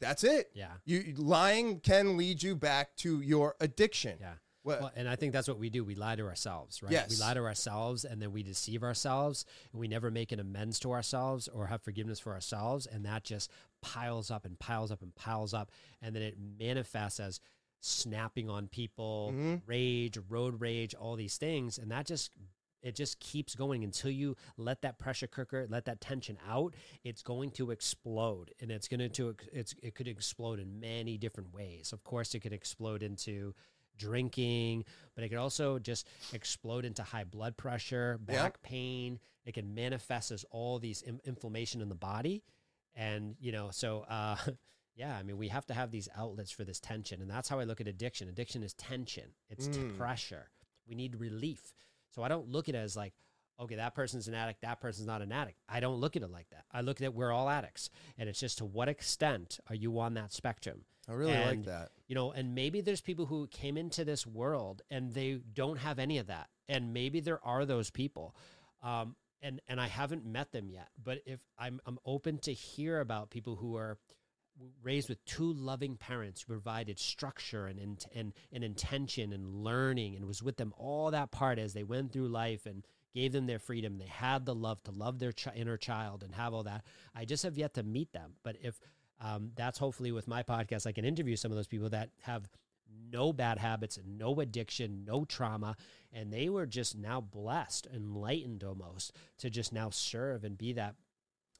that's 0.00 0.24
it. 0.24 0.50
Yeah. 0.54 0.72
You 0.84 1.14
lying 1.16 1.80
can 1.80 2.16
lead 2.16 2.42
you 2.42 2.56
back 2.56 2.96
to 2.96 3.20
your 3.20 3.54
addiction. 3.60 4.18
Yeah. 4.20 4.34
Well, 4.62 4.90
and 4.94 5.08
I 5.08 5.16
think 5.16 5.32
that's 5.32 5.48
what 5.48 5.58
we 5.58 5.70
do. 5.70 5.84
We 5.84 5.94
lie 5.94 6.16
to 6.16 6.26
ourselves, 6.26 6.82
right? 6.82 6.92
Yes. 6.92 7.10
We 7.10 7.16
lie 7.16 7.34
to 7.34 7.40
ourselves 7.40 8.04
and 8.04 8.20
then 8.20 8.32
we 8.32 8.42
deceive 8.42 8.82
ourselves 8.82 9.46
and 9.72 9.80
we 9.80 9.88
never 9.88 10.10
make 10.10 10.32
an 10.32 10.40
amends 10.40 10.78
to 10.80 10.92
ourselves 10.92 11.48
or 11.48 11.66
have 11.66 11.82
forgiveness 11.82 12.20
for 12.20 12.32
ourselves. 12.32 12.86
And 12.86 13.04
that 13.06 13.24
just 13.24 13.50
piles 13.80 14.30
up 14.30 14.44
and 14.44 14.58
piles 14.58 14.90
up 14.90 15.02
and 15.02 15.14
piles 15.14 15.54
up. 15.54 15.70
And 16.02 16.14
then 16.14 16.22
it 16.22 16.36
manifests 16.58 17.20
as 17.20 17.40
snapping 17.80 18.50
on 18.50 18.68
people, 18.68 19.32
mm-hmm. 19.32 19.56
rage, 19.66 20.18
road 20.28 20.60
rage, 20.60 20.94
all 20.94 21.16
these 21.16 21.38
things. 21.38 21.78
And 21.78 21.90
that 21.90 22.06
just 22.06 22.30
it 22.82 22.94
just 22.94 23.20
keeps 23.20 23.54
going 23.54 23.84
until 23.84 24.10
you 24.10 24.36
let 24.56 24.80
that 24.82 24.98
pressure 24.98 25.26
cooker 25.26 25.66
let 25.68 25.84
that 25.84 26.00
tension 26.00 26.38
out 26.48 26.74
it's 27.04 27.22
going 27.22 27.50
to 27.50 27.70
explode 27.70 28.54
and 28.60 28.70
it's 28.70 28.88
going 28.88 29.10
to 29.10 29.36
it's 29.52 29.74
it 29.82 29.94
could 29.94 30.08
explode 30.08 30.58
in 30.58 30.80
many 30.80 31.18
different 31.18 31.52
ways 31.52 31.92
of 31.92 32.02
course 32.04 32.34
it 32.34 32.40
could 32.40 32.54
explode 32.54 33.02
into 33.02 33.54
drinking 34.00 34.84
but 35.14 35.24
it 35.24 35.28
could 35.28 35.38
also 35.38 35.78
just 35.78 36.06
explode 36.32 36.86
into 36.86 37.02
high 37.02 37.24
blood 37.24 37.54
pressure 37.58 38.18
back 38.22 38.58
yeah. 38.62 38.68
pain. 38.68 39.18
It 39.44 39.52
can 39.52 39.74
manifest 39.74 40.30
as 40.30 40.46
all 40.50 40.78
these 40.78 41.02
Im- 41.06 41.20
inflammation 41.24 41.82
in 41.82 41.90
the 41.90 41.94
body. 41.94 42.42
And 42.94 43.36
you 43.38 43.52
know 43.52 43.68
so 43.70 44.06
uh 44.08 44.36
yeah 44.96 45.16
i 45.16 45.22
mean 45.22 45.36
we 45.36 45.48
have 45.48 45.64
to 45.66 45.74
have 45.74 45.90
these 45.90 46.08
outlets 46.16 46.50
for 46.50 46.64
this 46.64 46.80
tension. 46.80 47.20
And 47.20 47.30
that's 47.30 47.50
how 47.50 47.60
i 47.60 47.64
look 47.64 47.82
at 47.82 47.88
addiction. 47.88 48.28
Addiction 48.28 48.62
is 48.62 48.72
tension. 48.74 49.34
It's 49.50 49.68
mm. 49.68 49.96
pressure. 49.98 50.48
We 50.88 50.94
need 50.94 51.16
relief. 51.16 51.74
So 52.14 52.22
I 52.22 52.28
don't 52.28 52.48
look 52.48 52.68
at 52.68 52.74
it 52.74 52.78
as 52.78 52.96
like, 52.96 53.12
okay, 53.60 53.76
that 53.76 53.94
person's 53.94 54.28
an 54.28 54.34
addict, 54.34 54.62
that 54.62 54.80
person's 54.80 55.06
not 55.06 55.22
an 55.22 55.32
addict. 55.32 55.58
I 55.68 55.80
don't 55.80 55.96
look 55.96 56.16
at 56.16 56.22
it 56.22 56.30
like 56.30 56.48
that. 56.50 56.64
I 56.72 56.80
look 56.80 57.00
at 57.00 57.04
it, 57.04 57.14
we're 57.14 57.32
all 57.32 57.48
addicts. 57.48 57.90
And 58.18 58.28
it's 58.28 58.40
just 58.40 58.58
to 58.58 58.64
what 58.64 58.88
extent 58.88 59.60
are 59.68 59.74
you 59.74 59.98
on 60.00 60.14
that 60.14 60.32
spectrum? 60.32 60.84
I 61.08 61.12
really 61.12 61.32
and, 61.32 61.48
like 61.48 61.64
that. 61.66 61.90
You 62.08 62.14
know, 62.14 62.32
and 62.32 62.54
maybe 62.54 62.80
there's 62.80 63.00
people 63.00 63.26
who 63.26 63.46
came 63.48 63.76
into 63.76 64.04
this 64.04 64.26
world 64.26 64.82
and 64.90 65.12
they 65.12 65.40
don't 65.54 65.78
have 65.78 65.98
any 65.98 66.18
of 66.18 66.28
that. 66.28 66.48
And 66.68 66.92
maybe 66.92 67.20
there 67.20 67.44
are 67.44 67.64
those 67.64 67.90
people. 67.90 68.34
Um, 68.82 69.16
and 69.42 69.60
and 69.68 69.80
I 69.80 69.86
haven't 69.86 70.24
met 70.26 70.52
them 70.52 70.68
yet. 70.68 70.88
But 71.02 71.20
if 71.26 71.40
I'm 71.58 71.80
I'm 71.86 71.98
open 72.04 72.38
to 72.40 72.52
hear 72.52 73.00
about 73.00 73.30
people 73.30 73.56
who 73.56 73.76
are 73.76 73.98
raised 74.82 75.08
with 75.08 75.24
two 75.24 75.52
loving 75.52 75.96
parents 75.96 76.42
who 76.42 76.52
provided 76.52 76.98
structure 76.98 77.66
and, 77.66 77.78
and, 77.78 78.04
and, 78.14 78.32
and 78.52 78.62
intention 78.62 79.32
and 79.32 79.64
learning 79.64 80.16
and 80.16 80.26
was 80.26 80.42
with 80.42 80.58
them 80.58 80.74
all 80.76 81.10
that 81.10 81.30
part 81.30 81.58
as 81.58 81.72
they 81.72 81.82
went 81.82 82.12
through 82.12 82.28
life 82.28 82.66
and 82.66 82.84
gave 83.14 83.32
them 83.32 83.46
their 83.46 83.58
freedom. 83.58 83.98
They 83.98 84.06
had 84.06 84.46
the 84.46 84.54
love 84.54 84.82
to 84.84 84.90
love 84.90 85.18
their 85.18 85.32
ch- 85.32 85.48
inner 85.54 85.76
child 85.76 86.22
and 86.22 86.34
have 86.34 86.54
all 86.54 86.64
that. 86.64 86.84
I 87.14 87.24
just 87.24 87.42
have 87.42 87.58
yet 87.58 87.74
to 87.74 87.82
meet 87.82 88.12
them. 88.12 88.34
But 88.42 88.56
if 88.62 88.80
um, 89.20 89.52
that's 89.54 89.78
hopefully 89.78 90.12
with 90.12 90.28
my 90.28 90.42
podcast, 90.42 90.86
I 90.86 90.92
can 90.92 91.04
interview 91.04 91.36
some 91.36 91.50
of 91.50 91.56
those 91.56 91.66
people 91.66 91.90
that 91.90 92.10
have 92.22 92.48
no 93.12 93.32
bad 93.32 93.58
habits, 93.58 93.98
no 94.06 94.40
addiction, 94.40 95.04
no 95.06 95.24
trauma. 95.24 95.76
And 96.12 96.32
they 96.32 96.48
were 96.48 96.66
just 96.66 96.96
now 96.96 97.20
blessed, 97.20 97.86
enlightened 97.94 98.64
almost 98.64 99.12
to 99.38 99.50
just 99.50 99.72
now 99.72 99.90
serve 99.90 100.44
and 100.44 100.56
be 100.56 100.72
that 100.74 100.94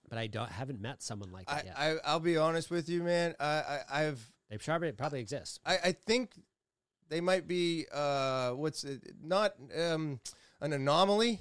but 0.08 0.18
I 0.18 0.26
don't 0.26 0.50
haven't 0.50 0.80
met 0.80 1.02
someone 1.02 1.30
like 1.30 1.46
that 1.46 1.64
I, 1.76 1.88
yet. 1.92 2.02
I 2.04 2.10
I'll 2.10 2.20
be 2.20 2.36
honest 2.36 2.70
with 2.70 2.88
you, 2.88 3.02
man. 3.02 3.34
I, 3.40 3.78
I 3.90 4.00
have 4.00 4.18
they 4.50 4.58
probably 4.58 4.92
probably 4.92 5.20
exist. 5.20 5.60
I, 5.64 5.78
I 5.84 5.92
think 5.92 6.32
they 7.08 7.20
might 7.20 7.46
be 7.46 7.86
uh 7.92 8.50
what's 8.50 8.84
it 8.84 9.02
not 9.22 9.54
um 9.80 10.20
an 10.60 10.72
anomaly. 10.72 11.40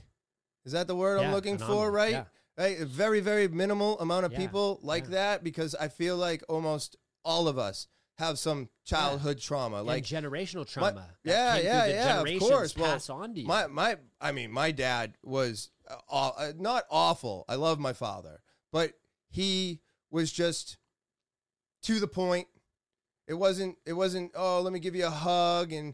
Is 0.66 0.74
that 0.74 0.88
the 0.88 0.96
word 0.96 1.20
yeah, 1.20 1.28
I'm 1.28 1.34
looking 1.34 1.56
anomaly. 1.56 1.78
for? 1.78 1.92
Right. 1.92 2.12
Yeah. 2.12 2.24
Right. 2.58 2.82
A 2.82 2.86
very 2.86 3.22
very 3.22 3.48
minimal 3.48 4.00
amount 4.00 4.26
of 4.26 4.34
yeah, 4.34 4.40
people 4.40 4.80
like 4.84 5.08
that 5.08 5.44
because 5.44 5.76
I 5.76 5.88
feel 5.88 6.18
like 6.18 6.44
almost 6.50 6.98
all 7.24 7.48
of 7.48 7.58
us 7.58 7.88
have 8.20 8.38
some 8.38 8.68
childhood 8.84 9.38
yeah. 9.38 9.48
trauma, 9.48 9.82
like 9.82 10.04
generational 10.04 10.68
trauma. 10.68 10.94
My, 10.94 11.02
yeah, 11.24 11.58
yeah, 11.58 11.86
yeah. 11.86 12.22
Of 12.22 12.40
course, 12.40 12.74
pass 12.74 13.08
well, 13.08 13.20
on 13.20 13.34
to 13.34 13.40
you. 13.40 13.48
My, 13.48 13.68
my, 13.68 13.96
I 14.20 14.34
mean, 14.34 14.52
my 14.52 14.72
dad 14.72 15.14
was 15.24 15.72
uh, 15.90 16.32
uh, 16.38 16.52
not 16.58 16.84
awful. 16.92 17.46
I 17.48 17.56
love 17.56 17.80
my 17.80 17.94
father, 17.94 18.42
but 18.74 18.92
he 19.30 19.80
was 20.12 20.34
just 20.34 20.78
to 21.84 22.02
the 22.02 22.08
point. 22.08 22.48
It 23.30 23.36
wasn't. 23.36 23.78
It 23.86 23.94
wasn't. 23.94 24.32
Oh, 24.34 24.60
let 24.62 24.74
me 24.74 24.80
give 24.80 24.96
you 24.96 25.06
a 25.06 25.12
hug, 25.12 25.72
and 25.72 25.94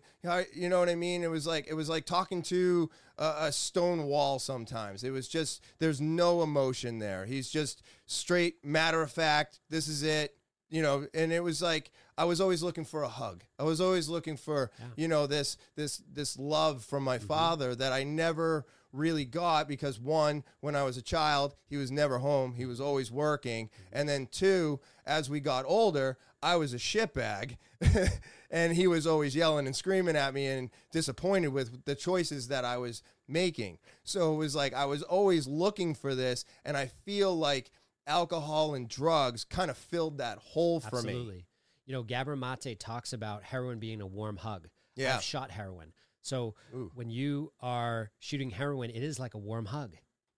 you 0.53 0.70
know 0.70 0.80
what 0.80 0.88
I 0.88 0.95
mean. 0.95 1.22
It 1.22 1.30
was 1.30 1.45
like 1.45 1.68
it 1.68 1.74
was 1.74 1.90
like 1.90 2.06
talking 2.06 2.41
to 2.44 2.90
a, 3.18 3.34
a 3.41 3.52
stone 3.52 4.03
wall. 4.03 4.40
Sometimes 4.40 5.03
it 5.03 5.12
was 5.12 5.28
just 5.28 5.62
there's 5.80 5.99
no 5.99 6.44
emotion 6.44 6.99
there. 6.99 7.26
He's 7.26 7.49
just 7.49 7.82
straight, 8.06 8.64
matter 8.64 9.02
of 9.02 9.12
fact. 9.12 9.60
This 9.70 9.90
is 9.90 10.02
it. 10.02 10.34
You 10.70 10.82
know, 10.82 11.07
and 11.14 11.34
it 11.34 11.44
was 11.44 11.62
like 11.62 11.91
I 12.18 12.24
was 12.24 12.40
always 12.40 12.64
looking 12.64 12.86
for 12.86 13.03
a 13.03 13.10
hug. 13.10 13.44
I 13.60 13.64
was 13.64 13.82
always 13.82 14.07
looking 14.07 14.38
for 14.38 14.72
yeah. 14.80 14.86
you 14.95 15.10
know 15.10 15.28
this 15.28 15.57
this 15.76 16.02
this 16.10 16.40
love 16.40 16.86
from 16.86 17.03
my 17.03 17.18
mm-hmm. 17.18 17.28
father 17.28 17.76
that 17.76 17.91
I 17.91 18.06
never 18.06 18.66
really 18.95 19.26
got 19.26 19.68
because 19.68 19.99
one, 19.99 20.44
when 20.62 20.76
I 20.76 20.84
was 20.84 20.98
a 20.98 21.02
child, 21.02 21.56
he 21.68 21.78
was 21.78 21.91
never 21.91 22.20
home. 22.20 22.53
He 22.53 22.66
was 22.66 22.80
always 22.80 23.12
working. 23.12 23.70
And 23.91 24.07
then 24.07 24.28
two, 24.32 24.80
as 25.06 25.30
we 25.30 25.40
got 25.40 25.66
older, 25.68 26.18
I 26.46 26.58
was 26.58 26.76
a 26.76 26.78
shitbag 26.78 27.58
and 28.52 28.74
he 28.74 28.86
was 28.86 29.08
always 29.08 29.36
yelling 29.36 29.66
and 29.66 29.76
screaming 29.76 30.16
at 30.16 30.32
me 30.32 30.46
and 30.46 30.70
disappointed 30.92 31.48
with 31.48 31.86
the 31.86 31.96
choices 31.96 32.50
that 32.50 32.64
I 32.64 32.78
was 32.78 33.02
making. 33.28 33.80
So 34.04 34.34
it 34.34 34.38
was 34.38 34.56
like 34.56 34.72
I 34.76 34.86
was 34.86 35.02
always 35.02 35.48
looking 35.48 35.96
for 35.96 36.14
this 36.14 36.46
and 36.64 36.78
I 36.78 36.92
feel 37.04 37.36
like 37.36 37.72
alcohol 38.06 38.76
and 38.76 38.88
drugs 38.88 39.44
kind 39.44 39.72
of 39.72 39.78
filled 39.78 40.20
that 40.20 40.38
hole 40.38 40.80
for 40.80 40.98
Absolutely. 40.98 41.14
me. 41.14 41.20
Absolutely. 41.20 41.46
You 41.88 41.94
know, 41.94 42.04
Gabor 42.04 42.38
Maté 42.38 42.78
talks 42.78 43.12
about 43.12 43.42
heroin 43.44 43.80
being 43.80 44.00
a 44.00 44.08
warm 44.08 44.38
hug. 44.38 44.68
Yeah. 44.96 45.16
I've 45.16 45.24
shot 45.24 45.50
heroin. 45.50 45.94
So 46.22 46.54
Ooh. 46.76 46.92
when 46.94 47.10
you 47.10 47.54
are 47.60 48.12
shooting 48.20 48.52
heroin, 48.52 48.92
it 48.92 49.02
is 49.02 49.20
like 49.20 49.34
a 49.34 49.40
warm 49.40 49.66
hug. 49.66 49.96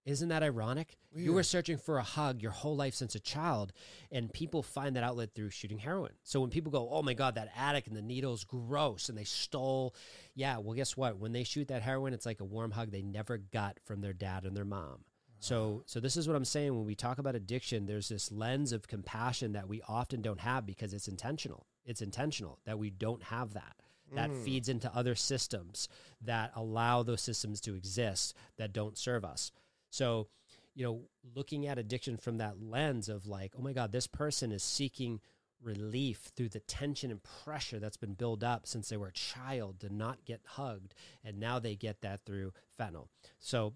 Isn't 0.08 0.30
that 0.30 0.42
ironic? 0.42 0.96
Weird. 1.14 1.26
You 1.26 1.34
were 1.34 1.44
searching 1.44 1.78
for 1.78 1.98
a 1.98 2.04
hug 2.04 2.42
your 2.42 2.52
whole 2.52 2.78
life 2.78 2.96
since 2.96 3.14
a 3.14 3.20
child, 3.20 3.74
and 4.10 4.32
people 4.32 4.64
find 4.64 4.96
that 4.96 5.04
outlet 5.04 5.36
through 5.36 5.50
shooting 5.50 5.80
heroin. 5.80 6.14
So 6.24 6.40
when 6.40 6.50
people 6.50 6.72
go, 6.72 6.90
"Oh 6.90 7.04
my 7.04 7.14
god, 7.14 7.36
that 7.36 7.52
addict 7.58 7.88
and 7.88 7.96
the 7.96 8.02
needle's 8.02 8.46
gross," 8.46 9.10
and 9.10 9.18
they 9.18 9.26
stole, 9.26 9.94
yeah, 10.34 10.60
well, 10.60 10.76
guess 10.76 10.96
what? 10.96 11.18
When 11.18 11.34
they 11.34 11.44
shoot 11.44 11.68
that 11.68 11.82
heroin, 11.82 12.14
it's 12.14 12.26
like 12.26 12.40
a 12.40 12.46
warm 12.46 12.72
hug 12.72 12.92
they 12.92 13.02
never 13.02 13.38
got 13.38 13.80
from 13.84 14.00
their 14.00 14.14
dad 14.14 14.46
and 14.46 14.56
their 14.56 14.64
mom. 14.64 15.04
So, 15.40 15.84
so 15.86 16.00
this 16.00 16.16
is 16.16 16.26
what 16.26 16.38
I'm 16.38 16.46
saying 16.46 16.74
when 16.74 16.86
we 16.86 16.96
talk 16.96 17.20
about 17.20 17.36
addiction. 17.36 17.86
There's 17.86 18.10
this 18.10 18.32
lens 18.32 18.72
of 18.72 18.88
compassion 18.88 19.52
that 19.52 19.68
we 19.68 19.82
often 19.88 20.22
don't 20.22 20.40
have 20.40 20.66
because 20.66 20.94
it's 20.94 21.10
intentional. 21.10 21.68
It's 21.86 22.02
intentional 22.02 22.60
that 22.66 22.80
we 22.80 22.90
don't 22.90 23.24
have 23.24 23.54
that 23.54 23.76
that 24.14 24.30
mm. 24.30 24.44
feeds 24.44 24.70
into 24.70 24.94
other 24.96 25.16
systems 25.16 25.90
that 26.22 26.52
allow 26.56 27.04
those 27.04 27.22
systems 27.22 27.60
to 27.62 27.76
exist 27.76 28.34
that 28.58 28.74
don't 28.74 28.98
serve 28.98 29.26
us. 29.26 29.52
So, 29.90 30.28
you 30.76 30.84
know, 30.84 31.02
looking 31.36 31.68
at 31.68 31.78
addiction 31.78 32.18
from 32.18 32.38
that 32.38 32.62
lens 32.62 33.10
of 33.10 33.26
like, 33.28 33.54
oh 33.58 33.62
my 33.62 33.74
God, 33.74 33.92
this 33.92 34.08
person 34.08 34.52
is 34.52 34.64
seeking 34.64 35.20
relief 35.62 36.32
through 36.36 36.50
the 36.50 36.60
tension 36.60 37.10
and 37.10 37.22
pressure 37.44 37.80
that's 37.80 37.98
been 37.98 38.14
built 38.14 38.44
up 38.44 38.68
since 38.68 38.90
they 38.90 38.98
were 38.98 39.08
a 39.08 39.14
child 39.14 39.80
to 39.80 39.94
not 39.94 40.24
get 40.26 40.42
hugged. 40.46 40.94
And 41.24 41.40
now 41.40 41.60
they 41.60 41.76
get 41.76 42.02
that 42.02 42.22
through 42.26 42.54
fentanyl. 42.80 43.08
So, 43.40 43.74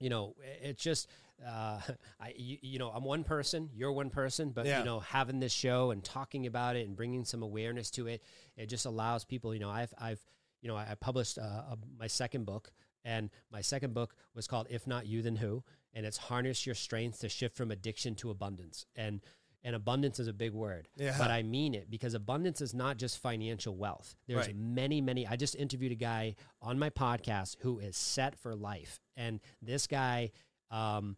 you 0.00 0.08
know, 0.08 0.34
it's 0.62 0.82
just 0.82 1.08
uh, 1.46 1.80
I 2.20 2.34
you, 2.36 2.58
you, 2.62 2.78
know 2.78 2.90
I'm 2.90 3.04
one 3.04 3.24
person, 3.24 3.70
you're 3.74 3.92
one 3.92 4.10
person, 4.10 4.50
but 4.50 4.66
yeah. 4.66 4.78
you 4.80 4.84
know 4.84 5.00
having 5.00 5.40
this 5.40 5.52
show 5.52 5.90
and 5.90 6.02
talking 6.02 6.46
about 6.46 6.76
it 6.76 6.86
and 6.86 6.96
bringing 6.96 7.24
some 7.24 7.42
awareness 7.42 7.90
to 7.92 8.06
it, 8.06 8.22
it 8.56 8.66
just 8.66 8.86
allows 8.86 9.24
people. 9.24 9.54
You 9.54 9.60
know, 9.60 9.70
I've 9.70 9.92
I've 9.98 10.20
you 10.62 10.68
know 10.68 10.76
I, 10.76 10.94
published 11.00 11.38
uh, 11.38 11.42
a, 11.42 11.78
my 11.98 12.06
second 12.06 12.46
book, 12.46 12.72
and 13.04 13.30
my 13.50 13.60
second 13.60 13.94
book 13.94 14.14
was 14.34 14.46
called 14.46 14.66
If 14.70 14.86
Not 14.86 15.06
You 15.06 15.22
Then 15.22 15.36
Who, 15.36 15.62
and 15.92 16.06
it's 16.06 16.16
harness 16.16 16.66
your 16.66 16.74
Strengths 16.74 17.18
to 17.18 17.28
shift 17.28 17.56
from 17.56 17.70
addiction 17.70 18.14
to 18.16 18.30
abundance 18.30 18.86
and. 18.96 19.20
And 19.66 19.74
abundance 19.74 20.20
is 20.20 20.28
a 20.28 20.34
big 20.34 20.52
word, 20.52 20.88
yeah. 20.94 21.16
but 21.16 21.30
I 21.30 21.42
mean 21.42 21.72
it 21.72 21.90
because 21.90 22.12
abundance 22.12 22.60
is 22.60 22.74
not 22.74 22.98
just 22.98 23.16
financial 23.16 23.74
wealth. 23.74 24.14
There's 24.28 24.48
right. 24.48 24.54
many, 24.54 25.00
many. 25.00 25.26
I 25.26 25.36
just 25.36 25.54
interviewed 25.54 25.92
a 25.92 25.94
guy 25.94 26.34
on 26.60 26.78
my 26.78 26.90
podcast 26.90 27.56
who 27.60 27.78
is 27.78 27.96
set 27.96 28.38
for 28.38 28.54
life, 28.54 29.00
and 29.16 29.40
this 29.62 29.86
guy 29.86 30.32
um, 30.70 31.16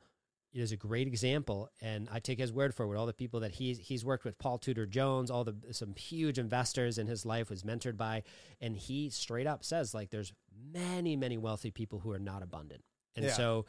is 0.62 0.72
a 0.72 0.76
great 0.76 1.06
example, 1.06 1.70
and 1.80 2.08
I 2.10 2.18
take 2.18 2.38
his 2.38 2.52
word 2.52 2.74
for 2.74 2.92
it. 2.92 2.98
All 2.98 3.06
the 3.06 3.12
people 3.12 3.40
that 3.40 3.52
he's 3.52 3.78
he's 3.78 4.04
worked 4.04 4.24
with, 4.24 4.38
Paul 4.38 4.58
Tudor 4.58 4.86
Jones, 4.86 5.30
all 5.30 5.44
the 5.44 5.54
some 5.72 5.94
huge 5.94 6.38
investors 6.38 6.98
in 6.98 7.06
his 7.06 7.26
life 7.26 7.50
was 7.50 7.62
mentored 7.62 7.96
by, 7.96 8.22
and 8.60 8.76
he 8.76 9.10
straight 9.10 9.46
up 9.46 9.64
says 9.64 9.94
like 9.94 10.10
there's 10.10 10.32
many 10.72 11.16
many 11.16 11.36
wealthy 11.36 11.70
people 11.70 12.00
who 12.00 12.10
are 12.10 12.18
not 12.18 12.42
abundant, 12.42 12.82
and 13.14 13.24
yeah. 13.24 13.32
so 13.32 13.66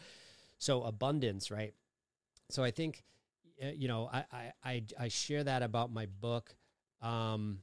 so 0.57 0.84
abundance, 0.84 1.51
right? 1.51 1.73
So 2.49 2.64
I 2.64 2.72
think 2.72 3.03
uh, 3.64 3.68
you 3.68 3.88
know 3.88 4.09
I 4.11 4.26
I 4.31 4.51
I, 4.64 4.84
I 4.99 5.07
share 5.09 5.43
that 5.43 5.64
about 5.64 5.91
my 5.91 6.05
book. 6.05 6.55
Um, 7.01 7.59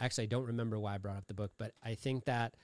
actually, 0.00 0.24
I 0.24 0.28
don't 0.28 0.46
remember 0.46 0.78
why 0.78 0.94
I 0.94 0.98
brought 0.98 1.16
up 1.16 1.26
the 1.26 1.34
book, 1.34 1.52
but 1.58 1.72
I 1.82 1.94
think 1.94 2.24
that 2.26 2.54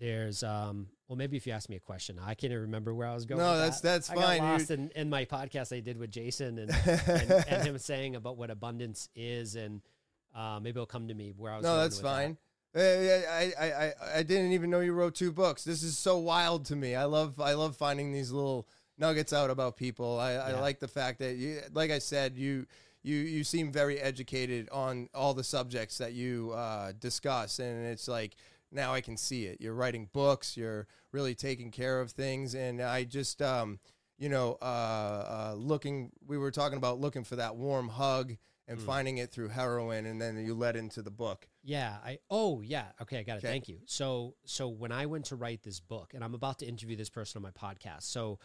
there's 0.00 0.42
um 0.42 0.88
well 1.08 1.16
maybe 1.16 1.36
if 1.36 1.46
you 1.46 1.52
ask 1.52 1.68
me 1.68 1.76
a 1.76 1.80
question 1.80 2.18
i 2.22 2.34
can't 2.34 2.52
even 2.52 2.62
remember 2.62 2.94
where 2.94 3.06
i 3.06 3.14
was 3.14 3.24
going 3.24 3.38
no 3.38 3.56
that's 3.56 3.80
that. 3.80 4.06
that's 4.06 4.10
I 4.10 4.14
fine 4.14 4.38
got 4.38 4.52
lost 4.52 4.70
in, 4.70 4.90
in 4.94 5.08
my 5.10 5.24
podcast 5.24 5.76
i 5.76 5.80
did 5.80 5.98
with 5.98 6.10
jason 6.10 6.58
and, 6.58 6.70
and, 6.70 7.30
and 7.48 7.62
him 7.66 7.78
saying 7.78 8.16
about 8.16 8.36
what 8.36 8.50
abundance 8.50 9.08
is 9.14 9.56
and 9.56 9.80
uh, 10.34 10.58
maybe 10.60 10.76
it'll 10.76 10.86
come 10.86 11.08
to 11.08 11.14
me 11.14 11.32
where 11.36 11.52
i 11.52 11.56
was 11.56 11.64
going. 11.64 11.76
no 11.76 11.82
that's 11.82 12.00
fine 12.00 12.36
that. 12.72 13.26
uh, 13.28 13.32
I, 13.32 13.52
I, 13.66 13.84
I, 13.84 13.92
I 14.18 14.22
didn't 14.22 14.52
even 14.52 14.70
know 14.70 14.80
you 14.80 14.92
wrote 14.92 15.14
two 15.14 15.32
books 15.32 15.64
this 15.64 15.82
is 15.82 15.96
so 15.98 16.18
wild 16.18 16.64
to 16.66 16.76
me 16.76 16.94
i 16.94 17.04
love 17.04 17.40
i 17.40 17.52
love 17.54 17.76
finding 17.76 18.12
these 18.12 18.32
little 18.32 18.68
nuggets 18.98 19.32
out 19.32 19.50
about 19.50 19.76
people 19.76 20.18
i, 20.18 20.32
yeah. 20.32 20.44
I 20.46 20.60
like 20.60 20.80
the 20.80 20.88
fact 20.88 21.20
that 21.20 21.36
you 21.36 21.60
like 21.72 21.90
i 21.90 21.98
said 21.98 22.36
you 22.36 22.66
you 23.04 23.16
you 23.16 23.44
seem 23.44 23.70
very 23.70 24.00
educated 24.00 24.68
on 24.72 25.08
all 25.14 25.34
the 25.34 25.44
subjects 25.44 25.98
that 25.98 26.14
you 26.14 26.52
uh, 26.52 26.92
discuss 26.98 27.58
and 27.60 27.86
it's 27.86 28.08
like 28.08 28.34
now 28.74 28.92
I 28.92 29.00
can 29.00 29.16
see 29.16 29.46
it. 29.46 29.60
You're 29.60 29.74
writing 29.74 30.08
books. 30.12 30.56
You're 30.56 30.86
really 31.12 31.34
taking 31.34 31.70
care 31.70 32.00
of 32.00 32.10
things, 32.10 32.54
and 32.54 32.82
I 32.82 33.04
just, 33.04 33.40
um, 33.40 33.78
you 34.18 34.28
know, 34.28 34.58
uh, 34.60 34.64
uh, 34.64 35.54
looking. 35.56 36.10
We 36.26 36.38
were 36.38 36.50
talking 36.50 36.78
about 36.78 37.00
looking 37.00 37.24
for 37.24 37.36
that 37.36 37.56
warm 37.56 37.88
hug 37.88 38.34
and 38.66 38.78
mm. 38.78 38.82
finding 38.82 39.18
it 39.18 39.30
through 39.30 39.48
heroin, 39.48 40.06
and 40.06 40.20
then 40.20 40.44
you 40.44 40.54
led 40.54 40.76
into 40.76 41.02
the 41.02 41.10
book. 41.10 41.46
Yeah. 41.62 41.96
I. 42.04 42.18
Oh, 42.30 42.60
yeah. 42.60 42.86
Okay, 43.00 43.18
I 43.18 43.22
got 43.22 43.34
it. 43.34 43.38
Okay. 43.38 43.48
Thank 43.48 43.68
you. 43.68 43.78
So, 43.86 44.34
so 44.44 44.68
when 44.68 44.92
I 44.92 45.06
went 45.06 45.26
to 45.26 45.36
write 45.36 45.62
this 45.62 45.80
book, 45.80 46.12
and 46.14 46.24
I'm 46.24 46.34
about 46.34 46.58
to 46.60 46.66
interview 46.66 46.96
this 46.96 47.10
person 47.10 47.38
on 47.38 47.42
my 47.42 47.50
podcast, 47.50 48.02
so 48.02 48.38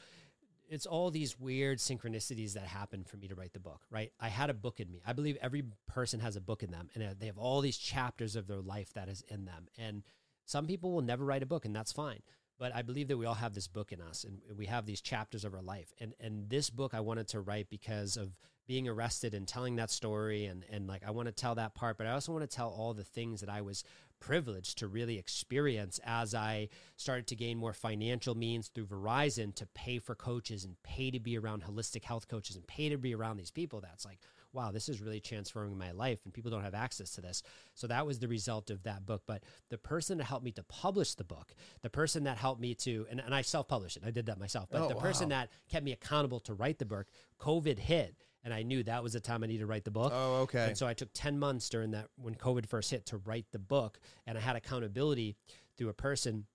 it's 0.70 0.86
all 0.86 1.10
these 1.10 1.40
weird 1.40 1.80
synchronicities 1.80 2.54
that 2.54 2.64
happen 2.64 3.04
for 3.04 3.18
me 3.18 3.28
to 3.28 3.36
write 3.36 3.54
the 3.54 3.60
book, 3.60 3.82
right? 3.90 4.12
I 4.20 4.30
had 4.30 4.50
a 4.50 4.54
book 4.54 4.80
in 4.80 4.92
me. 4.92 5.02
I 5.06 5.14
believe 5.14 5.38
every 5.42 5.64
person 5.88 6.20
has 6.20 6.36
a 6.36 6.42
book 6.42 6.62
in 6.64 6.72
them, 6.72 6.90
and 6.94 7.04
uh, 7.04 7.08
they 7.18 7.26
have 7.26 7.40
all 7.40 7.62
these 7.62 7.78
chapters 7.78 8.36
of 8.36 8.48
their 8.48 8.62
life 8.62 8.94
that 8.94 9.10
is 9.10 9.24
in 9.30 9.46
them. 9.46 9.68
And 9.78 10.04
some 10.50 10.66
people 10.66 10.92
will 10.92 11.04
never 11.04 11.24
write 11.24 11.44
a 11.44 11.46
book, 11.46 11.66
and 11.66 11.76
that's 11.76 11.92
fine. 11.92 12.22
But 12.58 12.76
I 12.76 12.82
believe 12.82 13.08
that 13.10 13.18
we 13.18 13.28
all 13.28 13.36
have 13.36 13.54
this 13.54 13.68
book 13.68 13.92
in 13.92 14.02
us, 14.02 14.24
and 14.24 14.42
we 14.58 14.66
have 14.66 14.86
these 14.86 15.00
chapters 15.00 15.46
of 15.46 15.54
our 15.54 15.62
life. 15.62 15.94
And 16.00 16.14
and 16.20 16.50
this 16.50 16.72
book 16.72 16.94
I 16.96 17.02
wanted 17.02 17.28
to 17.30 17.40
write 17.40 17.70
because 17.70 18.18
of 18.18 18.36
being 18.68 18.88
arrested 18.88 19.36
and 19.36 19.48
telling 19.48 19.76
that 19.76 19.92
story, 19.92 20.46
and 20.46 20.66
and 20.72 20.88
like 20.88 21.04
I 21.06 21.12
want 21.12 21.28
to 21.28 21.32
tell 21.32 21.54
that 21.56 21.76
part, 21.76 22.00
but 22.00 22.08
I 22.08 22.12
also 22.12 22.32
want 22.32 22.50
to 22.50 22.56
tell 22.56 22.70
all 22.70 22.96
the 22.96 23.04
things 23.04 23.42
that 23.42 23.50
I 23.50 23.62
was 23.62 23.84
privileged 24.20 24.80
to 24.80 24.88
really 24.88 25.20
experience 25.20 26.00
as 26.04 26.34
I 26.34 26.70
started 26.98 27.28
to 27.28 27.36
gain 27.36 27.58
more 27.58 27.72
financial 27.72 28.36
means 28.36 28.70
through 28.70 28.88
Verizon 28.88 29.54
to 29.56 29.68
pay 29.68 30.00
for 30.00 30.16
coaches 30.16 30.66
and 30.66 30.82
pay 30.82 31.12
to 31.12 31.20
be 31.20 31.38
around 31.38 31.64
holistic 31.64 32.04
health 32.04 32.28
coaches 32.28 32.56
and 32.56 32.66
pay 32.66 32.90
to 32.90 32.98
be 32.98 33.14
around 33.14 33.38
these 33.38 33.52
people. 33.52 33.82
That's 33.82 34.04
like 34.04 34.20
wow, 34.54 34.72
this 34.72 34.90
is 34.90 35.02
really 35.02 35.20
transforming 35.20 35.78
my 35.78 35.92
life 35.92 36.20
and 36.26 36.34
people 36.34 36.52
don't 36.52 36.64
have 36.64 36.74
access 36.74 37.12
to 37.12 37.22
this. 37.22 37.44
So 37.76 37.88
that 37.88 38.06
was 38.06 38.20
the 38.20 38.28
result 38.28 38.70
of 38.70 38.84
that 38.84 39.06
book. 39.06 39.24
But 39.28 39.44
the 39.70 39.78
person 39.78 40.18
that 40.18 40.26
helped 40.26 40.44
me 40.44 40.52
to 40.54 40.64
publish 40.64 41.16
the 41.16 41.24
book, 41.24 41.54
the 41.82 41.90
person 41.90 42.24
that 42.24 42.38
helped 42.38 42.62
me 42.62 42.74
to, 42.76 43.06
and, 43.10 43.20
and 43.20 43.34
I 43.34 43.42
self 43.42 43.68
published 43.68 43.98
it, 43.98 44.04
I 44.06 44.12
did 44.12 44.26
that 44.28 44.40
myself, 44.40 44.70
but 44.72 44.82
oh, 44.82 44.88
the 44.88 44.96
wow. 44.96 45.02
person 45.02 45.30
that 45.30 45.50
kept 45.70 45.86
me 45.86 45.92
accountable 45.92 46.40
to 46.42 46.54
write 46.54 46.80
the 46.80 46.86
book, 46.86 47.08
COVID 47.40 47.80
hit. 47.80 48.16
And 48.44 48.54
I 48.54 48.64
knew 48.64 48.84
that 48.84 49.04
was 49.04 49.14
the 49.14 49.20
time 49.20 49.44
I 49.44 49.48
needed 49.48 49.60
to 49.60 49.66
write 49.66 49.84
the 49.84 49.92
book. 49.92 50.14
Oh, 50.16 50.36
okay. 50.44 50.68
And 50.68 50.78
so 50.78 50.88
I 50.88 50.94
took 50.94 51.10
10 51.14 51.38
months 51.38 51.68
during 51.68 51.92
that 51.92 52.08
when 52.16 52.36
COVID 52.36 52.66
first 52.66 52.90
hit 52.90 53.06
to 53.08 53.18
write 53.18 53.46
the 53.52 53.60
book. 53.60 54.00
And 54.26 54.38
I 54.38 54.42
had 54.42 54.56
accountability 54.56 55.36
through 55.78 55.90
a 55.90 55.94
person 55.94 56.46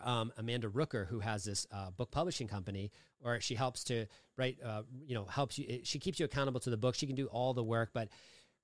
um, 0.00 0.32
Amanda 0.36 0.68
Rooker, 0.68 1.06
who 1.06 1.20
has 1.20 1.44
this 1.44 1.66
uh, 1.72 1.90
book 1.90 2.10
publishing 2.10 2.48
company, 2.48 2.90
or 3.22 3.40
she 3.40 3.54
helps 3.54 3.84
to 3.84 4.06
write, 4.36 4.58
uh, 4.64 4.82
you 5.06 5.14
know, 5.14 5.24
helps 5.24 5.58
you. 5.58 5.80
She 5.84 5.98
keeps 5.98 6.18
you 6.18 6.24
accountable 6.24 6.60
to 6.60 6.70
the 6.70 6.76
book. 6.76 6.94
She 6.94 7.06
can 7.06 7.16
do 7.16 7.26
all 7.26 7.54
the 7.54 7.64
work, 7.64 7.90
but 7.92 8.08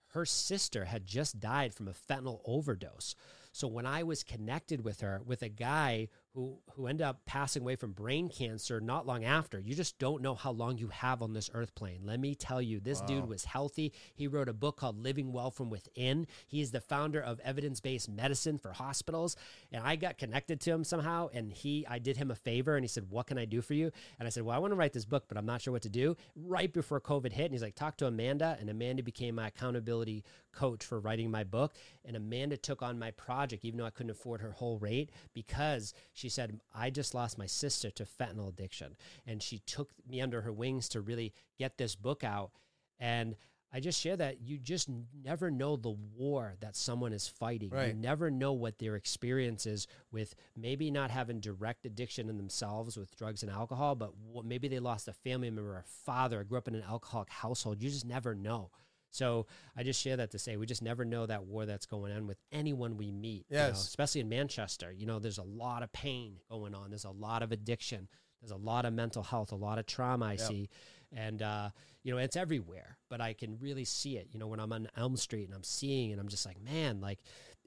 her 0.08 0.24
sister 0.26 0.84
had 0.84 1.06
just 1.06 1.38
died 1.38 1.72
from 1.72 1.88
a 1.88 1.92
fentanyl 1.92 2.40
overdose. 2.44 3.14
So 3.52 3.68
when 3.68 3.86
I 3.86 4.02
was 4.02 4.22
connected 4.22 4.84
with 4.84 5.00
her, 5.00 5.22
with 5.24 5.42
a 5.42 5.48
guy 5.48 6.08
who 6.34 6.58
who 6.74 6.86
ended 6.86 7.04
up 7.04 7.24
passing 7.26 7.62
away 7.62 7.74
from 7.74 7.92
brain 7.92 8.28
cancer 8.28 8.80
not 8.80 9.06
long 9.06 9.24
after. 9.24 9.58
You 9.58 9.74
just 9.74 9.98
don't 9.98 10.22
know 10.22 10.34
how 10.34 10.52
long 10.52 10.78
you 10.78 10.88
have 10.88 11.22
on 11.22 11.32
this 11.32 11.50
earth 11.54 11.74
plane. 11.74 12.02
Let 12.04 12.20
me 12.20 12.34
tell 12.34 12.62
you, 12.62 12.78
this 12.78 13.00
wow. 13.00 13.06
dude 13.06 13.28
was 13.28 13.44
healthy. 13.44 13.92
He 14.14 14.28
wrote 14.28 14.48
a 14.48 14.52
book 14.52 14.76
called 14.76 15.02
Living 15.02 15.32
Well 15.32 15.50
from 15.50 15.70
Within. 15.70 16.26
He 16.46 16.60
is 16.60 16.70
the 16.70 16.80
founder 16.80 17.20
of 17.20 17.40
evidence-based 17.40 18.08
medicine 18.08 18.58
for 18.58 18.72
hospitals, 18.72 19.36
and 19.72 19.82
I 19.84 19.96
got 19.96 20.18
connected 20.18 20.60
to 20.60 20.70
him 20.70 20.84
somehow 20.84 21.28
and 21.32 21.52
he 21.52 21.84
I 21.88 21.98
did 21.98 22.16
him 22.16 22.30
a 22.30 22.36
favor 22.36 22.76
and 22.76 22.84
he 22.84 22.88
said, 22.88 23.10
"What 23.10 23.26
can 23.26 23.38
I 23.38 23.44
do 23.44 23.60
for 23.60 23.74
you?" 23.74 23.90
And 24.18 24.26
I 24.26 24.30
said, 24.30 24.44
"Well, 24.44 24.54
I 24.54 24.58
want 24.58 24.70
to 24.72 24.76
write 24.76 24.92
this 24.92 25.04
book, 25.04 25.24
but 25.26 25.36
I'm 25.36 25.46
not 25.46 25.62
sure 25.62 25.72
what 25.72 25.82
to 25.82 25.88
do." 25.88 26.16
Right 26.36 26.72
before 26.72 27.00
COVID 27.00 27.32
hit, 27.32 27.46
and 27.46 27.54
he's 27.54 27.62
like, 27.62 27.74
"Talk 27.74 27.96
to 27.98 28.06
Amanda." 28.06 28.56
And 28.60 28.70
Amanda 28.70 29.02
became 29.02 29.34
my 29.34 29.48
accountability 29.48 30.24
coach 30.52 30.84
for 30.84 31.00
writing 31.00 31.30
my 31.30 31.44
book, 31.44 31.74
and 32.04 32.16
Amanda 32.16 32.56
took 32.56 32.82
on 32.82 32.98
my 32.98 33.10
project 33.12 33.64
even 33.64 33.78
though 33.78 33.86
I 33.86 33.90
couldn't 33.90 34.10
afford 34.10 34.40
her 34.40 34.52
whole 34.52 34.78
rate 34.78 35.10
because 35.32 35.92
she 36.20 36.28
said, 36.28 36.60
I 36.74 36.90
just 36.90 37.14
lost 37.14 37.38
my 37.38 37.46
sister 37.46 37.90
to 37.92 38.04
fentanyl 38.04 38.48
addiction. 38.48 38.96
And 39.26 39.42
she 39.42 39.58
took 39.60 39.90
me 40.08 40.20
under 40.20 40.42
her 40.42 40.52
wings 40.52 40.88
to 40.90 41.00
really 41.00 41.32
get 41.58 41.78
this 41.78 41.96
book 41.96 42.22
out. 42.22 42.50
And 42.98 43.36
I 43.72 43.80
just 43.80 44.00
share 44.00 44.16
that 44.16 44.40
you 44.42 44.58
just 44.58 44.88
never 45.24 45.50
know 45.50 45.76
the 45.76 45.96
war 46.16 46.56
that 46.60 46.76
someone 46.76 47.12
is 47.12 47.26
fighting. 47.26 47.70
Right. 47.70 47.88
You 47.88 47.94
never 47.94 48.30
know 48.30 48.52
what 48.52 48.78
their 48.78 48.96
experience 48.96 49.64
is 49.64 49.86
with 50.10 50.34
maybe 50.56 50.90
not 50.90 51.10
having 51.10 51.40
direct 51.40 51.86
addiction 51.86 52.28
in 52.28 52.36
themselves 52.36 52.98
with 52.98 53.16
drugs 53.16 53.42
and 53.42 53.50
alcohol, 53.50 53.94
but 53.94 54.12
maybe 54.44 54.68
they 54.68 54.80
lost 54.80 55.08
a 55.08 55.12
family 55.12 55.50
member, 55.50 55.76
a 55.76 55.84
father, 55.84 56.44
grew 56.44 56.58
up 56.58 56.68
in 56.68 56.74
an 56.74 56.82
alcoholic 56.82 57.30
household. 57.30 57.80
You 57.80 57.88
just 57.88 58.04
never 58.04 58.34
know. 58.34 58.70
So 59.10 59.46
I 59.76 59.82
just 59.82 60.00
share 60.00 60.16
that 60.16 60.30
to 60.32 60.38
say 60.38 60.56
we 60.56 60.66
just 60.66 60.82
never 60.82 61.04
know 61.04 61.26
that 61.26 61.44
war 61.44 61.66
that's 61.66 61.86
going 61.86 62.12
on 62.12 62.26
with 62.26 62.38
anyone 62.52 62.96
we 62.96 63.10
meet. 63.10 63.46
Yes. 63.48 63.58
You 63.58 63.72
know, 63.72 63.78
especially 63.78 64.20
in 64.22 64.28
Manchester. 64.28 64.92
You 64.92 65.06
know, 65.06 65.18
there's 65.18 65.38
a 65.38 65.42
lot 65.42 65.82
of 65.82 65.92
pain 65.92 66.36
going 66.50 66.74
on. 66.74 66.90
There's 66.90 67.04
a 67.04 67.10
lot 67.10 67.42
of 67.42 67.52
addiction. 67.52 68.08
There's 68.40 68.52
a 68.52 68.56
lot 68.56 68.84
of 68.84 68.92
mental 68.92 69.22
health, 69.22 69.52
a 69.52 69.56
lot 69.56 69.78
of 69.78 69.86
trauma 69.86 70.26
I 70.26 70.32
yep. 70.32 70.40
see. 70.40 70.68
And 71.12 71.42
uh, 71.42 71.70
you 72.02 72.12
know, 72.12 72.18
it's 72.18 72.36
everywhere. 72.36 72.98
But 73.08 73.20
I 73.20 73.32
can 73.32 73.58
really 73.60 73.84
see 73.84 74.16
it, 74.16 74.28
you 74.32 74.38
know, 74.38 74.46
when 74.46 74.60
I'm 74.60 74.72
on 74.72 74.88
Elm 74.96 75.16
Street 75.16 75.46
and 75.46 75.54
I'm 75.54 75.64
seeing 75.64 76.12
and 76.12 76.20
I'm 76.20 76.28
just 76.28 76.46
like, 76.46 76.60
man, 76.62 77.00
like 77.00 77.18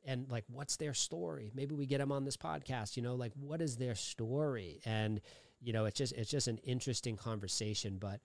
and 0.06 0.30
like 0.30 0.46
what's 0.48 0.78
their 0.78 0.94
story? 0.94 1.52
Maybe 1.54 1.76
we 1.76 1.86
get 1.86 2.00
them 2.00 2.12
on 2.12 2.26
this 2.26 2.38
podcast, 2.38 2.98
you 2.98 3.04
know, 3.04 3.16
like 3.16 3.32
what 3.36 3.62
is 3.62 3.78
their 3.78 3.96
story? 3.96 4.82
And 4.86 5.22
you 5.62 5.74
know, 5.74 5.86
it's 5.86 5.98
just 5.98 6.14
it's 6.14 6.30
just 6.30 6.48
an 6.48 6.60
interesting 6.64 7.16
conversation. 7.16 7.98
But 8.00 8.20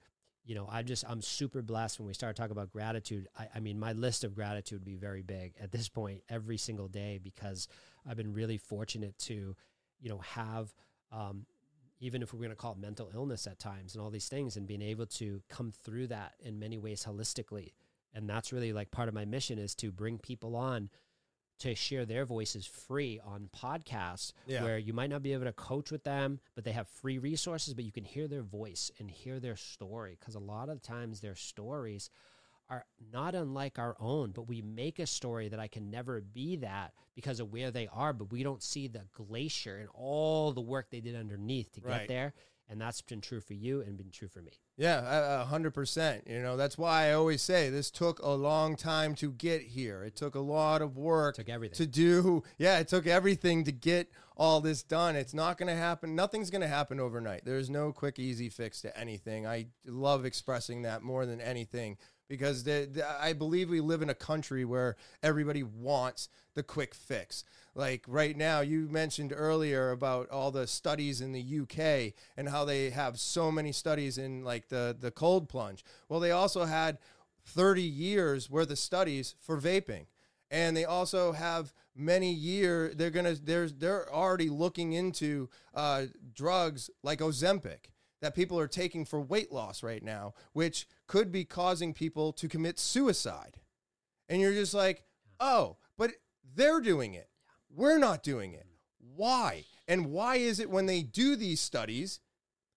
you 0.49 0.55
know, 0.55 0.66
I 0.66 0.83
just 0.83 1.05
I'm 1.07 1.20
super 1.20 1.61
blessed 1.61 2.01
when 2.01 2.07
we 2.07 2.15
start 2.15 2.35
talking 2.35 2.53
about 2.53 2.73
gratitude. 2.73 3.29
I, 3.39 3.49
I, 3.57 3.61
mean, 3.61 3.79
my 3.79 3.93
list 3.93 4.25
of 4.25 4.35
gratitude 4.35 4.79
would 4.79 4.87
be 4.87 4.97
very 4.97 5.20
big 5.20 5.53
at 5.61 5.73
this 5.73 5.91
point 5.91 6.23
every 6.31 6.57
single 6.57 6.89
day 6.89 7.20
because 7.23 7.69
I've 8.09 8.16
been 8.16 8.33
really 8.33 8.57
fortunate 8.57 9.19
to, 9.27 9.55
you 10.01 10.09
know, 10.09 10.20
have 10.20 10.75
um, 11.12 11.45
even 12.01 12.23
if 12.23 12.33
we're 12.33 12.39
going 12.39 12.49
to 12.49 12.57
call 12.57 12.73
it 12.73 12.79
mental 12.79 13.11
illness 13.12 13.47
at 13.47 13.59
times 13.59 13.95
and 13.95 14.03
all 14.03 14.09
these 14.09 14.29
things, 14.29 14.57
and 14.57 14.66
being 14.66 14.81
able 14.81 15.05
to 15.05 15.43
come 15.51 15.70
through 15.70 16.07
that 16.07 16.33
in 16.41 16.59
many 16.59 16.79
ways 16.79 17.05
holistically. 17.07 17.73
And 18.15 18.27
that's 18.27 18.51
really 18.51 18.73
like 18.73 18.91
part 18.91 19.09
of 19.09 19.15
my 19.15 19.27
mission 19.27 19.59
is 19.59 19.75
to 19.77 19.93
bring 19.93 20.16
people 20.16 20.57
on 20.57 20.89
to 21.59 21.75
share 21.75 22.05
their 22.05 22.25
voices 22.25 22.67
free 22.67 23.21
on 23.25 23.49
podcasts 23.55 24.33
yeah. 24.47 24.63
where 24.63 24.79
you 24.79 24.93
might 24.93 25.11
not 25.11 25.23
be 25.23 25.33
able 25.33 25.45
to 25.45 25.53
coach 25.53 25.91
with 25.91 26.05
them, 26.05 26.41
but 26.55 26.65
they 26.65 26.73
have 26.73 26.89
free 26.89 27.19
resources, 27.19 27.75
but 27.75 27.85
you 27.85 27.93
can 27.93 28.05
hear 28.05 28.29
their 28.29 28.43
voice 28.43 28.91
and 28.99 29.11
hear 29.11 29.41
their 29.41 29.57
story. 29.57 30.17
Because 30.19 30.35
a 30.35 30.41
lot 30.41 30.69
of 30.69 30.83
times 30.83 31.21
their 31.21 31.35
stories 31.35 32.11
are 32.71 32.85
not 33.13 33.35
unlike 33.35 33.79
our 33.79 33.97
own, 33.99 34.31
but 34.31 34.43
we 34.43 34.61
make 34.63 34.99
a 34.99 35.07
story 35.07 35.49
that 35.49 35.59
I 35.59 35.69
can 35.69 35.91
never 35.91 36.21
be 36.21 36.57
that 36.57 36.93
because 37.15 37.41
of 37.41 37.51
where 37.51 37.71
they 37.71 37.89
are, 37.93 38.13
but 38.13 38.31
we 38.31 38.43
don't 38.43 38.63
see 38.63 38.89
the 38.89 39.07
glacier 39.13 39.77
and 39.79 39.89
all 39.95 40.53
the 40.53 40.61
work 40.61 40.91
they 40.91 41.01
did 41.01 41.17
underneath 41.17 41.73
to 41.73 41.81
right. 41.81 42.01
get 42.01 42.09
there 42.09 42.35
and 42.69 42.81
that's 42.81 43.01
been 43.01 43.20
true 43.20 43.40
for 43.40 43.55
you 43.55 43.81
and 43.81 43.97
been 43.97 44.11
true 44.11 44.28
for 44.28 44.43
me. 44.43 44.53
Yeah, 44.77 45.40
a 45.43 45.45
hundred 45.45 45.74
percent. 45.74 46.24
You 46.27 46.40
know, 46.40 46.57
that's 46.57 46.78
why 46.78 47.09
I 47.09 47.12
always 47.12 47.43
say 47.43 47.70
this 47.70 47.90
took 47.90 48.20
a 48.20 48.31
long 48.31 48.77
time 48.77 49.15
to 49.16 49.32
get 49.32 49.62
here. 49.62 50.05
It 50.05 50.16
took 50.16 50.35
a 50.35 50.40
lot 50.40 50.82
of 50.82 50.97
work. 50.97 51.35
It 51.36 51.43
took 51.43 51.49
everything 51.49 51.77
to 51.77 51.86
do. 51.86 52.43
Yeah, 52.59 52.78
it 52.78 52.89
took 52.89 53.07
everything 53.07 53.65
to 53.65 53.73
get 53.73 54.11
all 54.36 54.61
this 54.61 54.82
done. 54.82 55.16
It's 55.16 55.35
not 55.35 55.59
going 55.59 55.69
to 55.69 55.74
happen. 55.74 56.15
Nothing's 56.15 56.51
going 56.51 56.61
to 56.61 56.69
happen 56.69 57.01
overnight. 57.01 57.45
There's 57.45 57.69
no 57.70 57.93
quick, 57.93 58.19
easy 58.19 58.49
fix 58.49 58.81
to 58.82 58.97
anything. 58.97 59.47
I 59.47 59.66
love 59.85 60.24
expressing 60.24 60.82
that 60.82 61.03
more 61.03 61.27
than 61.27 61.40
anything 61.40 61.97
because 62.29 62.65
the, 62.65 62.89
the, 62.93 63.23
I 63.23 63.33
believe 63.33 63.71
we 63.71 63.81
live 63.81 64.03
in 64.03 64.11
a 64.11 64.15
country 64.15 64.65
where 64.65 64.97
everybody 65.23 65.63
wants 65.63 66.29
the 66.55 66.63
quick 66.63 66.95
fix. 66.95 67.45
Like 67.75 68.05
right 68.07 68.37
now, 68.37 68.61
you 68.61 68.89
mentioned 68.91 69.33
earlier 69.35 69.91
about 69.91 70.29
all 70.31 70.51
the 70.51 70.67
studies 70.67 71.21
in 71.21 71.33
the 71.33 71.61
UK 71.61 72.15
and 72.37 72.49
how 72.49 72.65
they 72.65 72.91
have 72.91 73.19
so 73.19 73.51
many 73.51 73.73
studies 73.73 74.19
in 74.19 74.45
like 74.45 74.69
the 74.69 74.97
the 74.99 75.11
cold 75.11 75.49
plunge. 75.49 75.85
Well, 76.09 76.21
they 76.21 76.33
also 76.33 76.65
had 76.65 76.99
30 77.47 77.83
years 77.83 78.51
worth 78.51 78.71
of 78.71 78.79
studies 78.79 79.35
for 79.41 79.61
vaping, 79.61 80.07
and 80.51 80.77
they 80.77 80.85
also 80.85 81.33
have 81.33 81.73
many 81.95 82.33
year 82.33 82.93
they're 82.95 83.11
gonna 83.11 83.35
there's 83.35 83.73
they're 83.75 84.13
already 84.13 84.49
looking 84.49 84.93
into 84.93 85.49
uh, 85.75 86.05
drugs 86.35 86.91
like 87.03 87.21
Ozempic 87.21 87.91
that 88.21 88.35
people 88.35 88.59
are 88.59 88.69
taking 88.69 89.05
for 89.05 89.21
weight 89.21 89.53
loss 89.53 89.83
right 89.83 90.03
now, 90.03 90.35
which 90.53 90.87
could 91.09 91.33
be 91.33 91.45
causing 91.45 91.93
people 91.93 92.33
to 92.35 92.49
commit 92.49 92.79
suicide. 92.79 93.57
And 94.29 94.41
you're 94.41 94.53
just 94.53 94.75
like, 94.75 95.03
oh, 95.41 95.79
but 95.97 96.13
they're 96.55 96.81
doing 96.81 97.15
it. 97.15 97.29
We're 97.75 97.99
not 97.99 98.23
doing 98.23 98.53
it. 98.53 98.67
Why? 99.17 99.65
And 99.89 100.13
why 100.13 100.37
is 100.37 100.61
it 100.61 100.71
when 100.71 100.87
they 100.87 101.03
do 101.03 101.35
these 101.35 101.61
studies, 101.61 102.21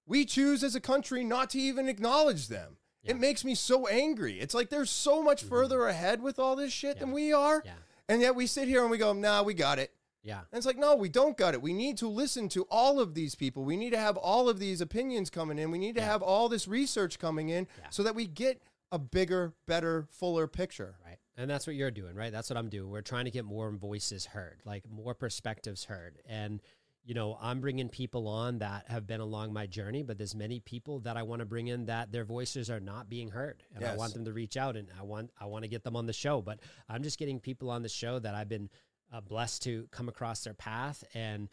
we 0.07 0.25
choose 0.25 0.63
as 0.63 0.75
a 0.75 0.81
country 0.81 1.23
not 1.23 1.51
to 1.51 1.59
even 1.59 1.87
acknowledge 1.87 2.47
them? 2.47 2.77
Yeah. 3.03 3.11
It 3.11 3.19
makes 3.19 3.43
me 3.43 3.53
so 3.53 3.87
angry. 3.87 4.39
It's 4.39 4.53
like 4.53 4.69
they're 4.69 4.85
so 4.85 5.21
much 5.21 5.41
mm-hmm. 5.41 5.49
further 5.49 5.87
ahead 5.87 6.21
with 6.21 6.39
all 6.39 6.55
this 6.55 6.71
shit 6.71 6.95
yeah. 6.95 7.01
than 7.01 7.11
we 7.11 7.33
are. 7.33 7.61
Yeah. 7.65 7.73
And 8.07 8.21
yet 8.21 8.35
we 8.35 8.47
sit 8.47 8.67
here 8.67 8.81
and 8.81 8.91
we 8.91 8.97
go, 8.97 9.13
nah, 9.13 9.43
we 9.43 9.53
got 9.53 9.77
it. 9.77 9.91
Yeah. 10.23 10.39
And 10.39 10.57
it's 10.57 10.65
like, 10.65 10.77
no, 10.77 10.95
we 10.95 11.09
don't 11.09 11.35
got 11.35 11.53
it. 11.53 11.61
We 11.61 11.73
need 11.73 11.97
to 11.97 12.07
listen 12.07 12.47
to 12.49 12.63
all 12.69 12.99
of 12.99 13.13
these 13.13 13.35
people. 13.35 13.63
We 13.63 13.75
need 13.75 13.91
to 13.91 13.97
have 13.97 14.17
all 14.17 14.49
of 14.49 14.59
these 14.59 14.81
opinions 14.81 15.29
coming 15.29 15.57
in. 15.57 15.71
We 15.71 15.79
need 15.79 15.95
to 15.95 16.01
yeah. 16.01 16.07
have 16.07 16.21
all 16.21 16.47
this 16.49 16.67
research 16.67 17.17
coming 17.17 17.49
in 17.49 17.67
yeah. 17.79 17.87
so 17.89 18.03
that 18.03 18.15
we 18.15 18.27
get 18.27 18.61
a 18.91 18.99
bigger, 18.99 19.53
better, 19.67 20.07
fuller 20.11 20.47
picture. 20.47 20.95
Right. 21.05 21.17
And 21.37 21.49
that's 21.49 21.65
what 21.65 21.75
you're 21.75 21.91
doing, 21.91 22.15
right? 22.15 22.31
That's 22.31 22.49
what 22.49 22.57
I'm 22.57 22.69
doing. 22.69 22.89
We're 22.89 23.01
trying 23.01 23.25
to 23.25 23.31
get 23.31 23.45
more 23.45 23.71
voices 23.71 24.25
heard, 24.25 24.61
like 24.65 24.83
more 24.89 25.15
perspectives 25.15 25.85
heard. 25.85 26.19
And, 26.27 26.61
you 27.03 27.15
know, 27.15 27.37
I'm 27.41 27.61
bringing 27.61 27.89
people 27.89 28.27
on 28.27 28.59
that 28.59 28.87
have 28.89 29.07
been 29.07 29.21
along 29.21 29.53
my 29.53 29.65
journey, 29.65 30.03
but 30.03 30.19
there's 30.19 30.35
many 30.35 30.59
people 30.59 30.99
that 30.99 31.17
I 31.17 31.23
want 31.23 31.39
to 31.39 31.45
bring 31.45 31.67
in 31.67 31.85
that 31.85 32.11
their 32.11 32.25
voices 32.25 32.69
are 32.69 32.81
not 32.81 33.09
being 33.09 33.29
heard. 33.29 33.63
And 33.73 33.81
yes. 33.81 33.93
I 33.93 33.97
want 33.97 34.13
them 34.13 34.25
to 34.25 34.33
reach 34.33 34.55
out 34.55 34.75
and 34.75 34.89
I 34.99 35.03
want 35.03 35.31
I 35.39 35.45
want 35.45 35.63
to 35.63 35.69
get 35.69 35.83
them 35.83 35.95
on 35.95 36.05
the 36.05 36.13
show, 36.13 36.41
but 36.41 36.59
I'm 36.87 37.01
just 37.01 37.17
getting 37.17 37.39
people 37.39 37.71
on 37.71 37.81
the 37.81 37.89
show 37.89 38.19
that 38.19 38.35
I've 38.35 38.49
been 38.49 38.69
uh, 39.11 39.21
blessed 39.21 39.63
to 39.63 39.87
come 39.91 40.09
across 40.09 40.43
their 40.43 40.53
path 40.53 41.03
and 41.13 41.49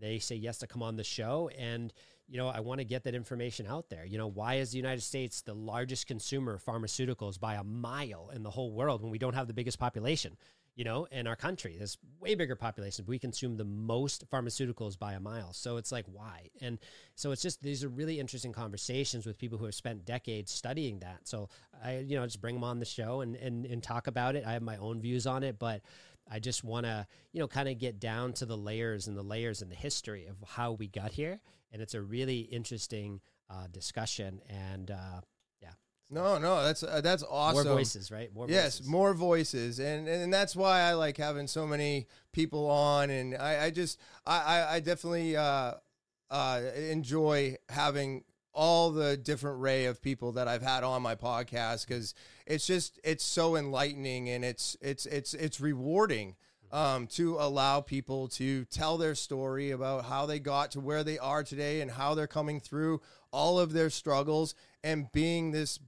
they 0.00 0.18
say 0.18 0.34
yes 0.34 0.58
to 0.58 0.66
come 0.66 0.82
on 0.82 0.96
the 0.96 1.04
show. 1.04 1.50
And 1.58 1.92
you 2.28 2.38
know 2.38 2.48
i 2.48 2.60
want 2.60 2.78
to 2.78 2.84
get 2.84 3.04
that 3.04 3.14
information 3.14 3.66
out 3.66 3.90
there. 3.90 4.04
You 4.04 4.18
know 4.18 4.28
why 4.28 4.54
is 4.54 4.70
the 4.70 4.78
united 4.78 5.02
states 5.02 5.42
the 5.42 5.54
largest 5.54 6.06
consumer 6.06 6.54
of 6.54 6.64
pharmaceuticals 6.64 7.38
by 7.38 7.54
a 7.54 7.64
mile 7.64 8.30
in 8.34 8.42
the 8.42 8.50
whole 8.50 8.72
world 8.72 9.02
when 9.02 9.10
we 9.10 9.18
don't 9.18 9.34
have 9.34 9.46
the 9.46 9.54
biggest 9.54 9.78
population 9.78 10.36
you 10.74 10.84
know 10.84 11.06
in 11.12 11.26
our 11.26 11.36
country? 11.36 11.74
There's 11.76 11.98
way 12.20 12.34
bigger 12.34 12.56
populations. 12.56 13.06
We 13.06 13.18
consume 13.18 13.56
the 13.56 13.64
most 13.64 14.28
pharmaceuticals 14.30 14.98
by 14.98 15.12
a 15.12 15.20
mile. 15.20 15.52
So 15.52 15.76
it's 15.76 15.92
like 15.92 16.06
why? 16.06 16.48
And 16.62 16.78
so 17.16 17.32
it's 17.32 17.42
just 17.42 17.62
these 17.62 17.84
are 17.84 17.90
really 17.90 18.18
interesting 18.18 18.52
conversations 18.52 19.26
with 19.26 19.36
people 19.36 19.58
who 19.58 19.66
have 19.66 19.74
spent 19.74 20.06
decades 20.06 20.50
studying 20.50 21.00
that. 21.00 21.28
So 21.28 21.50
i 21.84 21.98
you 21.98 22.16
know 22.16 22.24
just 22.24 22.40
bring 22.40 22.54
them 22.54 22.64
on 22.64 22.78
the 22.78 22.86
show 22.86 23.20
and 23.20 23.36
and, 23.36 23.66
and 23.66 23.82
talk 23.82 24.06
about 24.06 24.36
it. 24.36 24.44
I 24.46 24.52
have 24.52 24.62
my 24.62 24.78
own 24.78 25.00
views 25.02 25.26
on 25.26 25.42
it 25.42 25.58
but 25.58 25.82
I 26.30 26.38
just 26.38 26.64
want 26.64 26.86
to, 26.86 27.06
you 27.32 27.40
know, 27.40 27.48
kind 27.48 27.68
of 27.68 27.78
get 27.78 28.00
down 28.00 28.32
to 28.34 28.46
the 28.46 28.56
layers 28.56 29.08
and 29.08 29.16
the 29.16 29.22
layers 29.22 29.62
and 29.62 29.70
the 29.70 29.76
history 29.76 30.26
of 30.26 30.36
how 30.46 30.72
we 30.72 30.88
got 30.88 31.12
here. 31.12 31.40
And 31.72 31.80
it's 31.82 31.94
a 31.94 32.02
really 32.02 32.40
interesting 32.40 33.20
uh, 33.50 33.66
discussion. 33.70 34.40
And 34.48 34.90
uh, 34.90 35.20
yeah. 35.60 35.70
No, 36.10 36.38
no, 36.38 36.62
that's 36.62 36.82
uh, 36.82 37.00
that's 37.02 37.24
awesome. 37.28 37.66
More 37.66 37.76
voices, 37.76 38.10
right? 38.10 38.32
More 38.34 38.46
yes, 38.48 38.78
voices. 38.78 38.86
more 38.86 39.14
voices, 39.14 39.78
and 39.78 40.06
and 40.08 40.32
that's 40.32 40.54
why 40.54 40.80
I 40.80 40.92
like 40.94 41.16
having 41.16 41.46
so 41.46 41.66
many 41.66 42.06
people 42.32 42.68
on, 42.70 43.08
and 43.08 43.34
I, 43.34 43.64
I 43.64 43.70
just 43.70 43.98
I 44.26 44.66
I 44.68 44.80
definitely 44.80 45.36
uh, 45.36 45.74
uh, 46.30 46.60
enjoy 46.76 47.56
having 47.68 48.24
all 48.52 48.90
the 48.90 49.16
different 49.16 49.60
ray 49.60 49.86
of 49.86 50.02
people 50.02 50.32
that 50.32 50.48
I've 50.48 50.62
had 50.62 50.84
on 50.84 51.02
my 51.02 51.14
podcast 51.14 51.86
because 51.86 52.14
it's 52.46 52.66
just 52.66 53.00
it's 53.02 53.24
so 53.24 53.56
enlightening 53.56 54.28
and 54.28 54.44
it's 54.44 54.76
it's 54.80 55.06
it's 55.06 55.34
it's 55.34 55.60
rewarding 55.60 56.36
um, 56.70 57.06
to 57.08 57.36
allow 57.38 57.80
people 57.80 58.28
to 58.28 58.64
tell 58.66 58.96
their 58.96 59.14
story 59.14 59.70
about 59.70 60.06
how 60.06 60.26
they 60.26 60.38
got 60.38 60.70
to 60.72 60.80
where 60.80 61.04
they 61.04 61.18
are 61.18 61.42
today 61.42 61.80
and 61.80 61.90
how 61.90 62.14
they're 62.14 62.26
coming 62.26 62.60
through 62.60 63.00
all 63.30 63.58
of 63.58 63.72
their 63.72 63.90
struggles 63.90 64.54
and 64.82 65.12
being 65.12 65.50
this 65.50 65.78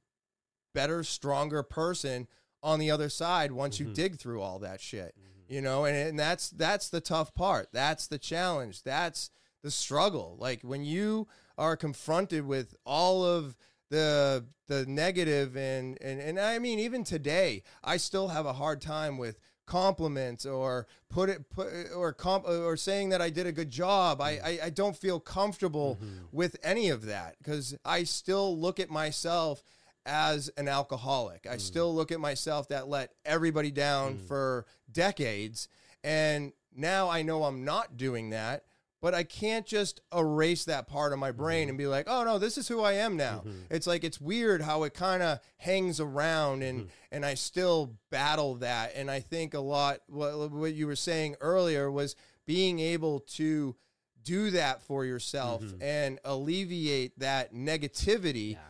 better, 0.75 1.03
stronger 1.03 1.63
person 1.63 2.29
on 2.63 2.79
the 2.79 2.91
other 2.91 3.09
side 3.09 3.53
once 3.53 3.79
mm-hmm. 3.79 3.89
you 3.89 3.95
dig 3.95 4.17
through 4.17 4.41
all 4.41 4.59
that 4.59 4.81
shit. 4.81 5.15
Mm-hmm. 5.19 5.55
you 5.55 5.63
know, 5.63 5.85
and, 5.85 5.97
and 5.97 6.19
that's 6.19 6.51
that's 6.51 6.91
the 6.91 7.01
tough 7.01 7.35
part. 7.35 7.69
That's 7.73 8.07
the 8.07 8.19
challenge. 8.19 8.83
That's 8.83 9.31
the 9.63 9.71
struggle. 9.71 10.37
Like 10.39 10.63
when 10.63 10.85
you 10.85 11.29
are 11.59 11.77
confronted 11.77 12.47
with 12.47 12.75
all 12.85 13.25
of 13.25 13.57
the 13.91 14.45
the 14.67 14.87
negative 14.87 15.57
and 15.57 15.99
and 16.03 16.21
and 16.21 16.41
I 16.41 16.59
mean 16.59 16.79
even 16.79 17.05
today 17.05 17.63
I 17.83 17.97
still 17.99 18.29
have 18.29 18.47
a 18.47 18.53
hard 18.55 18.81
time 18.81 19.19
with 19.19 19.39
compliments 19.67 20.45
or 20.47 20.87
put 21.11 21.29
it 21.31 21.49
put 21.51 21.69
or 21.95 22.13
comp 22.13 22.47
or 22.49 22.77
saying 22.77 23.11
that 23.11 23.21
I 23.23 23.31
did 23.31 23.47
a 23.47 23.53
good 23.53 23.71
job. 23.71 24.21
I 24.21 24.31
I, 24.45 24.59
I 24.65 24.71
don't 24.71 24.97
feel 24.97 25.21
comfortable 25.21 25.99
Mm-hmm. 26.03 26.25
with 26.33 26.57
any 26.63 26.89
of 26.91 27.07
that 27.07 27.37
because 27.39 27.77
I 27.85 28.05
still 28.05 28.59
look 28.59 28.81
at 28.81 28.91
myself 28.91 29.63
as 30.07 30.51
an 30.57 30.69
alcoholic. 30.69 31.47
I 31.47 31.57
still 31.59 31.95
look 31.95 32.11
at 32.13 32.21
myself 32.21 32.69
that 32.69 32.89
let 32.89 33.13
everybody 33.25 33.71
down 33.71 34.19
for 34.19 34.67
decades 34.91 35.69
and 36.03 36.53
now 36.77 37.09
I 37.09 37.23
know 37.23 37.45
I'm 37.45 37.65
not 37.65 37.97
doing 37.97 38.31
that. 38.31 38.65
But 39.05 39.13
I 39.13 39.23
can't 39.23 39.67
just 39.67 40.01
erase 40.17 40.65
that 40.65 40.89
part 40.89 41.13
of 41.13 41.19
my 41.19 41.31
brain 41.31 41.69
and 41.69 41.77
be 41.77 41.87
like, 41.87 42.07
"Oh 42.09 42.25
no, 42.25 42.39
this 42.39 42.57
is 42.57 42.69
who 42.69 42.81
I 42.81 42.95
am 42.95 43.19
now." 43.19 43.43
Mm-hmm. 43.45 43.65
It's 43.69 43.87
like 43.87 44.03
it's 44.03 44.19
weird 44.19 44.63
how 44.63 44.85
it 44.85 44.95
kind 44.95 45.23
of 45.23 45.41
hangs 45.59 46.01
around, 46.01 46.63
and 46.63 46.81
hmm. 46.81 46.87
and 47.13 47.27
I 47.27 47.35
still 47.35 47.99
battle 48.11 48.55
that. 48.55 48.93
And 48.97 49.11
I 49.11 49.21
think 49.21 49.53
a 49.53 49.61
lot 49.61 49.99
what 50.07 50.51
what 50.51 50.73
you 50.73 50.87
were 50.87 50.97
saying 50.97 51.37
earlier 51.43 51.91
was 51.91 52.17
being 52.47 52.81
able 52.81 53.21
to 53.21 53.77
do 54.23 54.51
that 54.53 54.81
for 54.81 55.05
yourself 55.05 55.61
mm-hmm. 55.61 55.83
and 55.83 56.19
alleviate 56.25 57.19
that 57.19 57.53
negativity 57.53 58.53
Yeah. 58.53 58.61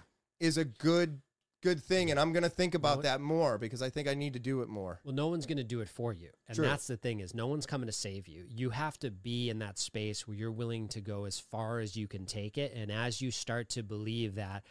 is 0.40 0.59
a 0.59 0.65
good 0.65 1.20
good 1.65 1.82
thing. 1.82 2.11
And 2.11 2.20
I'm 2.20 2.32
gonna 2.32 2.49
think 2.49 2.74
about 2.74 3.03
that 3.03 3.20
more 3.20 3.59
because 3.59 3.81
I 3.82 3.89
think 3.89 4.07
I 4.07 4.15
need 4.15 4.35
to 4.35 4.39
do 4.39 4.61
it 4.61 4.69
more. 4.69 5.01
Well, 5.03 5.15
no 5.15 5.28
one's 5.28 5.47
going 5.47 5.59
to 5.59 5.65
do 5.65 5.81
it 5.81 5.89
for 5.89 6.12
you. 6.12 6.28
And 6.47 6.57
True. 6.57 6.66
that's 6.66 6.86
the 6.86 6.97
thing 6.97 7.20
is 7.20 7.35
no 7.35 7.47
one's 7.47 7.66
coming 7.66 7.86
to 7.86 7.93
save 7.93 8.28
you. 8.28 8.45
You 8.49 8.70
have 8.70 8.99
to 8.99 9.11
be 9.11 9.49
in 9.49 9.59
that 9.61 9.78
space 9.78 10.28
where 10.28 10.36
you're 10.36 10.53
willing 10.53 10.89
to 10.89 11.01
go 11.01 11.24
as 11.24 11.41
far 11.41 11.81
as 11.81 11.97
you 11.97 12.07
can 12.07 12.27
take 12.27 12.59
it. 12.59 12.74
And 12.77 12.93
as 12.93 13.20
you 13.20 13.31
start 13.31 13.70
to 13.70 13.82
believe 13.82 14.35
that 14.35 14.65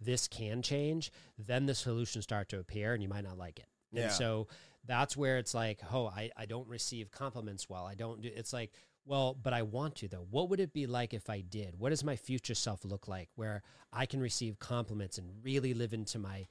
this 0.00 0.26
can 0.28 0.62
change, 0.62 1.12
then 1.38 1.66
the 1.66 1.74
solutions 1.74 2.24
start 2.24 2.48
to 2.50 2.58
appear 2.58 2.94
and 2.94 3.02
you 3.02 3.08
might 3.08 3.24
not 3.24 3.38
like 3.38 3.58
it. 3.58 3.66
Yeah. 3.92 4.04
And 4.04 4.12
so 4.12 4.48
that's 4.86 5.16
where 5.16 5.38
it's 5.38 5.54
like, 5.54 5.80
oh, 5.92 6.06
I, 6.06 6.30
I 6.36 6.46
don't 6.46 6.68
receive 6.68 7.10
compliments 7.10 7.68
well. 7.68 7.84
I 7.86 7.94
don't 7.94 8.22
do 8.22 8.30
it's 8.34 8.52
like, 8.52 8.72
well, 9.04 9.36
but 9.40 9.52
I 9.52 9.62
want 9.62 9.96
to 9.96 10.08
though. 10.08 10.26
What 10.30 10.50
would 10.50 10.60
it 10.60 10.72
be 10.72 10.86
like 10.86 11.14
if 11.14 11.28
I 11.28 11.40
did? 11.40 11.78
What 11.78 11.90
does 11.90 12.04
my 12.04 12.16
future 12.16 12.54
self 12.54 12.84
look 12.84 13.08
like 13.08 13.28
where 13.34 13.62
I 13.92 14.06
can 14.06 14.20
receive 14.20 14.58
compliments 14.58 15.18
and 15.18 15.30
really 15.42 15.74
live 15.74 15.92
into 15.92 16.18
my 16.18 16.46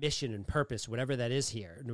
mission 0.00 0.34
and 0.34 0.46
purpose, 0.46 0.88
whatever 0.88 1.16
that 1.16 1.30
is 1.30 1.48
here? 1.48 1.84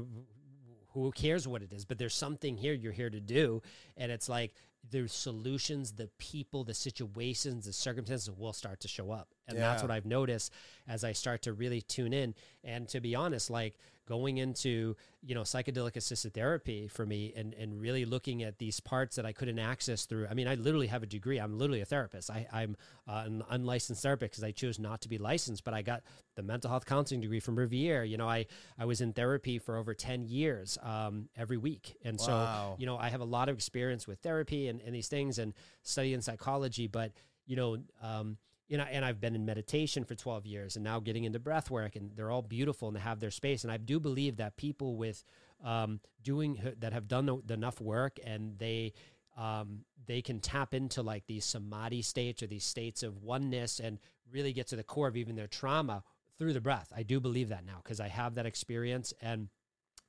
who 0.93 1.13
cares 1.13 1.47
what 1.47 1.63
it 1.63 1.73
is 1.73 1.85
but 1.85 1.99
there's 1.99 2.15
something 2.15 2.57
here 2.57 2.73
you're 2.73 2.93
here 2.93 3.11
to 3.11 3.21
do 3.21 3.63
and 3.97 4.11
it's 4.11 4.29
like 4.29 4.55
the 4.91 5.09
solutions 5.09 5.93
the 5.93 6.09
people 6.19 6.65
the 6.65 6.75
situations 6.75 7.67
the 7.67 7.73
circumstances 7.73 8.31
will 8.31 8.53
start 8.53 8.81
to 8.81 8.89
show 8.89 9.11
up 9.11 9.29
and 9.47 9.59
that's 9.59 9.83
what 9.83 9.91
i've 9.91 10.07
noticed 10.07 10.53
as 10.89 11.05
i 11.05 11.13
start 11.13 11.43
to 11.43 11.53
really 11.53 11.83
tune 11.83 12.13
in 12.13 12.35
and 12.65 12.89
to 12.89 13.01
be 13.01 13.15
honest 13.15 13.51
like 13.51 13.75
going 14.09 14.39
into 14.39 14.97
you 15.23 15.35
know 15.35 15.43
psychedelic 15.43 15.95
assisted 15.95 16.33
therapy 16.33 16.89
for 16.89 17.05
me 17.05 17.35
and 17.37 17.53
and 17.55 17.79
really 17.79 18.07
looking 18.07 18.43
at 18.43 18.59
these 18.59 18.81
parts 18.81 19.17
that 19.17 19.27
i 19.27 19.33
couldn't 19.33 19.59
access 19.59 20.07
through. 20.07 20.27
I 20.27 20.35
mean 20.35 20.49
i 20.49 20.55
literally 20.55 20.87
have 20.87 21.03
a 21.03 21.07
degree. 21.07 21.39
I'm 21.39 21.59
literally 21.59 21.83
a 21.83 21.85
therapist. 21.85 22.31
I, 22.31 22.47
i'm 22.53 22.77
uh, 23.07 23.25
an 23.27 23.43
unlicensed 23.51 24.03
therapist 24.03 24.33
because 24.33 24.45
i 24.45 24.51
chose 24.51 24.79
not 24.79 25.03
to 25.03 25.09
be 25.09 25.19
licensed 25.19 25.63
but 25.63 25.75
i 25.75 25.83
got 25.83 26.03
the 26.37 26.43
mental 26.43 26.71
health 26.71 26.87
counseling 26.87 27.21
degree 27.21 27.41
from 27.41 27.57
Rivier. 27.57 28.09
You 28.09 28.17
know 28.17 28.29
i 28.29 28.47
i 28.79 28.87
was 28.87 29.03
in 29.03 29.13
therapy 29.13 29.59
for 29.59 29.77
over 29.77 29.93
10 29.93 30.25
years 30.25 30.79
um, 30.83 31.29
every 31.37 31.59
week. 31.59 31.97
And 32.05 32.19
so 32.19 32.77
you 32.79 32.87
know 32.87 32.97
i 32.97 33.11
have 33.11 33.21
a 33.21 33.27
lot 33.37 33.51
of 33.51 33.57
experience 33.57 34.07
with 34.07 34.21
therapy 34.21 34.69
and, 34.69 34.81
and 34.81 34.95
these 34.95 35.09
things 35.09 35.39
and 35.39 35.53
studying 35.83 36.23
psychology 36.23 36.87
but 36.87 37.13
you 37.47 37.57
know 37.57 37.77
um, 38.03 38.39
you 38.69 38.77
know, 38.77 38.85
and 38.85 39.05
I've 39.05 39.21
been 39.21 39.35
in 39.35 39.47
meditation 39.47 40.05
for 40.05 40.15
12 40.15 40.47
years 40.47 40.77
and 40.77 40.85
now 40.85 41.01
getting 41.01 41.25
into 41.25 41.39
breath 41.39 41.71
work 41.71 41.97
and 41.97 42.11
they're 42.15 42.31
all 42.31 42.43
beautiful 42.43 42.89
and 42.89 42.97
they 42.97 43.01
have 43.01 43.19
their 43.19 43.31
space. 43.31 43.65
And 43.65 43.73
I 43.73 43.79
do 43.79 43.99
believe 43.99 44.37
that 44.37 44.57
people 44.57 44.97
with 44.97 45.25
um, 45.65 46.01
doing 46.23 46.61
that 46.79 46.93
have 46.93 47.09
done 47.09 47.27
the, 47.27 47.55
enough 47.55 47.81
work 47.81 48.19
and 48.25 48.59
they, 48.59 48.93
um, 49.37 49.81
they 50.07 50.21
can 50.21 50.41
tap 50.41 50.75
into 50.75 51.03
like 51.03 51.27
these 51.27 51.47
samadhi 51.47 52.03
states 52.03 52.43
or 52.43 52.47
these 52.47 52.65
states 52.65 53.03
of 53.03 53.23
oneness 53.23 53.81
and 53.81 53.99
really 54.31 54.53
get 54.53 54.67
to 54.69 54.77
the 54.77 54.85
core 54.85 55.09
of 55.09 55.17
even 55.17 55.35
their 55.35 55.47
trauma 55.47 56.05
through 56.39 56.53
the 56.53 56.61
breath. 56.61 56.93
I 56.95 57.03
do 57.03 57.21
believe 57.21 57.49
that 57.49 57.65
now 57.65 57.81
because 57.83 58.01
I 58.01 58.09
have 58.09 58.35
that 58.35 58.47
experience 58.47 59.15
and 59.21 59.49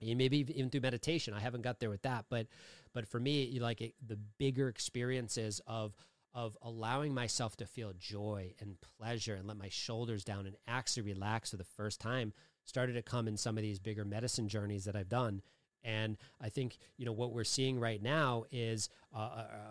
and 0.01 0.17
maybe 0.17 0.45
even 0.55 0.69
through 0.69 0.81
meditation. 0.81 1.33
I 1.33 1.41
haven't 1.41 1.61
got 1.61 1.79
there 1.79 1.89
with 1.89 2.03
that, 2.03 2.25
but 2.29 2.47
but 2.93 3.07
for 3.07 3.19
me, 3.19 3.59
like 3.59 3.81
it, 3.81 3.95
the 4.05 4.17
bigger 4.37 4.69
experiences 4.69 5.61
of 5.67 5.93
of 6.33 6.57
allowing 6.61 7.13
myself 7.13 7.57
to 7.57 7.65
feel 7.65 7.93
joy 7.97 8.53
and 8.59 8.75
pleasure 8.97 9.35
and 9.35 9.47
let 9.47 9.57
my 9.57 9.69
shoulders 9.69 10.23
down 10.23 10.45
and 10.45 10.55
actually 10.67 11.03
relax 11.03 11.51
for 11.51 11.57
the 11.57 11.63
first 11.63 11.99
time 11.99 12.33
started 12.65 12.93
to 12.93 13.01
come 13.01 13.27
in 13.27 13.35
some 13.35 13.57
of 13.57 13.63
these 13.63 13.79
bigger 13.79 14.05
medicine 14.05 14.47
journeys 14.47 14.85
that 14.85 14.95
I've 14.95 15.09
done. 15.09 15.41
And 15.83 16.17
I 16.41 16.49
think 16.49 16.77
you 16.97 17.05
know 17.05 17.11
what 17.11 17.31
we're 17.31 17.43
seeing 17.43 17.79
right 17.79 18.01
now 18.01 18.45
is 18.51 18.89
a, 19.13 19.19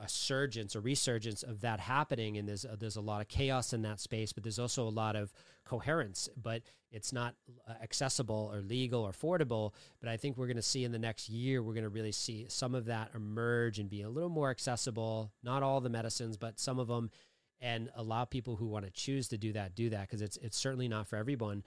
a 0.03 0.09
surgence, 0.09 0.75
a 0.75 0.81
resurgence 0.81 1.43
of 1.43 1.61
that 1.61 1.81
happening, 1.81 2.39
and 2.39 2.49
there's 2.49 2.65
there's 2.79 2.97
a 2.97 3.01
lot 3.01 3.21
of 3.21 3.29
chaos 3.29 3.73
in 3.73 3.83
that 3.83 4.01
space, 4.01 4.33
but 4.33 4.43
there's 4.43 4.59
also 4.59 4.87
a 4.87 4.91
lot 4.91 5.17
of 5.17 5.33
coherence. 5.65 6.29
But 6.41 6.63
it's 6.91 7.13
not 7.13 7.35
uh, 7.69 7.75
accessible 7.83 8.51
or 8.53 8.61
legal 8.61 9.03
or 9.03 9.13
affordable. 9.13 9.73
But 10.01 10.09
I 10.09 10.17
think 10.17 10.37
we're 10.37 10.47
going 10.47 10.57
to 10.57 10.63
see 10.63 10.85
in 10.85 10.93
the 10.93 10.99
next 10.99 11.29
year, 11.29 11.63
we're 11.63 11.75
going 11.75 11.85
to 11.85 11.91
really 11.91 12.13
see 12.13 12.47
some 12.49 12.75
of 12.75 12.87
that 12.87 13.11
emerge 13.15 13.79
and 13.79 13.91
be 13.91 14.03
a 14.03 14.09
little 14.09 14.31
more 14.31 14.51
accessible. 14.51 15.33
Not 15.43 15.63
all 15.63 15.81
the 15.81 15.91
medicines, 15.91 16.37
but 16.37 16.59
some 16.59 16.79
of 16.79 16.89
them, 16.89 17.11
and 17.61 17.91
allow 17.97 18.25
people 18.25 18.57
who 18.57 18.67
want 18.67 18.85
to 18.85 18.91
choose 18.91 19.29
to 19.29 19.39
do 19.39 19.53
that 19.53 19.75
do 19.75 19.91
that 19.91 20.03
because 20.03 20.23
it's 20.23 20.37
it's 20.39 20.57
certainly 20.57 20.89
not 20.89 21.07
for 21.07 21.17
everyone. 21.17 21.63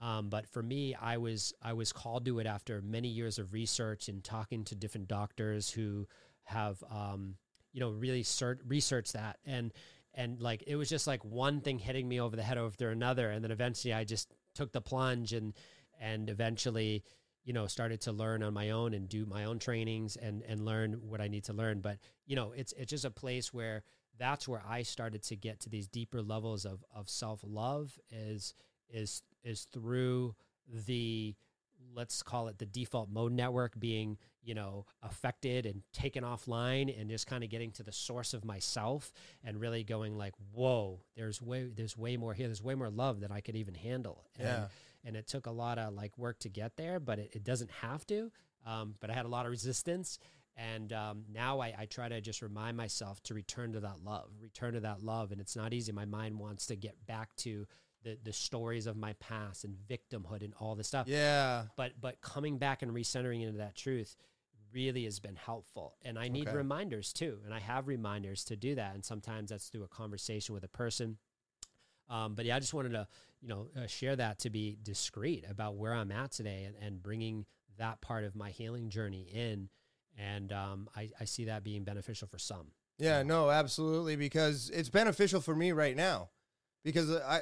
Um, 0.00 0.28
but 0.28 0.48
for 0.48 0.62
me, 0.62 0.94
I 0.94 1.16
was 1.18 1.54
I 1.62 1.72
was 1.72 1.92
called 1.92 2.24
to 2.26 2.38
it 2.38 2.46
after 2.46 2.82
many 2.82 3.08
years 3.08 3.38
of 3.38 3.52
research 3.52 4.08
and 4.08 4.22
talking 4.22 4.64
to 4.64 4.74
different 4.74 5.08
doctors 5.08 5.70
who 5.70 6.06
have 6.44 6.82
um, 6.90 7.36
you 7.72 7.80
know 7.80 7.90
really 7.90 8.22
cert- 8.22 8.60
researched 8.66 9.14
that 9.14 9.38
and 9.46 9.72
and 10.14 10.40
like 10.40 10.64
it 10.66 10.76
was 10.76 10.88
just 10.88 11.06
like 11.06 11.24
one 11.24 11.60
thing 11.60 11.78
hitting 11.78 12.08
me 12.08 12.20
over 12.20 12.36
the 12.36 12.42
head 12.42 12.58
after 12.58 12.90
another, 12.90 13.30
and 13.30 13.42
then 13.42 13.50
eventually 13.50 13.94
I 13.94 14.04
just 14.04 14.32
took 14.54 14.72
the 14.72 14.80
plunge 14.80 15.32
and 15.32 15.54
and 16.00 16.28
eventually 16.28 17.04
you 17.44 17.52
know 17.52 17.66
started 17.66 18.00
to 18.02 18.12
learn 18.12 18.42
on 18.42 18.54
my 18.54 18.70
own 18.70 18.94
and 18.94 19.08
do 19.08 19.26
my 19.26 19.44
own 19.44 19.58
trainings 19.58 20.16
and 20.16 20.42
and 20.42 20.64
learn 20.64 20.94
what 21.02 21.20
I 21.20 21.28
need 21.28 21.44
to 21.44 21.52
learn. 21.52 21.80
But 21.80 21.98
you 22.26 22.36
know 22.36 22.52
it's 22.52 22.72
it's 22.72 22.90
just 22.90 23.04
a 23.04 23.10
place 23.10 23.52
where 23.52 23.82
that's 24.18 24.46
where 24.46 24.62
I 24.68 24.82
started 24.82 25.22
to 25.24 25.36
get 25.36 25.60
to 25.60 25.68
these 25.70 25.88
deeper 25.88 26.22
levels 26.22 26.64
of 26.64 26.84
of 26.94 27.08
self 27.08 27.40
love 27.44 27.98
is 28.10 28.54
is 28.90 29.22
is 29.42 29.66
through 29.72 30.34
the 30.86 31.34
let's 31.94 32.22
call 32.22 32.48
it 32.48 32.58
the 32.58 32.66
default 32.66 33.08
mode 33.10 33.32
network 33.32 33.78
being 33.78 34.16
you 34.42 34.54
know 34.54 34.84
affected 35.02 35.64
and 35.66 35.82
taken 35.92 36.24
offline 36.24 36.98
and 36.98 37.08
just 37.10 37.26
kind 37.26 37.44
of 37.44 37.50
getting 37.50 37.70
to 37.70 37.82
the 37.82 37.92
source 37.92 38.34
of 38.34 38.44
myself 38.44 39.12
and 39.44 39.60
really 39.60 39.84
going 39.84 40.16
like 40.16 40.34
whoa 40.52 41.00
there's 41.16 41.40
way 41.40 41.68
there's 41.74 41.96
way 41.96 42.16
more 42.16 42.34
here. 42.34 42.46
There's 42.46 42.62
way 42.62 42.74
more 42.74 42.90
love 42.90 43.20
than 43.20 43.30
i 43.30 43.40
could 43.40 43.56
even 43.56 43.74
handle. 43.74 44.24
And, 44.38 44.46
Yeah. 44.48 44.66
and 45.04 45.16
it 45.16 45.26
took 45.26 45.46
a 45.46 45.50
lot 45.50 45.78
of 45.78 45.94
like 45.94 46.16
work 46.18 46.38
to 46.40 46.48
get 46.48 46.76
there 46.76 46.98
but 46.98 47.18
it, 47.18 47.30
it 47.34 47.44
doesn't 47.44 47.70
have 47.70 48.06
to 48.06 48.30
um, 48.66 48.94
but 49.00 49.10
i 49.10 49.12
had 49.14 49.26
a 49.26 49.28
lot 49.28 49.44
of 49.46 49.50
resistance. 49.50 50.18
And 50.56 50.92
um, 50.92 51.24
now 51.32 51.58
I, 51.58 51.74
I 51.76 51.86
try 51.86 52.08
to 52.08 52.20
just 52.20 52.40
remind 52.40 52.76
myself 52.76 53.20
to 53.24 53.34
return 53.34 53.72
to 53.72 53.80
that 53.80 54.04
love 54.04 54.30
return 54.40 54.74
to 54.74 54.80
that 54.80 55.02
love. 55.02 55.32
And 55.32 55.40
it's 55.40 55.56
not 55.56 55.72
easy. 55.72 55.90
My 55.90 56.04
mind 56.04 56.38
wants 56.38 56.66
to 56.66 56.76
get 56.76 56.94
back 57.06 57.34
to 57.38 57.66
the, 58.04 58.16
the 58.22 58.32
stories 58.32 58.86
of 58.86 58.96
my 58.96 59.14
past 59.14 59.64
and 59.64 59.76
victimhood 59.88 60.42
and 60.44 60.54
all 60.60 60.74
this 60.76 60.86
stuff. 60.86 61.08
Yeah. 61.08 61.64
but 61.76 61.92
but 62.00 62.20
coming 62.20 62.58
back 62.58 62.82
and 62.82 62.92
recentering 62.92 63.42
into 63.42 63.58
that 63.58 63.74
truth 63.74 64.14
really 64.72 65.04
has 65.04 65.18
been 65.20 65.36
helpful. 65.36 65.94
And 66.02 66.18
i 66.18 66.28
need 66.28 66.48
Okay. 66.48 66.56
reminders 66.56 67.12
too. 67.12 67.38
And 67.44 67.52
i 67.52 67.58
have 67.60 67.88
reminders 67.88 68.44
to 68.44 68.56
do 68.56 68.74
that. 68.76 68.94
And 68.94 69.04
sometimes 69.04 69.50
that's 69.50 69.68
through 69.68 69.84
a 69.84 69.88
conversation 69.88 70.54
with 70.54 70.64
a 70.64 70.68
person. 70.68 71.18
Um, 72.08 72.34
but 72.34 72.44
yeah 72.44 72.56
i 72.56 72.60
just 72.60 72.74
wanted 72.74 72.92
to 72.92 73.08
you 73.40 73.48
know 73.48 73.68
uh, 73.76 73.86
share 73.86 74.14
that 74.14 74.38
to 74.40 74.50
be 74.50 74.76
discreet 74.82 75.46
about 75.48 75.76
where 75.76 75.94
i'm 75.94 76.12
at 76.12 76.32
today 76.32 76.64
and, 76.64 76.76
and 76.84 77.02
bringing 77.02 77.46
that 77.78 78.00
part 78.02 78.24
of 78.24 78.36
my 78.36 78.50
healing 78.50 78.88
journey 78.90 79.26
in. 79.32 79.68
And 80.16 80.52
um, 80.52 80.88
I, 80.94 81.10
I 81.18 81.24
see 81.24 81.46
that 81.46 81.64
being 81.64 81.82
beneficial 81.82 82.28
for 82.28 82.38
some. 82.38 82.68
Yeah, 82.98 83.24
no, 83.24 83.50
absolutely. 83.50 84.14
Because 84.14 84.70
it's 84.70 84.88
beneficial 84.88 85.40
for 85.40 85.56
me 85.56 85.72
right 85.72 85.96
now. 85.96 86.28
Because 86.84 87.10
I 87.10 87.40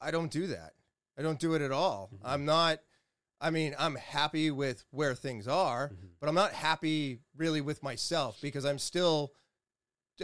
I 0.00 0.10
don't 0.10 0.30
do 0.30 0.48
that. 0.48 0.74
I 1.16 1.22
don't 1.22 1.38
do 1.38 1.54
it 1.54 1.62
at 1.62 1.72
all. 1.72 2.10
Mhm. 2.12 2.20
I'm 2.24 2.44
not 2.44 2.80
I 3.40 3.50
mean, 3.50 3.76
I'm 3.78 3.94
happy 3.94 4.50
with 4.50 4.84
where 4.90 5.14
things 5.14 5.46
are, 5.46 5.90
Mhm. 5.90 6.10
but 6.18 6.28
I'm 6.28 6.34
not 6.34 6.52
happy 6.52 7.20
really 7.36 7.60
with 7.60 7.84
myself 7.84 8.40
because 8.40 8.64
I'm 8.64 8.80
still 8.80 9.32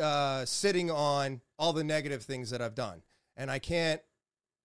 uh, 0.00 0.44
sitting 0.44 0.90
on 0.90 1.40
all 1.56 1.72
the 1.72 1.84
negative 1.84 2.24
things 2.24 2.50
that 2.50 2.60
I've 2.60 2.74
done. 2.74 3.04
And 3.36 3.52
I 3.52 3.60
can't 3.60 4.02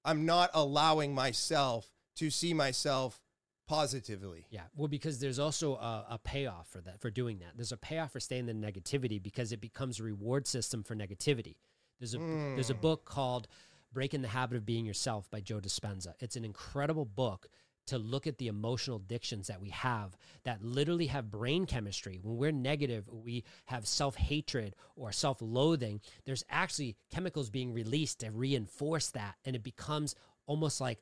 I'm 0.06 0.26
not 0.26 0.49
allowing 0.53 1.14
myself 1.14 1.91
to 2.15 2.30
see 2.30 2.53
myself 2.53 3.22
positively. 3.68 4.48
Yeah, 4.49 4.64
well, 4.76 4.88
because 4.88 5.19
there's 5.19 5.40
also 5.40 5.76
a, 5.76 6.06
a, 6.11 6.19
payoff 6.23 6.68
for 6.69 6.81
that 6.81 6.99
for 6.99 7.11
doing 7.11 7.40
that. 7.40 7.52
There's 7.56 7.72
a 7.72 7.77
payoff 7.77 8.14
for 8.14 8.19
staying 8.19 8.49
in 8.49 8.60
the 8.60 8.68
negativity 8.68 9.22
because 9.22 9.52
it 9.52 9.61
becomes 9.61 9.99
a 9.99 10.03
reward 10.03 10.48
system 10.48 10.84
for 10.84 10.95
negativity. 10.95 11.57
There's 11.99 12.15
a 12.15 12.18
mm. 12.18 12.56
there's 12.56 12.69
a 12.69 12.76
book 12.76 13.06
called 13.06 13.48
Breaking 13.91 14.22
the 14.22 14.28
Habit 14.28 14.57
of 14.57 14.66
Being 14.66 14.86
Yourself 14.86 15.30
by 15.32 15.41
Joe 15.41 15.60
Dispenza. 15.60 16.14
It's 16.20 16.36
an 16.36 16.45
incredible 16.45 17.06
book 17.06 17.49
to 17.88 17.98
look 17.98 18.28
at 18.28 18.38
the 18.38 18.48
emotional 18.48 18.98
addictions 18.98 19.48
that 19.48 19.60
we 19.60 19.70
have 19.70 20.16
that 20.44 20.64
literally 20.64 21.07
have 21.07 21.32
brain 21.32 21.66
chemistry. 21.66 22.20
When 22.22 22.38
we're 22.38 22.52
negative, 22.52 23.10
we 23.11 23.44
have 23.66 23.88
self 23.88 24.16
hatred 24.16 24.76
or 24.95 25.11
self 25.11 25.40
loathing. 25.41 26.02
There's 26.26 26.44
actually 26.52 26.98
chemicals 27.11 27.49
being 27.49 27.74
released 27.74 28.20
to 28.20 28.30
reinforce 28.30 29.10
that, 29.11 29.36
and 29.44 29.56
it 29.56 29.64
becomes 29.64 30.14
almost 30.45 30.80
like 30.80 30.99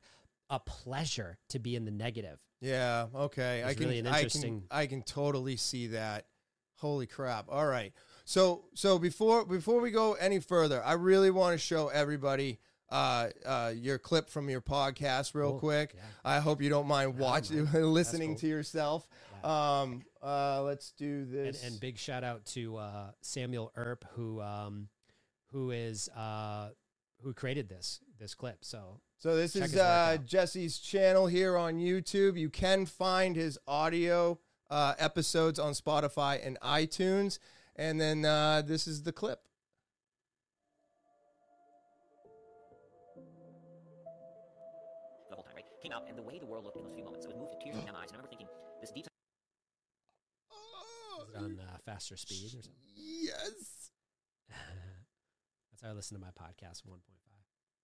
a 0.48 0.58
pleasure 0.58 1.36
to 1.50 1.58
be 1.58 1.76
in 1.76 1.84
the 1.84 1.90
negative. 1.90 2.38
Yeah. 2.62 3.08
Okay. 3.14 3.60
It's 3.60 3.68
I 3.68 3.74
can. 3.74 3.84
Really 3.84 4.08
I 4.08 4.24
can. 4.24 4.62
I 4.70 4.86
can 4.86 5.02
totally 5.02 5.56
see 5.56 5.88
that. 5.88 6.24
Holy 6.76 7.06
crap! 7.06 7.46
All 7.50 7.66
right. 7.66 7.92
So 8.24 8.64
so 8.74 8.98
before 8.98 9.44
before 9.44 9.80
we 9.80 9.90
go 9.90 10.14
any 10.14 10.38
further, 10.38 10.82
I 10.82 10.94
really 10.94 11.30
want 11.30 11.52
to 11.52 11.58
show 11.58 11.88
everybody 11.88 12.60
uh, 12.90 13.28
uh, 13.44 13.72
your 13.74 13.98
clip 13.98 14.30
from 14.30 14.48
your 14.48 14.60
podcast 14.60 15.34
real 15.34 15.50
cool. 15.50 15.58
quick. 15.58 15.94
Yeah. 15.94 16.02
I 16.24 16.38
hope 16.40 16.62
you 16.62 16.70
don't 16.70 16.86
mind 16.86 17.18
watching, 17.18 17.66
listening 17.72 18.30
cool. 18.30 18.38
to 18.40 18.46
yourself. 18.46 19.08
Yeah. 19.42 19.80
Um, 19.80 20.02
uh, 20.22 20.62
let's 20.62 20.92
do 20.92 21.24
this. 21.24 21.62
And, 21.62 21.72
and, 21.72 21.80
big 21.80 21.98
shout 21.98 22.24
out 22.24 22.44
to 22.46 22.76
uh, 22.76 23.10
Samuel 23.20 23.72
Earp, 23.76 24.04
who 24.14 24.40
um, 24.40 24.88
who 25.52 25.70
is 25.70 26.08
uh, 26.10 26.70
who 27.22 27.32
created 27.34 27.68
this 27.68 28.00
this 28.18 28.34
clip. 28.34 28.64
So 28.64 29.00
so 29.18 29.36
this 29.36 29.56
is 29.56 29.76
uh, 29.76 30.18
Jesse's 30.24 30.78
channel 30.78 31.26
here 31.26 31.56
on 31.56 31.78
YouTube. 31.78 32.38
You 32.38 32.50
can 32.50 32.86
find 32.86 33.34
his 33.34 33.58
audio 33.66 34.38
uh, 34.70 34.94
episodes 34.98 35.58
on 35.58 35.72
Spotify 35.72 36.44
and 36.44 36.58
iTunes. 36.60 37.38
And 37.76 38.00
then 38.00 38.24
uh, 38.24 38.62
this 38.64 38.86
is 38.86 39.02
the 39.02 39.12
clip. 39.12 39.40
Out, 46.58 46.74
and 46.74 46.74
the 46.74 46.76
way 46.76 46.76
the 46.76 46.76
world 46.76 46.76
looked 46.76 46.76
in 46.76 46.82
those 46.82 46.92
few 46.94 47.04
moments, 47.04 47.24
it 47.26 47.28
was 47.28 47.36
moved 47.38 47.52
to 47.52 47.58
tears 47.58 47.76
in 47.76 47.84
my 47.92 48.00
eyes. 48.00 48.10
And 48.10 48.16
I 48.16 48.18
remember 48.18 48.28
thinking, 48.28 48.48
this 48.80 48.90
deep. 48.90 49.06
Is 49.06 49.10
it 51.34 51.36
on 51.36 51.60
uh, 51.60 51.78
faster 51.84 52.16
speed 52.16 52.46
or 52.46 52.48
something? 52.50 52.72
Yes. 52.96 53.90
That's 54.48 55.82
how 55.82 55.90
I 55.90 55.92
listen 55.92 56.18
to 56.18 56.24
my 56.24 56.30
podcast 56.30 56.82
1.5. 56.82 56.98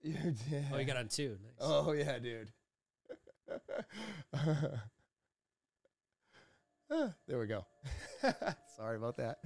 You 0.03 0.13
did. 0.51 0.65
Oh, 0.73 0.79
you 0.79 0.85
got 0.85 0.97
on 0.97 1.07
two. 1.09 1.39
Nice. 1.43 1.53
Oh 1.61 1.93
yeah, 1.93 2.19
dude. 2.19 2.51
there 7.27 7.39
we 7.39 7.47
go. 7.47 7.65
Sorry 8.77 8.97
about 8.97 9.17
that. 9.17 9.39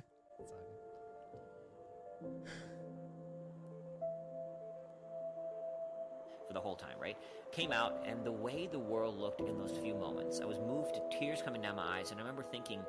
For 6.49 6.55
the 6.55 6.61
whole 6.61 6.77
time, 6.77 6.97
right? 6.99 7.16
Came 7.53 7.73
out, 7.73 8.03
and 8.07 8.25
the 8.25 8.33
way 8.33 8.66
the 8.73 8.79
world 8.79 9.19
looked 9.19 9.43
in 9.43 9.59
those 9.59 9.77
few 9.77 9.95
moments, 9.95 10.41
I 10.41 10.47
was 10.47 10.59
moved 10.59 10.95
to 10.95 11.19
tears 11.19 11.43
coming 11.43 11.61
down 11.61 11.77
my 11.77 11.99
eyes, 11.99 12.11
and 12.11 12.19
I 12.19 12.23
remember 12.23 12.43
thinking 12.43 12.81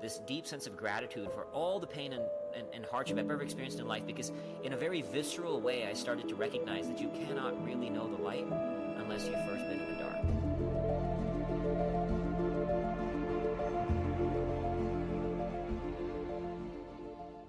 this 0.00 0.18
deep 0.20 0.46
sense 0.46 0.66
of 0.66 0.78
gratitude 0.78 1.30
for 1.30 1.44
all 1.52 1.78
the 1.78 1.86
pain 1.86 2.14
and, 2.14 2.22
and, 2.54 2.66
and, 2.72 2.86
hardship 2.86 3.18
I've 3.18 3.30
ever 3.30 3.42
experienced 3.42 3.80
in 3.80 3.86
life 3.86 4.06
because, 4.06 4.32
in 4.64 4.72
a 4.72 4.76
very 4.78 5.02
visceral 5.02 5.60
way, 5.60 5.86
I 5.86 5.92
started 5.92 6.26
to 6.28 6.34
recognize 6.34 6.88
that 6.88 6.98
you 6.98 7.10
cannot 7.10 7.62
really 7.62 7.90
know 7.90 8.08
the 8.08 8.22
light 8.22 8.46
unless 8.96 9.26
you've 9.26 9.44
first 9.46 9.68
been 9.68 9.80
in 9.80 9.92
the 9.92 10.02
dark. 10.02 10.16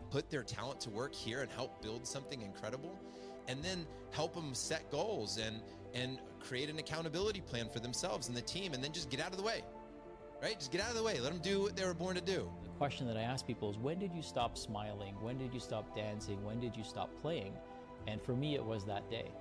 Put 0.09 0.29
their 0.29 0.43
talent 0.43 0.81
to 0.81 0.89
work 0.89 1.13
here 1.13 1.41
and 1.41 1.51
help 1.51 1.81
build 1.81 2.05
something 2.05 2.41
incredible, 2.41 2.97
and 3.47 3.63
then 3.63 3.85
help 4.11 4.33
them 4.33 4.53
set 4.53 4.89
goals 4.91 5.37
and 5.37 5.61
and 5.93 6.19
create 6.39 6.69
an 6.69 6.79
accountability 6.79 7.41
plan 7.41 7.67
for 7.69 7.79
themselves 7.79 8.27
and 8.27 8.37
the 8.37 8.41
team, 8.41 8.73
and 8.73 8.83
then 8.83 8.91
just 8.91 9.09
get 9.09 9.19
out 9.19 9.31
of 9.31 9.37
the 9.37 9.43
way 9.43 9.63
right? 10.41 10.57
Just 10.57 10.71
get 10.71 10.81
out 10.81 10.89
of 10.89 10.95
the 10.95 11.03
way. 11.03 11.19
Let 11.19 11.31
them 11.31 11.41
do 11.41 11.61
what 11.61 11.75
they 11.75 11.85
were 11.85 11.93
born 11.93 12.15
to 12.15 12.21
do. 12.21 12.49
The 12.63 12.69
question 12.77 13.07
that 13.07 13.17
I 13.17 13.21
ask 13.21 13.45
people 13.45 13.69
is 13.69 13.77
when 13.77 13.99
did 13.99 14.13
you 14.13 14.21
stop 14.21 14.57
smiling? 14.57 15.15
When 15.21 15.37
did 15.37 15.53
you 15.53 15.59
stop 15.59 15.95
dancing? 15.95 16.43
When 16.43 16.59
did 16.59 16.75
you 16.75 16.83
stop 16.83 17.09
playing? 17.21 17.53
And 18.07 18.21
for 18.21 18.33
me, 18.33 18.55
it 18.55 18.63
was 18.63 18.85
that 18.85 19.09
day. 19.09 19.31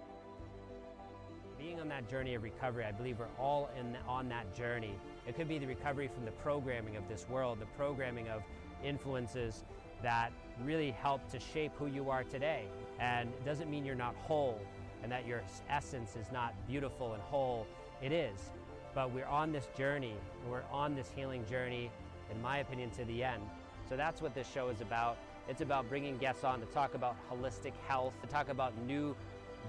Being 1.58 1.80
on 1.80 1.88
that 1.88 2.08
journey 2.08 2.34
of 2.34 2.42
recovery, 2.42 2.84
I 2.84 2.92
believe 2.92 3.18
we're 3.18 3.26
all 3.38 3.70
in, 3.78 3.96
on 4.06 4.28
that 4.28 4.54
journey. 4.54 4.94
It 5.26 5.36
could 5.36 5.48
be 5.48 5.58
the 5.58 5.66
recovery 5.66 6.08
from 6.12 6.24
the 6.24 6.30
programming 6.32 6.96
of 6.96 7.08
this 7.08 7.26
world, 7.28 7.60
the 7.60 7.66
programming 7.78 8.28
of 8.28 8.42
influences 8.84 9.64
that 10.02 10.32
really 10.62 10.90
help 10.90 11.30
to 11.30 11.40
shape 11.40 11.72
who 11.78 11.86
you 11.86 12.10
are 12.10 12.24
today. 12.24 12.66
And 12.98 13.28
it 13.28 13.44
doesn't 13.44 13.70
mean 13.70 13.84
you're 13.84 13.94
not 13.94 14.14
whole 14.14 14.60
and 15.02 15.12
that 15.12 15.26
your 15.26 15.42
essence 15.68 16.16
is 16.16 16.26
not 16.32 16.54
beautiful 16.66 17.12
and 17.12 17.22
whole. 17.22 17.66
It 18.02 18.12
is. 18.12 18.50
But 18.94 19.12
we're 19.12 19.26
on 19.26 19.52
this 19.52 19.68
journey, 19.76 20.14
and 20.42 20.50
we're 20.50 20.64
on 20.72 20.94
this 20.96 21.10
healing 21.14 21.44
journey, 21.46 21.90
in 22.30 22.40
my 22.40 22.58
opinion, 22.58 22.90
to 22.92 23.04
the 23.04 23.22
end. 23.22 23.42
So 23.88 23.96
that's 23.96 24.22
what 24.22 24.34
this 24.34 24.50
show 24.50 24.68
is 24.68 24.80
about. 24.80 25.18
It's 25.48 25.60
about 25.60 25.88
bringing 25.88 26.16
guests 26.16 26.44
on 26.44 26.60
to 26.60 26.66
talk 26.66 26.94
about 26.94 27.14
holistic 27.30 27.72
health, 27.86 28.14
to 28.22 28.26
talk 28.26 28.48
about 28.48 28.72
new 28.86 29.14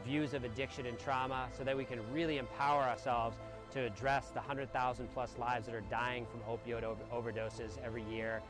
views 0.05 0.33
of 0.33 0.43
addiction 0.43 0.85
and 0.85 0.97
trauma, 0.97 1.49
so 1.57 1.63
that 1.63 1.75
we 1.75 1.83
can 1.83 1.99
really 2.11 2.37
empower 2.37 2.83
ourselves 2.83 3.37
to 3.73 3.81
address 3.81 4.29
the 4.29 4.39
100,000 4.39 5.07
plus 5.13 5.35
lives 5.37 5.65
that 5.65 5.75
are 5.75 5.81
dying 5.81 6.25
from 6.25 6.39
opioid 6.41 6.83
over- 6.83 7.03
overdoses 7.13 7.77
every 7.83 8.03
year 8.03 8.41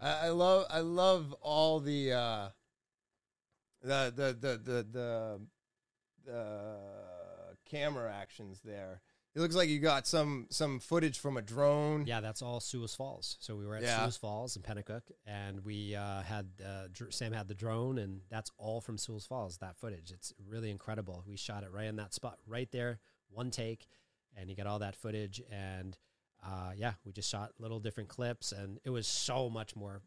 I, 0.00 0.26
I 0.26 0.28
love 0.28 0.66
I 0.70 0.80
love 0.80 1.34
all 1.40 1.80
the 1.80 2.12
uh, 2.12 2.48
the 3.82 4.12
the 4.14 4.36
the 4.40 4.58
the 4.58 4.82
the, 4.92 5.40
the 6.26 6.76
camera 7.68 8.12
actions 8.12 8.60
there. 8.64 9.00
It 9.34 9.40
looks 9.40 9.54
like 9.54 9.68
you 9.68 9.78
got 9.78 10.06
some 10.06 10.46
some 10.50 10.80
footage 10.80 11.18
from 11.18 11.36
a 11.36 11.42
drone. 11.42 12.06
Yeah, 12.06 12.20
that's 12.20 12.42
all 12.42 12.60
Sewall's 12.60 12.94
Falls. 12.94 13.36
So 13.40 13.54
we 13.54 13.66
were 13.66 13.76
at 13.76 13.82
yeah. 13.82 13.98
Sewall's 13.98 14.16
Falls 14.16 14.56
in 14.56 14.62
Penacook, 14.62 15.02
and 15.26 15.64
we 15.64 15.94
uh, 15.94 16.22
had 16.22 16.46
uh, 16.64 16.88
dr- 16.92 17.12
Sam 17.12 17.32
had 17.32 17.46
the 17.46 17.54
drone, 17.54 17.98
and 17.98 18.22
that's 18.30 18.50
all 18.58 18.80
from 18.80 18.98
Sewall's 18.98 19.26
Falls. 19.26 19.58
That 19.58 19.76
footage, 19.76 20.10
it's 20.10 20.32
really 20.48 20.70
incredible. 20.70 21.22
We 21.26 21.36
shot 21.36 21.62
it 21.62 21.70
right 21.72 21.86
in 21.86 21.96
that 21.96 22.14
spot, 22.14 22.38
right 22.46 22.70
there, 22.72 22.98
one 23.30 23.50
take, 23.50 23.86
and 24.36 24.50
you 24.50 24.56
got 24.56 24.66
all 24.66 24.80
that 24.80 24.96
footage. 24.96 25.40
And 25.52 25.96
uh, 26.44 26.72
yeah, 26.76 26.92
we 27.04 27.12
just 27.12 27.30
shot 27.30 27.52
little 27.58 27.80
different 27.80 28.08
clips, 28.08 28.52
and 28.52 28.78
it 28.84 28.90
was 28.90 29.06
so 29.06 29.50
much 29.50 29.74
more 29.76 30.00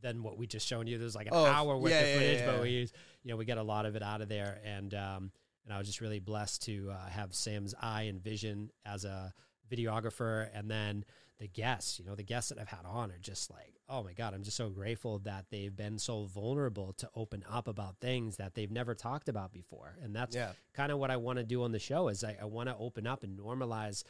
than 0.00 0.22
what 0.22 0.36
we 0.38 0.46
just 0.46 0.66
shown 0.66 0.86
you. 0.86 0.98
There's 0.98 1.14
like 1.14 1.26
an 1.26 1.32
oh, 1.34 1.44
hour 1.44 1.76
worth 1.76 1.92
yeah, 1.92 2.00
of 2.00 2.14
footage, 2.14 2.38
yeah, 2.40 2.46
yeah, 2.46 2.52
but 2.52 2.62
we, 2.62 2.70
you 2.70 2.88
know, 3.30 3.36
we 3.36 3.44
got 3.44 3.58
a 3.58 3.62
lot 3.62 3.86
of 3.86 3.96
it 3.96 4.02
out 4.02 4.20
of 4.20 4.28
there, 4.28 4.60
and 4.64 4.92
um, 4.94 5.30
and 5.64 5.72
I 5.72 5.78
was 5.78 5.86
just 5.86 6.00
really 6.00 6.18
blessed 6.18 6.62
to 6.64 6.90
uh, 6.90 7.08
have 7.08 7.34
Sam's 7.34 7.74
eye 7.80 8.02
and 8.02 8.22
vision 8.22 8.70
as 8.84 9.04
a 9.04 9.32
videographer, 9.70 10.48
and 10.54 10.70
then 10.70 11.04
the 11.38 11.48
guests. 11.48 11.98
You 11.98 12.04
know, 12.04 12.14
the 12.14 12.24
guests 12.24 12.50
that 12.50 12.58
I've 12.58 12.68
had 12.68 12.84
on 12.84 13.10
are 13.10 13.18
just 13.18 13.50
like, 13.50 13.74
oh 13.88 14.02
my 14.02 14.12
god, 14.12 14.34
I'm 14.34 14.42
just 14.42 14.56
so 14.56 14.68
grateful 14.68 15.20
that 15.20 15.46
they've 15.50 15.74
been 15.74 15.98
so 15.98 16.24
vulnerable 16.24 16.92
to 16.94 17.08
open 17.14 17.44
up 17.50 17.68
about 17.68 17.96
things 18.00 18.36
that 18.36 18.54
they've 18.54 18.70
never 18.70 18.94
talked 18.94 19.28
about 19.28 19.52
before, 19.52 19.96
and 20.02 20.14
that's 20.14 20.36
kind 20.74 20.90
of 20.90 20.98
what 20.98 21.10
I 21.10 21.16
want 21.16 21.38
to 21.38 21.44
do 21.44 21.62
on 21.62 21.72
the 21.72 21.78
show. 21.78 22.08
Is 22.08 22.24
I, 22.24 22.36
I 22.40 22.44
want 22.44 22.68
to 22.68 22.76
open 22.76 23.06
up 23.06 23.22
and 23.22 23.38
normalize 23.38 24.02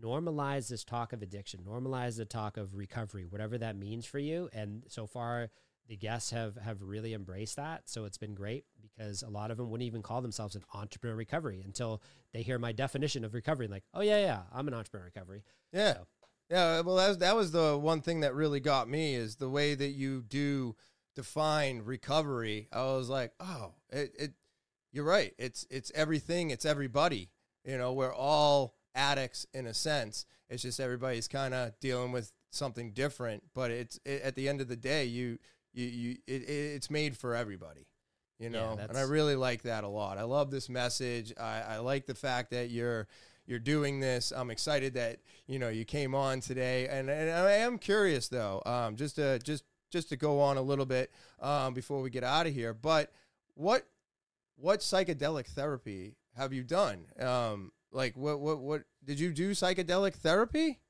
normalize 0.00 0.68
this 0.68 0.84
talk 0.84 1.12
of 1.12 1.22
addiction, 1.22 1.60
normalize 1.66 2.16
the 2.16 2.24
talk 2.24 2.56
of 2.56 2.74
recovery, 2.74 3.24
whatever 3.24 3.58
that 3.58 3.76
means 3.76 4.06
for 4.06 4.18
you. 4.18 4.48
And 4.52 4.84
so 4.88 5.06
far, 5.06 5.50
the 5.88 5.96
guests 5.96 6.30
have 6.30 6.56
have 6.56 6.82
really 6.82 7.12
embraced 7.12 7.56
that. 7.56 7.82
So 7.86 8.04
it's 8.04 8.18
been 8.18 8.34
great 8.34 8.64
because 8.80 9.22
a 9.22 9.28
lot 9.28 9.50
of 9.50 9.56
them 9.56 9.70
wouldn't 9.70 9.86
even 9.86 10.02
call 10.02 10.22
themselves 10.22 10.54
an 10.54 10.62
entrepreneur 10.72 11.16
recovery 11.16 11.62
until 11.64 12.02
they 12.32 12.42
hear 12.42 12.58
my 12.58 12.72
definition 12.72 13.24
of 13.24 13.34
recovery. 13.34 13.68
Like, 13.68 13.84
oh 13.92 14.00
yeah, 14.00 14.18
yeah, 14.18 14.42
I'm 14.52 14.68
an 14.68 14.74
entrepreneur 14.74 15.06
recovery. 15.06 15.42
Yeah, 15.72 15.94
so. 15.94 16.06
yeah. 16.50 16.80
Well, 16.80 16.96
that 16.96 17.08
was, 17.08 17.18
that 17.18 17.36
was 17.36 17.52
the 17.52 17.76
one 17.76 18.00
thing 18.00 18.20
that 18.20 18.34
really 18.34 18.60
got 18.60 18.88
me 18.88 19.14
is 19.14 19.36
the 19.36 19.48
way 19.48 19.74
that 19.74 19.90
you 19.90 20.22
do 20.22 20.76
define 21.14 21.82
recovery. 21.82 22.68
I 22.72 22.84
was 22.84 23.08
like, 23.08 23.32
oh, 23.40 23.74
it, 23.90 24.12
it 24.18 24.32
you're 24.92 25.04
right. 25.04 25.34
It's 25.38 25.66
it's 25.70 25.90
everything. 25.94 26.50
It's 26.50 26.64
everybody. 26.64 27.30
You 27.64 27.78
know, 27.78 27.92
we're 27.92 28.14
all 28.14 28.74
addicts 28.94 29.46
in 29.54 29.66
a 29.66 29.74
sense. 29.74 30.26
It's 30.48 30.62
just 30.62 30.80
everybody's 30.80 31.28
kind 31.28 31.54
of 31.54 31.78
dealing 31.80 32.12
with 32.12 32.32
something 32.50 32.92
different, 32.92 33.42
but 33.54 33.70
it's 33.70 33.98
it, 34.04 34.22
at 34.22 34.34
the 34.34 34.48
end 34.48 34.60
of 34.60 34.68
the 34.68 34.76
day, 34.76 35.04
you 35.04 35.38
you 35.72 35.86
you 35.86 36.16
it, 36.26 36.42
it's 36.48 36.90
made 36.90 37.16
for 37.16 37.34
everybody. 37.34 37.86
You 38.38 38.50
know, 38.50 38.74
yeah, 38.76 38.86
and 38.88 38.98
I 38.98 39.02
really 39.02 39.36
like 39.36 39.62
that 39.62 39.84
a 39.84 39.88
lot. 39.88 40.18
I 40.18 40.24
love 40.24 40.50
this 40.50 40.68
message. 40.68 41.32
I, 41.40 41.60
I 41.60 41.78
like 41.78 42.06
the 42.06 42.14
fact 42.14 42.50
that 42.50 42.70
you're 42.70 43.06
you're 43.46 43.58
doing 43.58 44.00
this. 44.00 44.32
I'm 44.34 44.50
excited 44.50 44.94
that 44.94 45.18
you 45.46 45.58
know 45.58 45.68
you 45.68 45.84
came 45.84 46.14
on 46.14 46.40
today, 46.40 46.88
and, 46.88 47.08
and 47.08 47.30
I 47.30 47.52
am 47.52 47.78
curious 47.78 48.28
though, 48.28 48.62
um, 48.66 48.96
just 48.96 49.16
to 49.16 49.38
just 49.38 49.64
just 49.90 50.08
to 50.08 50.16
go 50.16 50.40
on 50.40 50.56
a 50.56 50.62
little 50.62 50.86
bit 50.86 51.12
um, 51.40 51.74
before 51.74 52.00
we 52.00 52.10
get 52.10 52.24
out 52.24 52.46
of 52.46 52.54
here. 52.54 52.74
But 52.74 53.12
what 53.54 53.86
what 54.56 54.80
psychedelic 54.80 55.46
therapy 55.46 56.16
have 56.36 56.52
you 56.52 56.64
done? 56.64 57.06
Um, 57.20 57.72
like 57.92 58.16
what 58.16 58.40
what 58.40 58.58
what 58.58 58.82
did 59.04 59.20
you 59.20 59.32
do 59.32 59.52
psychedelic 59.52 60.14
therapy? 60.14 60.80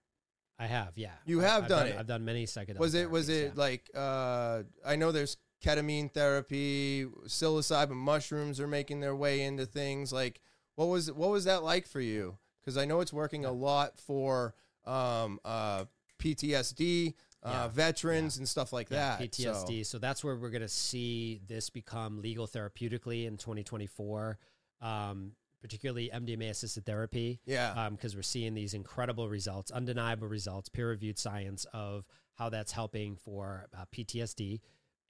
I 0.59 0.67
have, 0.67 0.93
yeah. 0.97 1.13
You 1.25 1.41
I- 1.41 1.45
have 1.49 1.63
I've 1.65 1.69
done 1.69 1.87
it. 1.89 1.97
I've 1.99 2.07
done 2.07 2.25
many 2.25 2.47
psychedelic. 2.47 2.79
was 2.79 2.95
it 2.95 3.11
was 3.11 3.29
it 3.29 3.53
yeah. 3.55 3.61
like 3.61 3.91
uh, 3.95 4.63
I 4.87 4.97
know 4.97 5.13
there's 5.13 5.37
ketamine 5.65 6.11
therapy, 6.13 7.07
psilocybin 7.27 7.91
mushrooms 7.97 8.61
are 8.61 8.67
making 8.69 9.01
their 9.01 9.17
way 9.17 9.43
into 9.43 9.67
things. 9.67 10.13
Like 10.13 10.41
what 10.77 10.87
was 10.87 11.11
what 11.11 11.31
was 11.31 11.45
that 11.45 11.63
like 11.63 11.87
for 11.87 12.01
you? 12.01 12.39
Because 12.61 12.77
I 12.77 12.85
know 12.85 13.01
it's 13.01 13.13
working 13.13 13.45
a 13.45 13.53
lot 13.53 13.99
for 13.99 14.55
um, 14.85 15.41
uh, 15.45 15.85
PTSD, 16.21 17.15
uh, 17.43 17.51
Yeah. 17.51 17.69
veterans, 17.69 18.39
and 18.39 18.49
stuff 18.49 18.73
like 18.73 18.89
Yeah, 18.91 19.17
that. 19.19 19.35
So- 19.35 19.53
PTSD. 19.53 19.85
So. 19.87 19.99
that's 19.99 20.23
where 20.23 20.37
we're 20.37 20.51
going 20.51 20.63
to 20.63 20.69
see 20.69 21.41
this 21.47 21.71
become 21.71 22.21
legal 22.23 22.47
therapeutically 22.47 23.27
in 23.27 23.37
2024, 23.37 24.39
um, 24.81 25.33
particularly 25.63 26.11
MDMA 26.13 26.51
assisted 26.51 26.85
therapy. 26.85 27.41
yeah, 27.47 27.89
because 27.91 28.15
we're 28.15 28.23
seeing 28.23 28.53
these 28.53 28.75
incredible 28.75 29.29
results, 29.29 29.71
undeniable 29.71 30.29
results, 30.29 30.69
peer 30.69 30.89
reviewed 30.89 31.19
science 31.19 31.65
of 31.73 32.05
how 32.35 32.49
that's 32.49 32.73
helping 32.73 33.17
for 33.17 33.69
uh, 33.77 33.85
PTSD. 33.95 34.61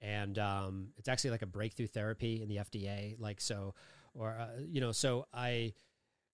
And 0.01 0.37
um, 0.37 0.89
it's 0.97 1.07
actually 1.07 1.31
like 1.31 1.41
a 1.41 1.47
breakthrough 1.47 1.87
therapy 1.87 2.41
in 2.41 2.49
the 2.49 2.57
FDA. 2.57 3.15
Like, 3.17 3.41
so, 3.41 3.73
or, 4.13 4.37
uh, 4.37 4.59
you 4.69 4.81
know, 4.81 4.91
so 4.91 5.25
I, 5.33 5.73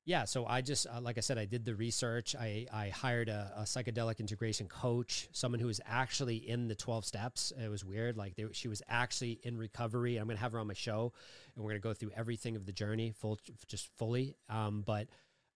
yeah, 0.10 0.26
so 0.26 0.48
I 0.48 0.62
just, 0.62 0.88
uh, 0.88 1.00
like 1.00 1.20
I 1.20 1.22
said, 1.22 1.38
I 1.38 1.46
did 1.46 1.66
the 1.66 1.76
research. 1.76 2.36
I, 2.36 2.66
I 2.74 2.90
hired 2.90 3.30
a, 3.30 3.54
a 3.58 3.62
psychedelic 3.62 4.18
integration 4.18 4.68
coach, 4.68 5.30
someone 5.34 5.60
who 5.60 5.68
was 5.68 5.80
actually 5.86 6.38
in 6.38 6.68
the 6.68 6.74
12 6.74 7.06
steps. 7.06 7.54
It 7.64 7.70
was 7.70 7.86
weird. 7.86 8.18
Like, 8.18 8.36
they, 8.36 8.46
she 8.52 8.68
was 8.68 8.82
actually 8.90 9.40
in 9.44 9.56
recovery. 9.56 10.18
I'm 10.18 10.28
to 10.28 10.36
have 10.42 10.54
her 10.54 10.60
on 10.60 10.66
my 10.66 10.74
show 10.74 11.14
and 11.56 11.64
we're 11.64 11.74
to 11.74 11.80
go 11.80 11.94
through 11.94 12.10
everything 12.18 12.56
of 12.56 12.66
the 12.66 12.72
journey, 12.72 13.14
full, 13.20 13.38
just 13.68 13.88
fully. 14.00 14.36
Um, 14.50 14.84
but, 14.84 15.10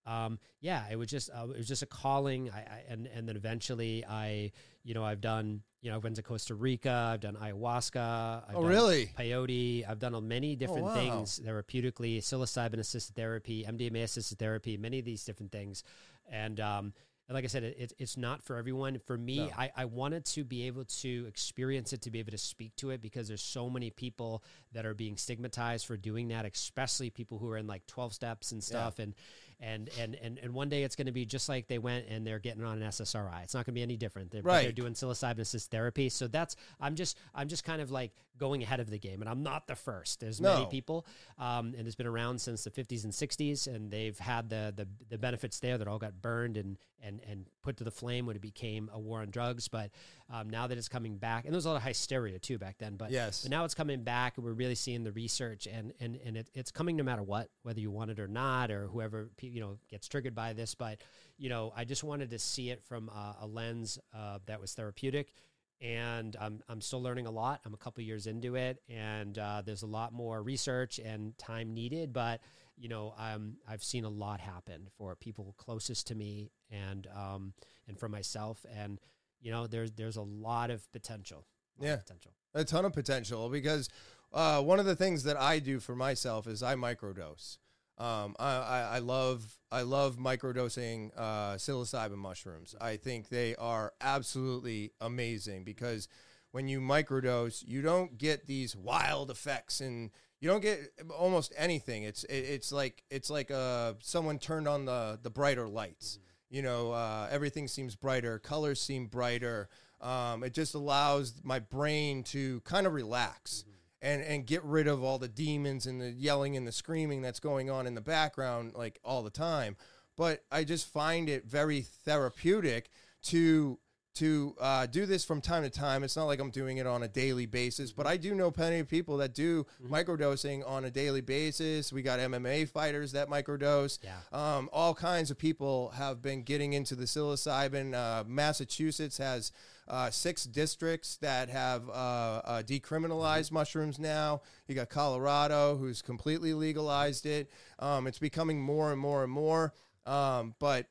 um, 0.06 0.40
yeah, 0.60 0.84
it 0.92 0.98
was 0.98 1.08
just 1.10 1.30
uh, 1.30 1.48
it 1.50 1.58
was 1.58 1.68
just 1.68 1.82
a 1.82 1.86
calling. 1.86 2.50
I, 2.50 2.60
I 2.60 2.84
and 2.90 3.08
and 3.08 3.28
then 3.28 3.36
eventually 3.36 4.04
I, 4.06 4.52
you 4.84 4.94
know, 4.94 5.04
I've 5.04 5.22
done 5.22 5.62
you 5.82 5.90
know 5.90 5.96
I 5.96 6.00
went 6.00 6.16
to 6.18 6.24
Costa 6.24 6.56
Rica. 6.56 7.12
I've 7.14 7.22
done 7.22 7.36
ayahuasca. 7.36 8.44
I've 8.50 8.56
Oh, 8.56 8.62
done 8.62 8.70
really? 8.70 9.10
Peyote. 9.18 9.90
I've 9.90 10.00
done 10.00 10.28
many 10.28 10.56
different 10.56 10.84
wow. 10.84 10.94
things 10.94 11.40
therapeutically, 11.46 12.18
psilocybin 12.20 12.80
assisted 12.80 13.16
therapy, 13.16 13.66
MDMA 13.68 14.04
assisted 14.04 14.40
therapy, 14.40 14.78
many 14.78 15.00
of 15.00 15.06
these 15.06 15.24
different 15.24 15.52
things, 15.52 15.84
and 16.30 16.60
um. 16.60 16.94
And 17.30 17.36
like 17.36 17.46
I 17.46 17.48
said, 17.48 17.64
it, 17.64 17.78
it, 17.80 17.94
it's 18.00 18.18
not 18.18 18.44
for 18.44 18.58
everyone. 18.58 19.00
For 19.00 19.18
me, 19.18 19.38
No. 19.38 19.50
I, 19.58 19.72
I 19.78 19.86
wanted 19.86 20.26
to 20.26 20.44
be 20.44 20.68
able 20.68 20.84
to 20.84 21.26
experience 21.26 21.94
it, 21.94 22.02
to 22.02 22.12
be 22.12 22.20
able 22.20 22.32
to 22.32 22.38
speak 22.38 22.76
to 22.76 22.90
it, 22.90 23.02
because 23.02 23.30
there's 23.30 23.42
so 23.42 23.70
many 23.70 23.92
people 23.92 24.44
that 24.74 24.86
are 24.86 24.94
being 24.94 25.16
stigmatized 25.16 25.86
for 25.86 25.96
doing 25.96 26.28
that, 26.28 26.46
especially 26.46 27.10
people 27.10 27.38
who 27.38 27.50
are 27.50 27.58
in 27.58 27.66
like 27.66 27.88
12 27.88 28.14
steps 28.14 28.52
and 28.52 28.62
stuff. 28.62 29.00
And, 29.00 29.16
and, 29.64 29.90
and, 30.00 30.16
and, 30.22 30.40
and 30.44 30.54
one 30.54 30.68
day 30.68 30.84
it's 30.84 30.96
going 30.96 31.08
to 31.08 31.14
be 31.14 31.26
just 31.26 31.48
like 31.48 31.68
they 31.68 31.78
went 31.78 32.08
and 32.10 32.28
they're 32.28 32.40
getting 32.40 32.64
on 32.64 32.82
an 32.82 32.90
SSRI. 32.90 33.44
It's 33.44 33.54
not 33.54 33.66
going 33.66 33.74
to 33.74 33.80
be 33.80 33.82
any 33.82 33.96
different. 33.96 34.32
They're, 34.32 34.42
but 34.42 34.52
They're 34.64 34.72
doing 34.72 34.94
psilocybin 34.94 35.40
assisted 35.40 35.72
therapy. 35.72 36.10
So 36.10 36.28
that's, 36.28 36.56
I'm 36.82 36.96
just, 36.96 37.18
I'm 37.34 37.48
just 37.48 37.64
kind 37.64 37.82
of 37.82 37.90
like 37.90 38.12
going 38.38 38.62
ahead 38.62 38.80
of 38.80 38.90
the 38.90 38.98
game 38.98 39.22
and 39.22 39.30
I'm 39.30 39.42
not 39.42 39.68
the 39.68 39.76
first. 39.76 40.20
There's 40.20 40.42
many 40.42 40.66
people, 40.66 41.06
um, 41.40 41.74
and 41.78 41.88
it's 41.88 41.96
been 41.96 42.08
around 42.08 42.42
since 42.42 42.64
the 42.64 42.72
50s 42.72 43.04
and 43.06 43.14
60s 43.14 43.68
and 43.68 43.90
they've 43.90 44.18
had 44.20 44.50
the, 44.50 44.74
the, 44.76 44.88
the 45.10 45.18
benefits 45.18 45.60
there 45.60 45.78
that 45.78 45.88
all 45.88 46.00
got 46.00 46.22
burned 46.22 46.58
and, 46.58 46.78
and, 47.02 47.22
and 47.30 47.46
put 47.62 47.78
to 47.78 47.84
the 47.84 47.92
flame 47.92 48.26
when 48.26 48.36
it 48.36 48.42
became 48.42 48.90
a 48.94 49.00
war 49.00 49.22
on 49.22 49.30
drugs. 49.30 49.68
But, 49.68 49.92
um, 50.34 50.50
now 50.50 50.66
that 50.66 50.80
it's 50.80 50.90
coming 50.90 51.18
back 51.18 51.46
and 51.46 51.54
there 51.54 51.58
was 51.58 51.66
a 51.66 51.70
lot 51.70 51.76
of 51.78 51.84
hysteria 51.84 52.40
too 52.40 52.58
back 52.58 52.78
then, 52.80 52.96
but, 52.96 53.12
Yes. 53.12 53.44
but 53.44 53.52
now 53.52 53.66
it's 53.66 53.76
coming 53.76 54.04
back 54.04 54.36
and 54.38 54.44
we're 54.46 54.54
really 54.54 54.74
seeing 54.74 55.04
the 55.04 55.12
research 55.12 55.68
and, 55.68 55.94
and, 56.00 56.18
and 56.26 56.36
it, 56.38 56.50
it's 56.56 56.72
coming 56.72 56.96
no 56.96 57.04
matter 57.04 57.22
what, 57.22 57.50
whether 57.62 57.80
you 57.80 57.92
want 57.92 58.10
it 58.10 58.20
or 58.20 58.28
not, 58.28 58.72
or 58.72 58.88
whoever, 58.88 59.30
you 59.42 59.62
know, 59.62 59.78
gets 59.92 60.08
triggered 60.08 60.34
by 60.34 60.54
this. 60.54 60.74
But, 60.74 61.02
you 61.38 61.50
know, 61.50 61.72
I 61.76 61.86
just 61.86 62.04
wanted 62.04 62.32
to 62.32 62.40
see 62.40 62.72
it 62.72 62.84
from 62.84 63.10
a, 63.10 63.38
a 63.42 63.48
lens 63.48 64.00
uh, 64.12 64.40
that 64.48 64.60
was 64.60 64.74
therapeutic. 64.74 65.34
And 65.82 66.36
I'm, 66.40 66.62
I'm 66.68 66.82
still 66.82 67.02
learning 67.04 67.28
a 67.28 67.32
lot. 67.32 67.62
I'm 67.66 67.74
a 67.76 67.78
couple 67.78 68.02
years 68.04 68.26
into 68.26 68.56
it, 68.56 68.82
and 68.88 69.38
uh, 69.38 69.62
there's 69.66 69.82
a 69.84 69.88
lot 69.88 70.14
more 70.14 70.42
research 70.42 70.98
and 70.98 71.38
time 71.38 71.74
needed. 71.74 72.14
But 72.14 72.40
you 72.78 72.88
know, 72.88 73.14
um, 73.18 73.58
I've 73.68 73.84
seen 73.84 74.06
a 74.06 74.10
lot 74.10 74.40
happen 74.40 74.88
for 74.98 75.16
people 75.16 75.54
closest 75.58 76.08
to 76.08 76.16
me, 76.16 76.52
and 76.72 77.06
um, 77.14 77.54
and 77.88 78.00
for 78.00 78.08
myself. 78.08 78.66
And 78.74 79.00
you 79.44 79.52
know, 79.52 79.68
there's 79.68 79.92
there's 79.92 80.16
a 80.16 80.22
lot 80.24 80.72
of 80.72 80.92
potential. 80.92 81.46
Lot 81.78 81.86
of 81.86 81.90
Yeah. 81.90 81.96
potential. 81.98 82.32
a 82.56 82.64
ton 82.64 82.86
of 82.86 82.94
potential 82.94 83.50
because 83.50 83.90
uh, 84.32 84.62
one 84.62 84.80
of 84.80 84.86
the 84.86 84.96
things 84.96 85.24
that 85.24 85.38
I 85.38 85.60
do 85.60 85.80
for 85.80 85.96
myself 85.96 86.48
is 86.48 86.64
I 86.64 86.74
microdose. 86.76 87.58
Um, 88.00 88.36
I, 88.40 88.56
I, 88.56 88.80
I 88.96 89.00
love 89.00 89.60
I 89.72 89.82
love 89.84 90.18
microdosing 90.18 91.12
uh, 91.16 91.54
psilocybin 91.56 92.18
mushrooms. 92.18 92.74
I 92.82 92.98
think 92.98 93.30
they 93.30 93.56
are 93.58 93.94
absolutely 94.02 94.92
amazing 95.02 95.64
because 95.64 96.08
when 96.52 96.68
you 96.68 96.80
microdose, 96.80 97.64
you 97.68 97.82
don't 97.82 98.18
get 98.18 98.48
these 98.48 98.76
wild 98.76 99.30
effects 99.30 99.80
and 99.82 100.10
you 100.40 100.50
don't 100.50 100.62
get 100.62 100.80
almost 101.16 101.54
anything. 101.58 102.04
It's 102.04 102.24
it, 102.26 102.36
it's 102.56 102.72
like 102.72 103.04
it's 103.12 103.30
like 103.30 103.52
uh, 103.52 103.94
someone 104.02 104.40
turned 104.40 104.68
on 104.68 104.86
the 104.86 105.20
the 105.22 105.30
brighter 105.30 105.68
lights. 105.68 106.18
You 106.54 106.62
know, 106.62 106.92
uh, 106.92 107.28
everything 107.32 107.68
seems 107.68 107.96
brighter, 107.96 108.38
colors 108.38 108.80
seem 108.80 109.08
brighter. 109.08 109.70
Um, 110.00 110.44
it 110.44 110.54
just 110.54 110.76
allows 110.76 111.42
my 111.44 111.58
brain 111.58 112.22
to 112.26 112.62
kind 112.62 112.86
of 112.86 112.94
relax 112.94 113.66
and 114.04 114.22
and 114.22 114.46
get 114.46 114.64
rid 114.64 114.86
of 114.86 115.04
all 115.04 115.18
the 115.18 115.28
demons 115.28 115.88
and 115.88 116.00
the 116.00 116.12
yelling 116.12 116.56
and 116.56 116.68
the 116.68 116.72
screaming 116.72 117.24
that's 117.24 117.40
going 117.40 117.72
on 117.72 117.88
in 117.88 117.96
the 117.96 118.02
background 118.02 118.74
like 118.76 119.00
all 119.04 119.24
the 119.24 119.32
time. 119.32 119.78
But 120.16 120.44
I 120.52 120.64
just 120.64 120.88
find 120.88 121.28
it 121.28 121.46
very 121.46 121.82
therapeutic 121.82 122.92
to 123.24 123.80
to 124.16 124.56
uh, 124.60 124.86
do 124.86 125.06
this 125.06 125.26
from 125.26 125.42
time 125.42 125.64
to 125.64 125.70
time. 125.70 126.04
It's 126.04 126.16
not 126.16 126.26
like 126.26 126.40
I'm 126.40 126.52
doing 126.52 126.78
it 126.78 126.86
on 126.86 127.04
a 127.04 127.08
daily 127.08 127.46
basis, 127.46 127.92
but 127.92 128.06
I 128.06 128.18
do 128.18 128.36
know 128.36 128.52
plenty 128.52 128.80
of 128.80 128.88
people 128.88 129.18
that 129.18 129.34
do 129.34 129.66
microdosing 129.84 130.68
on 130.68 130.86
a 130.86 130.92
daily 130.92 131.22
basis. 131.22 131.92
We 131.92 132.04
got 132.04 132.20
MMA 132.20 132.70
fighters 132.70 133.14
that 133.14 133.30
microdose. 133.30 134.00
Yeah. 134.04 134.18
Um, 134.32 134.70
all 134.72 134.94
kinds 134.94 135.32
of 135.32 135.38
people 135.38 135.90
have 135.96 136.22
been 136.22 136.44
getting 136.44 136.74
into 136.74 136.96
the 136.96 137.06
psilocybin. 137.06 137.94
Uh, 137.96 138.24
Massachusetts 138.28 139.18
has 139.18 139.52
uh, 139.88 140.10
six 140.12 140.46
districts 140.46 141.18
that 141.18 141.50
have 141.50 141.90
uh, 141.90 141.92
uh, 141.92 142.64
decriminalized 142.64 143.52
mushrooms 143.52 143.98
now. 143.98 144.42
You 144.68 144.76
got 144.76 144.90
Colorado, 144.90 145.76
who's 145.76 146.02
completely 146.02 146.54
legalized 146.54 147.26
it. 147.26 147.50
Um, 147.80 148.08
it's 148.08 148.20
becoming 148.20 148.62
more 148.62 148.92
and 148.92 149.00
more 149.00 149.24
and 149.24 149.32
more. 149.32 149.74
Um, 150.06 150.54
but 150.60 150.88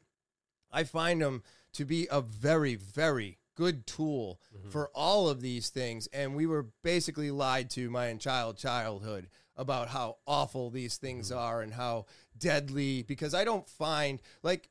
I 0.72 0.84
find 0.84 1.20
them 1.20 1.42
to 1.74 1.84
be 1.84 2.08
a 2.10 2.20
very, 2.20 2.74
very 2.74 3.38
good 3.54 3.86
tool 3.86 4.40
mm-hmm. 4.56 4.70
for 4.70 4.90
all 4.94 5.28
of 5.28 5.40
these 5.40 5.68
things. 5.68 6.06
And 6.12 6.34
we 6.34 6.46
were 6.46 6.68
basically 6.82 7.30
lied 7.30 7.70
to 7.70 7.90
my 7.90 8.08
entire 8.08 8.52
childhood 8.52 9.28
about 9.56 9.88
how 9.88 10.16
awful 10.26 10.70
these 10.70 10.96
things 10.96 11.30
mm-hmm. 11.30 11.38
are 11.38 11.62
and 11.62 11.74
how 11.74 12.06
deadly, 12.38 13.02
because 13.02 13.34
I 13.34 13.44
don't 13.44 13.68
find 13.68 14.20
like, 14.42 14.68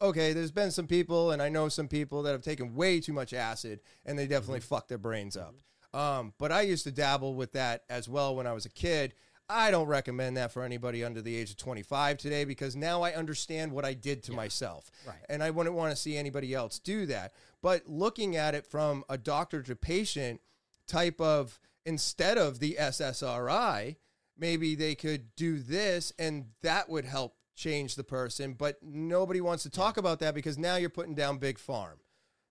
okay, 0.00 0.32
there's 0.32 0.52
been 0.52 0.70
some 0.70 0.86
people, 0.86 1.32
and 1.32 1.42
I 1.42 1.48
know 1.48 1.68
some 1.68 1.88
people 1.88 2.22
that 2.22 2.32
have 2.32 2.42
taken 2.42 2.74
way 2.74 3.00
too 3.00 3.12
much 3.12 3.34
acid 3.34 3.80
and 4.06 4.18
they 4.18 4.26
definitely 4.26 4.60
mm-hmm. 4.60 4.74
fuck 4.74 4.88
their 4.88 4.98
brains 4.98 5.36
up. 5.36 5.54
Um, 5.92 6.32
but 6.38 6.52
I 6.52 6.62
used 6.62 6.84
to 6.84 6.92
dabble 6.92 7.34
with 7.34 7.52
that 7.52 7.82
as 7.90 8.08
well 8.08 8.36
when 8.36 8.46
I 8.46 8.52
was 8.52 8.64
a 8.64 8.70
kid. 8.70 9.14
I 9.50 9.70
don't 9.70 9.88
recommend 9.88 10.36
that 10.36 10.52
for 10.52 10.62
anybody 10.62 11.04
under 11.04 11.20
the 11.20 11.34
age 11.34 11.50
of 11.50 11.56
25 11.56 12.18
today 12.18 12.44
because 12.44 12.76
now 12.76 13.02
I 13.02 13.12
understand 13.12 13.72
what 13.72 13.84
I 13.84 13.94
did 13.94 14.22
to 14.24 14.32
myself. 14.32 14.90
Right. 15.06 15.16
And 15.28 15.42
I 15.42 15.50
wouldn't 15.50 15.74
want 15.74 15.90
to 15.90 15.96
see 15.96 16.16
anybody 16.16 16.54
else 16.54 16.78
do 16.78 17.06
that. 17.06 17.32
But 17.60 17.88
looking 17.88 18.36
at 18.36 18.54
it 18.54 18.66
from 18.66 19.04
a 19.08 19.18
doctor 19.18 19.62
to 19.62 19.74
patient 19.74 20.40
type 20.86 21.20
of, 21.20 21.58
instead 21.84 22.38
of 22.38 22.60
the 22.60 22.76
SSRI, 22.80 23.96
maybe 24.38 24.74
they 24.74 24.94
could 24.94 25.34
do 25.34 25.58
this 25.58 26.12
and 26.18 26.46
that 26.62 26.88
would 26.88 27.04
help 27.04 27.34
change 27.56 27.96
the 27.96 28.04
person. 28.04 28.54
But 28.54 28.78
nobody 28.82 29.40
wants 29.40 29.64
to 29.64 29.70
talk 29.70 29.96
about 29.96 30.20
that 30.20 30.34
because 30.34 30.58
now 30.58 30.76
you're 30.76 30.90
putting 30.90 31.14
down 31.14 31.38
big 31.38 31.58
farm. 31.58 31.98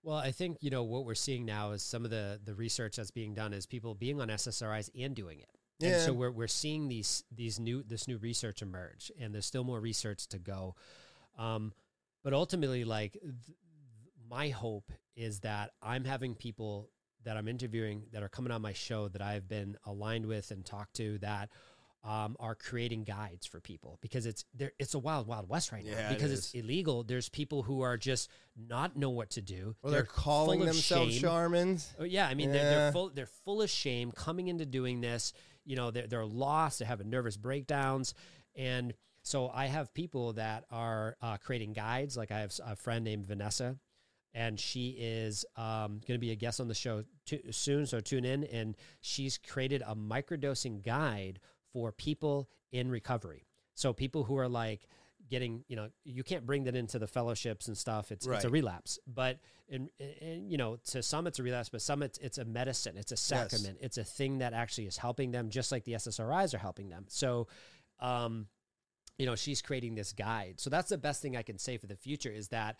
Well, 0.03 0.17
I 0.17 0.31
think 0.31 0.57
you 0.61 0.69
know 0.69 0.83
what 0.83 1.05
we're 1.05 1.15
seeing 1.15 1.45
now 1.45 1.71
is 1.71 1.83
some 1.83 2.05
of 2.05 2.11
the 2.11 2.39
the 2.43 2.55
research 2.55 2.95
that's 2.95 3.11
being 3.11 3.33
done 3.33 3.53
is 3.53 3.65
people 3.65 3.95
being 3.95 4.21
on 4.21 4.29
SSRIs 4.29 4.89
and 4.97 5.13
doing 5.13 5.39
it. 5.39 5.49
And 5.81 6.01
so 6.01 6.13
we're 6.13 6.31
we're 6.31 6.47
seeing 6.47 6.87
these 6.89 7.23
these 7.33 7.59
new 7.59 7.83
this 7.83 8.07
new 8.07 8.17
research 8.17 8.61
emerge, 8.61 9.11
and 9.19 9.33
there's 9.33 9.45
still 9.45 9.63
more 9.63 9.79
research 9.79 10.27
to 10.27 10.39
go. 10.39 10.75
Um, 11.37 11.73
but 12.23 12.33
ultimately, 12.33 12.83
like 12.83 13.13
th- 13.13 13.57
my 14.29 14.49
hope 14.49 14.91
is 15.15 15.39
that 15.41 15.71
I'm 15.81 16.03
having 16.03 16.35
people 16.35 16.89
that 17.23 17.37
I'm 17.37 17.47
interviewing 17.47 18.03
that 18.13 18.23
are 18.23 18.29
coming 18.29 18.51
on 18.51 18.61
my 18.61 18.73
show 18.73 19.07
that 19.09 19.21
I've 19.21 19.47
been 19.47 19.77
aligned 19.85 20.25
with 20.25 20.51
and 20.51 20.65
talked 20.65 20.95
to 20.95 21.17
that 21.19 21.49
um, 22.03 22.37
are 22.39 22.55
creating 22.55 23.03
guides 23.03 23.45
for 23.45 23.59
people 23.59 23.97
because 24.01 24.25
it's 24.25 24.45
there. 24.53 24.71
It's 24.79 24.93
a 24.93 24.99
wild, 24.99 25.27
wild 25.27 25.49
west 25.49 25.71
right 25.71 25.83
now 25.83 25.91
Yeah, 25.91 26.09
it 26.09 26.15
because 26.15 26.31
it's 26.31 26.53
illegal. 26.53 27.03
There's 27.03 27.27
people 27.27 27.63
who 27.63 27.81
are 27.81 27.97
just 27.97 28.29
not 28.55 28.95
know 28.95 29.09
what 29.09 29.31
to 29.31 29.41
do. 29.41 29.75
Well, 29.81 29.91
they're, 29.91 30.05
full 30.05 30.13
calling 30.13 30.59
themselves 30.61 31.13
shame. 31.13 31.21
shamans. 31.21 31.93
Oh, 31.99 32.05
yeah, 32.05 32.27
I 32.27 32.35
mean 32.35 32.51
they're, 32.51 32.69
they're 32.69 32.91
full 32.91 33.11
they're 33.13 33.25
full 33.25 33.61
of 33.61 33.69
shame 33.69 34.11
coming 34.11 34.47
into 34.47 34.65
doing 34.65 35.01
this. 35.01 35.33
You 35.69 35.75
know, 35.75 35.91
they're 35.91 36.07
they're 36.07 36.25
lost, 36.25 36.79
they're 36.79 36.87
having 36.87 37.11
nervous 37.11 37.37
breakdowns, 37.37 38.15
and 38.55 38.93
so 39.21 39.51
I 39.53 39.67
have 39.67 39.93
people 39.93 40.33
that 40.33 40.65
are 40.71 41.15
uh, 41.21 41.37
creating 41.37 41.73
guides. 41.73 42.17
Like 42.17 42.31
I 42.31 42.39
have 42.39 42.51
a 42.65 42.75
friend 42.75 43.05
named 43.05 43.27
Vanessa, 43.27 43.77
and 44.33 44.59
she 44.59 44.95
is 44.97 45.45
um, 45.55 46.01
going 46.07 46.17
to 46.17 46.17
be 46.17 46.31
a 46.31 46.35
guest 46.35 46.59
on 46.59 46.67
the 46.67 46.73
show 46.73 47.03
soon. 47.51 47.85
So 47.85 47.99
tune 47.99 48.25
in, 48.25 48.45
and 48.45 48.75
she's 49.01 49.37
created 49.37 49.83
a 49.85 49.95
microdosing 49.95 50.83
guide 50.83 51.39
for 51.71 51.91
people 51.91 52.49
in 52.71 52.89
recovery. 52.89 53.45
So 53.75 53.93
people 53.93 54.23
who 54.23 54.37
are 54.37 54.49
like 54.49 54.87
getting, 55.29 55.63
you 55.67 55.75
know, 55.75 55.89
you 56.03 56.23
can't 56.23 56.45
bring 56.45 56.65
that 56.65 56.75
into 56.75 56.99
the 56.99 57.07
fellowships 57.07 57.67
and 57.67 57.77
stuff. 57.77 58.11
It's 58.11 58.25
it's 58.37 58.45
a 58.45 58.49
relapse, 58.49 58.99
but 59.07 59.39
and, 59.69 59.89
and 60.21 60.51
you 60.51 60.57
know, 60.57 60.77
to 60.87 61.03
some 61.03 61.27
it's 61.27 61.39
a 61.39 61.43
relapse, 61.43 61.69
but 61.69 61.81
some 61.81 62.03
it's 62.03 62.17
it's 62.19 62.37
a 62.37 62.45
medicine, 62.45 62.97
it's 62.97 63.11
a 63.11 63.17
sacrament, 63.17 63.77
it's 63.81 63.97
a 63.97 64.03
thing 64.03 64.39
that 64.39 64.53
actually 64.53 64.87
is 64.87 64.97
helping 64.97 65.31
them, 65.31 65.49
just 65.49 65.71
like 65.71 65.83
the 65.83 65.93
SSRIs 65.93 66.53
are 66.53 66.59
helping 66.59 66.89
them. 66.89 67.05
So, 67.07 67.47
um, 67.99 68.47
you 69.17 69.25
know, 69.25 69.35
she's 69.35 69.61
creating 69.61 69.95
this 69.95 70.13
guide. 70.13 70.55
So 70.59 70.69
that's 70.69 70.89
the 70.89 70.97
best 70.97 71.21
thing 71.21 71.35
I 71.35 71.43
can 71.43 71.57
say 71.57 71.77
for 71.77 71.87
the 71.87 71.95
future 71.95 72.31
is 72.31 72.47
that 72.49 72.77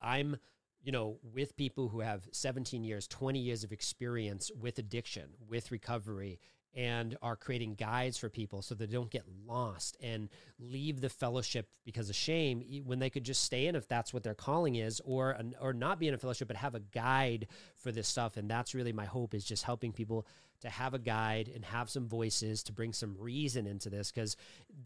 I'm, 0.00 0.36
you 0.82 0.92
know, 0.92 1.18
with 1.34 1.56
people 1.56 1.88
who 1.88 2.00
have 2.00 2.28
17 2.32 2.84
years, 2.84 3.06
20 3.08 3.38
years 3.38 3.64
of 3.64 3.72
experience 3.72 4.50
with 4.58 4.78
addiction, 4.78 5.30
with 5.48 5.70
recovery, 5.70 6.38
and 6.74 7.16
are 7.20 7.34
creating 7.34 7.74
guides 7.74 8.16
for 8.16 8.28
people 8.28 8.62
so 8.62 8.74
they 8.74 8.86
don't 8.86 9.10
get 9.10 9.24
lost 9.46 9.96
and 10.00 10.28
leave 10.58 11.00
the 11.00 11.08
fellowship 11.08 11.68
because 11.84 12.08
of 12.08 12.14
shame 12.14 12.62
when 12.84 13.00
they 13.00 13.10
could 13.10 13.24
just 13.24 13.42
stay 13.42 13.66
in 13.66 13.74
if 13.74 13.88
that's 13.88 14.14
what 14.14 14.22
their 14.22 14.34
calling 14.34 14.76
is 14.76 15.00
or 15.04 15.36
or 15.60 15.72
not 15.72 15.98
be 15.98 16.06
in 16.06 16.14
a 16.14 16.18
fellowship 16.18 16.46
but 16.48 16.56
have 16.56 16.74
a 16.74 16.80
guide 16.80 17.48
for 17.76 17.90
this 17.90 18.06
stuff. 18.06 18.36
And 18.36 18.48
that's 18.48 18.74
really 18.74 18.92
my 18.92 19.06
hope 19.06 19.34
is 19.34 19.44
just 19.44 19.64
helping 19.64 19.92
people 19.92 20.26
to 20.60 20.68
have 20.68 20.94
a 20.94 20.98
guide 20.98 21.50
and 21.52 21.64
have 21.64 21.90
some 21.90 22.06
voices 22.06 22.62
to 22.64 22.72
bring 22.72 22.92
some 22.92 23.16
reason 23.18 23.66
into 23.66 23.90
this 23.90 24.12
because 24.12 24.36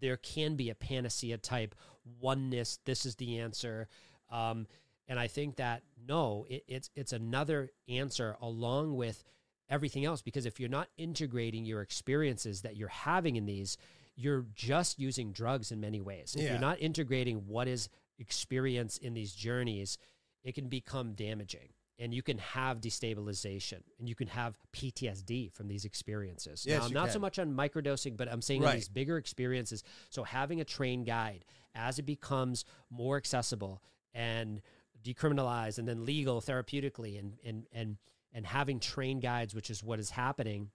there 0.00 0.16
can 0.16 0.54
be 0.56 0.70
a 0.70 0.74
panacea 0.74 1.36
type 1.36 1.74
oneness 2.20 2.78
this 2.84 3.04
is 3.04 3.16
the 3.16 3.40
answer. 3.40 3.88
Um, 4.30 4.66
and 5.06 5.18
I 5.18 5.26
think 5.26 5.56
that 5.56 5.82
no, 6.08 6.46
it, 6.48 6.64
it's 6.66 6.90
it's 6.94 7.12
another 7.12 7.70
answer 7.88 8.36
along 8.40 8.96
with 8.96 9.22
everything 9.68 10.04
else 10.04 10.22
because 10.22 10.46
if 10.46 10.60
you're 10.60 10.68
not 10.68 10.88
integrating 10.96 11.64
your 11.64 11.80
experiences 11.80 12.62
that 12.62 12.76
you're 12.76 12.88
having 12.88 13.36
in 13.36 13.46
these, 13.46 13.76
you're 14.16 14.46
just 14.54 14.98
using 14.98 15.32
drugs 15.32 15.72
in 15.72 15.80
many 15.80 16.00
ways. 16.00 16.34
If 16.36 16.42
Yeah. 16.42 16.50
you're 16.50 16.60
not 16.60 16.80
integrating 16.80 17.46
what 17.48 17.66
is 17.66 17.88
experience 18.18 18.96
in 18.98 19.14
these 19.14 19.34
journeys, 19.34 19.98
it 20.42 20.54
can 20.54 20.68
become 20.68 21.14
damaging. 21.14 21.70
And 21.98 22.12
you 22.12 22.22
can 22.22 22.38
have 22.38 22.80
destabilization 22.80 23.82
and 23.98 24.08
you 24.08 24.14
can 24.16 24.26
have 24.28 24.58
PTSD 24.72 25.48
from 25.52 25.68
these 25.68 25.84
experiences. 25.84 26.66
Yes, 26.66 26.90
now, 26.90 27.02
not 27.02 27.12
so 27.12 27.20
much 27.20 27.38
on 27.38 27.54
microdosing, 27.54 28.16
but 28.16 28.28
I'm 28.28 28.42
saying 28.42 28.62
on 28.62 28.66
Right. 28.66 28.74
these 28.74 28.88
bigger 28.88 29.16
experiences. 29.16 29.84
So 30.10 30.24
having 30.24 30.60
a 30.60 30.64
trained 30.64 31.06
guide 31.06 31.44
as 31.74 31.98
it 32.00 32.02
becomes 32.02 32.64
more 32.90 33.16
accessible 33.16 33.80
and 34.12 34.60
decriminalized 35.04 35.78
and 35.78 35.86
then 35.86 36.04
legal 36.04 36.40
therapeutically 36.40 37.18
and 37.18 37.38
and 37.44 37.66
and 37.72 37.98
and 38.34 38.44
having 38.44 38.80
trained 38.80 39.22
guides, 39.22 39.54
which 39.54 39.70
is 39.70 39.82
what 39.82 39.98
is 39.98 40.10
happening. 40.10 40.70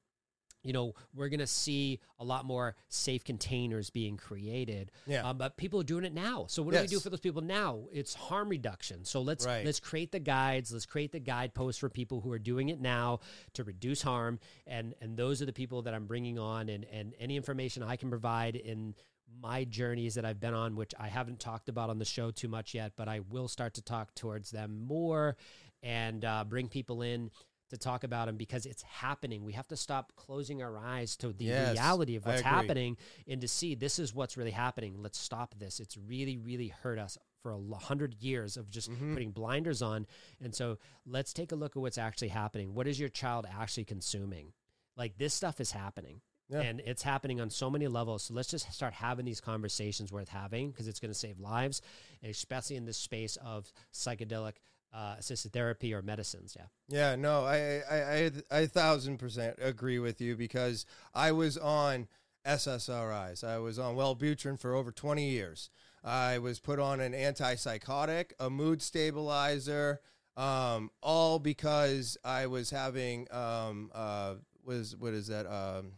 You 0.62 0.74
know, 0.74 0.94
we're 1.16 1.30
going 1.30 1.40
to 1.40 1.48
see 1.48 2.02
a 2.20 2.26
lot 2.26 2.44
more 2.44 2.76
safe 2.90 3.24
containers 3.24 3.90
being 3.92 4.18
created. 4.18 4.92
Yeah. 5.08 5.30
Um, 5.30 5.38
but 5.38 5.56
people 5.56 5.80
are 5.80 5.86
doing 5.86 6.04
it 6.04 6.14
now. 6.14 6.48
So 6.50 6.62
what 6.62 6.74
do 6.74 6.82
we 6.82 6.88
do 6.88 7.00
for 7.00 7.10
those 7.10 7.22
people 7.22 7.42
now? 7.42 7.84
It's 7.94 8.14
harm 8.14 8.50
reduction. 8.50 9.06
So 9.06 9.22
let's 9.22 9.46
Right. 9.46 9.66
let's 9.66 9.80
create 9.80 10.12
the 10.12 10.20
guides. 10.20 10.74
Let's 10.74 10.86
create 10.86 11.14
the 11.14 11.20
guideposts 11.22 11.80
for 11.80 11.88
people 11.90 12.20
who 12.20 12.32
are 12.34 12.40
doing 12.40 12.68
it 12.68 12.82
now 12.82 13.22
to 13.54 13.64
reduce 13.64 14.02
harm. 14.02 14.40
And 14.68 14.96
and 15.00 15.16
those 15.16 15.42
are 15.42 15.46
the 15.46 15.54
people 15.54 15.84
that 15.84 15.94
I'm 15.94 16.08
bringing 16.08 16.38
on. 16.38 16.68
And 16.68 16.84
and 16.92 17.14
any 17.20 17.38
information 17.38 17.82
I 17.82 17.96
can 17.96 18.10
provide 18.10 18.58
in 18.58 18.96
my 19.42 19.64
journeys 19.64 20.16
that 20.16 20.26
I've 20.26 20.42
been 20.42 20.54
on, 20.54 20.76
which 20.76 20.94
I 21.00 21.08
haven't 21.08 21.40
talked 21.40 21.70
about 21.70 21.90
on 21.90 22.00
the 22.00 22.06
show 22.06 22.32
too 22.32 22.50
much 22.50 22.74
yet, 22.74 22.94
but 22.98 23.08
I 23.08 23.22
will 23.22 23.48
start 23.48 23.76
to 23.76 23.82
talk 23.82 24.14
towards 24.14 24.52
them 24.52 24.82
more 24.86 25.38
and 25.82 26.26
uh, 26.26 26.44
bring 26.44 26.68
people 26.68 27.02
in 27.02 27.32
to 27.70 27.78
talk 27.78 28.04
about 28.04 28.28
them 28.28 28.38
because 28.38 28.66
it's 28.66 28.82
happening. 28.84 29.44
We 29.44 29.54
have 29.54 29.68
to 29.70 29.78
stop 29.78 30.14
closing 30.16 30.62
our 30.62 30.78
eyes 30.78 31.16
to 31.18 31.34
the 31.34 31.46
Yes, 31.46 31.74
reality 31.74 32.16
of 32.16 32.26
what's 32.26 32.42
happening 32.42 32.98
and 33.28 33.42
to 33.42 33.48
see 33.48 33.76
this 33.76 34.00
is 34.00 34.14
what's 34.14 34.38
really 34.38 34.52
happening. 34.52 34.96
Let's 35.02 35.18
stop 35.20 35.56
this. 35.58 35.80
It's 35.80 35.98
really, 35.98 36.38
really 36.38 36.68
hurt 36.70 37.00
us 37.00 37.18
for 37.42 37.52
a 37.54 37.76
hundred 37.78 38.16
years 38.20 38.58
of 38.58 38.70
just 38.70 38.90
Mm-hmm. 38.92 39.14
putting 39.14 39.32
blinders 39.32 39.82
on. 39.82 40.06
And 40.44 40.54
so 40.54 40.78
let's 41.06 41.32
take 41.32 41.52
a 41.52 41.56
look 41.56 41.76
at 41.76 41.82
what's 41.82 41.98
actually 41.98 42.30
happening. 42.30 42.74
What 42.74 42.88
is 42.88 43.00
your 43.00 43.10
child 43.10 43.46
actually 43.50 43.86
consuming? 43.86 44.52
Like 44.98 45.18
this 45.18 45.34
stuff 45.34 45.62
is 45.62 45.72
happening. 45.72 46.22
Yeah. 46.52 46.62
And 46.62 46.80
it's 46.84 47.04
happening 47.04 47.40
on 47.40 47.52
so 47.52 47.70
many 47.70 47.88
levels. 47.88 48.24
So 48.24 48.34
let's 48.34 48.50
just 48.50 48.74
start 48.74 48.94
having 48.94 49.24
these 49.24 49.40
conversations 49.40 50.12
worth 50.12 50.30
having 50.30 50.72
because 50.72 50.88
it's 50.88 51.00
going 51.00 51.12
to 51.14 51.18
save 51.18 51.40
lives, 51.40 51.84
especially 52.24 52.76
in 52.76 52.86
this 52.86 52.98
space 52.98 53.36
of 53.46 53.72
psychedelic 53.94 54.54
uh, 54.94 55.16
assisted 55.18 55.54
therapy 55.54 55.94
or 55.94 56.02
medicines. 56.02 56.56
Yeah. 56.58 56.66
Yeah, 56.88 57.16
no, 57.16 57.46
I, 57.46 57.82
I, 57.90 58.32
I, 58.52 58.66
thousand 58.66 59.18
percent 59.18 59.58
agree 59.62 60.00
with 60.00 60.20
you 60.20 60.36
because 60.36 60.86
I 61.14 61.32
was 61.32 61.58
on 61.58 62.08
SSRIs. 62.46 63.44
I 63.44 63.60
was 63.60 63.78
on 63.78 63.96
Wellbutrin 63.96 64.60
for 64.60 64.74
over 64.74 64.92
20 64.92 65.30
years. 65.30 65.70
I 66.04 66.40
was 66.40 66.60
put 66.60 66.80
on 66.80 67.02
an 67.02 67.14
antipsychotic, 67.14 68.32
a 68.40 68.50
mood 68.50 68.82
stabilizer, 68.82 70.00
um, 70.38 70.92
all 71.02 71.40
because 71.40 72.18
I 72.24 72.48
was 72.48 72.70
having, 72.70 73.28
um, 73.32 73.92
uh, 73.94 74.36
was, 74.64 74.96
what 74.96 75.14
is 75.14 75.28
that? 75.28 75.46
Um, 75.46 75.94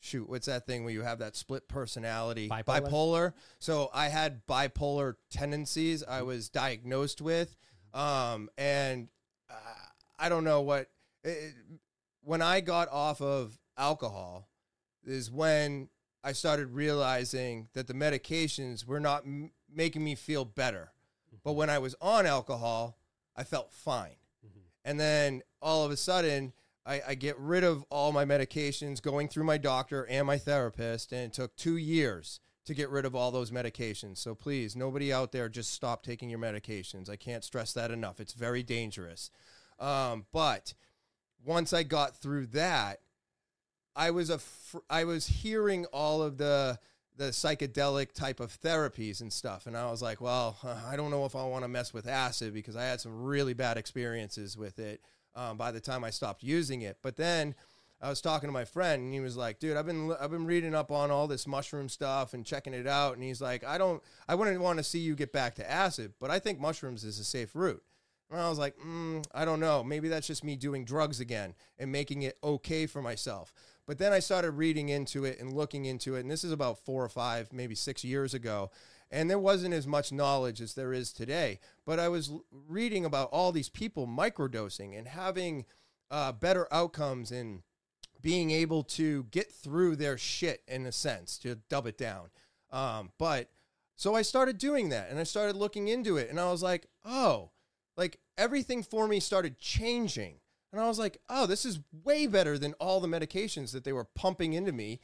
shoot, 0.00 0.28
what's 0.28 0.46
that 0.46 0.66
thing 0.66 0.84
where 0.84 0.92
you 0.92 1.02
have 1.02 1.20
that 1.20 1.36
split 1.36 1.68
personality? 1.68 2.48
Bipolar? 2.48 3.34
So 3.58 3.90
I 3.94 4.08
had 4.08 4.46
bipolar 4.46 5.14
tendencies. 5.30 6.02
I 6.02 6.22
was 6.22 6.48
diagnosed 6.48 7.20
with, 7.20 7.56
um, 7.94 8.48
and 8.56 9.08
uh, 9.50 9.54
I 10.18 10.28
don't 10.28 10.44
know 10.44 10.60
what. 10.60 10.88
It, 11.24 11.54
when 12.22 12.42
I 12.42 12.60
got 12.60 12.88
off 12.90 13.20
of 13.20 13.58
alcohol, 13.76 14.48
is 15.04 15.30
when 15.30 15.88
I 16.22 16.32
started 16.32 16.72
realizing 16.72 17.68
that 17.72 17.86
the 17.86 17.94
medications 17.94 18.84
were 18.84 19.00
not 19.00 19.24
m- 19.24 19.50
making 19.72 20.04
me 20.04 20.14
feel 20.14 20.44
better. 20.44 20.92
But 21.44 21.52
when 21.52 21.70
I 21.70 21.78
was 21.78 21.94
on 22.00 22.26
alcohol, 22.26 22.98
I 23.36 23.44
felt 23.44 23.72
fine. 23.72 24.16
And 24.84 24.98
then 24.98 25.42
all 25.62 25.84
of 25.84 25.90
a 25.90 25.96
sudden, 25.96 26.52
I, 26.84 27.02
I 27.08 27.14
get 27.14 27.38
rid 27.38 27.64
of 27.64 27.84
all 27.90 28.12
my 28.12 28.24
medications, 28.24 29.00
going 29.02 29.28
through 29.28 29.44
my 29.44 29.58
doctor 29.58 30.06
and 30.06 30.26
my 30.26 30.38
therapist, 30.38 31.12
and 31.12 31.26
it 31.26 31.32
took 31.32 31.54
two 31.56 31.76
years 31.76 32.40
to 32.68 32.74
get 32.74 32.90
rid 32.90 33.06
of 33.06 33.14
all 33.14 33.30
those 33.30 33.50
medications. 33.50 34.18
So 34.18 34.34
please, 34.34 34.76
nobody 34.76 35.10
out 35.10 35.32
there, 35.32 35.48
just 35.48 35.72
stop 35.72 36.02
taking 36.02 36.28
your 36.28 36.38
medications. 36.38 37.08
I 37.08 37.16
can't 37.16 37.42
stress 37.42 37.72
that 37.72 37.90
enough. 37.90 38.20
It's 38.20 38.34
very 38.34 38.62
dangerous. 38.62 39.30
Um, 39.80 40.26
but 40.32 40.74
once 41.42 41.72
I 41.72 41.82
got 41.82 42.14
through 42.14 42.48
that, 42.48 43.00
I 43.96 44.10
was 44.10 44.28
a 44.28 44.38
fr- 44.38 44.78
I 44.90 45.04
was 45.04 45.26
hearing 45.26 45.86
all 45.86 46.22
of 46.22 46.36
the 46.36 46.78
the 47.16 47.30
psychedelic 47.30 48.12
type 48.12 48.38
of 48.38 48.60
therapies 48.60 49.22
and 49.22 49.32
stuff, 49.32 49.66
and 49.66 49.74
I 49.74 49.90
was 49.90 50.02
like, 50.02 50.20
well, 50.20 50.58
I 50.86 50.94
don't 50.94 51.10
know 51.10 51.24
if 51.24 51.34
I 51.34 51.44
want 51.44 51.64
to 51.64 51.68
mess 51.68 51.94
with 51.94 52.06
acid 52.06 52.52
because 52.52 52.76
I 52.76 52.84
had 52.84 53.00
some 53.00 53.24
really 53.24 53.54
bad 53.54 53.78
experiences 53.78 54.58
with 54.58 54.78
it. 54.78 55.00
Um, 55.34 55.56
by 55.56 55.72
the 55.72 55.80
time 55.80 56.04
I 56.04 56.10
stopped 56.10 56.42
using 56.42 56.82
it, 56.82 56.98
but 57.00 57.16
then 57.16 57.54
I 58.00 58.08
was 58.08 58.20
talking 58.20 58.48
to 58.48 58.52
my 58.52 58.64
friend, 58.64 59.02
and 59.02 59.12
he 59.12 59.20
was 59.20 59.36
like, 59.36 59.58
"Dude, 59.58 59.76
I've 59.76 59.86
been 59.86 60.14
I've 60.20 60.30
been 60.30 60.46
reading 60.46 60.74
up 60.74 60.90
on 60.90 61.10
all 61.10 61.26
this 61.26 61.46
mushroom 61.46 61.88
stuff 61.88 62.34
and 62.34 62.46
checking 62.46 62.74
it 62.74 62.86
out." 62.86 63.14
And 63.14 63.22
he's 63.22 63.40
like, 63.40 63.64
"I 63.64 63.78
don't, 63.78 64.02
I 64.28 64.34
wouldn't 64.34 64.60
want 64.60 64.78
to 64.78 64.84
see 64.84 65.00
you 65.00 65.14
get 65.16 65.32
back 65.32 65.56
to 65.56 65.70
acid, 65.70 66.14
but 66.20 66.30
I 66.30 66.38
think 66.38 66.60
mushrooms 66.60 67.04
is 67.04 67.18
a 67.18 67.24
safe 67.24 67.54
route." 67.54 67.82
And 68.30 68.40
I 68.40 68.48
was 68.48 68.58
like, 68.58 68.76
mm, 68.78 69.24
I 69.32 69.44
don't 69.44 69.60
know. 69.60 69.82
Maybe 69.82 70.08
that's 70.08 70.26
just 70.26 70.44
me 70.44 70.54
doing 70.54 70.84
drugs 70.84 71.20
again 71.20 71.54
and 71.78 71.90
making 71.90 72.22
it 72.22 72.36
okay 72.44 72.86
for 72.86 73.00
myself. 73.00 73.52
But 73.86 73.98
then 73.98 74.12
I 74.12 74.18
started 74.18 74.50
reading 74.52 74.90
into 74.90 75.24
it 75.24 75.40
and 75.40 75.54
looking 75.54 75.86
into 75.86 76.14
it. 76.14 76.20
And 76.20 76.30
this 76.30 76.44
is 76.44 76.52
about 76.52 76.84
four 76.84 77.02
or 77.02 77.08
five, 77.08 77.52
maybe 77.52 77.74
six 77.74 78.04
years 78.04 78.34
ago. 78.34 78.70
And 79.10 79.30
there 79.30 79.38
wasn't 79.38 79.72
as 79.72 79.86
much 79.86 80.12
knowledge 80.12 80.60
as 80.60 80.74
there 80.74 80.92
is 80.92 81.10
today. 81.10 81.58
But 81.86 81.98
I 81.98 82.10
was 82.10 82.30
reading 82.68 83.06
about 83.06 83.30
all 83.32 83.50
these 83.50 83.70
people 83.70 84.06
microdosing 84.06 84.96
and 84.96 85.08
having 85.08 85.64
uh, 86.10 86.32
better 86.32 86.68
outcomes 86.70 87.32
and 87.32 87.62
being 88.20 88.50
able 88.50 88.82
to 88.82 89.24
get 89.30 89.50
through 89.52 89.96
their 89.96 90.18
shit 90.18 90.62
in 90.66 90.86
a 90.86 90.92
sense, 90.92 91.38
to 91.38 91.56
dub 91.68 91.86
it 91.86 91.96
down. 91.96 92.30
Um, 92.70 93.12
but 93.18 93.48
so 93.96 94.14
I 94.14 94.22
started 94.22 94.58
doing 94.58 94.88
that 94.90 95.10
and 95.10 95.18
I 95.18 95.24
started 95.24 95.56
looking 95.56 95.88
into 95.88 96.16
it. 96.16 96.30
And 96.30 96.38
I 96.38 96.50
was 96.50 96.62
like, 96.62 96.86
oh, 97.04 97.50
like 97.96 98.18
everything 98.36 98.82
for 98.82 99.08
me 99.08 99.20
started 99.20 99.58
changing. 99.58 100.40
And 100.72 100.80
I 100.80 100.86
was 100.86 100.98
like, 100.98 101.18
oh, 101.28 101.46
this 101.46 101.64
is 101.64 101.80
way 102.04 102.26
better 102.26 102.58
than 102.58 102.74
all 102.74 103.00
the 103.00 103.08
medications 103.08 103.72
that 103.72 103.84
they 103.84 103.92
were 103.92 104.04
pumping 104.04 104.52
into 104.52 104.72
me. 104.72 105.00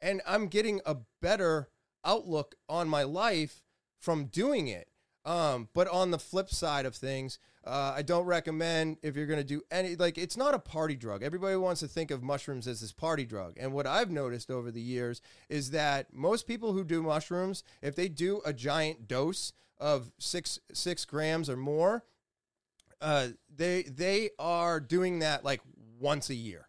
and 0.00 0.22
I'm 0.26 0.46
getting 0.46 0.80
a 0.86 0.96
better 1.20 1.68
outlook 2.04 2.54
on 2.68 2.88
my 2.88 3.02
life 3.02 3.62
from 3.98 4.26
doing 4.26 4.68
it. 4.68 4.88
Um, 5.24 5.68
but 5.74 5.86
on 5.88 6.10
the 6.10 6.18
flip 6.18 6.48
side 6.48 6.86
of 6.86 6.94
things, 6.94 7.38
uh, 7.66 7.92
I 7.94 8.02
don't 8.02 8.24
recommend 8.24 8.96
if 9.02 9.16
you're 9.16 9.26
going 9.26 9.40
to 9.40 9.44
do 9.44 9.60
any, 9.70 9.94
like, 9.94 10.16
it's 10.16 10.36
not 10.36 10.54
a 10.54 10.58
party 10.58 10.96
drug. 10.96 11.22
Everybody 11.22 11.56
wants 11.56 11.80
to 11.80 11.88
think 11.88 12.10
of 12.10 12.22
mushrooms 12.22 12.66
as 12.66 12.80
this 12.80 12.92
party 12.92 13.26
drug. 13.26 13.58
And 13.58 13.74
what 13.74 13.86
I've 13.86 14.10
noticed 14.10 14.50
over 14.50 14.70
the 14.70 14.80
years 14.80 15.20
is 15.50 15.72
that 15.72 16.12
most 16.12 16.46
people 16.46 16.72
who 16.72 16.84
do 16.84 17.02
mushrooms, 17.02 17.62
if 17.82 17.94
they 17.94 18.08
do 18.08 18.40
a 18.46 18.54
giant 18.54 19.08
dose 19.08 19.52
of 19.78 20.10
six, 20.18 20.58
six 20.72 21.04
grams 21.04 21.50
or 21.50 21.56
more, 21.56 22.04
uh, 23.02 23.28
they, 23.54 23.82
they 23.82 24.30
are 24.38 24.80
doing 24.80 25.18
that 25.18 25.44
like 25.44 25.60
once 25.98 26.30
a 26.30 26.34
year. 26.34 26.66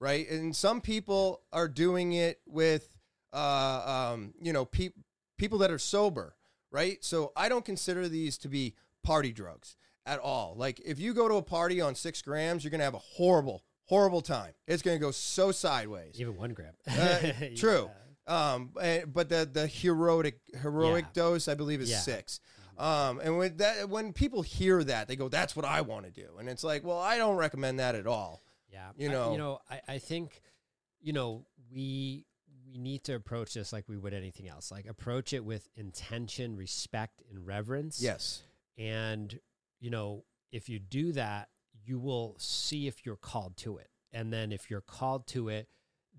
Right. 0.00 0.28
And 0.28 0.54
some 0.54 0.80
people 0.80 1.42
are 1.52 1.68
doing 1.68 2.12
it 2.12 2.40
with, 2.46 2.96
uh, 3.32 4.12
um, 4.12 4.34
you 4.40 4.52
know, 4.52 4.64
pe- 4.64 4.90
people 5.38 5.58
that 5.58 5.70
are 5.70 5.78
sober 5.78 6.34
right? 6.74 7.02
So 7.04 7.32
I 7.36 7.48
don't 7.48 7.64
consider 7.64 8.08
these 8.08 8.36
to 8.38 8.48
be 8.48 8.74
party 9.04 9.32
drugs 9.32 9.76
at 10.04 10.18
all. 10.18 10.54
Like 10.56 10.80
if 10.84 10.98
you 10.98 11.14
go 11.14 11.28
to 11.28 11.36
a 11.36 11.42
party 11.42 11.80
on 11.80 11.94
six 11.94 12.20
grams, 12.20 12.64
you're 12.64 12.70
gonna 12.72 12.84
have 12.84 12.94
a 12.94 12.98
horrible, 12.98 13.62
horrible 13.84 14.20
time. 14.20 14.52
It's 14.66 14.82
gonna 14.82 14.98
go 14.98 15.12
so 15.12 15.52
sideways. 15.52 16.20
Even 16.20 16.36
one 16.36 16.52
gram. 16.52 16.74
Uh, 16.86 17.18
true. 17.56 17.90
Um, 18.26 18.70
but 18.74 19.28
the 19.28 19.48
the 19.50 19.66
heroic 19.66 20.40
heroic 20.60 21.04
Yeah. 21.06 21.10
dose, 21.22 21.46
I 21.48 21.54
believe, 21.54 21.80
is 21.80 21.90
Yeah. 21.90 22.00
six. 22.00 22.40
Um, 22.76 23.20
and 23.20 23.38
when 23.38 23.56
that 23.58 23.88
when 23.88 24.12
people 24.12 24.42
hear 24.42 24.82
that, 24.82 25.06
they 25.06 25.14
go, 25.14 25.28
"That's 25.28 25.54
what 25.54 25.64
I 25.64 25.82
want 25.82 26.06
to 26.06 26.10
do," 26.10 26.38
and 26.38 26.48
it's 26.48 26.64
like, 26.64 26.82
well, 26.82 26.98
I 26.98 27.18
don't 27.18 27.36
recommend 27.36 27.78
that 27.78 27.94
at 27.94 28.06
all. 28.08 28.42
Yeah, 28.68 28.90
You 28.96 29.10
I- 29.10 29.12
know. 29.12 29.32
you 29.32 29.38
know, 29.38 29.60
I, 29.70 29.80
I 29.86 29.98
think, 29.98 30.42
you 31.00 31.12
know, 31.12 31.46
we 31.72 32.26
we 32.74 32.80
need 32.80 33.04
to 33.04 33.14
approach 33.14 33.54
this 33.54 33.72
like 33.72 33.88
we 33.88 33.96
would 33.96 34.12
anything 34.12 34.48
else. 34.48 34.72
Like 34.72 34.86
approach 34.86 35.32
it 35.32 35.44
with 35.44 35.68
intention, 35.76 36.56
respect, 36.56 37.22
and 37.30 37.46
reverence. 37.46 38.02
Yes. 38.02 38.42
and 38.76 39.38
you 39.80 39.90
know, 39.90 40.24
if 40.50 40.68
you 40.68 40.78
do 40.78 41.12
that, 41.12 41.48
you 41.84 41.98
will 41.98 42.36
see 42.38 42.86
if 42.86 43.06
you're 43.06 43.16
called 43.16 43.56
to 43.58 43.76
it, 43.76 43.90
and 44.12 44.32
then 44.32 44.50
if 44.50 44.70
you're 44.70 44.80
called 44.80 45.26
to 45.28 45.48
it, 45.48 45.68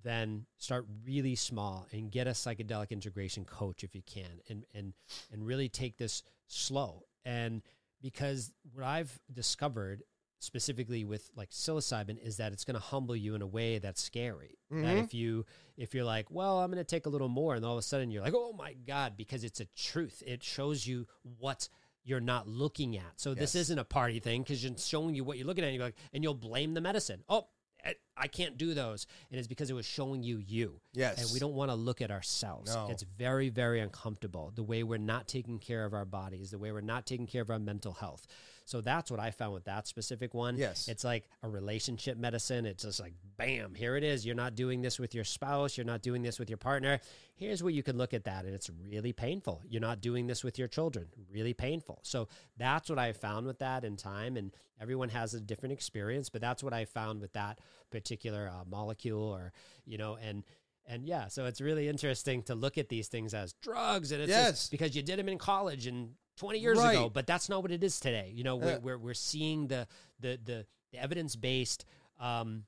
then 0.04 0.46
start 0.58 0.86
really 1.04 1.36
small 1.36 1.88
and 1.92 2.12
get 2.12 2.28
a 2.28 2.32
psychedelic 2.32 2.92
integration 2.92 3.44
coach 3.44 3.84
if 3.84 3.96
you 3.96 4.02
can, 4.06 4.40
and 4.50 4.66
and 4.74 4.94
and 5.32 5.46
really 5.46 5.68
take 5.68 5.98
this 5.98 6.24
slow. 6.48 7.04
And 7.26 7.64
because 8.02 8.54
what 8.72 8.86
I've 8.86 9.20
discovered 9.34 10.04
specifically 10.40 11.04
with 11.06 11.30
like 11.36 11.50
psilocybin 11.50 12.18
is 12.22 12.38
that 12.38 12.52
it's 12.54 12.64
going 12.64 12.76
to 12.76 12.80
humble 12.82 13.16
you 13.16 13.36
in 13.36 13.42
a 13.42 13.48
way 13.48 13.80
that's 13.80 14.02
scary. 14.02 14.58
That 14.70 14.78
Mhm. 14.98 15.04
if 15.04 15.14
you 15.14 15.46
if 15.78 15.94
you're 15.94 16.06
like, 16.06 16.32
well, 16.32 16.60
I'm 16.60 16.72
going 16.72 16.84
to 16.84 16.90
take 16.90 17.06
a 17.06 17.10
little 17.10 17.28
more, 17.28 17.54
and 17.56 17.66
all 17.66 17.74
of 17.74 17.80
a 17.80 17.82
sudden 17.82 18.10
you're 18.12 18.24
like, 18.24 18.34
oh 18.36 18.54
my 18.54 18.74
god, 18.74 19.18
because 19.18 19.44
it's 19.44 19.60
a 19.60 19.66
truth. 19.76 20.24
It 20.26 20.42
shows 20.44 20.88
you 20.88 21.08
what 21.40 21.68
you're 22.04 22.22
not 22.22 22.48
looking 22.48 22.96
at. 22.98 23.14
So 23.20 23.34
this 23.34 23.56
isn't 23.56 23.80
a 23.80 23.84
party 23.84 24.20
thing 24.20 24.44
because 24.44 24.64
it's 24.64 24.86
showing 24.86 25.16
you 25.16 25.24
what 25.24 25.38
you're 25.38 25.48
looking 25.48 25.64
at. 25.64 25.68
And 25.68 25.76
you're 25.76 25.86
like, 25.86 25.98
and 26.14 26.24
you'll 26.24 26.34
blame 26.36 26.74
the 26.74 26.82
medicine. 26.82 27.24
Oh. 27.28 27.48
I- 27.84 27.96
I 28.18 28.28
can't 28.28 28.58
do 28.58 28.74
those. 28.74 29.06
And 29.30 29.38
it's 29.38 29.48
because 29.48 29.70
it 29.70 29.74
was 29.74 29.86
showing 29.86 30.24
you 30.24 30.38
you. 30.40 30.80
Yes. 30.94 31.22
And 31.22 31.32
we 31.32 31.38
don't 31.40 31.54
want 31.54 31.70
to 31.70 31.76
look 31.76 32.02
at 32.02 32.10
ourselves. 32.10 32.74
No. 32.74 32.88
It's 32.90 33.04
very, 33.04 33.50
very 33.50 33.80
uncomfortable. 33.80 34.52
The 34.56 34.64
way 34.64 34.82
we're 34.82 34.98
not 34.98 35.28
taking 35.28 35.60
care 35.60 35.86
of 35.86 35.94
our 35.94 36.06
bodies, 36.06 36.50
the 36.50 36.58
way 36.58 36.72
we're 36.72 36.82
not 36.82 37.06
taking 37.06 37.28
care 37.28 37.44
of 37.44 37.52
our 37.52 37.60
mental 37.60 37.94
health. 37.94 38.26
So 38.66 38.82
that's 38.82 39.12
what 39.12 39.20
I 39.20 39.30
found 39.32 39.54
with 39.54 39.66
that 39.66 39.88
specific 39.88 40.34
one. 40.34 40.58
Yes. 40.58 40.88
It's 40.88 41.04
like 41.04 41.30
a 41.44 41.48
relationship 41.48 42.18
medicine. 42.18 42.66
It's 42.66 42.84
just 42.84 43.00
like, 43.00 43.14
bam, 43.38 43.76
here 43.76 43.96
it 43.96 44.04
is. 44.04 44.26
You're 44.26 44.36
not 44.36 44.56
doing 44.56 44.82
this 44.82 45.00
with 45.00 45.14
your 45.14 45.24
spouse. 45.24 45.78
You're 45.78 45.86
not 45.86 46.02
doing 46.02 46.24
this 46.24 46.40
with 46.40 46.50
your 46.50 46.58
partner. 46.58 47.00
Here's 47.36 47.62
where 47.62 47.72
you 47.72 47.84
can 47.84 47.96
look 47.98 48.14
at 48.14 48.24
that. 48.24 48.44
And 48.46 48.56
it's 48.56 48.70
really 48.90 49.14
painful. 49.14 49.62
You're 49.70 49.82
not 49.82 50.02
doing 50.02 50.26
this 50.26 50.44
with 50.44 50.58
your 50.58 50.68
children. 50.68 51.08
Really 51.32 51.54
painful. 51.54 52.00
So 52.02 52.28
that's 52.58 52.90
what 52.90 52.98
I 52.98 53.14
found 53.14 53.46
with 53.46 53.60
that 53.60 53.84
in 53.84 53.98
time. 53.98 54.36
And 54.36 54.52
everyone 54.82 55.10
has 55.10 55.36
a 55.36 55.40
different 55.40 55.74
experience, 55.74 56.30
but 56.30 56.42
that's 56.42 56.64
what 56.64 56.74
I 56.74 56.86
found 56.86 57.22
with 57.22 57.34
that 57.34 57.60
particular 57.92 58.50
uh, 58.52 58.64
molecule 58.68 59.22
or, 59.24 59.54
you 59.86 59.98
know, 60.00 60.18
and, 60.22 60.44
and 60.88 61.08
yeah, 61.08 61.28
so 61.28 61.46
it's 61.46 61.62
really 61.62 61.88
interesting 61.88 62.44
to 62.44 62.56
look 62.56 62.78
at 62.78 62.90
these 62.90 63.08
things 63.08 63.34
as 63.34 63.54
drugs, 63.54 64.12
and 64.12 64.22
it's 64.22 64.30
Yes. 64.30 64.50
just 64.52 64.72
because 64.72 64.96
you 64.96 65.02
did 65.02 65.18
them 65.18 65.30
in 65.30 65.38
college 65.38 65.88
and 65.88 66.12
20 66.38 66.60
years 66.60 66.78
Right. 66.78 66.92
ago, 66.94 67.10
but 67.10 67.26
that's 67.28 67.50
not 67.50 67.62
what 67.62 67.72
it 67.72 67.84
is 67.84 68.00
today. 68.00 68.32
You 68.34 68.44
know, 68.44 68.56
we're 68.58 68.72
Yeah. 68.72 68.78
we're, 68.80 68.98
we're 68.98 69.14
seeing 69.14 69.68
the 69.68 69.88
the 70.20 70.40
the, 70.44 70.66
the 70.92 70.98
evidence 71.00 71.36
based, 71.36 71.86
um, 72.20 72.66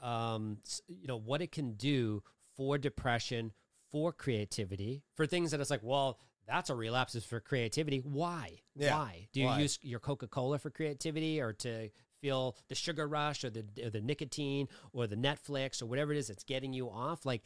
um, 0.00 0.58
you 0.88 1.06
know, 1.06 1.16
what 1.18 1.42
it 1.42 1.52
can 1.52 1.72
do 1.74 2.22
for 2.56 2.78
depression, 2.78 3.52
for 3.90 4.12
creativity, 4.12 5.02
for 5.14 5.26
things 5.26 5.50
that 5.52 5.60
it's 5.60 5.70
like, 5.70 5.82
well, 5.82 6.18
that's 6.46 6.70
a 6.70 6.74
relapse 6.74 7.14
is 7.14 7.24
for 7.24 7.40
creativity. 7.40 7.98
Why? 7.98 8.60
Yeah. 8.74 8.98
Why 8.98 9.28
do 9.32 9.40
you 9.40 9.46
Why? 9.46 9.60
use 9.60 9.78
your 9.82 10.00
Coca 10.00 10.26
Cola 10.26 10.58
for 10.58 10.70
creativity 10.70 11.40
or 11.40 11.52
to 11.54 11.90
feel 12.20 12.56
the 12.68 12.74
sugar 12.74 13.06
rush 13.06 13.44
or 13.44 13.50
the 13.50 13.64
or 13.82 13.90
the 13.90 14.00
nicotine 14.00 14.68
or 14.92 15.06
the 15.06 15.16
Netflix 15.16 15.80
or 15.82 15.86
whatever 15.86 16.12
it 16.12 16.18
is 16.18 16.28
that's 16.28 16.44
getting 16.44 16.72
you 16.72 16.88
off? 16.90 17.24
Like, 17.24 17.42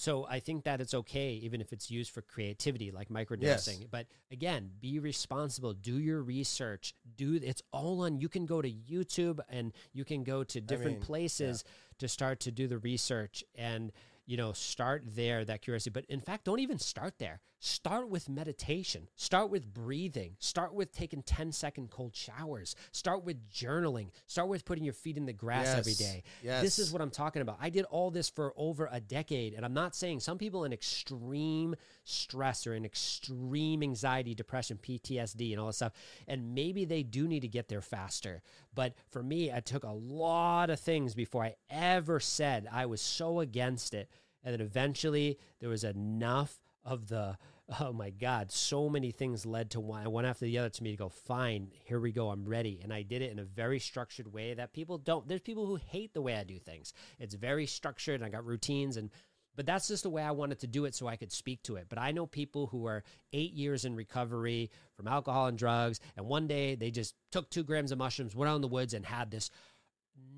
so 0.00 0.26
I 0.26 0.40
think 0.40 0.64
that 0.64 0.80
it's 0.80 0.94
okay 0.94 1.32
even 1.42 1.60
if 1.60 1.74
it's 1.74 1.90
used 1.90 2.10
for 2.10 2.22
creativity, 2.22 2.90
like 2.90 3.10
microdosing. 3.10 3.86
But 3.90 4.06
again, 4.32 4.70
be 4.80 4.98
responsible. 4.98 5.74
Do 5.74 5.98
your 6.00 6.22
research. 6.22 6.94
Do 7.18 7.38
it's 7.42 7.62
all 7.70 8.00
on. 8.00 8.18
You 8.18 8.30
can 8.30 8.46
go 8.46 8.62
to 8.62 8.70
YouTube 8.70 9.40
and 9.50 9.74
you 9.92 10.06
can 10.06 10.24
go 10.24 10.42
to 10.42 10.58
different 10.58 11.00
mean, 11.00 11.02
places 11.02 11.64
to 11.98 12.08
start 12.08 12.40
to 12.40 12.50
do 12.50 12.66
the 12.66 12.78
research 12.78 13.44
and 13.54 13.92
you 14.24 14.38
know 14.38 14.54
start 14.54 15.02
there 15.04 15.44
that 15.44 15.60
curiosity 15.60 15.90
but 15.90 16.06
in 16.06 16.20
fact 16.20 16.44
don't 16.44 16.60
even 16.60 16.78
start 16.78 17.18
there 17.18 17.40
start 17.60 18.08
with 18.08 18.28
meditation 18.28 19.06
start 19.16 19.50
with 19.50 19.72
breathing 19.72 20.34
start 20.38 20.74
with 20.74 20.92
taking 20.92 21.22
10 21.22 21.52
second 21.52 21.90
cold 21.90 22.14
showers 22.16 22.74
start 22.90 23.24
with 23.24 23.48
journaling 23.50 24.08
start 24.26 24.48
with 24.48 24.64
putting 24.64 24.82
your 24.84 24.92
feet 24.92 25.16
in 25.16 25.26
the 25.26 25.32
grass 25.32 25.68
every 25.68 25.94
day. 25.94 26.22
Yes. 26.42 26.62
this 26.62 26.78
is 26.78 26.92
what 26.92 27.02
I'm 27.02 27.10
talking 27.10 27.42
about. 27.42 27.58
I 27.60 27.70
did 27.70 27.84
all 27.86 28.10
this 28.10 28.28
for 28.28 28.52
over 28.56 28.88
a 28.90 29.00
decade, 29.00 29.54
and 29.54 29.64
I'm 29.64 29.74
not 29.74 29.94
saying 29.94 30.20
some 30.20 30.38
people 30.38 30.64
in 30.64 30.72
extreme 30.72 31.74
stress 32.04 32.66
or 32.66 32.74
in 32.74 32.84
extreme 32.84 33.82
anxiety, 33.82 34.34
depression, 34.34 34.78
PTSD, 34.82 35.52
and 35.52 35.60
all 35.60 35.68
this 35.68 35.76
stuff, 35.76 35.92
and 36.26 36.54
maybe 36.54 36.84
they 36.84 37.02
do 37.02 37.28
need 37.28 37.40
to 37.40 37.48
get 37.48 37.68
there 37.68 37.80
faster. 37.80 38.42
But 38.74 38.94
for 39.10 39.22
me, 39.22 39.52
I 39.52 39.60
took 39.60 39.84
a 39.84 39.90
lot 39.90 40.70
of 40.70 40.80
things 40.80 41.14
before 41.14 41.44
I 41.44 41.56
ever 41.68 42.20
said 42.20 42.68
I 42.70 42.86
was 42.86 43.00
so 43.00 43.40
against 43.40 43.94
it, 43.94 44.08
and 44.42 44.52
then 44.52 44.60
eventually 44.60 45.38
there 45.60 45.68
was 45.68 45.84
enough 45.84 46.58
of 46.90 47.06
the 47.08 47.38
oh 47.80 47.92
my 47.92 48.10
god 48.10 48.50
so 48.50 48.88
many 48.88 49.12
things 49.12 49.46
led 49.46 49.70
to 49.70 49.78
one 49.78 50.10
one 50.10 50.24
after 50.24 50.44
the 50.44 50.58
other 50.58 50.68
to 50.68 50.82
me 50.82 50.90
to 50.90 50.96
go 50.96 51.08
fine 51.08 51.68
here 51.84 52.00
we 52.00 52.10
go 52.10 52.30
i'm 52.30 52.44
ready. 52.44 52.80
And 52.82 52.92
i 52.92 53.02
did 53.02 53.22
it 53.22 53.30
in 53.30 53.38
a 53.38 53.44
very 53.44 53.78
structured 53.78 54.32
way 54.32 54.54
that 54.54 54.72
people 54.72 54.98
don't 54.98 55.26
there's 55.28 55.40
people 55.40 55.66
who 55.66 55.76
hate 55.76 56.12
the 56.12 56.20
way 56.20 56.34
i 56.34 56.42
do 56.42 56.58
things. 56.58 56.92
It's 57.18 57.34
very 57.34 57.66
structured 57.66 58.16
and 58.16 58.24
i 58.24 58.28
got 58.28 58.44
routines 58.44 58.96
and 58.96 59.10
but 59.56 59.66
that's 59.66 59.88
just 59.88 60.02
the 60.02 60.10
way 60.10 60.22
i 60.22 60.32
wanted 60.32 60.58
to 60.60 60.66
do 60.66 60.84
it 60.84 60.94
so 60.94 61.06
i 61.06 61.14
could 61.16 61.30
speak 61.30 61.62
to 61.62 61.76
it. 61.76 61.86
But 61.88 61.98
i 61.98 62.10
know 62.10 62.26
people 62.26 62.66
who 62.66 62.86
are 62.86 63.04
eight 63.32 63.52
years 63.52 63.84
in 63.84 63.94
recovery 63.94 64.70
from 64.94 65.06
alcohol 65.06 65.46
and 65.46 65.56
drugs 65.56 66.00
and 66.16 66.26
one 66.26 66.48
day 66.48 66.74
they 66.74 66.90
just 66.90 67.14
took 67.30 67.50
two 67.50 67.62
grams 67.62 67.92
of 67.92 67.98
mushrooms 67.98 68.34
went 68.34 68.50
out 68.50 68.56
in 68.56 68.62
the 68.62 68.68
woods 68.68 68.94
and 68.94 69.06
had 69.06 69.30
this 69.30 69.48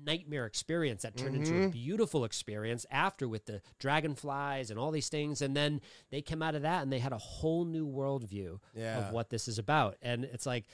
nightmare 0.05 0.45
experience 0.45 1.03
that 1.03 1.15
turned 1.15 1.35
into 1.35 1.53
a 1.53 1.59
mm-hmm. 1.59 1.69
beautiful 1.69 2.25
experience 2.25 2.85
after 2.91 3.27
with 3.27 3.45
the 3.45 3.61
dragonflies 3.79 4.69
and 4.69 4.79
all 4.79 4.91
these 4.91 5.09
things. 5.09 5.41
And 5.41 5.55
then 5.55 5.81
they 6.11 6.21
came 6.21 6.41
out 6.41 6.55
of 6.55 6.63
that 6.63 6.83
and 6.83 6.91
they 6.91 6.99
had 6.99 7.13
a 7.13 7.17
whole 7.17 7.65
new 7.65 7.87
worldview 7.87 8.59
Yeah. 8.75 8.99
of 8.99 9.13
what 9.13 9.29
this 9.29 9.47
is 9.47 9.59
about. 9.59 9.97
And 10.01 10.25
it's 10.25 10.45
like, 10.45 10.65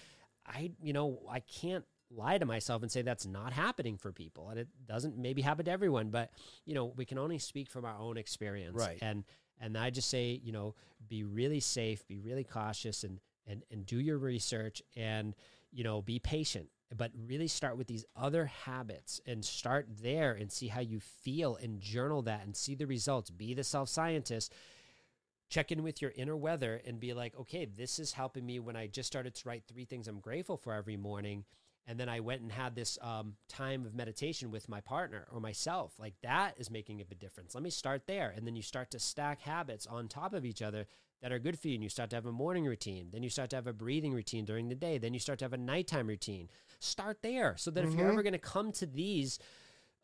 I, 0.45 0.71
you 0.81 0.93
know, 0.93 1.19
I 1.29 1.41
can't 1.41 1.85
lie 2.11 2.37
to 2.37 2.45
myself 2.45 2.81
and 2.81 2.91
say 2.91 3.01
that's 3.01 3.25
not 3.25 3.53
happening 3.53 3.97
for 3.97 4.11
people. 4.11 4.49
And 4.49 4.59
it 4.59 4.67
doesn't 4.87 5.17
maybe 5.17 5.41
happen 5.41 5.65
to 5.65 5.71
everyone, 5.71 6.09
but, 6.09 6.31
you 6.65 6.73
know, 6.73 6.93
we 6.95 7.05
can 7.05 7.19
only 7.19 7.37
speak 7.37 7.69
from 7.69 7.85
our 7.85 7.97
own 7.97 8.17
experience. 8.17 8.79
Right. 8.79 8.97
And, 9.01 9.23
and 9.61 9.77
I 9.77 9.91
just 9.91 10.09
say, 10.09 10.39
you 10.43 10.51
know, 10.51 10.75
be 11.07 11.23
really 11.23 11.59
safe, 11.59 12.07
be 12.07 12.17
really 12.19 12.43
cautious 12.43 13.03
and, 13.03 13.19
and, 13.45 13.63
and 13.71 13.85
do 13.85 13.99
your 13.99 14.17
research 14.17 14.81
and, 14.95 15.35
you 15.71 15.83
know, 15.83 16.01
be 16.01 16.17
patient 16.17 16.69
but 16.95 17.11
really 17.27 17.47
start 17.47 17.77
with 17.77 17.87
these 17.87 18.05
other 18.15 18.45
habits 18.45 19.21
and 19.25 19.45
start 19.45 19.87
there 20.01 20.33
and 20.33 20.51
see 20.51 20.67
how 20.67 20.81
you 20.81 20.99
feel 20.99 21.55
and 21.55 21.79
journal 21.79 22.21
that 22.23 22.43
and 22.43 22.55
see 22.55 22.75
the 22.75 22.87
results. 22.87 23.29
Be 23.29 23.53
the 23.53 23.63
self 23.63 23.89
scientist. 23.89 24.53
Check 25.49 25.71
in 25.71 25.81
with 25.81 26.01
your 26.01 26.11
inner 26.15 26.37
weather 26.37 26.81
and 26.85 26.99
be 26.99 27.13
like, 27.13 27.35
okay, 27.39 27.65
this 27.65 27.97
is 27.97 28.13
helping 28.13 28.45
me 28.45 28.59
when 28.59 28.75
I 28.75 28.87
just 28.87 29.07
started 29.07 29.33
to 29.35 29.49
write 29.49 29.63
three 29.67 29.85
things 29.85 30.07
I'm 30.07 30.19
grateful 30.19 30.57
for 30.57 30.73
every 30.73 30.97
morning. 30.97 31.43
And 31.87 31.99
then 31.99 32.07
I 32.07 32.19
went 32.19 32.41
and 32.41 32.51
had 32.51 32.75
this 32.75 32.99
um, 33.01 33.33
time 33.47 33.83
of 33.87 33.95
meditation 33.95 34.51
with 34.51 34.69
my 34.69 34.79
partner 34.79 35.27
or 35.31 35.39
myself. 35.39 35.93
Like 35.97 36.13
that 36.21 36.53
is 36.57 36.69
making 36.69 37.01
a 37.01 37.05
big 37.05 37.19
difference. 37.19 37.55
Let 37.55 37.63
me 37.63 37.71
start 37.71 38.03
there. 38.05 38.31
And 38.35 38.45
then 38.45 38.55
you 38.55 38.61
start 38.61 38.91
to 38.91 38.99
stack 38.99 39.41
habits 39.41 39.87
on 39.87 40.07
top 40.07 40.33
of 40.33 40.45
each 40.45 40.61
other 40.61 40.85
that 41.21 41.31
are 41.31 41.39
good 41.39 41.59
for 41.59 41.67
you. 41.67 41.75
And 41.75 41.83
you 41.83 41.89
start 41.89 42.09
to 42.11 42.15
have 42.15 42.25
a 42.25 42.31
morning 42.31 42.65
routine. 42.65 43.09
Then 43.11 43.23
you 43.23 43.29
start 43.29 43.49
to 43.51 43.55
have 43.55 43.67
a 43.67 43.73
breathing 43.73 44.13
routine 44.13 44.45
during 44.45 44.69
the 44.69 44.75
day. 44.75 44.97
Then 44.97 45.13
you 45.13 45.19
start 45.19 45.39
to 45.39 45.45
have 45.45 45.53
a 45.53 45.57
nighttime 45.57 46.07
routine. 46.07 46.49
Start 46.79 47.21
there 47.21 47.55
so 47.57 47.71
that 47.71 47.83
if 47.83 47.93
you're 47.93 48.09
ever 48.11 48.23
going 48.23 48.33
to 48.33 48.39
come 48.39 48.71
to 48.73 48.85
these 48.85 49.39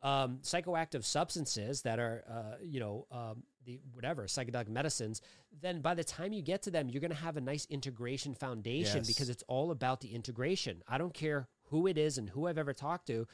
um, 0.04 0.40
psychoactive 0.44 1.04
substances 1.04 1.82
that 1.84 2.00
are, 2.00 2.24
uh, 2.30 2.56
you 2.62 2.80
know, 2.80 3.08
um, 3.12 3.44
the 3.66 3.80
whatever 3.94 4.26
psychedelic 4.26 4.68
medicines, 4.68 5.22
then 5.62 5.82
by 5.82 5.96
the 5.96 6.04
time 6.04 6.34
you 6.34 6.42
get 6.44 6.62
to 6.64 6.70
them, 6.72 6.90
you're 6.90 7.02
going 7.02 7.10
to 7.12 7.18
have 7.18 7.38
a 7.38 7.42
nice 7.42 7.66
integration 7.70 8.36
foundation 8.36 8.98
Yes. 8.98 9.08
because 9.08 9.30
it's 9.30 9.44
all 9.48 9.72
about 9.72 10.02
the 10.02 10.14
integration. 10.14 10.84
I 10.88 10.98
don't 11.00 11.14
care 11.14 11.48
who 11.70 11.88
it 11.88 11.98
is 11.98 12.20
and 12.20 12.30
who 12.30 12.46
I've 12.48 12.60
ever 12.60 12.74
talked 12.74 13.08
to. 13.08 13.26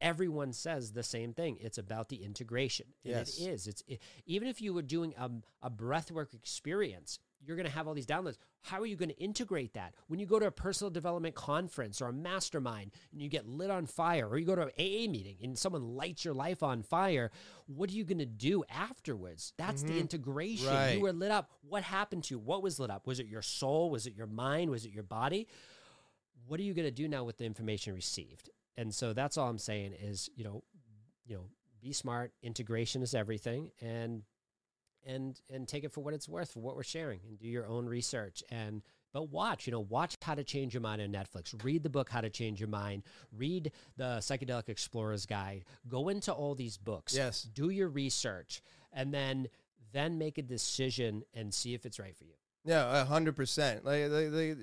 Everyone 0.00 0.52
says 0.52 0.92
the 0.92 1.02
same 1.02 1.32
thing. 1.32 1.58
It's 1.60 1.78
about 1.78 2.08
the 2.08 2.22
integration. 2.24 2.86
And 3.04 3.14
Yes. 3.14 3.38
it 3.38 3.48
is. 3.48 3.66
It's 3.66 3.82
it, 3.86 4.00
even 4.26 4.48
if 4.48 4.60
you 4.60 4.74
were 4.74 4.82
doing 4.82 5.14
a, 5.18 5.30
a 5.62 5.70
breathwork 5.70 6.34
experience, 6.34 7.18
you're 7.46 7.56
going 7.56 7.68
to 7.68 7.72
have 7.72 7.86
all 7.86 7.94
these 7.94 8.06
downloads. 8.06 8.38
How 8.62 8.80
are 8.80 8.86
you 8.86 8.96
going 8.96 9.10
to 9.10 9.18
integrate 9.18 9.74
that? 9.74 9.94
When 10.08 10.18
you 10.18 10.26
go 10.26 10.38
to 10.38 10.46
a 10.46 10.50
personal 10.50 10.90
development 10.90 11.34
conference 11.34 12.00
or 12.00 12.08
a 12.08 12.12
mastermind 12.12 12.92
and 13.12 13.20
you 13.20 13.28
get 13.28 13.46
lit 13.46 13.70
on 13.70 13.86
fire, 13.86 14.26
or 14.26 14.38
you 14.38 14.46
go 14.46 14.54
to 14.54 14.62
an 14.62 14.70
AA 14.78 15.10
meeting 15.10 15.36
and 15.42 15.58
someone 15.58 15.96
lights 15.96 16.24
your 16.24 16.34
life 16.34 16.62
on 16.62 16.82
fire, 16.82 17.30
what 17.66 17.90
are 17.90 17.94
you 17.94 18.04
going 18.04 18.18
to 18.18 18.26
do 18.26 18.64
afterwards? 18.70 19.52
That's 19.58 19.82
the 19.82 19.90
mm-hmm. 19.90 20.00
integration. 20.00 20.68
Right. 20.68 20.92
You 20.92 21.00
were 21.00 21.12
lit 21.12 21.30
up. 21.30 21.50
What 21.68 21.82
happened 21.82 22.24
to 22.24 22.34
you? 22.34 22.38
What 22.38 22.62
was 22.62 22.78
lit 22.78 22.90
up? 22.90 23.06
Was 23.06 23.20
it 23.20 23.26
your 23.26 23.42
soul? 23.42 23.90
Was 23.90 24.06
it 24.06 24.14
your 24.14 24.26
mind? 24.26 24.70
Was 24.70 24.86
it 24.86 24.92
your 24.92 25.04
body? 25.04 25.46
What 26.46 26.60
are 26.60 26.62
you 26.62 26.74
going 26.74 26.86
to 26.86 26.90
do 26.90 27.08
now 27.08 27.24
with 27.24 27.38
the 27.38 27.44
information 27.44 27.94
received? 27.94 28.50
And 28.76 28.94
so 28.94 29.12
that's 29.12 29.38
all 29.38 29.48
I'm 29.48 29.58
saying 29.58 29.94
is, 30.00 30.28
you 30.34 30.44
know, 30.44 30.62
you 31.26 31.36
know, 31.36 31.44
be 31.80 31.92
smart. 31.92 32.32
Integration 32.42 33.02
is 33.02 33.14
everything, 33.14 33.70
and 33.80 34.22
and 35.06 35.40
and 35.50 35.68
take 35.68 35.84
it 35.84 35.92
for 35.92 36.02
what 36.02 36.14
it's 36.14 36.28
worth 36.28 36.52
for 36.52 36.60
what 36.60 36.76
we're 36.76 36.82
sharing, 36.82 37.20
and 37.28 37.38
do 37.38 37.46
your 37.46 37.66
own 37.66 37.86
research. 37.86 38.42
And 38.50 38.82
but 39.12 39.30
watch, 39.30 39.66
you 39.66 39.70
know, 39.70 39.80
watch 39.80 40.16
How 40.22 40.34
to 40.34 40.42
Change 40.42 40.74
Your 40.74 40.80
Mind 40.80 41.00
on 41.00 41.12
Netflix. 41.12 41.54
Read 41.62 41.82
the 41.84 41.90
book 41.90 42.10
How 42.10 42.20
to 42.20 42.30
Change 42.30 42.58
Your 42.58 42.68
Mind. 42.68 43.04
Read 43.36 43.70
the 43.96 44.18
Psychedelic 44.18 44.68
Explorer's 44.68 45.24
Guide. 45.24 45.64
Go 45.86 46.08
into 46.08 46.32
all 46.32 46.54
these 46.54 46.76
books. 46.76 47.14
Yes. 47.14 47.42
Do 47.42 47.70
your 47.70 47.88
research, 47.88 48.60
and 48.92 49.14
then 49.14 49.48
then 49.92 50.18
make 50.18 50.38
a 50.38 50.42
decision 50.42 51.22
and 51.32 51.54
see 51.54 51.74
if 51.74 51.86
it's 51.86 52.00
right 52.00 52.16
for 52.16 52.24
you. 52.24 52.34
Yeah, 52.64 53.02
a 53.02 53.04
hundred 53.04 53.36
percent. 53.36 53.84
Like, 53.84 54.10
like, 54.10 54.30
like, 54.32 54.56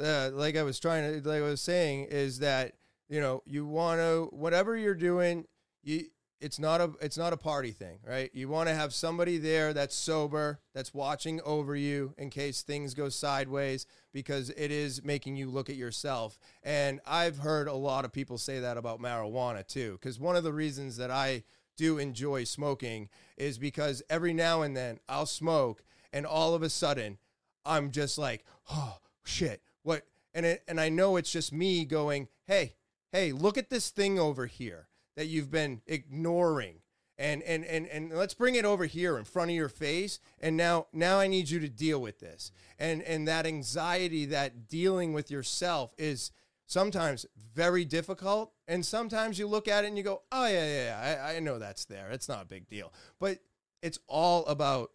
uh, 0.00 0.30
like 0.32 0.56
I 0.56 0.62
was 0.62 0.78
trying 0.78 1.22
to, 1.22 1.28
like 1.28 1.42
I 1.42 1.46
was 1.46 1.60
saying, 1.60 2.04
is 2.10 2.40
that 2.40 2.74
you 3.08 3.20
know 3.20 3.42
you 3.46 3.66
want 3.66 4.00
to 4.00 4.28
whatever 4.32 4.76
you're 4.76 4.94
doing, 4.94 5.46
you 5.82 6.06
it's 6.40 6.58
not 6.58 6.80
a 6.80 6.92
it's 7.00 7.18
not 7.18 7.32
a 7.32 7.36
party 7.36 7.72
thing, 7.72 7.98
right? 8.06 8.30
You 8.32 8.48
want 8.48 8.68
to 8.68 8.74
have 8.74 8.94
somebody 8.94 9.38
there 9.38 9.72
that's 9.72 9.96
sober, 9.96 10.60
that's 10.74 10.94
watching 10.94 11.40
over 11.44 11.74
you 11.74 12.14
in 12.16 12.30
case 12.30 12.62
things 12.62 12.94
go 12.94 13.08
sideways, 13.08 13.86
because 14.12 14.50
it 14.50 14.70
is 14.70 15.02
making 15.02 15.36
you 15.36 15.50
look 15.50 15.68
at 15.68 15.76
yourself. 15.76 16.38
And 16.62 17.00
I've 17.06 17.38
heard 17.38 17.66
a 17.66 17.74
lot 17.74 18.04
of 18.04 18.12
people 18.12 18.38
say 18.38 18.60
that 18.60 18.76
about 18.76 19.00
marijuana 19.00 19.66
too, 19.66 19.98
because 20.00 20.20
one 20.20 20.36
of 20.36 20.44
the 20.44 20.52
reasons 20.52 20.96
that 20.98 21.10
I 21.10 21.42
do 21.76 21.98
enjoy 21.98 22.44
smoking 22.44 23.08
is 23.36 23.58
because 23.58 24.02
every 24.10 24.34
now 24.34 24.62
and 24.62 24.76
then 24.76 25.00
I'll 25.08 25.26
smoke, 25.26 25.82
and 26.12 26.24
all 26.24 26.54
of 26.54 26.62
a 26.62 26.70
sudden 26.70 27.18
I'm 27.64 27.90
just 27.90 28.16
like, 28.16 28.44
oh 28.70 28.98
shit, 29.24 29.62
what? 29.82 30.02
And 30.34 30.46
it, 30.46 30.62
and 30.68 30.80
I 30.80 30.88
know 30.88 31.16
it's 31.16 31.32
just 31.32 31.52
me 31.52 31.84
going, 31.84 32.28
hey, 32.46 32.74
hey, 33.12 33.32
look 33.32 33.58
at 33.58 33.70
this 33.70 33.90
thing 33.90 34.18
over 34.18 34.46
here 34.46 34.88
that 35.16 35.26
you've 35.26 35.50
been 35.50 35.82
ignoring. 35.86 36.80
And, 37.20 37.42
and, 37.42 37.64
and, 37.64 37.86
and 37.88 38.12
let's 38.12 38.34
bring 38.34 38.54
it 38.54 38.64
over 38.64 38.84
here 38.86 39.18
in 39.18 39.24
front 39.24 39.50
of 39.50 39.56
your 39.56 39.68
face. 39.68 40.20
And 40.40 40.56
now, 40.56 40.86
now 40.92 41.18
I 41.18 41.26
need 41.26 41.50
you 41.50 41.58
to 41.60 41.68
deal 41.68 42.00
with 42.00 42.20
this. 42.20 42.52
And, 42.78 43.02
and 43.02 43.26
that 43.26 43.44
anxiety, 43.44 44.26
that 44.26 44.68
dealing 44.68 45.12
with 45.12 45.28
yourself 45.30 45.92
is 45.98 46.30
sometimes 46.66 47.26
very 47.54 47.84
difficult. 47.84 48.52
And 48.68 48.86
sometimes 48.86 49.38
you 49.38 49.48
look 49.48 49.66
at 49.66 49.84
it 49.84 49.88
and 49.88 49.96
you 49.96 50.04
go, 50.04 50.22
oh, 50.30 50.46
yeah, 50.46 50.66
yeah, 50.66 50.84
yeah 50.84 51.24
I, 51.24 51.36
I 51.36 51.40
know 51.40 51.58
that's 51.58 51.86
there. 51.86 52.10
It's 52.10 52.28
not 52.28 52.42
a 52.42 52.46
big 52.46 52.68
deal. 52.68 52.92
But 53.18 53.38
it's 53.82 53.98
all 54.06 54.46
about 54.46 54.90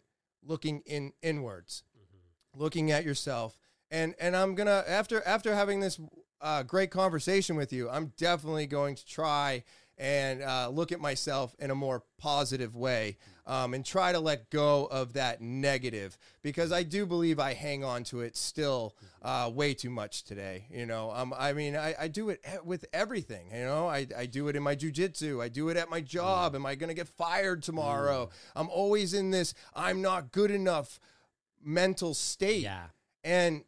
looking 0.46 0.82
in 0.86 1.12
inwards 1.22 1.84
mm-hmm. 1.96 2.60
looking 2.60 2.90
at 2.90 3.04
yourself 3.04 3.58
and 3.90 4.14
and 4.18 4.36
i'm 4.36 4.54
gonna 4.54 4.84
after 4.86 5.22
after 5.26 5.54
having 5.54 5.80
this 5.80 5.98
uh, 6.44 6.62
great 6.62 6.90
conversation 6.90 7.56
with 7.56 7.72
you. 7.72 7.88
I'm 7.88 8.12
definitely 8.18 8.66
going 8.66 8.94
to 8.96 9.06
try 9.06 9.64
and 9.96 10.42
uh, 10.42 10.68
look 10.68 10.92
at 10.92 11.00
myself 11.00 11.54
in 11.58 11.70
a 11.70 11.74
more 11.74 12.02
positive 12.18 12.76
way 12.76 13.16
um, 13.46 13.74
and 13.74 13.84
try 13.84 14.12
to 14.12 14.20
let 14.20 14.50
go 14.50 14.86
of 14.86 15.12
that 15.12 15.40
negative 15.40 16.18
because 16.42 16.72
i 16.72 16.82
do 16.82 17.06
believe 17.06 17.38
i 17.38 17.54
hang 17.54 17.84
on 17.84 18.02
to 18.02 18.20
it 18.20 18.36
still 18.36 18.96
uh, 19.22 19.48
way 19.54 19.72
too 19.72 19.90
much 19.90 20.24
today 20.24 20.66
you 20.68 20.84
know? 20.84 21.12
Um, 21.12 21.32
i 21.38 21.52
mean 21.52 21.76
I, 21.76 21.94
I 21.96 22.08
do 22.08 22.30
it 22.30 22.44
with 22.64 22.86
everything 22.92 23.46
you 23.54 23.64
know? 23.64 23.86
I, 23.86 24.04
I 24.18 24.26
do 24.26 24.48
it 24.48 24.56
in 24.56 24.64
my 24.64 24.74
jujitsu. 24.74 25.40
I 25.40 25.48
do 25.48 25.68
it 25.68 25.76
at 25.76 25.88
my 25.88 26.00
job. 26.00 26.56
Am 26.56 26.66
i 26.66 26.74
going 26.74 26.88
to 26.88 26.94
get 26.94 27.06
fired 27.06 27.62
tomorrow? 27.62 28.30
I'm 28.56 28.68
always 28.70 29.14
in 29.14 29.30
this 29.30 29.54
i'm 29.76 30.02
not 30.02 30.32
good 30.32 30.50
enough 30.50 30.98
mental 31.62 32.14
state. 32.14 32.62
Yeah. 32.62 32.86
And 33.22 33.64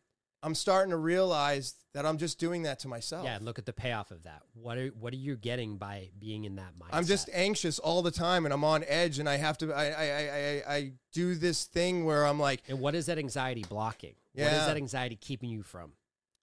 I'm 0.47 0.55
starting 0.55 0.91
to 0.91 0.97
realize 0.97 1.75
that 1.93 2.07
I'm 2.07 2.19
just 2.19 2.39
doing 2.39 2.63
that 2.63 2.79
to 2.81 2.89
myself. 2.89 3.25
Yeah, 3.25 3.39
look 3.41 3.59
at 3.59 3.67
the 3.67 3.73
payoff 3.73 4.11
of 4.11 4.23
that. 4.23 4.43
What 4.55 4.79
are 4.79 4.89
what 4.89 5.13
are 5.13 5.17
you 5.17 5.37
getting 5.37 5.77
by 5.77 6.11
being 6.19 6.45
in 6.45 6.57
that 6.57 6.79
mindset? 6.79 6.91
I'm 6.93 7.05
just 7.05 7.29
anxious 7.33 7.79
all 7.79 8.01
the 8.01 8.11
time 8.11 8.45
and 8.45 8.55
I'm 8.55 8.65
on 8.65 8.85
edge 8.87 9.19
and 9.19 9.29
I 9.29 9.37
have 9.37 9.59
to 9.59 9.73
I 9.73 9.87
I, 9.87 10.05
I, 10.05 10.75
I, 10.77 10.93
do 11.13 11.35
this 11.35 11.65
thing 11.65 12.05
where 12.05 12.27
I'm 12.27 12.39
like 12.39 12.63
And 12.69 12.79
what 12.79 12.95
is 12.95 13.07
that 13.07 13.19
anxiety 13.19 13.65
blocking? 13.69 14.15
Yeah. 14.35 14.45
What 14.45 14.53
is 14.53 14.67
that 14.67 14.77
anxiety 14.77 15.17
keeping 15.17 15.51
you 15.51 15.63
from? 15.63 15.93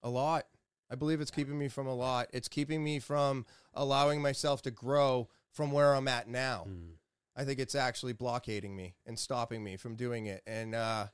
a 0.03 0.09
lot. 0.09 0.45
I 0.91 0.95
believe 0.95 1.21
it's 1.21 1.31
keeping 1.31 1.57
me 1.57 1.69
from 1.69 1.87
a 1.87 1.95
lot. 1.95 2.27
It's 2.33 2.47
keeping 2.47 2.83
me 2.83 2.99
from 2.99 3.45
allowing 3.73 4.21
myself 4.21 4.61
to 4.63 4.71
grow 4.71 5.29
from 5.51 5.71
where 5.71 5.95
I'm 5.95 6.07
at 6.07 6.27
now. 6.27 6.67
I 7.35 7.45
think 7.45 7.59
it's 7.59 7.73
actually 7.73 8.13
blockading 8.13 8.75
me 8.75 8.93
and 9.07 9.17
stopping 9.17 9.63
me 9.63 9.77
from 9.77 9.95
doing 9.95 10.27
it. 10.27 10.43
And 10.45 10.75
uh, 10.75 11.07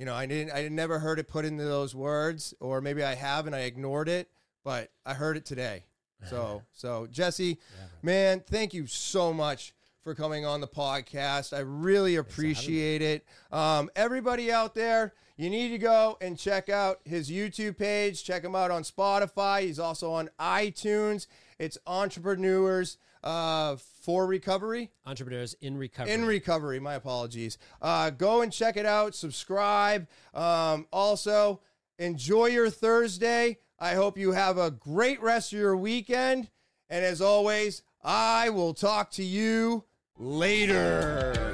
you 0.00 0.06
know, 0.06 0.14
I 0.14 0.24
didn't 0.24 0.54
I 0.54 0.66
never 0.68 0.98
heard 0.98 1.18
it 1.18 1.28
put 1.28 1.44
into 1.44 1.62
those 1.62 1.94
words, 1.94 2.54
or 2.58 2.80
maybe 2.80 3.04
I 3.04 3.14
have 3.14 3.46
and 3.46 3.54
I 3.54 3.60
ignored 3.60 4.08
it, 4.08 4.30
but 4.64 4.90
I 5.04 5.12
heard 5.12 5.36
it 5.36 5.44
today. 5.44 5.84
So 6.28 6.62
so 6.72 7.06
Jesse, 7.10 7.58
man, 8.02 8.42
thank 8.46 8.74
you 8.74 8.86
so 8.86 9.32
much 9.32 9.72
for 10.02 10.14
coming 10.14 10.44
on 10.44 10.60
the 10.60 10.68
podcast. 10.68 11.56
I 11.56 11.60
really 11.60 12.16
appreciate 12.16 13.00
it. 13.00 13.24
Um, 13.50 13.88
everybody 13.96 14.52
out 14.52 14.74
there, 14.74 15.14
you 15.38 15.48
need 15.48 15.70
to 15.70 15.78
go 15.78 16.18
and 16.20 16.38
check 16.38 16.68
out 16.68 17.00
his 17.06 17.30
YouTube 17.30 17.78
page. 17.78 18.22
Check 18.22 18.44
him 18.44 18.54
out 18.54 18.70
on 18.70 18.82
Spotify. 18.82 19.62
He's 19.62 19.78
also 19.78 20.12
on 20.12 20.28
iTunes. 20.38 21.26
It's 21.58 21.78
Entrepreneurs 21.86 22.98
uh, 23.22 23.76
for 23.76 24.26
Recovery. 24.26 24.90
Entrepreneurs 25.06 25.54
in 25.60 25.76
recovery. 25.76 26.12
In 26.12 26.24
recovery, 26.24 26.80
my 26.80 26.94
apologies. 26.94 27.58
Uh, 27.80 28.10
go 28.10 28.42
and 28.42 28.52
check 28.52 28.76
it 28.76 28.86
out. 28.86 29.14
Subscribe. 29.14 30.06
Um, 30.34 30.86
also, 30.92 31.60
enjoy 31.98 32.46
your 32.46 32.70
Thursday. 32.70 33.58
I 33.78 33.94
hope 33.94 34.18
you 34.18 34.32
have 34.32 34.58
a 34.58 34.70
great 34.70 35.22
rest 35.22 35.52
of 35.52 35.58
your 35.58 35.76
weekend. 35.76 36.50
And 36.88 37.04
as 37.04 37.20
always, 37.20 37.82
I 38.02 38.50
will 38.50 38.74
talk 38.74 39.10
to 39.12 39.22
you 39.22 39.84
later. 40.18 41.49